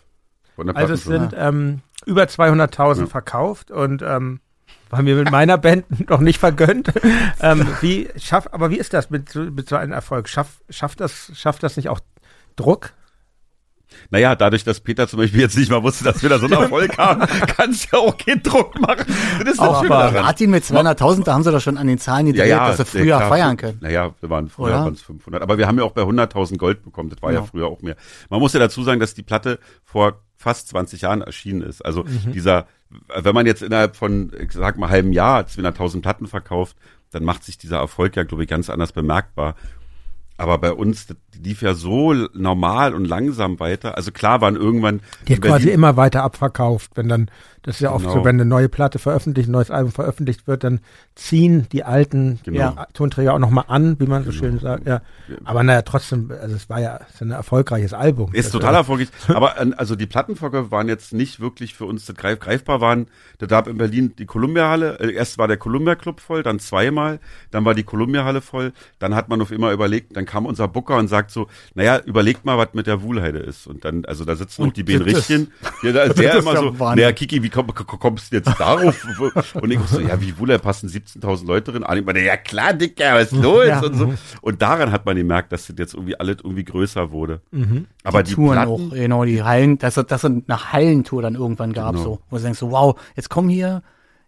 [0.56, 3.06] Von der also es sind ähm, über 200.000 Ja.
[3.06, 4.40] verkauft und ähm,
[4.90, 6.92] war mir mit meiner Band noch nicht vergönnt.
[7.40, 10.28] ähm, wie schaff, aber wie ist das mit, so- mit so einem Erfolg?
[10.28, 12.00] Schaff, schafft das, schafft das nicht auch
[12.56, 12.92] Druck?
[14.10, 16.54] Naja, dadurch, dass Peter zum Beispiel jetzt nicht mal wusste, dass wir da so einen
[16.62, 19.04] Erfolg haben, kannst du ja auch keinen Druck machen.
[19.38, 20.14] Das ist das Auch daran.
[20.22, 22.84] Martin mit 200.000, da haben sie doch schon an den Zahlen gedreht, dass sie ja,
[22.84, 23.78] früher klar, feiern können.
[23.80, 24.84] Naja, wir waren früher Oder?
[24.84, 25.40] waren es 500.
[25.40, 27.10] Aber wir haben ja auch bei 100.000 Gold bekommen.
[27.10, 27.40] Das war ja.
[27.40, 27.46] Ja.
[27.46, 27.96] früher auch mehr.
[28.28, 31.82] Man muss ja dazu sagen, dass die Platte vor fast 20 Jahren erschienen ist.
[31.84, 32.32] Also Mhm.
[32.32, 36.76] dieser, wenn man jetzt innerhalb von, ich sag mal, halben Jahr 200.000 Platten verkauft,
[37.10, 39.54] dann macht sich dieser Erfolg ja, glaube ich, ganz anders bemerkbar.
[40.36, 43.96] Aber bei uns, das lief ja so normal und langsam weiter.
[43.96, 47.30] Also klar waren irgendwann Die hat quasi immer weiter abverkauft, wenn dann,
[47.62, 48.18] das ist ja oft Genau.
[48.18, 50.80] so, wenn eine neue Platte veröffentlicht, ein neues Album veröffentlicht wird, dann
[51.14, 52.58] ziehen die alten Genau.
[52.58, 55.00] ja, Tonträger auch nochmal an, wie man so schön sagt, ja.
[55.44, 58.32] Aber naja, trotzdem, also es war ja es ein erfolgreiches Album.
[58.32, 59.08] Ist total äh, erfolgreich.
[59.28, 63.06] Aber äh, also die Plattenverkäufe waren jetzt nicht wirklich für uns das greif, greifbar waren.
[63.38, 65.00] Da gab in Berlin die Columbia-Halle.
[65.00, 67.18] Äh, erst war der Columbia-Club voll, dann zweimal.
[67.50, 68.72] Dann war die Columbia-Halle voll.
[68.98, 72.44] Dann hat man auf immer überlegt, dann kam unser Booker und sagt so, naja, überlegt
[72.44, 73.66] mal, was mit der Wuhlheide ist.
[73.66, 75.53] Und dann, also da sitzen auch die Ben das ist- Richtchen.
[75.82, 77.03] Ja, da ist der das immer ja so, Wahnsinn.
[77.03, 79.07] naja, Kiki, wie komm, komm- kommst du jetzt darauf?
[79.55, 81.82] und ich so, ja, wie Wuhlheide passen 17.000 Leute drin?
[81.82, 83.66] Und ich meine, ja klar, Dicker, was ist los?
[83.66, 83.81] Ja.
[83.81, 84.15] Und so.
[84.40, 87.40] Und daran hat man gemerkt, dass das jetzt irgendwie alles irgendwie größer wurde.
[87.51, 87.86] Mhm.
[88.05, 91.93] Aber die, Touren Platten, auch, genau, die Hallen, dass es eine Hallentour dann irgendwann gab,
[91.93, 92.05] Genau.
[92.05, 93.82] so, wo du denkst so, wow, jetzt kommen hier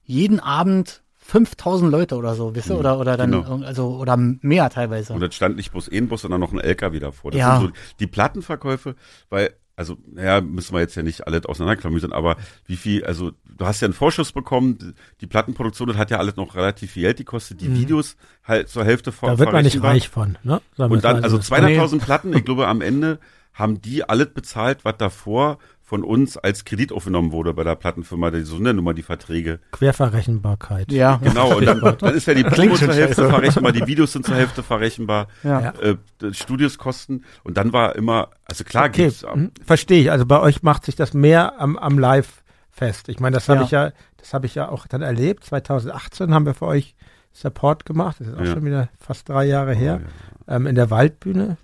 [0.05, 3.61] jeden Abend 5000 Leute oder so, wisst ihr, oder, oder dann, Genau.
[3.65, 5.13] also, oder mehr teilweise.
[5.13, 7.31] Und es stand nicht bloß ein Bus, sondern noch ein LKW davor.
[7.33, 7.59] Das Ja.
[7.61, 8.95] sind so die Plattenverkäufe,
[9.29, 12.37] weil also, naja, müssen wir jetzt ja nicht alle auseinanderklamüsern, aber
[12.67, 16.35] wie viel, also du hast ja einen Vorschuss bekommen, die Plattenproduktion, das hat ja alles
[16.35, 17.77] noch relativ viel Geld gekostet, die Mhm.
[17.77, 19.29] Videos halt zur Hälfte vor.
[19.31, 20.61] Da wird man nicht reich von, ne?
[20.77, 21.55] Sagen Und dann, also so.
[21.55, 23.21] 200.000 Platten, ich glaube, am Ende
[23.53, 28.31] haben die alles bezahlt, was davor von uns als Kredit aufgenommen wurde bei der Plattenfirma,
[28.31, 29.59] die Sondernummer, die Verträge.
[29.73, 30.93] Querverrechenbarkeit.
[30.93, 31.17] Ja.
[31.17, 33.31] Genau, und dann, dann ist ja die Promo zur Hälfte scheiße.
[33.31, 35.71] verrechenbar, die Videos sind zur Hälfte verrechenbar, Ja.
[35.81, 40.11] äh, die Studios kosten und dann war immer, also klar Okay, gibt's, mhm, verstehe ich.
[40.11, 43.09] Also bei euch macht sich das mehr am, am Live fest.
[43.09, 43.65] Ich meine, das habe Ja.
[43.65, 45.45] ich ja, das habe ich ja auch dann erlebt.
[45.45, 46.95] 2018 haben wir für euch
[47.33, 48.17] Support gemacht.
[48.21, 48.53] Das ist auch Ja.
[48.53, 50.03] schon wieder fast drei Jahre her.
[50.47, 51.57] Ähm, in der Waldbühne.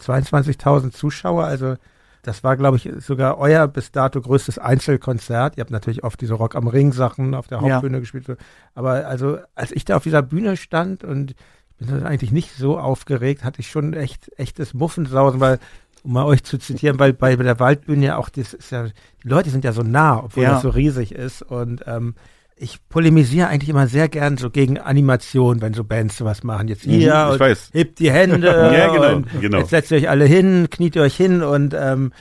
[0.00, 1.44] 22.000 Zuschauer.
[1.44, 1.76] Also
[2.22, 5.56] das war, glaube ich, sogar euer bis dato größtes Einzelkonzert.
[5.56, 7.74] Ihr habt natürlich oft diese Rock am Ring Sachen auf der Ja.
[7.74, 8.26] Hauptbühne gespielt.
[8.26, 8.34] so.
[8.74, 11.34] Aber also, als ich da auf dieser Bühne stand und
[11.78, 15.58] ich bin eigentlich nicht so aufgeregt, hatte ich schon echt echtes Muffensausen, weil
[16.04, 19.28] um mal euch zu zitieren, weil bei der Waldbühne ja auch, das ist ja, die
[19.28, 20.50] Leute sind ja so nah, obwohl Ja.
[20.54, 21.42] das so riesig ist.
[21.42, 22.14] Und ähm,
[22.62, 26.68] ich polemisiere eigentlich immer sehr gern so gegen Animation, wenn so Bands sowas machen.
[26.68, 27.70] Jetzt hier, Mhm, ich weiß.
[27.72, 28.46] hebt die Hände.
[28.72, 29.58] Ja, genau, und genau.
[29.58, 32.12] Jetzt setzt ihr euch alle hin, kniet ihr euch hin und ähm,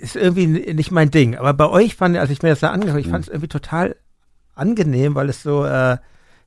[0.00, 1.36] ist irgendwie nicht mein Ding.
[1.36, 2.96] Aber bei euch fand, als ich mir das da Mhm.
[2.96, 3.96] ich fand es irgendwie total
[4.54, 5.98] angenehm, weil es so, äh,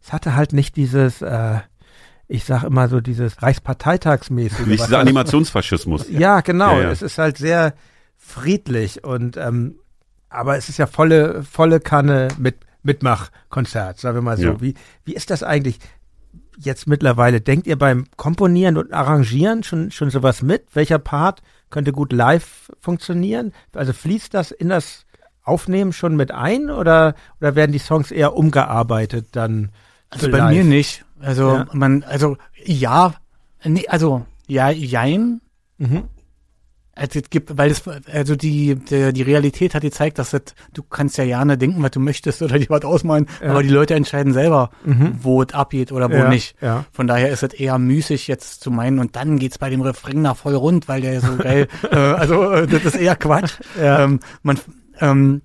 [0.03, 1.59] es hatte halt nicht dieses, äh,
[2.27, 4.65] ich sag immer so dieses Reichsparteitagsmäßige.
[4.65, 6.07] nicht dieser Animationsfaschismus.
[6.09, 6.77] ja, genau.
[6.77, 6.91] Ja, ja.
[6.91, 7.75] Es ist halt sehr
[8.17, 9.75] friedlich und ähm,
[10.29, 14.43] aber es ist ja volle volle Kanne mit Mitmachkonzert, sagen wir mal so.
[14.43, 14.61] Ja.
[14.61, 15.79] Wie wie ist das eigentlich
[16.57, 17.41] jetzt mittlerweile?
[17.41, 20.63] Denkt ihr beim Komponieren und Arrangieren schon schon sowas mit?
[20.73, 23.53] Welcher Part könnte gut live funktionieren?
[23.73, 25.05] Also fließt das in das
[25.43, 29.71] Aufnehmen schon mit ein oder oder werden die Songs eher umgearbeitet dann?
[30.09, 30.55] Also bei live?
[30.55, 31.03] mir nicht.
[31.19, 31.67] Also Ja.
[31.73, 33.15] man, also ja,
[33.63, 35.41] nee, also ja, jein.
[35.77, 36.03] Mhm.
[36.95, 40.41] Also es gibt, weil es, also die, die, die Realität hat gezeigt, dass das,
[40.73, 43.49] du kannst ja gerne denken, was du möchtest oder dir was ausmalen, Ja.
[43.49, 45.15] aber die Leute entscheiden selber, Mhm.
[45.21, 46.55] wo es abgeht oder wo Ja, nicht.
[46.61, 46.85] ja.
[46.91, 50.21] Von daher ist es eher müßig jetzt zu meinen und dann geht's bei dem Refrain
[50.21, 53.53] nach voll rund, weil der so geil, äh, also äh, das ist eher Quatsch.
[53.79, 54.59] Ähm, man,
[54.99, 55.41] ähm,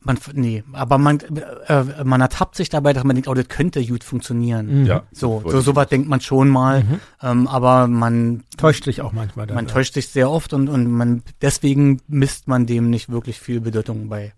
[0.00, 1.18] man, nee, aber man,
[1.66, 4.80] äh, man ertappt sich dabei, dass man denkt, oh, das könnte gut funktionieren.
[4.82, 4.86] Mhm.
[4.86, 7.00] Ja, So, so sowas denkt man schon mal, Mhm.
[7.22, 9.56] ähm, aber man Täuscht sich auch manchmal dann.
[9.56, 9.72] man ja.
[9.72, 14.08] täuscht sich sehr oft und, und man deswegen misst man dem nicht wirklich viel Bedeutung
[14.08, 14.32] bei.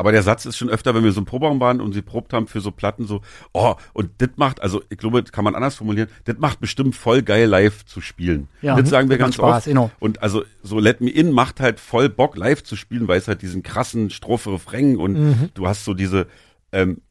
[0.00, 2.32] Aber der Satz ist schon öfter, wenn wir so im Proberaum waren und sie probt
[2.32, 3.20] haben für so Platten so,
[3.52, 6.96] oh, und das macht, also ich glaube, das kann man anders formulieren, das macht bestimmt
[6.96, 8.48] voll geil live zu spielen.
[8.62, 9.66] Ja, das sagen wir ganz Spaß, oft.
[9.66, 9.90] genau.
[10.00, 13.28] Und also so Let Me In macht halt voll Bock live zu spielen, weil es
[13.28, 15.50] halt diesen krassen Strophe Refrain und Mhm.
[15.52, 16.28] du hast so diese,
[16.72, 17.02] ähm,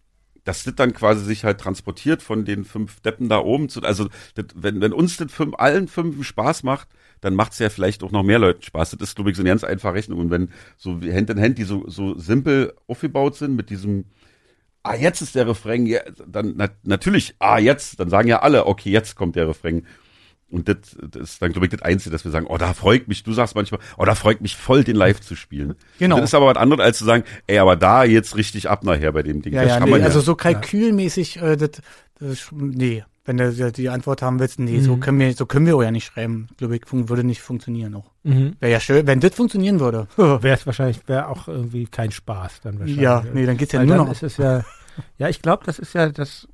[0.44, 4.08] dass das dann quasi sich halt transportiert von den fünf Deppen da oben zu, also
[4.34, 6.88] das, wenn, wenn uns das fünf, allen fünf Spaß macht,
[7.22, 8.92] dann macht es ja vielleicht auch noch mehr Leuten Spaß.
[8.92, 10.20] Das ist, glaube ich, so eine ganz einfache Rechnung.
[10.20, 14.06] Und wenn so wie Hand in Hand, die so, so simpel aufgebaut sind mit diesem,
[14.84, 18.66] ah, jetzt ist der Refrain, ja, dann na, natürlich, ah, jetzt, dann sagen ja alle,
[18.66, 19.86] okay, jetzt kommt der Refrain.
[20.52, 23.08] Und das, das ist dann, glaube ich, das Einzige, dass wir sagen, oh, da freut
[23.08, 25.76] mich, du sagst manchmal, oh, da freut mich voll, den live zu spielen.
[26.00, 26.16] Genau.
[26.16, 29.12] Das ist aber was anderes, als zu sagen, ey, aber da jetzt richtig ab nachher
[29.12, 29.54] bei dem Ding.
[29.54, 31.70] Ja, das ja, kann nee, man also so kalkülmäßig, äh, das,
[32.20, 35.68] das, ist- nee, wenn du die- Antwort haben willst, nee, so können wir, so können
[35.68, 36.48] wir auch ja nicht schreiben.
[36.58, 38.10] Glaube ich, würde nicht funktionieren auch.
[38.24, 38.56] Mhm.
[38.60, 40.08] Wäre ja schön, wenn das funktionieren würde.
[40.18, 43.04] wäre es wahrscheinlich, wäre auch irgendwie kein Spaß dann wahrscheinlich.
[43.04, 44.12] Ja, nee, dann geht's ja Weil nur noch.
[44.12, 44.64] ist es ja,
[45.20, 46.48] ja, ich glaube, das ist ja das,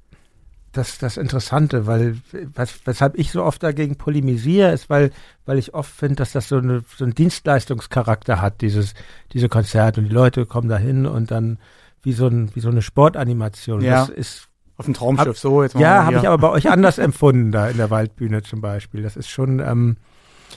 [0.74, 2.18] das, das Interessante, weil,
[2.54, 5.12] was, weshalb ich so oft dagegen polemisiere, ist, weil,
[5.46, 8.96] weil ich oft finde, dass das so, eine, so einen Dienstleistungscharakter hat, dieses,
[9.32, 11.58] diese Konzerte und die Leute kommen da hin und dann
[12.04, 13.82] wie so, ein, wie so eine Sportanimation.
[13.82, 14.02] Ja.
[14.02, 16.70] Das ist, Auf dem Traumschiff, Hab- so jetzt mal ja, habe ich aber bei euch
[16.70, 19.02] anders empfunden, da in der Waldbühne zum Beispiel.
[19.04, 19.98] Das ist schon, ähm,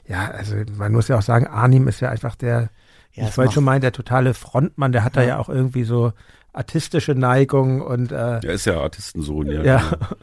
[0.06, 2.70] ja, also man muss ja auch sagen, Arnim ist ja einfach der,
[3.12, 5.28] Ja, ich wollte schon meinen, der totale Frontmann, der hat da Ja.
[5.28, 6.12] ja auch irgendwie so
[6.52, 9.62] artistische Neigung und äh, Der ist ja Artistensohn, ja.
[9.62, 9.76] ja.
[9.78, 10.06] genau.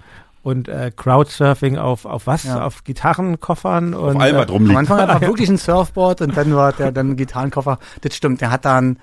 [0.43, 2.43] Und äh, Crowdsurfing auf, auf was?
[2.43, 2.63] Ja.
[2.63, 4.77] Auf Gitarrenkoffern und Auf allem, was äh, Am rumliegt.
[4.77, 7.80] Anfang hat er wirklich ein Surfboard und dann war der dann ein Gitarrenkoffer.
[8.01, 8.99] Das stimmt, der hat da einen,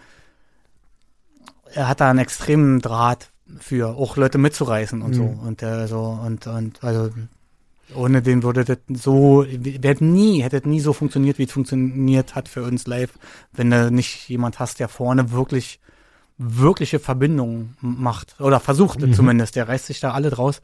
[1.75, 5.25] er hat da einen extremen Draht für auch Leute mitzureißen und so.
[5.25, 5.39] Mhm.
[5.41, 7.11] Und der so, und, und, also,
[7.95, 12.49] ohne den würde das so, wäre nie, hätte nie so funktioniert, wie es funktioniert hat
[12.49, 13.13] für uns live,
[13.53, 15.81] wenn du nicht jemand hast, der vorne wirklich,
[16.39, 18.41] wirkliche Verbindungen macht.
[18.41, 19.13] Oder versucht Mhm.
[19.13, 19.57] zumindest.
[19.57, 20.63] Der reißt sich da alle draus.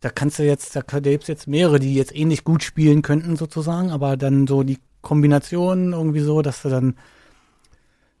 [0.00, 3.90] Da kannst du jetzt, da gibt's jetzt mehrere, die jetzt ähnlich gut spielen könnten sozusagen,
[3.90, 6.96] aber dann so die Kombination irgendwie so, dass du dann,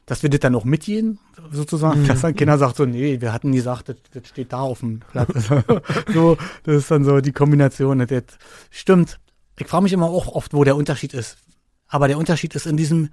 [0.06, 1.18] dass wir das dann auch mitgehen,
[1.50, 2.06] sozusagen, Mhm.
[2.08, 5.00] dass dann keiner sagt so, nee, wir hatten gesagt, das, das steht da auf dem
[5.12, 5.30] Platz.
[6.12, 7.98] so, das ist dann so die Kombination.
[8.00, 8.22] Das, das
[8.70, 9.18] stimmt.
[9.58, 11.36] Ich frage mich immer auch oft, wo der Unterschied ist.
[11.88, 13.10] Aber der Unterschied ist in diesem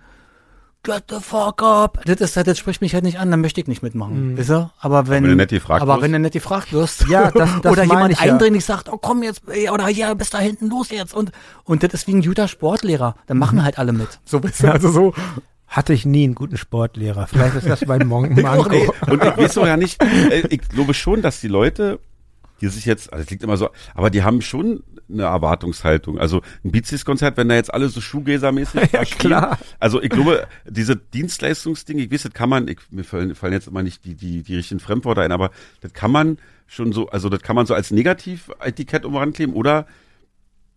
[0.84, 2.01] get the fuck up.
[2.05, 4.35] Das, ist, halt- das spricht mich halt nicht an, dann möchte ich nicht mitmachen.
[4.35, 4.72] Wisst ihr?
[4.80, 6.01] Aber wenn, wenn du nett gefragt aber wirst?
[6.03, 7.07] wenn du nett gefragt wirst.
[7.07, 8.31] Ja, das- das oder jemand ich ja.
[8.34, 11.13] eindringlich sagt, oh komm jetzt, ey, oder ja, bis da hinten, los jetzt.
[11.13, 11.31] Und,
[11.65, 13.15] und das ist wie ein guter Sportlehrer.
[13.27, 13.63] Dann machen Mhm.
[13.63, 14.19] halt alle mit.
[14.26, 15.13] So wisst ihr, also so.
[15.72, 17.27] Hatte ich nie einen guten Sportlehrer.
[17.27, 18.93] Vielleicht ist das mein Mon Manko.
[19.07, 22.02] Und ich weiß doch ja nicht, äh, ich glaube schon, dass die Leute,
[22.60, 26.19] die sich jetzt, also das liegt immer so, aber die haben schon eine Erwartungshaltung.
[26.19, 28.52] Also ein Beatsies-Konzert, wenn da jetzt alle so da
[29.06, 29.18] stehen.
[29.18, 29.60] klar.
[29.80, 33.69] Also ich glaube, diese Dienstleistungsding, ich weiß, das kann man, ich, mir fallen, fallen jetzt
[33.69, 36.38] immer nicht die, die, die richtigen Fremdworte ein, aber das kann man
[36.68, 39.85] schon so, also das kann man so als Negativ-Etikett um rankleben oder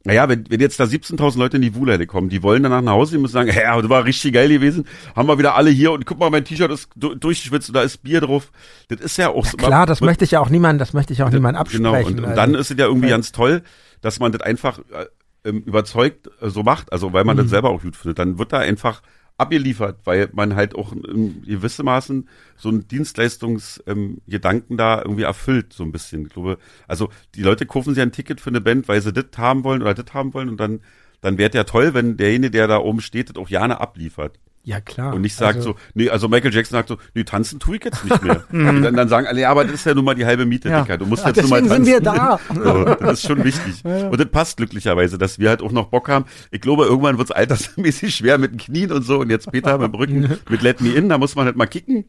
[0.05, 2.93] naja, wenn, wenn jetzt da 17.000 Leute in die Wuhlheide kommen, die wollen danach nach
[2.93, 4.86] Hause, die müssen sagen, ja, das war richtig geil gewesen,
[5.16, 7.82] haben wir wieder alle hier und guck mal, mein T-Shirt ist du- durchgeschwitzt und da
[7.82, 8.52] ist Bier drauf.
[8.89, 9.56] Das ist ja auch so.
[9.56, 11.85] Klar, das möchte ich ja auch niemand, das möchte ich auch niemand absprechen.
[11.85, 13.62] Genau, und, und Also, dann ist es ja irgendwie ganz toll,
[14.02, 17.40] dass man das einfach äh, ähm, überzeugt äh, so macht, also weil man Mhm.
[17.43, 18.18] das selber auch gut findet.
[18.18, 19.01] Dann wird da einfach
[19.36, 25.82] abgeliefert, weil man halt auch in gewissermaßen so einen Dienstleistungsgedanken ähm, da irgendwie erfüllt, so
[25.82, 26.27] ein bisschen.
[26.27, 29.27] Ich glaube, also die Leute kaufen sich ein Ticket für eine Band, weil sie das
[29.36, 30.81] haben wollen oder das haben wollen und dann
[31.24, 34.39] dann wäre ja toll, wenn derjenige, der da oben steht, das auch gerne abliefert.
[34.65, 35.15] Ja klar.
[35.15, 37.85] Und nicht sagt also, so, nee, also Michael Jackson sagt so, nee, tanzen tue ich
[37.85, 38.45] jetzt nicht mehr.
[38.53, 40.69] und dann, dann sagen alle, ja, aber das ist ja nun mal die halbe Miete,
[40.69, 40.82] Ja.
[40.82, 40.99] Dicker.
[40.99, 41.95] Du musst Ja, jetzt nun mal deswegen tanzen.
[41.95, 42.41] sind wir da.
[42.55, 43.85] So, das ist schon wichtig.
[43.85, 46.24] Und das passt glücklicherweise, dass wir halt auch noch Bock haben.
[46.51, 49.19] Ich glaube, irgendwann wird's altersmäßig schwer mit den Knien und so.
[49.20, 51.66] Und jetzt Peter mit dem Rücken mit Let Me In, da muss man halt mal
[51.66, 52.05] kicken.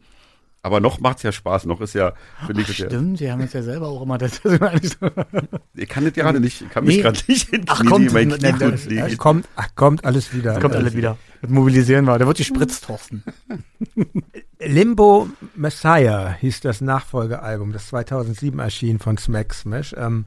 [0.66, 1.66] Aber noch macht's ja Spaß.
[1.66, 2.12] Noch ist ja,
[2.44, 4.40] finde ich, das Stimmt, wir haben uns ja selber auch immer das.
[5.74, 7.02] ich kann das gerade nicht, ich kann mich Nee.
[7.02, 10.58] gerade nicht in Ach, kommt, mein Knie ne, das- es kommt, ach, kommt alles wieder.
[10.58, 11.16] Kommt alles wieder.
[11.40, 12.18] Das mobilisieren wir.
[12.18, 13.22] Da wird gespritzt, Thorsten.
[14.60, 19.94] Limbo Messiah hieß das Nachfolgealbum, das 2007 erschien von Smack Smash.
[19.96, 20.24] Ähm,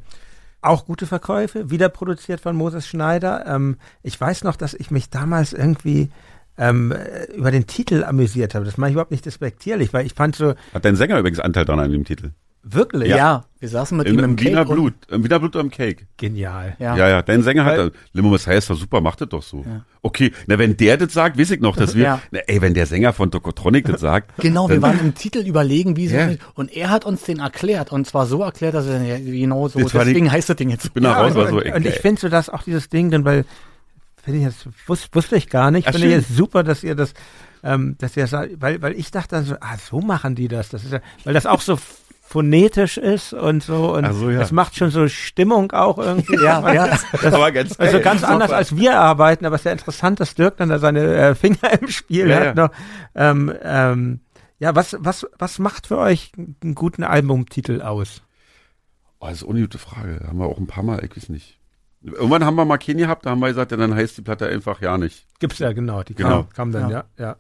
[0.62, 3.46] auch gute Verkäufe, wieder produziert von Moses Schneider.
[3.46, 6.12] Ähm, ich weiß noch, dass ich mich damals irgendwie
[6.60, 8.66] ähm, äh, über den Titel amüsiert habe.
[8.66, 11.66] Das mache ich überhaupt nicht despektierlich, weil ich fand so Hat dein Sänger übrigens Anteil
[11.66, 12.32] dran an dem Titel?
[12.62, 13.46] wirklich Ja.
[13.62, 14.94] wir saßen mit Im, ihm im im Wiener Cake und- Blut.
[15.10, 16.08] Im Wiener Blut am Cake.
[16.18, 16.76] genial.
[16.78, 16.96] Ja.
[16.98, 19.66] Ja, ja, dein Sänger Weil- hat, Limo Messiah ist doch super, macht das doch so.
[20.02, 22.22] Okay, na, wenn der das sagt, weiß ich noch, dass wir, Ja.
[22.32, 24.34] na, ey, wenn der Sänger von Tokotronic das sagt.
[24.42, 26.30] Genau, wir waren im Titel überlegen, wie sie Ja.
[26.54, 29.80] und er hat uns den erklärt und zwar so erklärt, dass er ja, genau so
[29.80, 30.94] Das war die- deswegen heißt das Ding jetzt.
[30.94, 33.10] bin da raus, war so, und, ey, und ich finde so, dass auch dieses Ding
[33.10, 33.46] dann, weil
[34.24, 36.22] finde ich jetzt wus, wusste ich gar nicht, Ach, finde ich schön.
[36.22, 37.14] jetzt super, dass ihr das,
[37.64, 40.84] ähm, dass ihr das, weil weil ich dachte so, ah so machen die das, das
[40.84, 41.78] ist ja, weil das auch so
[42.22, 44.38] phonetisch ist und so und so, ja.
[44.40, 46.36] das macht schon so Stimmung auch irgendwie.
[46.44, 47.00] Ja, ja.
[47.24, 48.02] Das war ganz Also geil.
[48.04, 51.16] ganz anders als wir arbeiten, aber es ist ja interessant, dass Dirk dann da seine
[51.16, 52.54] äh, Finger im Spiel Ja, hat ja.
[52.54, 52.70] noch.
[53.16, 54.20] Ähm, ähm,
[54.60, 58.22] ja, was, was, was macht für euch einen guten Albumtitel aus?
[59.20, 60.24] Oh, das ist ohne gute Frage.
[60.28, 61.59] Haben wir auch ein paar Mal, ich weiß nicht.
[62.02, 64.48] Irgendwann haben wir mal keinen gehabt, da haben wir gesagt, ja, dann heißt die Platte
[64.48, 65.26] einfach ja nicht.
[65.40, 66.44] Gibt's ja genau, die Genau.
[66.44, 67.36] kam, kam dann, ja, ja.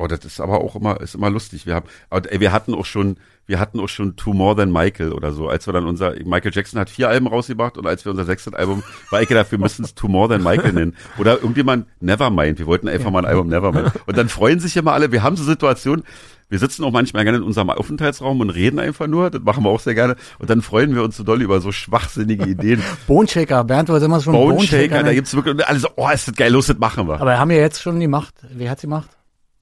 [0.00, 1.66] Oh, das ist aber auch immer, ist immer lustig.
[1.66, 5.12] Wir haben, ey, wir hatten auch schon, wir hatten auch schon Two More Than Michael
[5.12, 5.48] oder so.
[5.48, 8.54] Als wir dann unser, Michael Jackson hat vier Alben rausgebracht und als wir unser sechstes
[8.54, 10.96] Album, war ich gedacht, wir müssen es Two More Than Michael nennen.
[11.18, 12.58] Oder irgendjemand Nevermind.
[12.58, 13.92] Wir wollten einfach mal ein Album Nevermind.
[14.06, 15.12] Und dann freuen sich immer alle.
[15.12, 16.04] Wir haben so Situationen,
[16.48, 19.30] wir sitzen auch manchmal gerne in unserem Aufenthaltsraum und reden einfach nur.
[19.30, 20.16] Das machen wir auch sehr gerne.
[20.38, 22.82] Und dann freuen wir uns so doll über so schwachsinnige Ideen.
[23.06, 24.82] Boneshaker, Bernd wollte immer schon Bone Boneshaker.
[24.82, 27.20] Shaker, da gibt's wirklich, und alle so, oh, ist das geil, los, das machen wir.
[27.20, 28.34] aber haben wir jetzt schon gemacht.
[28.50, 29.10] Wer hat's gemacht?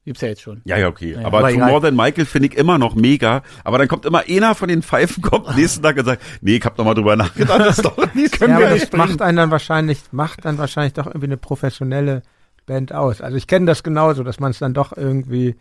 [0.05, 0.63] Gibt's ja jetzt schon.
[0.65, 1.13] Ja, ja, okay.
[1.13, 1.69] Ja, aber, aber egal.
[1.71, 3.43] More Than Michael finde ich immer noch mega.
[3.63, 6.65] Aber dann kommt immer einer von den Pfeifen, kommt nächsten Tag und sagt, nee, ich
[6.65, 8.41] hab noch mal drüber nachgedacht, das dauert nicht.
[8.41, 12.23] ja, aber nicht das macht einen dann wahrscheinlich, macht dann wahrscheinlich doch irgendwie eine professionelle
[12.65, 13.21] Band aus.
[13.21, 15.57] Also ich kenne das genauso, dass man es dann doch irgendwie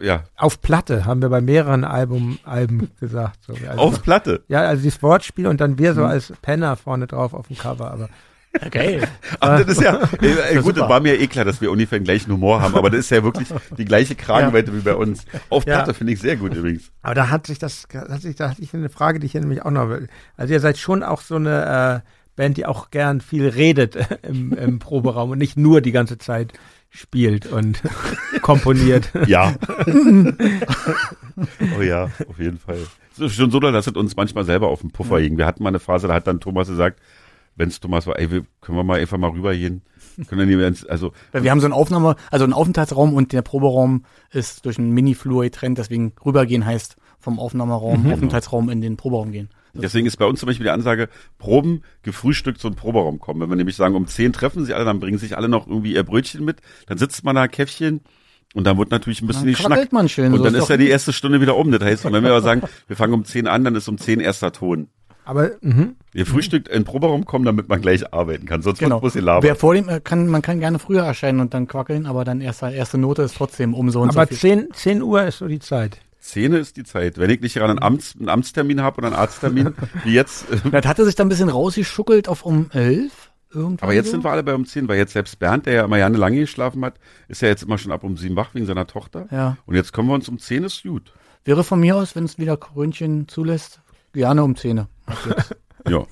[0.00, 3.44] Ja, auf Platte, haben wir bei mehreren Album, Alben gesagt.
[3.44, 3.52] So.
[3.68, 4.42] Also, auf Platte.
[4.48, 7.92] ja, also dieses Wortspiel und dann wir so als Penner vorne drauf auf dem Cover.
[7.92, 8.08] Aber
[8.70, 9.06] Geil.
[9.40, 11.98] Aber das ist ja, äh, äh, gut, das war mir eh klar, dass wir ungefähr
[11.98, 13.48] den gleichen Humor haben, aber das ist ja wirklich
[13.78, 15.24] die gleiche Kragenweite wie bei uns.
[15.50, 15.76] Auf Ja.
[15.76, 16.90] Platte finde ich sehr gut übrigens.
[17.02, 19.40] Aber da hat sich das, hat sich, da hatte ich eine Frage, die ich hier
[19.40, 20.08] nämlich auch noch will.
[20.36, 24.52] Also ihr seid schon auch so eine äh, Band, die auch gern viel redet im,
[24.52, 26.52] im Proberaum und nicht nur die ganze Zeit
[26.90, 27.82] spielt und
[28.42, 29.10] komponiert.
[29.26, 29.54] Ja.
[31.78, 32.78] oh ja, auf jeden Fall.
[33.14, 35.36] Es ist schon so, dass es uns manchmal selber auf den Puffer ging.
[35.38, 37.00] Wir hatten mal eine Phase, da hat dann Thomas gesagt,
[37.56, 39.82] wenn's Thomas war, ey, wir, können wir mal einfach mal rübergehen?
[40.28, 43.42] Können wir nicht, also, Weil wir haben so einen Aufnahme, also einen Aufenthaltsraum und der
[43.42, 49.32] Proberaum ist durch einen Mini-Flur getrennt, deswegen rübergehen heißt vom Aufnahmeraum, Aufenthaltsraum in den Proberaum
[49.32, 49.48] gehen.
[49.74, 51.08] Deswegen ist bei uns zum Beispiel die Ansage,
[51.38, 53.40] Proben gefrühstückt zum Proberaum kommen.
[53.40, 55.94] Wenn wir nämlich sagen, um 10 treffen sich alle, dann bringen sich alle noch irgendwie
[55.94, 58.00] ihr Brötchen mit, dann sitzt man da Käffchen
[58.54, 59.72] und dann wird natürlich ein bisschen Dann geschnackt.
[59.74, 60.32] quackelt man schön.
[60.32, 61.72] Und so dann ist doch ja die erste Stunde wieder um.
[61.72, 64.20] Das heißt, wenn wir aber sagen, wir fangen um 10 an, dann ist um 10
[64.20, 64.88] erster Ton.
[65.24, 65.96] Aber, mhm.
[66.12, 68.62] Ihr frühstückt in den Proberaum kommen, damit man gleich arbeiten kann.
[68.62, 69.00] Sonst Genau.
[69.00, 69.42] muss ihr labern.
[69.42, 72.40] Wer vor dem äh, kann, man kann gerne früher erscheinen und dann quackeln, aber dann
[72.40, 74.68] erste, erste Note ist trotzdem um so und aber so viel.
[74.68, 75.98] 10, 10 Uhr ist so die Zeit.
[76.20, 77.18] Szene ist die Zeit.
[77.18, 79.74] Wenn ich nicht gerade einen, Amts, einen Amtstermin habe oder einen Arzttermin,
[80.04, 80.50] wie jetzt.
[80.50, 83.30] äh, Das hatte sich dann ein bisschen rausgeschuckelt auf um elf.
[83.52, 84.12] Irgendwann Aber jetzt so.
[84.12, 86.38] sind wir alle bei um 10, weil jetzt selbst Bernd, der ja immer gerne lange
[86.40, 86.94] geschlafen hat,
[87.28, 89.26] ist ja jetzt immer schon ab um 7 wach wegen seiner Tochter.
[89.30, 89.56] Ja.
[89.66, 91.12] Und jetzt kommen wir uns um 10, ist gut.
[91.44, 93.80] Wäre von mir aus, wenn es wieder Krönchen zulässt,
[94.14, 94.88] gerne um Zähne.
[95.86, 96.02] Ja.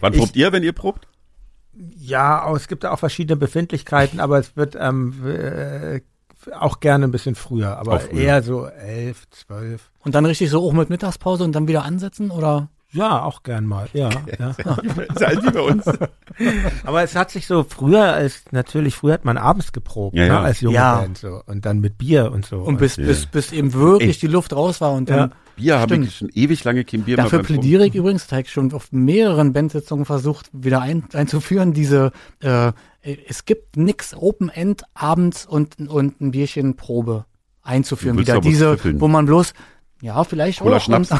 [0.00, 1.06] Wann Ich- probt ihr, wenn ihr probt?
[1.96, 6.00] Ja, es gibt da auch verschiedene Befindlichkeiten, aber es wird ähm, äh,
[6.58, 8.20] auch gerne ein bisschen früher, aber Auch früher.
[8.20, 9.90] eher so elf, zwölf.
[10.04, 12.68] Und dann richtig so auch mit Mittagspause und dann wieder ansetzen oder?
[12.94, 14.08] Ja, auch gern mal, ja.
[14.38, 14.50] ja.
[15.14, 15.84] ist halt wie bei uns.
[16.84, 20.28] Aber es hat sich so früher als, natürlich, früher hat man abends geprobt, Ja, ne,
[20.28, 20.40] ja.
[20.40, 21.00] als junge Ja.
[21.00, 21.42] Band so.
[21.46, 22.58] Und dann mit Bier und so.
[22.58, 23.04] Und bis, ja.
[23.04, 24.28] bis, bis eben wirklich Ey.
[24.28, 25.18] die Luft raus war und dann.
[25.18, 25.30] Ja.
[25.56, 27.60] Bier habe ich schon ewig lange kein Bier Dafür mehr beim Proben.
[27.60, 32.10] plädiere ich übrigens, habe ich schon auf mehreren Bandsitzungen versucht, wieder ein, einzuführen, diese,
[32.40, 32.72] äh,
[33.28, 37.26] es gibt nix Open End abends und, und ein Bierchen Probe
[37.62, 38.18] einzuführen.
[38.18, 39.54] Wieder diese, wo man bloß,
[40.02, 40.80] ja, vielleicht Cola auch.
[40.80, 41.10] Schnaps.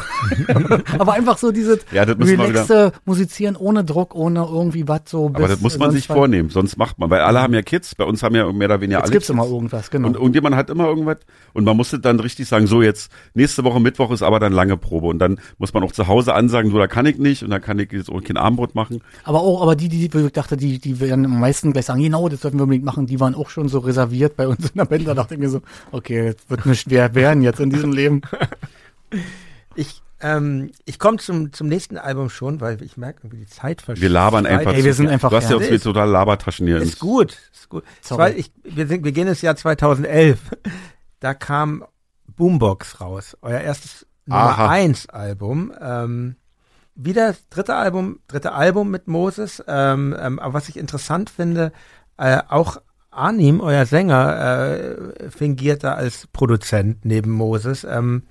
[0.99, 5.27] Aber einfach so dieses Ja, relaxte Musizieren ohne Druck, ohne irgendwie was so.
[5.27, 6.15] Aber das muss man sich was.
[6.15, 8.81] vornehmen, sonst macht man, weil alle haben ja Kids, bei uns haben ja mehr oder
[8.81, 9.39] weniger Jetzt alle gibt's Kids.
[9.39, 10.09] immer irgendwas, genau.
[10.09, 11.17] Und irgendjemand hat immer irgendwas
[11.53, 14.77] und man musste dann richtig sagen, so jetzt, nächste Woche Mittwoch ist aber dann lange
[14.77, 17.49] Probe und dann muss man auch zu Hause ansagen, so da kann ich nicht und
[17.49, 19.01] dann kann ich jetzt auch kein Abendbrot machen.
[19.23, 22.29] Aber auch, aber die, die, ich dachte, die, die werden am meisten gleich sagen, genau,
[22.29, 24.85] das sollten wir unbedingt machen, die waren auch schon so reserviert bei uns in der
[24.85, 25.07] Band.
[25.07, 25.61] Da dachte ich mir so,
[25.91, 28.21] okay, das wird nicht schwer werden jetzt in diesem Leben.
[29.75, 33.81] Ich, ähm, ich komme zum, zum nächsten Album schon, weil ich merke irgendwie die Zeit
[33.81, 34.01] verschwindet.
[34.01, 34.73] Wir labern einfach.
[34.73, 36.77] Ey, zu wir sind einfach Du hast ja uns wie total Labertaschen hier.
[36.77, 37.83] Ist gut, ist gut.
[38.01, 38.31] Sorry.
[38.31, 40.39] Zwei, ich, wir, sind, wir gehen ins Jahr 2011.
[41.19, 41.85] Da kam
[42.27, 44.69] Boombox raus, euer erstes Nummer Aha.
[44.69, 45.73] 1 Album.
[45.79, 46.35] Ähm,
[46.95, 49.63] wieder das dritte Album, dritte Album mit Moses.
[49.67, 51.71] Ähm, ähm, aber was ich interessant finde,
[52.17, 52.77] äh, auch
[53.11, 57.83] Arnim, euer Sänger, äh, fingiert da als Produzent neben Moses.
[57.83, 58.23] Ähm,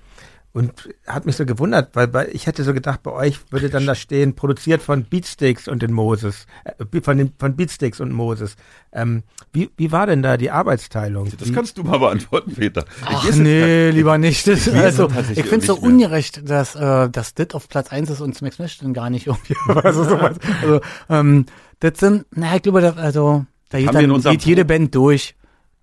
[0.55, 0.71] und
[1.05, 3.93] hat mich so gewundert, weil bei, ich hätte so gedacht, bei euch würde dann da
[3.93, 8.55] stehen, produziert von Beatsticks und den Moses, äh, von, den, von Beatsticks und Moses.
[8.93, 11.29] Ähm, wie, wie war denn da die Arbeitsteilung?
[11.37, 12.85] Das Wie- kannst du mal beantworten, Peter.
[13.03, 14.47] Ach nee, lieber nicht.
[14.47, 18.21] Das, also, ich finde es so ungerecht, dass, äh, dass das auf Platz 1 ist
[18.21, 19.55] und Smack Smash dann gar nicht irgendwie.
[19.83, 20.37] also, sowas.
[20.61, 20.79] also
[21.09, 21.47] ähm,
[21.81, 25.35] das sind, naja, ich glaube, da, also, da geht, dann, geht jede Band durch,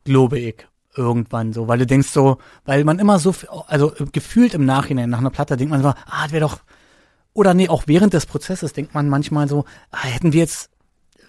[0.04, 0.66] glaube ich.
[0.94, 2.36] Irgendwann so, weil du denkst so,
[2.66, 3.34] weil man immer so,
[3.66, 6.58] also gefühlt im Nachhinein nach einer Platte denkt man so, ah, das wäre doch,
[7.32, 10.68] oder nee, auch während des Prozesses denkt man manchmal so, ah, hätten wir jetzt,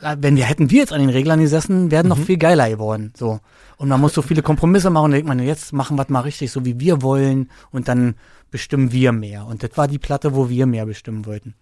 [0.02, 3.14] äh, wenn wir hätten wir jetzt an den Reglern gesessen, wären noch viel geiler geworden.
[3.16, 3.40] So.
[3.78, 6.10] Und man muss so viele Kompromisse machen und dann denkt man, jetzt machen wir es
[6.10, 8.16] mal richtig, so wie wir wollen und dann
[8.52, 9.46] bestimmen wir mehr.
[9.46, 11.56] Und das war die Platte, wo wir mehr bestimmen wollten.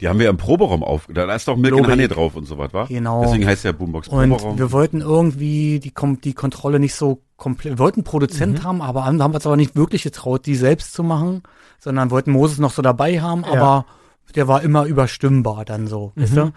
[0.00, 1.08] Die haben wir im Proberaum auf.
[1.12, 2.84] Da ist doch Milk and Honey drauf und so was, wa?
[2.84, 3.22] Genau.
[3.24, 4.58] Deswegen heißt ja Boombox Und Proberaum.
[4.58, 9.20] wir wollten irgendwie die, die Kontrolle nicht so komplett, wir wollten Produzent haben, aber haben
[9.20, 11.42] uns aber nicht wirklich getraut, die selbst zu machen,
[11.78, 13.86] sondern wollten Moses noch so dabei haben, aber
[14.34, 16.52] der war immer überstimmbar dann so, weißt du?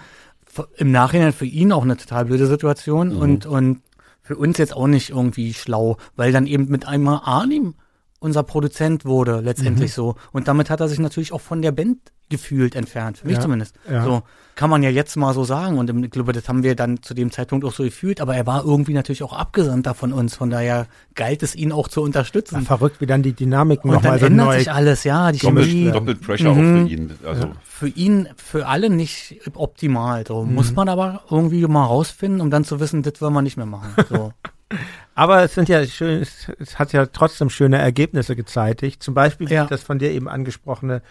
[0.75, 3.81] Im Nachhinein für ihn auch eine total blöde Situation und, und
[4.21, 7.75] für uns jetzt auch nicht irgendwie schlau, weil dann eben mit einmal Arnim
[8.19, 10.15] unser Produzent wurde, letztendlich so.
[10.31, 11.97] Und damit hat er sich natürlich auch von der Band
[12.29, 13.75] gefühlt entfernt, für mich Ja, zumindest.
[13.89, 14.03] ja.
[14.03, 14.23] So
[14.61, 15.79] kann man ja jetzt mal so sagen.
[15.79, 18.35] Und im- ich glaube, das haben wir dann zu dem Zeitpunkt auch so gefühlt, aber
[18.35, 20.35] er war irgendwie natürlich auch Abgesandter von uns.
[20.35, 22.61] Von daher galt es, ihn auch zu unterstützen.
[22.61, 24.59] verrückt, wie dann die Dynamiken nochmal so ändert neu.
[24.59, 25.31] sich alles, ja.
[25.31, 26.59] Die doppelt, Chemie doppelt Pressure Mhm.
[26.83, 27.11] auch für ihn.
[27.25, 30.23] Also für ihn, für alle nicht optimal.
[30.27, 30.53] So Mhm.
[30.53, 33.65] muss man aber irgendwie mal rausfinden, um dann zu wissen, das wollen wir nicht mehr
[33.65, 33.89] machen.
[34.09, 34.31] So.
[35.15, 39.03] Aber es sind ja schön, es, es hat ja trotzdem schöne Ergebnisse gezeitigt.
[39.03, 39.65] Zum Beispiel Ja.
[39.65, 41.01] das von dir eben angesprochene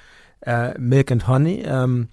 [0.47, 1.62] äh, Milk and Honey.
[1.67, 2.09] Ähm,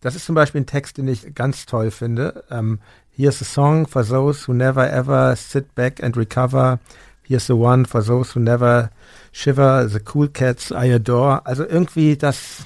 [0.00, 2.44] das ist zum Beispiel ein Text, den ich ganz toll finde.
[2.50, 2.78] Ähm,
[3.16, 6.78] Here's a song for those who never ever sit back and recover.
[7.22, 8.90] Here's the one for those who never
[9.32, 9.86] shiver.
[9.88, 11.44] The cool cats I adore.
[11.44, 12.64] Also irgendwie das,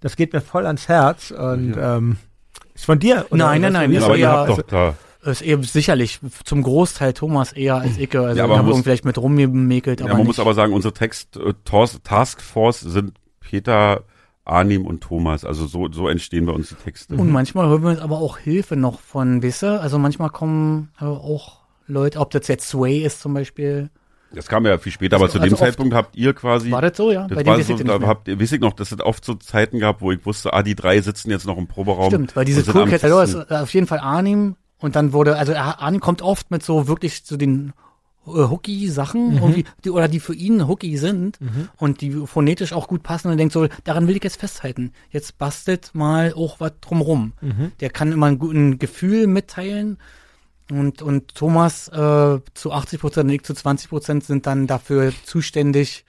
[0.00, 2.18] das geht mir voll ans Herz und ähm,
[2.74, 3.26] ist von dir.
[3.30, 3.36] oder?
[3.46, 4.18] Nein, nein, nein, ist aber das?
[4.20, 4.94] ihr eher- habt doch da.
[5.30, 8.16] ist eben sicherlich zum Großteil Thomas eher als ich.
[8.16, 10.28] Also Ja, aber muss- irgendwie vielleicht mit rumgemäkelt, Ja, aber man nicht.
[10.28, 14.04] muss aber sagen, unsere Text äh, Tos- Taskforce sind Peter,
[14.50, 15.44] Arnim und Thomas.
[15.44, 17.14] Also so, so entstehen bei uns die Texte.
[17.14, 19.80] Und manchmal hören wir uns aber auch Hilfe noch von Wisse.
[19.80, 23.90] Also manchmal kommen äh, auch Leute, ob das jetzt Sway ist zum Beispiel.
[24.32, 26.70] Das kam ja viel später, aber Also- zu dem Zeitpunkt habt ihr quasi.
[26.70, 27.26] War das so, ja?
[27.26, 29.80] Das Bei war so, da habt ihr, weiß ich noch, das sind oft so Zeiten
[29.80, 32.10] gehabt, wo ich wusste, ah, die drei sitzen jetzt noch im Proberaum.
[32.10, 34.94] Stimmt, weil diese und sind am Cool Cat Hello ist auf jeden Fall Arnim und
[34.94, 37.72] dann wurde, also Arnim kommt oft mit so wirklich zu den
[38.36, 39.64] äh, hooky Sachen Mhm.
[39.84, 41.38] die, oder die für ihn hooky sind
[41.76, 44.92] und die phonetisch auch gut passen und denkt so, daran will ich jetzt festhalten.
[45.10, 47.32] Jetzt bastelt mal auch was drumrum.
[47.40, 47.72] Mhm.
[47.80, 49.98] Der kann immer ein gutes Gefühl mitteilen
[50.70, 55.12] und, und Thomas äh, zu 80 Prozent und ich zu 20 Prozent sind dann dafür
[55.24, 56.04] zuständig,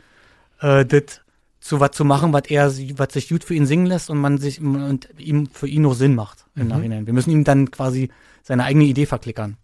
[0.62, 1.22] äh, das
[1.60, 4.40] zu was zu machen, was er, was sich gut für ihn singen lässt und man
[4.40, 7.06] sich und ihm für ihn noch Sinn macht im Nachhinein.
[7.06, 8.10] Wir müssen ihm dann quasi
[8.42, 9.58] seine eigene Idee verklickern.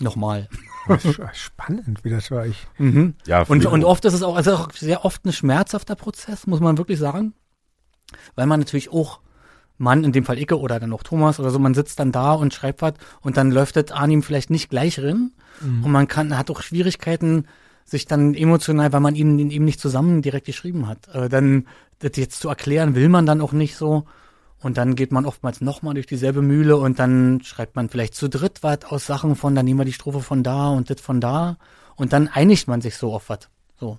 [0.00, 0.48] Nochmal.
[1.32, 2.66] Spannend, wie das für euch.
[2.78, 3.14] Mhm.
[3.26, 6.60] Ja, Und, und oft ist es auch, also auch sehr oft ein schmerzhafter Prozess, muss
[6.60, 7.34] man wirklich sagen.
[8.34, 9.20] Weil man natürlich auch,
[9.76, 12.32] Mann, in dem Fall Icke oder dann auch Thomas oder so, man sitzt dann da
[12.32, 15.32] und schreibt was und dann läuft das an ihm vielleicht nicht gleich rein.
[15.60, 17.46] Und man kann, hat auch Schwierigkeiten,
[17.84, 21.66] sich dann emotional, weil man ihn eben nicht zusammen direkt geschrieben hat, äh, dann
[22.00, 24.04] das jetzt zu erklären, will man dann auch nicht so.
[24.60, 28.28] Und dann geht man oftmals nochmal durch dieselbe Mühle und dann schreibt man vielleicht zu
[28.28, 31.20] dritt was aus Sachen von, dann nehmen wir die Strophe von da und das von
[31.20, 31.58] da.
[31.96, 33.48] Und dann einigt man sich so auf was.
[33.78, 33.98] So.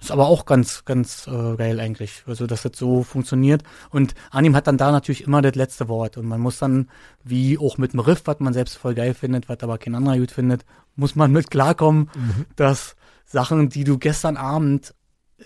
[0.00, 3.62] Ist aber auch ganz, ganz äh, geil eigentlich, also dass das so funktioniert.
[3.90, 6.18] Und Anim hat dann da natürlich immer das letzte Wort.
[6.18, 6.88] Und man muss dann,
[7.24, 10.18] wie auch mit dem Riff, was man selbst voll geil findet, was aber kein anderer
[10.18, 10.64] gut findet,
[10.96, 12.10] muss man mit klarkommen,
[12.56, 12.94] dass
[13.24, 14.94] Sachen, die du gestern Abend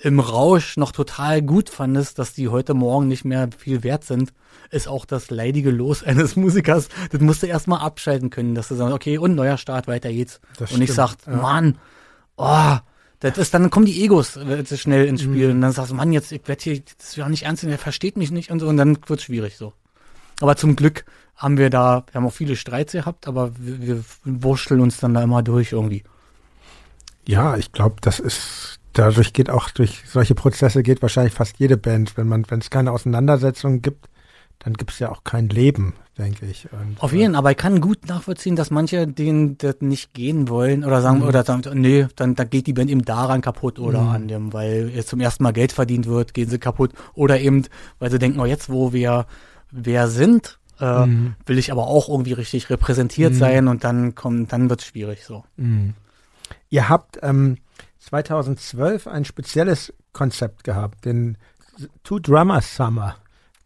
[0.03, 4.33] im Rausch noch total gut fandest, dass die heute Morgen nicht mehr viel wert sind,
[4.71, 6.89] ist auch das leidige Los eines Musikers.
[7.11, 10.41] Das musst du erstmal abschalten können, dass du sagst, okay, und neuer Start, weiter geht's.
[10.59, 11.37] Das und ich stimmt, sagt, ja.
[11.37, 11.79] Mann,
[12.37, 12.77] oh,
[13.19, 15.55] das ist, dann kommen die Egos äh, so schnell ins Spiel Mhm.
[15.57, 17.79] und dann sagst du, Mann, jetzt, ich werde hier, das ist ja nicht ernst, der
[17.79, 19.75] versteht mich nicht und so, und dann wird's schwierig so.
[20.41, 21.05] Aber zum Glück
[21.37, 25.13] haben wir da, wir haben auch viele Streits gehabt, aber wir, wir wurschteln uns dann
[25.15, 26.03] da immer durch irgendwie.
[27.27, 31.77] Ja, ich glaube, das ist, dadurch geht auch, durch solche Prozesse geht wahrscheinlich fast jede
[31.77, 32.17] Band.
[32.17, 34.09] Wenn man, wenn es keine Auseinandersetzung gibt,
[34.61, 36.69] dann gibt es ja auch kein Leben, denke ich.
[36.71, 40.85] Und, Auf jeden, aber ich kann gut nachvollziehen, dass manche denen das nicht gehen wollen
[40.85, 44.29] oder sagen, oder sagen, nee, dann, dann geht die Band eben daran kaputt oder an
[44.29, 46.93] dem, weil jetzt zum ersten Mal Geld verdient wird, gehen sie kaputt.
[47.15, 47.65] Oder eben,
[47.99, 49.25] weil sie denken, oh, jetzt, wo wir
[49.71, 51.37] wer sind, äh, Mhm.
[51.47, 53.39] will ich aber auch irgendwie richtig repräsentiert Mhm.
[53.39, 55.45] sein und dann kommt, dann wird's schwierig so.
[55.57, 55.95] Mhm.
[56.69, 57.57] Ihr habt ähm,
[58.01, 61.39] 2012 ein spezielles Konzept gehabt, den
[62.03, 63.17] Two Drummer Summer.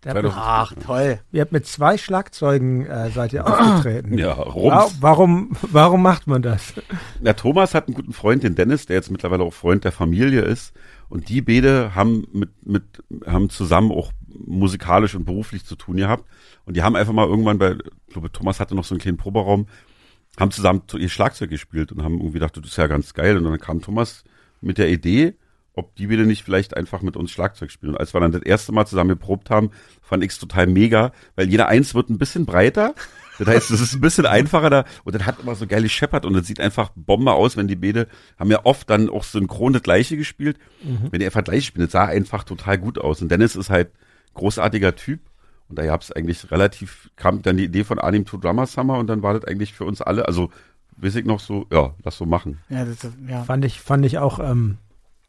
[0.07, 1.19] Ach, toll.
[1.33, 4.19] ihr habt mit zwei Schlagzeugen äh, seid ihr aufgetreten.
[4.19, 4.99] Ja, Rums.
[5.01, 6.75] Warum, warum macht man das?
[7.23, 10.43] Ja, Thomas hat einen guten Freund, den Dennis, der jetzt mittlerweile auch Freund der Familie
[10.43, 10.75] ist.
[11.09, 12.83] Und die beide haben mit, mit,
[13.27, 16.25] haben zusammen auch musikalisch und beruflich zu tun gehabt.
[16.67, 19.17] Und die haben einfach mal irgendwann bei, ich glaube, Thomas hatte noch so einen kleinen
[19.17, 19.67] Proberaum,
[20.39, 23.37] haben zusammen zu- ihr Schlagzeug gespielt und haben irgendwie gedacht, das ist ja ganz geil.
[23.37, 24.25] Und dann kam Thomas
[24.61, 25.35] mit der Idee,
[25.75, 27.93] ob die beide nicht vielleicht einfach mit uns Schlagzeug spielen.
[27.95, 29.71] Und als wir dann das erste Mal zusammen geprobt haben,
[30.03, 32.95] fand ich es total mega, weil jeder eins wird ein bisschen breiter.
[33.39, 36.25] Das heißt, es ist ein bisschen einfacher da und das hat immer so geil scheppert
[36.25, 38.07] und das sieht einfach Bombe aus, wenn die Beide
[38.39, 40.57] haben ja oft dann auch synchron das gleiche gespielt.
[41.11, 43.21] Wenn die einfach gleich spielen, das sah einfach total gut aus.
[43.21, 43.91] Und Dennis ist halt
[44.35, 45.21] großartiger Typ
[45.69, 49.07] und da gab's eigentlich relativ, kam dann die Idee von Anim to Drummer Summer und
[49.09, 50.51] dann war das eigentlich für uns alle, also
[50.97, 52.59] weiß ich noch so, ja, lass so machen.
[52.69, 53.43] Ja, das, ja.
[53.45, 54.79] Fand ich, fand ich auch, ähm,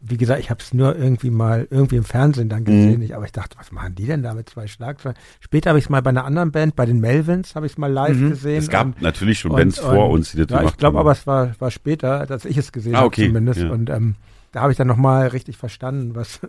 [0.08, 2.98] wie gesagt, ich habe es nur irgendwie mal irgendwie im Fernsehen dann gesehen.
[2.98, 3.02] Mhm.
[3.02, 5.18] Ich, aber ich dachte, was machen die denn da mit zwei Schlagzeugen?
[5.40, 7.78] Später habe ich es mal bei einer anderen Band, bei den Melvins, habe ich es
[7.80, 8.30] mal live Mhm.
[8.30, 8.58] gesehen.
[8.60, 10.78] Es gab Und- natürlich schon und- Bands vor und- uns, die das Ja, ich gemacht
[10.78, 11.06] glaube haben.
[11.08, 13.62] aber, es war, war später, dass ich es gesehen Ah, habe okay, zumindest.
[13.62, 13.70] ja.
[13.72, 14.16] Und ähm,
[14.52, 16.40] da habe ich dann nochmal richtig verstanden, was,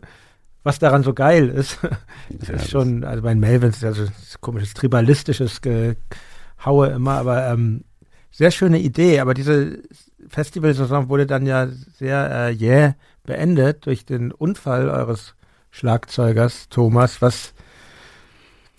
[0.67, 1.79] was daran so geil ist.
[2.29, 6.89] Das Ja, ist schon, also bei den Melvins ist ja so ein komisches, tribalistisches Gehaue
[6.89, 7.85] immer, aber ähm,
[8.31, 9.21] sehr schöne Idee.
[9.21, 9.79] Aber diese
[10.29, 12.93] Festivalsaison wurde dann ja sehr äh, jäh
[13.25, 15.35] beendet durch den Unfall eures
[15.71, 17.55] Schlagzeugers Thomas, was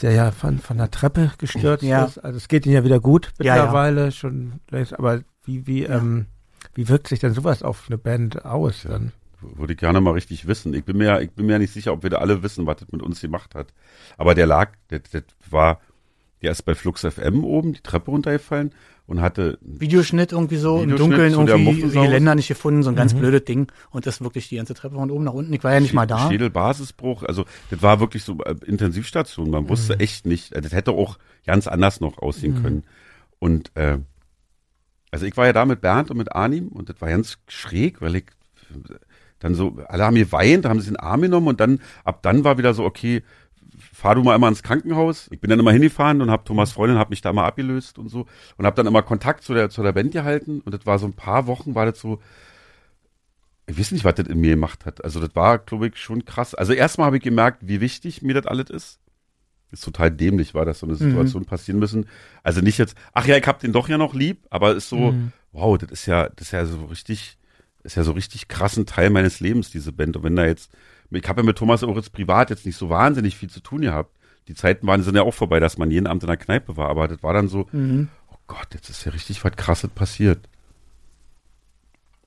[0.02, 2.06] der ja von, von der Treppe gestürzt Ja.
[2.06, 2.18] ist.
[2.20, 3.62] Also es geht ihm ja wieder gut Ja, ja.
[3.64, 6.28] mittlerweile schon längst, aber wie, wie, ähm,
[6.76, 9.12] wie wirkt sich denn sowas auf eine Band aus dann?
[9.56, 10.74] Würde ich gerne mal richtig wissen.
[10.74, 12.66] Ich bin mir, ja- ich bin mir ja nicht sicher, ob wir da alle wissen,
[12.66, 13.74] was das mit uns gemacht hat.
[14.18, 15.80] Aber der lag, der, der war,
[16.42, 18.72] der ist bei Flux FM oben die Treppe runtergefallen
[19.08, 22.04] und hatte, Videoschnitt irgendwie so im Videoschnitt Dunkeln zu der irgendwie Muffensaus.
[22.06, 23.20] Geländer nicht gefunden, so ein ganz Mhm.
[23.20, 25.54] blödes Ding und das ist wirklich die ganze Treppe von oben nach unten.
[25.54, 26.28] Ich war ja nicht mal da.
[26.30, 27.24] Schädelbasisbruch.
[27.24, 29.50] Also das war wirklich so äh, Intensivstation.
[29.50, 30.00] Man wusste Mhm.
[30.02, 30.52] echt nicht.
[30.54, 32.84] äh, Das hätte auch ganz anders noch aussehen können.
[33.40, 33.98] Und äh,
[35.10, 38.02] also ich war ja da mit Bernd und mit Arnim und das war ganz schräg,
[38.02, 38.26] weil ich
[39.40, 42.44] dann so, alle haben geweint, haben sich in den Arm genommen und dann, ab dann
[42.44, 43.24] war wieder so, okay,
[43.94, 45.28] fahr du mal immer ins Krankenhaus.
[45.32, 48.10] Ich bin dann immer hingefahren und hab Thomas Freundin, hab mich da mal abgelöst und
[48.10, 48.26] so
[48.58, 51.06] und hab dann immer Kontakt zu der, zu der Band gehalten und das war so
[51.06, 52.20] ein paar Wochen, war das so,
[53.68, 55.04] ich weiß nicht, was das in mir gemacht hat.
[55.04, 56.56] Also das war, glaube ich, schon krass.
[56.56, 59.00] Also erstmal habe ich gemerkt, wie wichtig mir das alles ist.
[59.72, 62.08] Ist total dämlich, war, dass so eine Situation passieren müssen.
[62.42, 65.14] Also nicht jetzt, ach ja, ich hab den doch ja noch lieb, aber ist so,
[65.52, 67.38] wow, das ist ja, das ist ja so richtig,
[67.88, 70.16] ist ja so richtig krassen Teil meines Lebens, diese Band.
[70.18, 70.72] Und wenn da jetzt,
[71.10, 73.82] ich habe ja mit Thomas auch jetzt privat jetzt nicht so wahnsinnig viel zu tun
[73.82, 74.12] gehabt.
[74.48, 76.90] Die Zeiten waren, sind ja auch vorbei, dass man jeden Abend in der Kneipe war,
[76.90, 78.10] aber das war dann so, Mhm.
[78.32, 80.48] oh Gott, jetzt ist ja richtig was krasses passiert.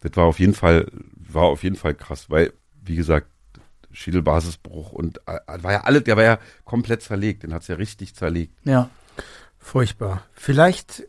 [0.00, 3.26] Das war auf jeden Fall, war auf jeden Fall krass, weil, wie gesagt,
[3.92, 8.14] Schädelbasisbruch und äh, war ja alles, der war ja komplett zerlegt, den hat's ja richtig
[8.14, 8.54] zerlegt.
[8.64, 8.88] Ja.
[9.58, 10.24] Furchtbar.
[10.32, 11.04] Vielleicht,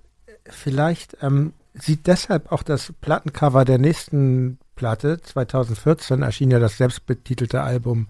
[0.45, 7.61] vielleicht ähm, sieht deshalb auch das Plattencover der nächsten Platte, 2014 erschien ja das selbstbetitelte
[7.61, 8.08] Album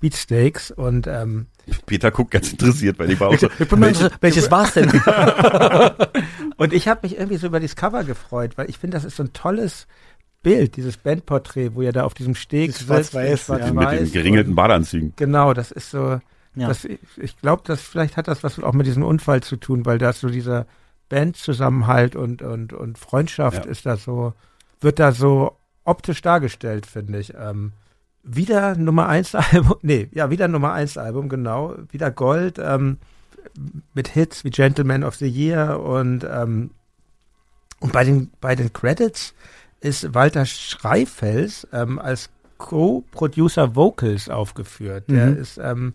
[0.00, 1.46] Beatsteaks und ähm,
[1.86, 4.90] Peter guckt ganz interessiert, weil ich war auch so, Ich bin interessiert, welches war's denn?
[6.56, 9.16] und ich habe mich irgendwie so über dieses Cover gefreut, weil ich finde, das ist
[9.16, 9.86] so ein tolles
[10.42, 13.72] Bild, dieses Bandporträt, wo ihr da auf diesem Steg Schwarz-Weiß, sitzt, ja.
[13.72, 15.12] mit den geringelten Badeanzügen.
[15.16, 16.20] Genau, das ist so,
[16.54, 16.68] Ja.
[16.68, 19.98] das, ich, glaube, dass vielleicht hat das was auch mit diesem Unfall zu tun, weil
[19.98, 20.66] da ist so dieser
[21.08, 23.70] Bandzusammenhalt und, und, und Freundschaft Ja.
[23.70, 24.32] ist da so,
[24.80, 27.34] wird da so optisch dargestellt, finde ich.
[27.34, 27.72] Ähm,
[28.22, 32.98] wieder Nummer eins Album, nee, ja, wieder Nummer eins Album, genau, wieder Gold, ähm,
[33.94, 36.70] mit Hits wie Gentleman of the Year und, ähm,
[37.80, 39.34] und bei den, bei den Credits
[39.80, 42.28] ist Walter Schreifels ähm, als
[42.58, 45.04] Co-Producer Vocals aufgeführt.
[45.08, 45.36] Der Mhm.
[45.38, 45.94] ist, ähm,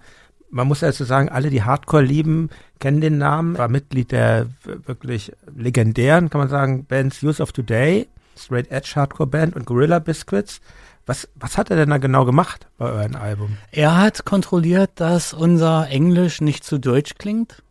[0.53, 2.49] man muss dazu sagen, alle, die Hardcore lieben,
[2.79, 3.57] kennen den Namen.
[3.57, 8.07] War Mitglied der wirklich legendären, kann man sagen, Bands Use of Today,
[8.37, 10.61] Straight Edge Hardcore Band und Gorilla Biscuits.
[11.05, 13.57] Was, was hat er denn da genau gemacht bei eurem Album?
[13.71, 17.61] Er hat kontrolliert, dass unser Englisch nicht zu deutsch klingt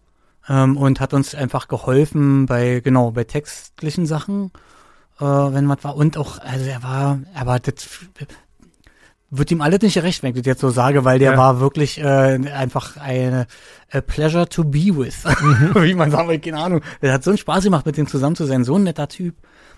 [0.49, 4.51] ähm, und hat uns einfach geholfen bei genau bei textlichen Sachen,
[5.19, 7.89] äh, wenn was war und auch also er war er war das
[9.35, 11.39] wird ihm alles nicht gerecht, wenn ich das jetzt so sage, weil der Ja.
[11.39, 12.05] war wirklich äh,
[12.53, 13.47] einfach eine
[13.91, 15.25] a pleasure to be with,
[15.75, 16.83] wie man sagen will, keine Ahnung.
[17.01, 19.35] Der hat so einen Spaß gemacht, mit dem zusammen zu sein, so ein netter Typ.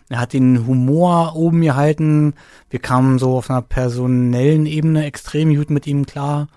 [0.08, 2.34] Er hat den Humor oben gehalten.
[2.68, 6.49] Wir kamen so auf einer personellen Ebene extrem gut mit ihm klar.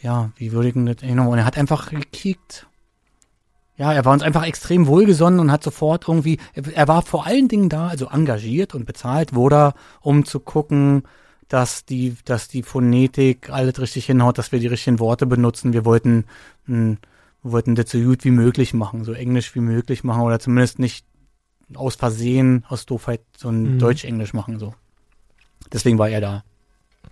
[0.00, 1.30] Ja, wie würde ich denn das genau?
[1.32, 2.66] Und er hat einfach gekickt.
[3.76, 7.26] Ja, er war uns einfach extrem wohlgesonnen und hat sofort irgendwie, er, er war vor
[7.26, 11.02] allen Dingen da, also engagiert und bezahlt wurde er, um zu gucken,
[11.48, 15.72] dass die, dass die Phonetik alles richtig hinhaut, dass wir die richtigen Worte benutzen.
[15.72, 16.24] Wir wollten,
[16.66, 16.96] mh,
[17.42, 20.78] wir wollten das so gut wie möglich machen, so englisch wie möglich machen oder zumindest
[20.78, 21.06] nicht
[21.74, 23.78] aus Versehen, aus Doofheit so ein Mhm.
[23.78, 24.74] Deutsch-Englisch machen, so.
[25.72, 26.44] Deswegen war er da.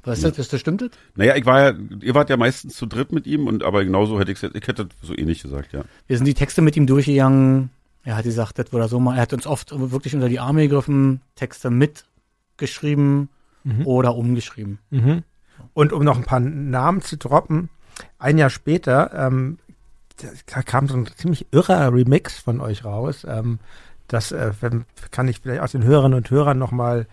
[0.04, 0.90] Weißt du, das, das stimmt das?
[1.16, 4.20] Naja, ich war ja, ihr wart ja meistens zu dritt mit ihm und aber genauso
[4.20, 5.84] hätte ich jetzt, ich hätte so ähnlich gesagt, ja.
[6.06, 7.70] Wir sind die Texte mit ihm durchgegangen.
[8.04, 9.16] Er hat gesagt, das würde er so mal.
[9.16, 13.28] Er hat uns oft wirklich unter die Arme gegriffen, Texte mitgeschrieben
[13.66, 13.86] Mhm.
[13.86, 14.78] oder umgeschrieben.
[14.90, 15.22] Mhm.
[15.74, 17.68] Und um noch ein paar Namen zu droppen,
[18.18, 19.58] ein Jahr später ähm,
[20.46, 23.26] da kam so ein ziemlich irrer Remix von euch raus.
[23.28, 23.58] Ähm,
[24.08, 24.52] das äh,
[25.10, 27.06] kann ich vielleicht auch den Hörerinnen und Hörern nochmal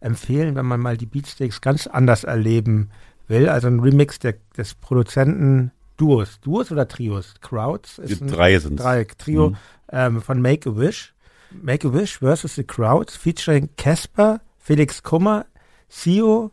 [0.00, 2.90] empfehlen, wenn man mal die Beatsteaks ganz anders erleben
[3.28, 3.48] will.
[3.48, 6.40] Also ein Remix der, des Produzenten Duos.
[6.40, 7.34] Duos oder Trios?
[7.40, 7.98] Crowds?
[7.98, 9.56] Ist ein drei sind drei Trio Mhm.
[9.92, 11.14] ähm, von Make a Wish.
[11.50, 15.46] Make a Wish versus the Crowds featuring Casper, Felix Kummer,
[15.90, 16.50] Sio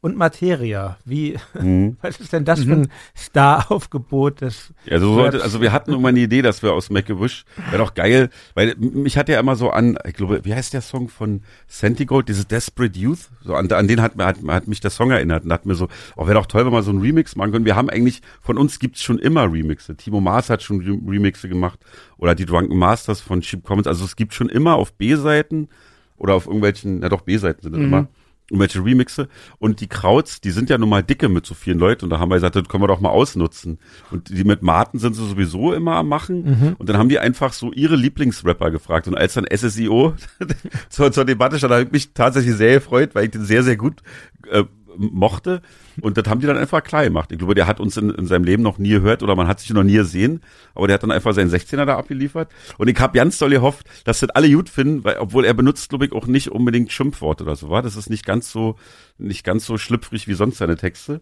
[0.00, 0.96] und Materia.
[1.04, 1.96] Wie, Mhm.
[2.02, 6.08] was ist denn das für ein Star-Aufgebot des Ja, so sollte, also wir hatten immer
[6.08, 9.70] eine Idee, dass wir aus Make-A-Wish, wäre doch geil, weil mich hat ja immer so
[9.70, 13.86] an, ich glaube, wie heißt der Song von Santigold, diese Desperate Youth, so an, an
[13.86, 15.86] den hat, hat, hat mich der Song erinnert und hat mir so,
[16.16, 17.64] oh, wäre doch toll, wenn wir so einen Remix machen können.
[17.64, 19.96] Wir haben eigentlich, von uns gibt's schon immer Remixe.
[19.96, 21.78] Timo Maas hat schon Re- Remixe gemacht
[22.18, 25.68] oder die Drunken Masters von Cheap Commons, also es gibt schon immer auf B-Seiten
[26.16, 27.84] oder auf irgendwelchen, na doch, B-Seiten sind es Mhm.
[27.84, 28.06] immer,
[28.52, 29.28] irgendwelche Remixe.
[29.58, 32.04] Und die Krauts, die sind ja nun mal dicke mit so vielen Leuten.
[32.04, 33.78] Und da haben wir gesagt, das können wir doch mal ausnutzen.
[34.10, 36.44] Und die mit Martin sind sie sowieso immer am Machen.
[36.44, 36.76] Mhm.
[36.78, 39.08] Und dann haben die einfach so ihre Lieblingsrapper gefragt.
[39.08, 40.14] Und als dann SSIO
[40.90, 43.76] zur, zur Debatte stand, habe ich mich tatsächlich sehr gefreut, weil ich den sehr, sehr
[43.76, 44.02] gut
[44.50, 44.64] äh,
[44.96, 45.62] mochte.
[46.00, 47.30] Und das haben die dann einfach klar gemacht.
[47.32, 49.60] Ich glaube, der hat uns in, in seinem Leben noch nie gehört oder man hat
[49.60, 50.40] sich noch nie gesehen.
[50.74, 52.50] Aber der hat dann einfach seinen 16er da abgeliefert.
[52.78, 55.88] Und ich habe ganz doll gehofft, dass das alle gut finden, weil, obwohl er benutzt,
[55.90, 57.82] glaube ich, auch nicht unbedingt Schimpfworte oder so, war.
[57.82, 58.76] Das ist nicht ganz so,
[59.18, 61.20] nicht ganz so schlüpfrig wie sonst seine Texte.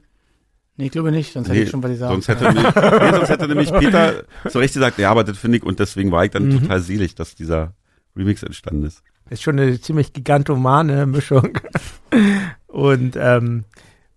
[0.77, 2.13] Nee, ich glaube nicht, sonst hätte Nee, ich schon was gesagt.
[2.13, 5.59] sonst hätte, nämlich, nee, sonst hätte nämlich Peter zu Recht gesagt, ja, aber das finde
[5.59, 6.61] ich, und deswegen war ich dann Mhm.
[6.63, 7.75] total selig, dass dieser
[8.17, 9.03] Remix entstanden ist.
[9.29, 11.59] ist schon eine ziemlich gigantomane Mischung.
[12.73, 13.65] Und, ähm,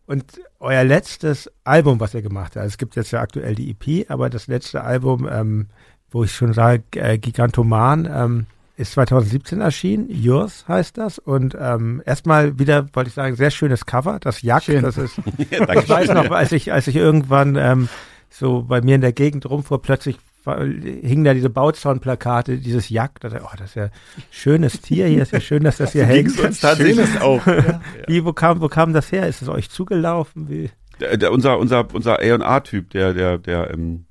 [0.05, 0.25] und
[0.59, 4.29] euer letztes Album, was ihr gemacht habt, es gibt jetzt ja aktuell die EP, aber
[4.29, 5.67] das letzte Album, ähm,
[6.11, 10.07] wo ich schon sage, äh, Gigantoman, ähm, ist 2017 erschienen.
[10.09, 11.19] Yours heißt das.
[11.19, 14.19] Und ähm, erstmal wieder, wollte ich sagen, sehr schönes Cover.
[14.19, 14.81] Das Jack, Schön.
[14.81, 15.17] das ist
[15.51, 17.87] Ja, ich weiß noch, als ich, als ich irgendwann ähm,
[18.29, 23.19] so bei mir in der Gegend rumfuhr, plötzlich hingen da diese Bauzaunplakate, dieses Jack.
[23.19, 23.91] Da, oh, das ist ja ein
[24.31, 26.35] schönes Tier hier, ist ja schön, dass das hier hängt.
[26.37, 27.45] tatsächlich auch.
[28.07, 29.27] Wie, wo kam, wo kam das her?
[29.27, 30.49] Ist es euch zugelaufen?
[30.49, 30.69] Wie?
[30.99, 34.05] Der, der, unser unser unser A&A-Typ, der der der ähm,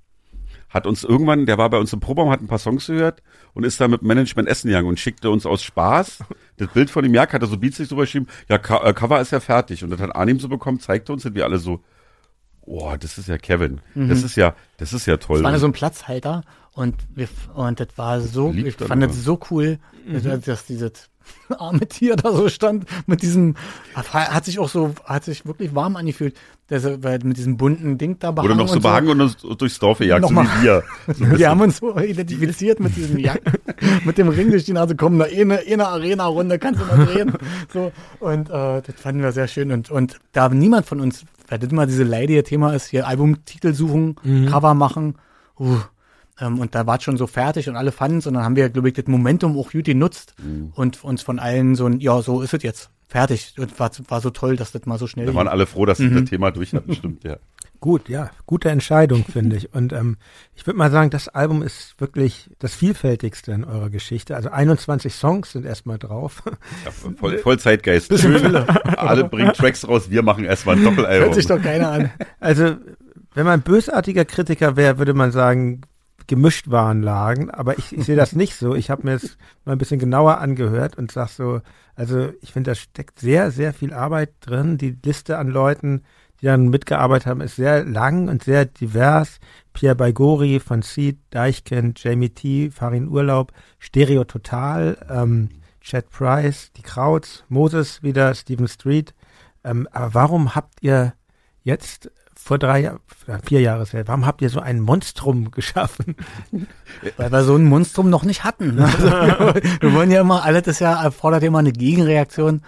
[0.69, 3.65] hat uns irgendwann, der war bei uns im Proberaum, hat ein paar Songs gehört und
[3.65, 6.21] ist da mit Management essen gegangen und schickte uns aus Spaß
[6.57, 9.21] das Bild von dem Jack, hat er so Beats sich drüber geschrieben, ja, äh, Cover
[9.21, 11.83] ist ja fertig und das hat Arnim so bekommen, zeigte uns, sind wir alle so,
[12.65, 15.43] boah, das ist ja Kevin, das ist ja, das ist ja toll.
[15.43, 16.43] Das war so ein Platzhalter
[16.73, 21.11] und wir und das war so, Lieb ich fand das so cool, dass, dass dieses
[21.59, 23.55] arme Tier da so stand mit diesem,
[23.95, 26.37] hat, hat sich auch so, hat sich wirklich warm angefühlt,
[26.69, 29.79] dass er mit diesem bunten Ding da Oder noch so und behangen und uns durchs
[29.79, 30.47] Dorf gejagt, so Nochmal.
[30.61, 30.83] wie wir.
[31.15, 33.43] So Wir haben uns so identifiziert mit diesem Jack,
[34.05, 37.33] mit dem Ring durch die Nase kommen, da eine, eine Arena-Runde kannst du mal drehen.
[37.73, 39.71] So, und äh, das fanden wir sehr schön.
[39.71, 43.75] Und, und da niemand von uns, weil das immer diese leidige Thema ist, hier Albumtitel
[43.75, 44.17] suchen,
[44.49, 45.17] Cover machen,
[45.59, 45.79] uh,
[46.41, 48.57] ähm, und da war es schon so fertig und alle fanden es und dann haben
[48.57, 50.35] wir, glaube ich, das Momentum auch gut genutzt
[50.75, 52.91] und uns von allen so ein, ja, so ist es jetzt.
[53.09, 53.55] Fertig.
[53.59, 55.53] Und war, war so toll, dass das mal so schnell Da waren ging.
[55.53, 57.37] alle froh, dass sie das Thema durch hatten, stimmt, ja.
[57.81, 59.75] Gut, ja, gute Entscheidung, finde ich.
[59.75, 60.17] Und ähm,
[60.55, 64.37] ich würde mal sagen, das Album ist wirklich das vielfältigste in eurer Geschichte.
[64.37, 66.45] Also 21 Songs sind erstmal drauf.
[66.85, 68.13] ja voll, voll Zeitgeist.
[68.97, 71.25] Alle bringen Tracks raus, wir machen erstmal ein Doppelalbum.
[71.27, 72.11] Hört sich doch keiner an.
[72.39, 72.77] Also,
[73.35, 75.81] wenn man bösartiger Kritiker wäre, würde man sagen,
[76.33, 78.75] gemischt Warenlagen, aber ich, ich sehe das nicht so.
[78.75, 79.37] Ich habe mir das
[79.67, 81.61] mal ein bisschen genauer angehört und sag so,
[81.95, 84.79] also ich finde, da steckt sehr, sehr viel Arbeit drin.
[84.79, 86.05] Die Liste an Leuten,
[86.41, 89.41] die dann mitgearbeitet haben, ist sehr lang und sehr divers.
[89.75, 95.51] Pierre Baigori von Seed, Deichkind, Jamie T, Farin Urlaub, Stereo Total, ähm,
[95.83, 99.13] Chad Price, die Krauts, Moses wieder, Stephen Street.
[99.65, 101.13] Ähm, aber warum habt ihr
[101.63, 102.11] jetzt
[102.43, 102.99] vor drei Jahren,
[103.45, 106.17] vier Jahre her, warum habt ihr so ein Monstrum geschaffen?
[107.17, 108.79] Weil wir so ein Monstrum noch nicht hatten.
[108.81, 112.63] Also, wir, wir wollen ja immer, alles ist ja, erfordert ja immer eine Gegenreaktion.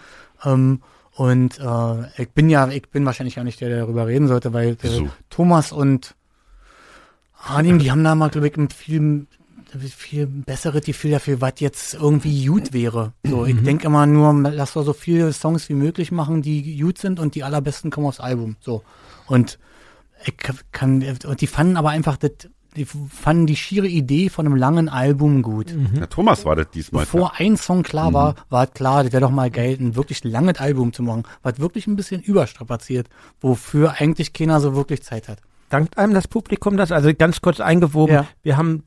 [0.44, 0.80] Ähm,
[1.16, 4.52] und äh, ich bin ja, ich bin wahrscheinlich ja nicht der, der darüber reden sollte,
[4.52, 5.08] weil äh, Wieso?
[5.28, 6.14] Thomas und
[7.46, 9.26] Arnim, die haben da mal, glaube ich, mit viel,
[9.96, 13.12] viel besseres Gefühl dafür, was jetzt irgendwie gut wäre.
[13.24, 16.98] So, ich denke immer nur, lass doch so viele Songs wie möglich machen, die gut
[16.98, 18.56] sind und die allerbesten kommen aufs Album.
[18.60, 18.82] So.
[19.26, 19.58] Und
[20.24, 20.34] ich
[20.72, 22.30] kann, und die fanden aber einfach das,
[22.76, 25.74] die fanden die schiere Idee von einem langen Album gut.
[25.94, 27.04] Ja, Thomas war das diesmal.
[27.04, 30.58] Bevor ein Song klar war, war klar, das wäre doch mal geil, ein wirklich langes
[30.58, 33.08] Album zu machen, was wirklich ein bisschen überstrapaziert,
[33.40, 35.38] wofür eigentlich keiner so wirklich Zeit hat.
[35.70, 36.90] Dankt einem das Publikum das?
[36.92, 38.26] Also ganz kurz eingewoben, Ja.
[38.42, 38.82] wir haben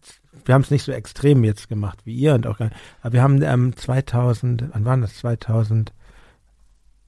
[0.46, 2.70] wir haben es nicht so extrem jetzt gemacht wie ihr und auch gar
[3.02, 5.16] aber wir haben ähm, 2000, wann war das?
[5.18, 5.92] 2000,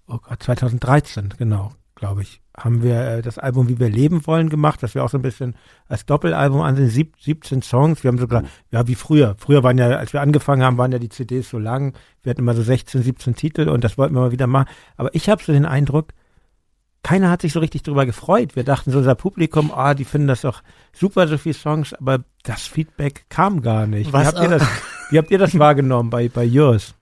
[0.07, 4.49] oh Gott, 2013, genau, glaube ich, haben wir äh, das Album Wie wir leben wollen
[4.49, 5.55] gemacht, das wir auch so ein bisschen
[5.87, 9.89] als Doppelalbum ansehen, sieb, 17 Songs, wir haben sogar, ja wie früher, früher waren ja,
[9.89, 13.01] als wir angefangen haben, waren ja die CDs so lang, wir hatten immer so 16,
[13.01, 16.09] 17 Titel und das wollten wir mal wieder machen, aber ich habe so den Eindruck,
[17.03, 18.55] keiner hat sich so richtig drüber gefreut.
[18.55, 22.23] Wir dachten so unser Publikum, ah, die finden das doch super, so viele Songs, aber
[22.43, 24.11] das Feedback kam gar nicht.
[24.11, 24.67] Was, wie, habt ihr das,
[25.09, 26.95] wie habt ihr das wahrgenommen bei, bei yours?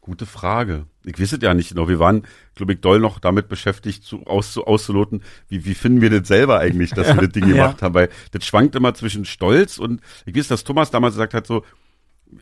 [0.00, 0.86] Gute Frage.
[1.08, 1.88] Ich weiß es ja nicht genau.
[1.88, 2.22] Wir waren,
[2.54, 6.58] glaube ich, doll noch damit beschäftigt, zu, auszu, auszuloten, wie, wie finden wir das selber
[6.58, 7.94] eigentlich, dass wir das Ding gemacht haben.
[7.94, 11.64] Weil das schwankt immer zwischen Stolz und ich weiß, dass Thomas damals gesagt hat, so,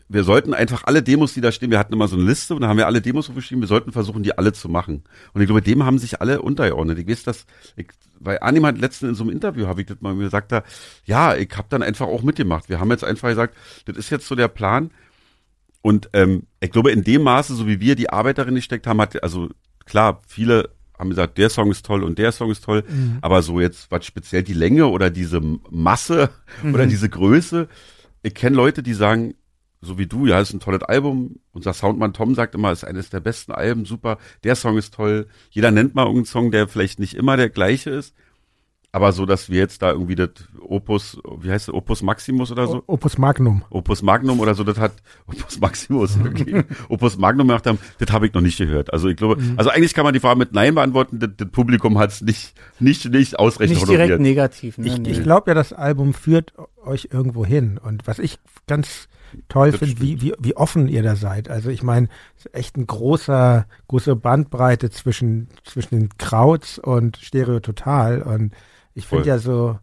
[0.09, 2.61] wir sollten einfach alle Demos, die da stehen, wir hatten immer so eine Liste und
[2.61, 5.03] da haben wir alle Demos aufgeschrieben, wir sollten versuchen, die alle zu machen.
[5.33, 6.99] Und ich glaube, dem haben sich alle untergeordnet.
[6.99, 7.87] Ich weiß, dass, ich,
[8.19, 10.63] weil Anim hat letztens in so einem Interview, habe ich das mal gesagt, da,
[11.05, 12.69] ja, ich habe dann einfach auch mitgemacht.
[12.69, 13.55] Wir haben jetzt einfach gesagt,
[13.85, 14.91] das ist jetzt so der Plan.
[15.87, 18.99] Und ähm, ich glaube, in dem Maße, so wie wir die Arbeit darin gesteckt haben,
[18.99, 19.47] hat, also
[19.85, 22.83] klar, viele haben gesagt, der Song ist toll und der Song ist toll,
[23.21, 26.29] aber so jetzt, was speziell die Länge oder diese Masse
[26.73, 27.69] oder diese Größe,
[28.21, 29.35] ich kenne Leute, die sagen,
[29.79, 31.39] so wie du, ja, ist ein tolles Album.
[31.53, 34.17] Unser Soundmann Tom sagt immer, ist eines der besten Alben, super.
[34.43, 35.27] Der Song ist toll.
[35.51, 38.13] Jeder nennt mal irgendeinen Song, der vielleicht nicht immer der gleiche ist.
[38.93, 40.29] Aber so, dass wir jetzt da irgendwie das
[40.61, 42.83] Opus, wie heißt es, Opus Maximus oder so?
[42.87, 43.63] Opus Magnum.
[43.69, 44.93] Opus Magnum oder so, das hat
[45.27, 46.63] Opus Maximus, okay.
[46.89, 48.91] Opus Magnum gemacht haben, das habe ich noch nicht gehört.
[48.93, 51.97] Also ich glaube, also eigentlich kann man die Frage mit Nein beantworten, das, das Publikum
[51.99, 54.21] hat es nicht, nicht, nicht ausreichend Nicht direkt honoriert.
[54.21, 54.77] negativ.
[54.77, 54.87] Ne?
[54.87, 55.11] Ich, Nee.
[55.11, 56.53] ich glaube ja, das Album führt
[56.87, 57.77] euch irgendwo hin.
[57.77, 59.07] Und was ich ganz
[59.49, 61.49] toll finde, wie, wie, wie offen ihr da seid.
[61.49, 62.07] Also ich meine,
[62.37, 68.21] es ist echt ein großer, große Bandbreite zwischen, zwischen den Krauts und Stereo Total.
[68.21, 68.53] Und
[68.93, 69.77] ich finde ja so,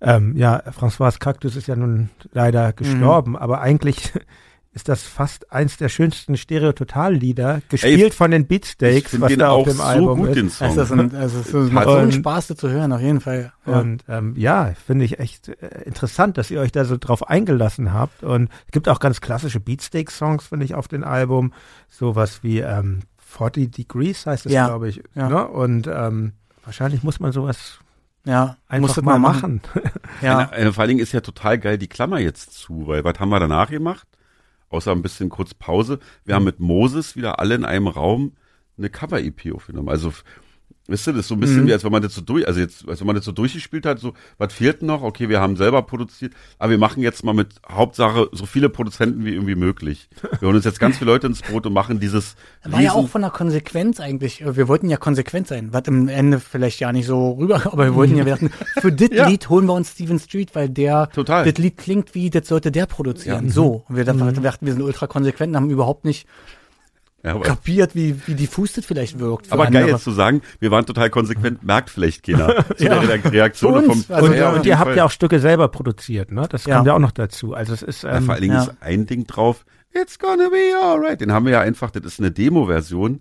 [0.00, 4.12] ähm, ja, François Cactus ist ja nun leider gestorben, aber eigentlich
[4.74, 9.64] ist das fast eins der schönsten Stereo-Total-Lieder, gespielt von den Beatsteaks, was den da auf
[9.68, 10.36] dem so Album gut, ist.
[10.36, 10.78] den Es Song.
[10.78, 13.52] ist, ein, es ist, es macht so Und- Spaß, das zu hören, auf jeden Fall.
[13.66, 13.80] Ja.
[13.80, 17.92] Und ähm, ja, finde ich echt äh, interessant, dass ihr euch da so drauf eingelassen
[17.92, 18.22] habt.
[18.24, 21.52] Und es gibt auch ganz klassische Beatsteak-Songs, finde ich, auf dem Album.
[21.88, 25.02] Sowas wie ähm, 40 Degrees heißt es, Ja, glaube ich.
[25.14, 25.28] ja.
[25.28, 25.46] Ne?
[25.48, 26.32] Und ähm,
[26.64, 27.78] wahrscheinlich muss man sowas
[28.26, 29.60] ja, einfach mal mal machen.
[30.22, 30.38] Ja.
[30.38, 33.20] Eine, eine, vor allen Dingen ist ja total geil die Klammer jetzt zu, weil was
[33.20, 34.06] haben wir danach gemacht?
[34.70, 35.98] Außer ein bisschen kurz Pause.
[36.24, 38.32] Wir haben mit Moses wieder alle in einem Raum
[38.76, 39.88] eine Cover-EP aufgenommen.
[39.88, 40.12] Also,
[40.86, 41.66] wisst ihr, das ist so ein bisschen Mhm.
[41.68, 43.86] wie, als wenn man das so durch, also jetzt, als wenn man das so durchgespielt
[43.86, 45.02] hat, so, was fehlt noch?
[45.02, 49.24] Okay, wir haben selber produziert, aber wir machen jetzt mal mit Hauptsache so viele Produzenten
[49.24, 50.08] wie irgendwie möglich.
[50.40, 53.08] Wir holen uns jetzt ganz viele Leute ins Boot und machen dieses War ja auch
[53.08, 54.44] von der Konsequenz eigentlich.
[54.44, 57.94] Wir wollten ja konsequent sein, was im Ende vielleicht ja nicht so rüber, aber wir
[57.94, 59.26] wollten ja, wir dachten, für das Ja.
[59.28, 61.44] Lied holen wir uns Steven Street, weil der, Total.
[61.44, 63.46] das Lied klingt wie, das sollte der produzieren.
[63.46, 63.52] Ja.
[63.52, 63.84] So.
[63.88, 66.26] Und wir dachten, wir dachten, wir sind ultra konsequent und haben überhaupt nicht
[67.24, 69.50] ja, aber, kapiert, wie, wie diffus das vielleicht wirkt.
[69.50, 69.90] aber geil andere.
[69.92, 72.64] jetzt zu sagen, wir waren total konsequent, merkt vielleicht keiner.
[72.76, 73.00] So Ja.
[73.00, 74.96] der Re- Reaktion vom, also und, ja, und ihr habt Fall.
[74.98, 76.46] ja auch Stücke selber produziert, ne?
[76.50, 76.76] Das Ja.
[76.76, 77.54] kommt ja auch noch dazu.
[77.54, 78.62] Also es ist Ja, ähm, vor allen Dingen ja.
[78.64, 79.64] ist ein Ding drauf,
[79.96, 81.20] It's gonna be alright.
[81.20, 83.20] Den haben wir ja einfach, das ist eine Demo-Version.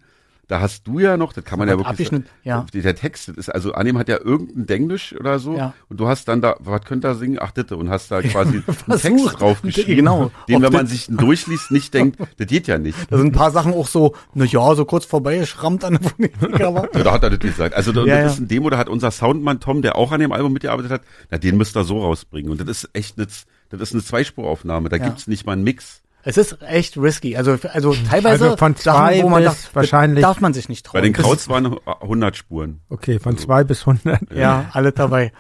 [0.49, 2.65] Da hast du ja noch, das kann man ja wirklich abgeschnitten, ja.
[2.73, 5.73] Der Text, das ist, also Anem hat ja irgendein Denglisch oder so Ja.
[5.87, 7.37] und du hast dann da, was könnt ihr singen?
[7.39, 8.99] Ach, ditte und hast da quasi einen.
[8.99, 10.31] Text draufgeschrieben, Genau.
[10.49, 12.97] den, Ob wenn man sich durchliest, nicht denkt, das geht ja nicht.
[13.09, 16.09] Da sind ein paar Sachen auch so, na ja, so kurz vorbei, schrammt an der
[16.09, 16.71] Phonetik, Ja,
[17.03, 17.73] da hat er das gesagt.
[17.75, 20.19] Also da- Ja, das ist ein Demo, da hat unser Soundmann Tom, der auch an
[20.19, 22.51] dem Album mitgearbeitet hat, na, den müsst ihr so rausbringen.
[22.51, 23.27] Und das ist echt eine,
[23.69, 24.89] das ist eine Zweispuraufnahme.
[24.89, 26.01] Da gibt's nicht mal einen Mix.
[26.23, 27.35] Es ist echt risky.
[27.37, 30.53] Also, also teilweise Also von zwei Sachen, wo man bis sagt, das wahrscheinlich- darf man
[30.53, 30.99] sich nicht trauen.
[30.99, 32.79] Bei den Krauts waren 100 Spuren.
[32.89, 34.21] okay, von zwei bis hundert.
[34.33, 35.31] Ja, alle dabei.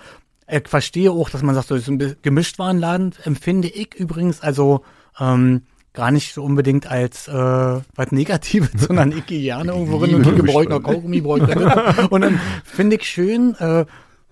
[0.49, 4.83] Ich verstehe auch, dass man sagt, so ist ein gemischt Warenladen, empfinde ich übrigens also
[5.19, 5.63] ähm,
[5.93, 10.23] gar nicht so unbedingt als äh, was Negatives, sondern ich gehe gerne irgendwo rein und
[10.23, 10.83] Gemischtwarenladen.
[10.83, 13.85] Kaugummi, Bräuchner Und dann finde ich schön, äh,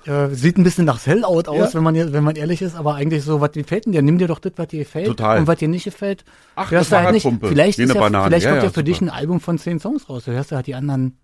[0.06, 1.74] äh, sieht ein bisschen nach Sellout aus, Ja.
[1.76, 4.02] wenn man wenn man ehrlich ist, aber eigentlich so, was gefällt denn dir?
[4.02, 5.08] Nimm dir doch das, was dir gefällt.
[5.08, 5.40] Total.
[5.40, 6.24] Und was dir nicht gefällt,
[6.56, 7.28] Ach, hörst das du halt nicht.
[7.44, 8.28] Vielleicht, ist eine ja, Banane.
[8.28, 9.12] vielleicht Ja, kommt ja, ja, für dich super.
[9.12, 10.26] ein Album von zehn Songs raus.
[10.26, 11.18] Du hörst ja halt die anderen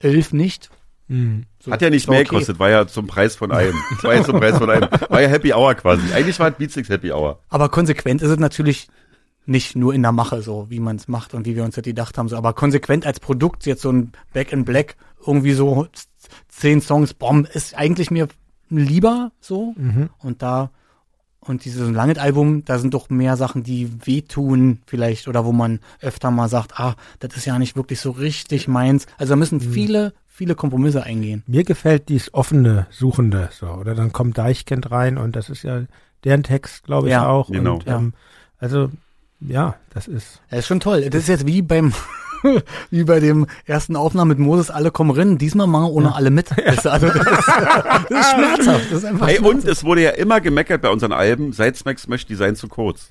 [0.00, 0.70] elf nicht.
[1.58, 2.28] So, Hat ja nicht mehr okay.
[2.30, 3.74] gekostet, war ja zum Preis von einem.
[4.02, 4.88] War ja zum Preis von einem.
[5.10, 6.02] War ja Happy Hour quasi.
[6.14, 7.40] Eigentlich war es Beatsticks Happy Hour.
[7.50, 8.88] Aber konsequent ist es natürlich
[9.44, 11.84] nicht nur in der Mache so, wie man es macht und wie wir uns das
[11.84, 12.28] gedacht haben.
[12.28, 12.36] So.
[12.36, 15.86] Aber konsequent als Produkt, jetzt so ein Back in Black, irgendwie so
[16.62, 18.28] zehn Songs, Bomb, ist eigentlich mir
[18.70, 19.74] lieber so.
[20.20, 20.70] Und da,
[21.40, 25.80] und dieses lange Album, da sind doch mehr Sachen, die wehtun vielleicht oder wo man
[26.00, 29.06] öfter mal sagt, ah, das ist ja nicht wirklich so richtig meins.
[29.18, 31.42] Also da müssen viele, viele Kompromisse eingehen.
[31.48, 33.66] Mir gefällt dies offene, suchende, so.
[33.66, 35.82] Oder dann kommt Deichkind rein und das ist ja
[36.22, 37.50] deren Text, glaube ich, Ja, auch.
[37.50, 37.74] genau.
[37.74, 38.12] Und, ähm,
[38.58, 38.90] also,
[39.40, 40.40] ja, das ist.
[40.48, 41.10] Das ist schon toll.
[41.10, 41.92] Das ist jetzt wie beim
[42.90, 46.50] wie bei dem ersten Aufnahmen mit Moses, alle kommen rein, diesmal mal ohne alle mit.
[46.64, 48.84] Das, also, das, ist, das ist schmerzhaft.
[48.90, 49.68] Das ist einfach Hey, und schmerzhaft.
[49.68, 53.08] es wurde ja immer gemeckert bei unseren Alben, seit Smack Smash Design zu kurz.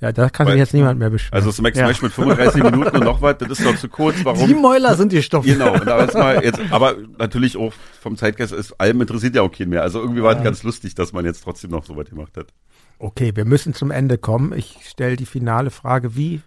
[0.00, 1.34] Ja, da kann sich Weil- jetzt niemand mehr beschweren.
[1.34, 1.86] Also Smack Ja.
[1.86, 4.16] Smash mit 35 Minuten und noch was, das ist doch zu kurz.
[4.18, 4.62] Die Warum?
[4.62, 5.48] Mäuler sind die Stoffe.
[5.48, 9.42] Genau, und da ist mal jetzt, aber natürlich auch vom Zeitgeist ist Alben interessiert ja
[9.42, 9.82] auch keinen mehr.
[9.82, 12.46] Also irgendwie war es ganz lustig, dass man jetzt trotzdem noch so was gemacht hat.
[13.00, 14.52] Okay, wir müssen zum Ende kommen.
[14.52, 16.42] Ich stelle die finale Frage, wie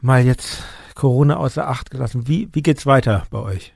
[0.00, 0.62] mal jetzt
[0.94, 3.72] Corona außer Acht gelassen, wie, wie geht's weiter bei euch?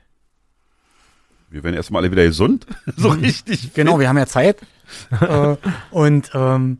[1.49, 2.67] Wir werden erstmal alle wieder gesund.
[2.97, 3.73] so richtig.
[3.73, 4.57] Genau, wir haben ja Zeit.
[5.21, 5.55] äh,
[5.91, 6.79] und ähm,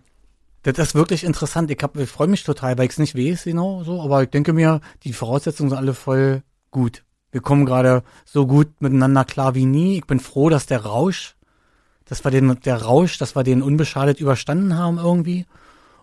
[0.63, 1.71] das ist wirklich interessant.
[1.71, 4.29] Ich, hab- ich freue mich total, weil ich es nicht weiß, genau so, aber ich
[4.29, 7.03] denke mir, die Voraussetzungen sind alle voll gut.
[7.31, 9.97] Wir kommen gerade so gut miteinander klar wie nie.
[9.97, 11.35] Ich bin froh, dass der Rausch,
[12.05, 15.45] dass wir den, der Rausch, dass wir den unbeschadet überstanden haben irgendwie.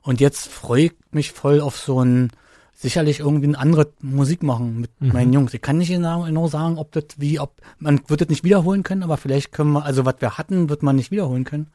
[0.02, 2.31] Und jetzt freue ich mich voll auf so ein,
[2.76, 5.55] sicherlich irgendwie eine andere Musik machen mit meinen Jungs.
[5.55, 8.82] Ich kann nicht genau, genau sagen, ob das wie, ob, man wird das nicht wiederholen
[8.82, 11.68] können, aber vielleicht können wir, also was wir hatten, wird man nicht wiederholen können.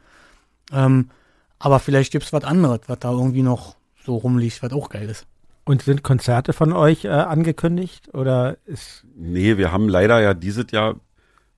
[0.72, 1.10] Ähm,
[1.58, 5.26] aber vielleicht gibt's was anderes, was da irgendwie noch so rumliegt, was auch geil ist.
[5.66, 8.14] Und sind Konzerte von euch äh, angekündigt?
[8.14, 10.96] Oder ist Nee, wir haben leider ja dieses Jahr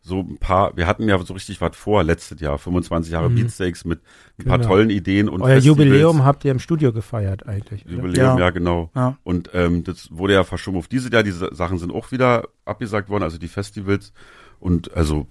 [0.06, 3.85] so ein paar, wir hatten ja so richtig was vor letztes Jahr, 25 Jahre Beatsteaks
[3.85, 4.01] mit
[4.38, 4.69] ein paar Genau.
[4.69, 5.80] tollen Ideen und euer Festivals.
[5.85, 7.85] Jubiläum habt ihr im Studio gefeiert eigentlich?
[7.85, 7.95] oder?
[7.95, 8.49] Jubiläum, ja, Ja.
[8.49, 8.91] genau.
[8.95, 9.17] Ja.
[9.23, 11.23] Und ähm, das wurde ja verschoben auf dieses Jahr.
[11.23, 14.11] Diese Sachen sind auch wieder abgesagt worden, also die Festivals.
[14.59, 15.27] Und also,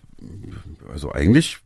[0.90, 1.58] also eigentlich,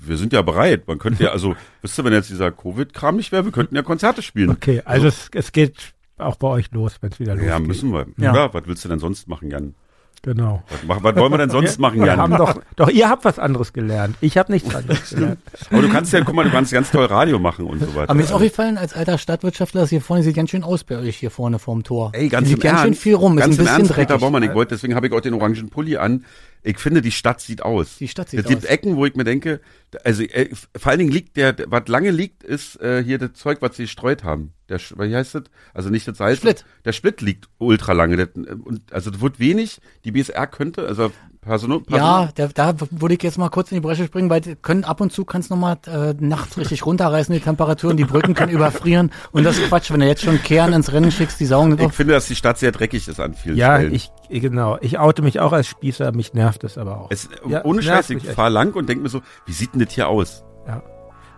[0.00, 0.88] wir sind ja bereit.
[0.88, 3.82] Man könnte ja, also, wisst ihr, wenn jetzt dieser Covid-Kram nicht wäre, wir könnten ja
[3.82, 4.48] Konzerte spielen.
[4.50, 7.50] Okay, also es, es geht auch bei euch los, wenn es wieder losgeht.
[7.50, 8.06] Ja, müssen wir.
[8.16, 8.34] Ja.
[8.34, 8.54] Ja.
[8.54, 9.74] was willst du denn sonst machen, Jan?
[10.22, 10.62] Genau.
[10.86, 12.18] Was, was wollen wir denn sonst machen, Wir Jan?
[12.18, 14.16] haben doch, doch, ihr habt was anderes gelernt.
[14.20, 15.38] Ich habe nichts anderes gelernt.
[15.70, 18.10] Aber du kannst ja, guck mal, du kannst ganz toll Radio machen und so weiter.
[18.10, 20.98] Aber mir ist aufgefallen, als alter Stadtwirtschaftler, das hier vorne sieht ganz schön aus bei
[20.98, 22.10] euch hier vorne vorm Tor.
[22.14, 23.92] Ey, ganz Hier im ganz schön Ernst, viel rum, ganz ist ein im bisschen Ernst,
[23.94, 24.20] Peter dreckig.
[24.20, 26.24] Baumann, ich wollte, deswegen habe ich auch den orangen Pulli an.
[26.64, 27.98] Ich finde, die Stadt sieht aus.
[27.98, 28.68] Die Stadt sieht es gibt aus.
[28.70, 29.60] Ecken, wo ich mir denke,
[30.02, 33.58] also äh, vor allen Dingen liegt der, was lange liegt, ist äh, hier das Zeug,
[33.60, 34.52] was sie gestreut haben.
[34.68, 35.44] Der, wie heißt das?
[35.74, 36.38] Also nicht das Salz.
[36.38, 36.64] Split.
[36.84, 38.26] Der Split liegt ultra lange.
[38.64, 39.80] Und, also das wird wenig.
[40.04, 43.80] Die BSR könnte, also Personal, Ja, da, da würde ich jetzt mal kurz in die
[43.80, 47.32] Bresche springen, weil die können ab und zu kannst noch mal äh, nachts richtig runterreißen
[47.32, 50.72] die Temperaturen, die Brücken können überfrieren und das ist Quatsch, wenn du jetzt schon Kern
[50.72, 51.94] ins Rennen schickst, die saugen Ich auf.
[51.94, 53.94] finde, dass die Stadt sehr dreckig ist an vielen Ja, Stellen.
[53.94, 54.76] ich, genau.
[54.80, 57.10] Ich oute mich auch als Spießer, mich nervt es aber auch.
[57.12, 59.92] es, Ja, ohne Scheiß, ich fahre lang und denke mir so, wie sieht denn das
[59.94, 60.42] hier aus?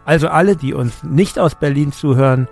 [0.06, 2.48] Also alle, die uns nicht aus Berlin zuhören,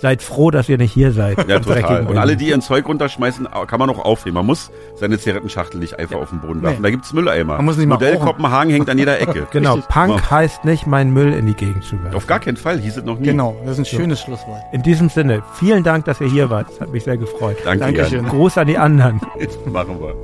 [0.00, 1.48] seid froh, dass ihr nicht hier seid.
[1.48, 2.06] Ja, total.
[2.06, 4.34] Und alle, die ihren Zeug runterschmeißen, kann man auch aufheben.
[4.34, 6.78] Man muss seine Zigarettenschachtel nicht einfach auf den Boden werfen.
[6.78, 6.88] Nee.
[6.88, 7.56] Da gibt's Mülleimer.
[7.56, 8.18] Man muss nicht Modell.
[8.18, 9.46] Kopenhagen hängt an jeder Ecke.
[9.52, 9.94] Genau, Richtig.
[9.94, 10.30] Punk Ja.
[10.30, 12.16] heißt nicht, meinen Müll in die Gegend zu werfen.
[12.16, 13.26] Auf gar keinen Fall, hieß es noch nie.
[13.26, 14.60] Genau, das ist ein schönes Schlusswort.
[14.72, 16.68] In diesem Sinne, vielen Dank, dass ihr hier wart.
[16.70, 17.56] Das hat mich sehr gefreut.
[17.64, 18.26] Danke, Dankeschön.
[18.26, 19.20] Gruß an die anderen.
[19.66, 20.14] Machen wir.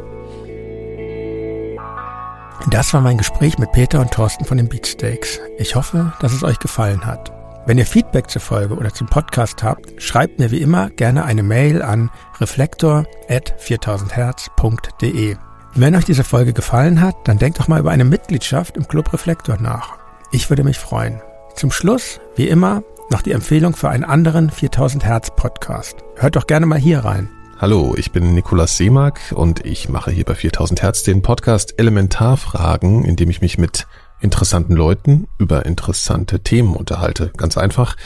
[2.70, 5.40] Das war mein Gespräch mit Peter und Thorsten von den Beatsteaks.
[5.58, 7.32] Ich hoffe, dass es euch gefallen hat.
[7.70, 11.44] Wenn ihr Feedback zur Folge oder zum Podcast habt, schreibt mir wie immer gerne eine
[11.44, 15.36] Mail an reflektor.4000herz.de.
[15.76, 19.12] Wenn euch diese Folge gefallen hat, dann denkt doch mal über eine Mitgliedschaft im Club
[19.12, 19.96] Reflektor nach.
[20.32, 21.22] Ich würde mich freuen.
[21.54, 25.94] Zum Schluss, wie immer, noch die Empfehlung für einen anderen 4000 Hertz Podcast.
[26.16, 27.28] Hört doch gerne mal hier rein.
[27.60, 33.04] Hallo, ich bin Nikolaus Seemark und ich mache hier bei 4000 Hertz den Podcast Elementarfragen,
[33.04, 33.86] in dem ich mich mit
[34.20, 37.32] interessanten Leuten über interessante Themen unterhalte.
[37.36, 37.96] Ganz einfach.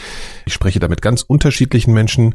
[0.47, 2.35] Ich spreche da mit ganz unterschiedlichen Menschen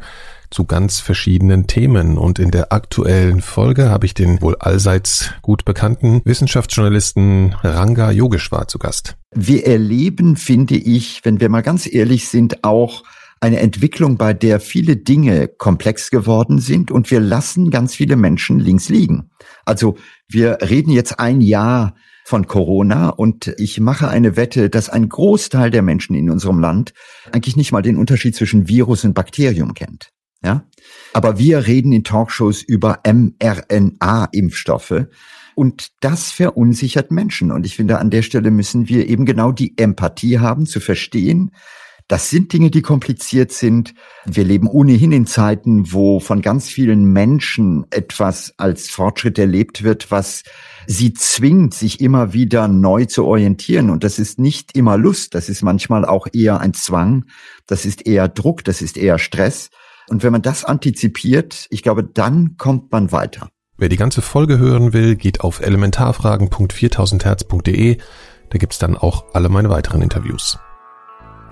[0.49, 5.63] zu ganz verschiedenen Themen und in der aktuellen Folge habe ich den wohl allseits gut
[5.63, 9.15] bekannten Wissenschaftsjournalisten Ranga Yogeshwar zu Gast.
[9.31, 13.03] Wir erleben, finde ich, wenn wir mal ganz ehrlich sind, auch
[13.41, 18.59] eine Entwicklung, bei der viele Dinge komplex geworden sind und wir lassen ganz viele Menschen
[18.59, 19.29] links liegen.
[19.65, 19.95] Also
[20.27, 21.95] wir reden jetzt ein Jahr
[22.29, 26.93] von Corona und ich mache eine Wette, dass ein Großteil der Menschen in unserem Land
[27.31, 30.11] eigentlich nicht mal den Unterschied zwischen Virus und Bakterium kennt.
[30.43, 30.63] Ja?
[31.11, 35.07] Aber wir reden in Talkshows über mRNA-Impfstoffe
[35.55, 37.51] und das verunsichert Menschen.
[37.51, 41.49] Und ich finde, an der Stelle müssen wir eben genau die Empathie haben, zu verstehen,
[42.07, 43.93] das sind Dinge, die kompliziert sind.
[44.25, 50.09] Wir leben ohnehin in Zeiten, wo von ganz vielen Menschen etwas als Fortschritt erlebt wird,
[50.09, 50.41] was
[50.87, 53.89] sie zwingt, sich immer wieder neu zu orientieren.
[53.89, 57.25] Und das ist nicht immer Lust, das ist manchmal auch eher ein Zwang,
[57.67, 59.69] das ist eher Druck, das ist eher Stress.
[60.09, 63.49] Und wenn man das antizipiert, ich glaube, dann kommt man weiter.
[63.77, 67.97] Wer die ganze Folge hören will, geht auf elementarfragen.4000herz.de.
[68.49, 70.57] Da gibt's dann auch alle meine weiteren Interviews.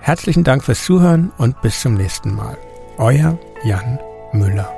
[0.00, 2.58] Herzlichen Dank fürs Zuhören und bis zum nächsten Mal.
[2.98, 3.98] Euer Jan
[4.32, 4.77] Müller.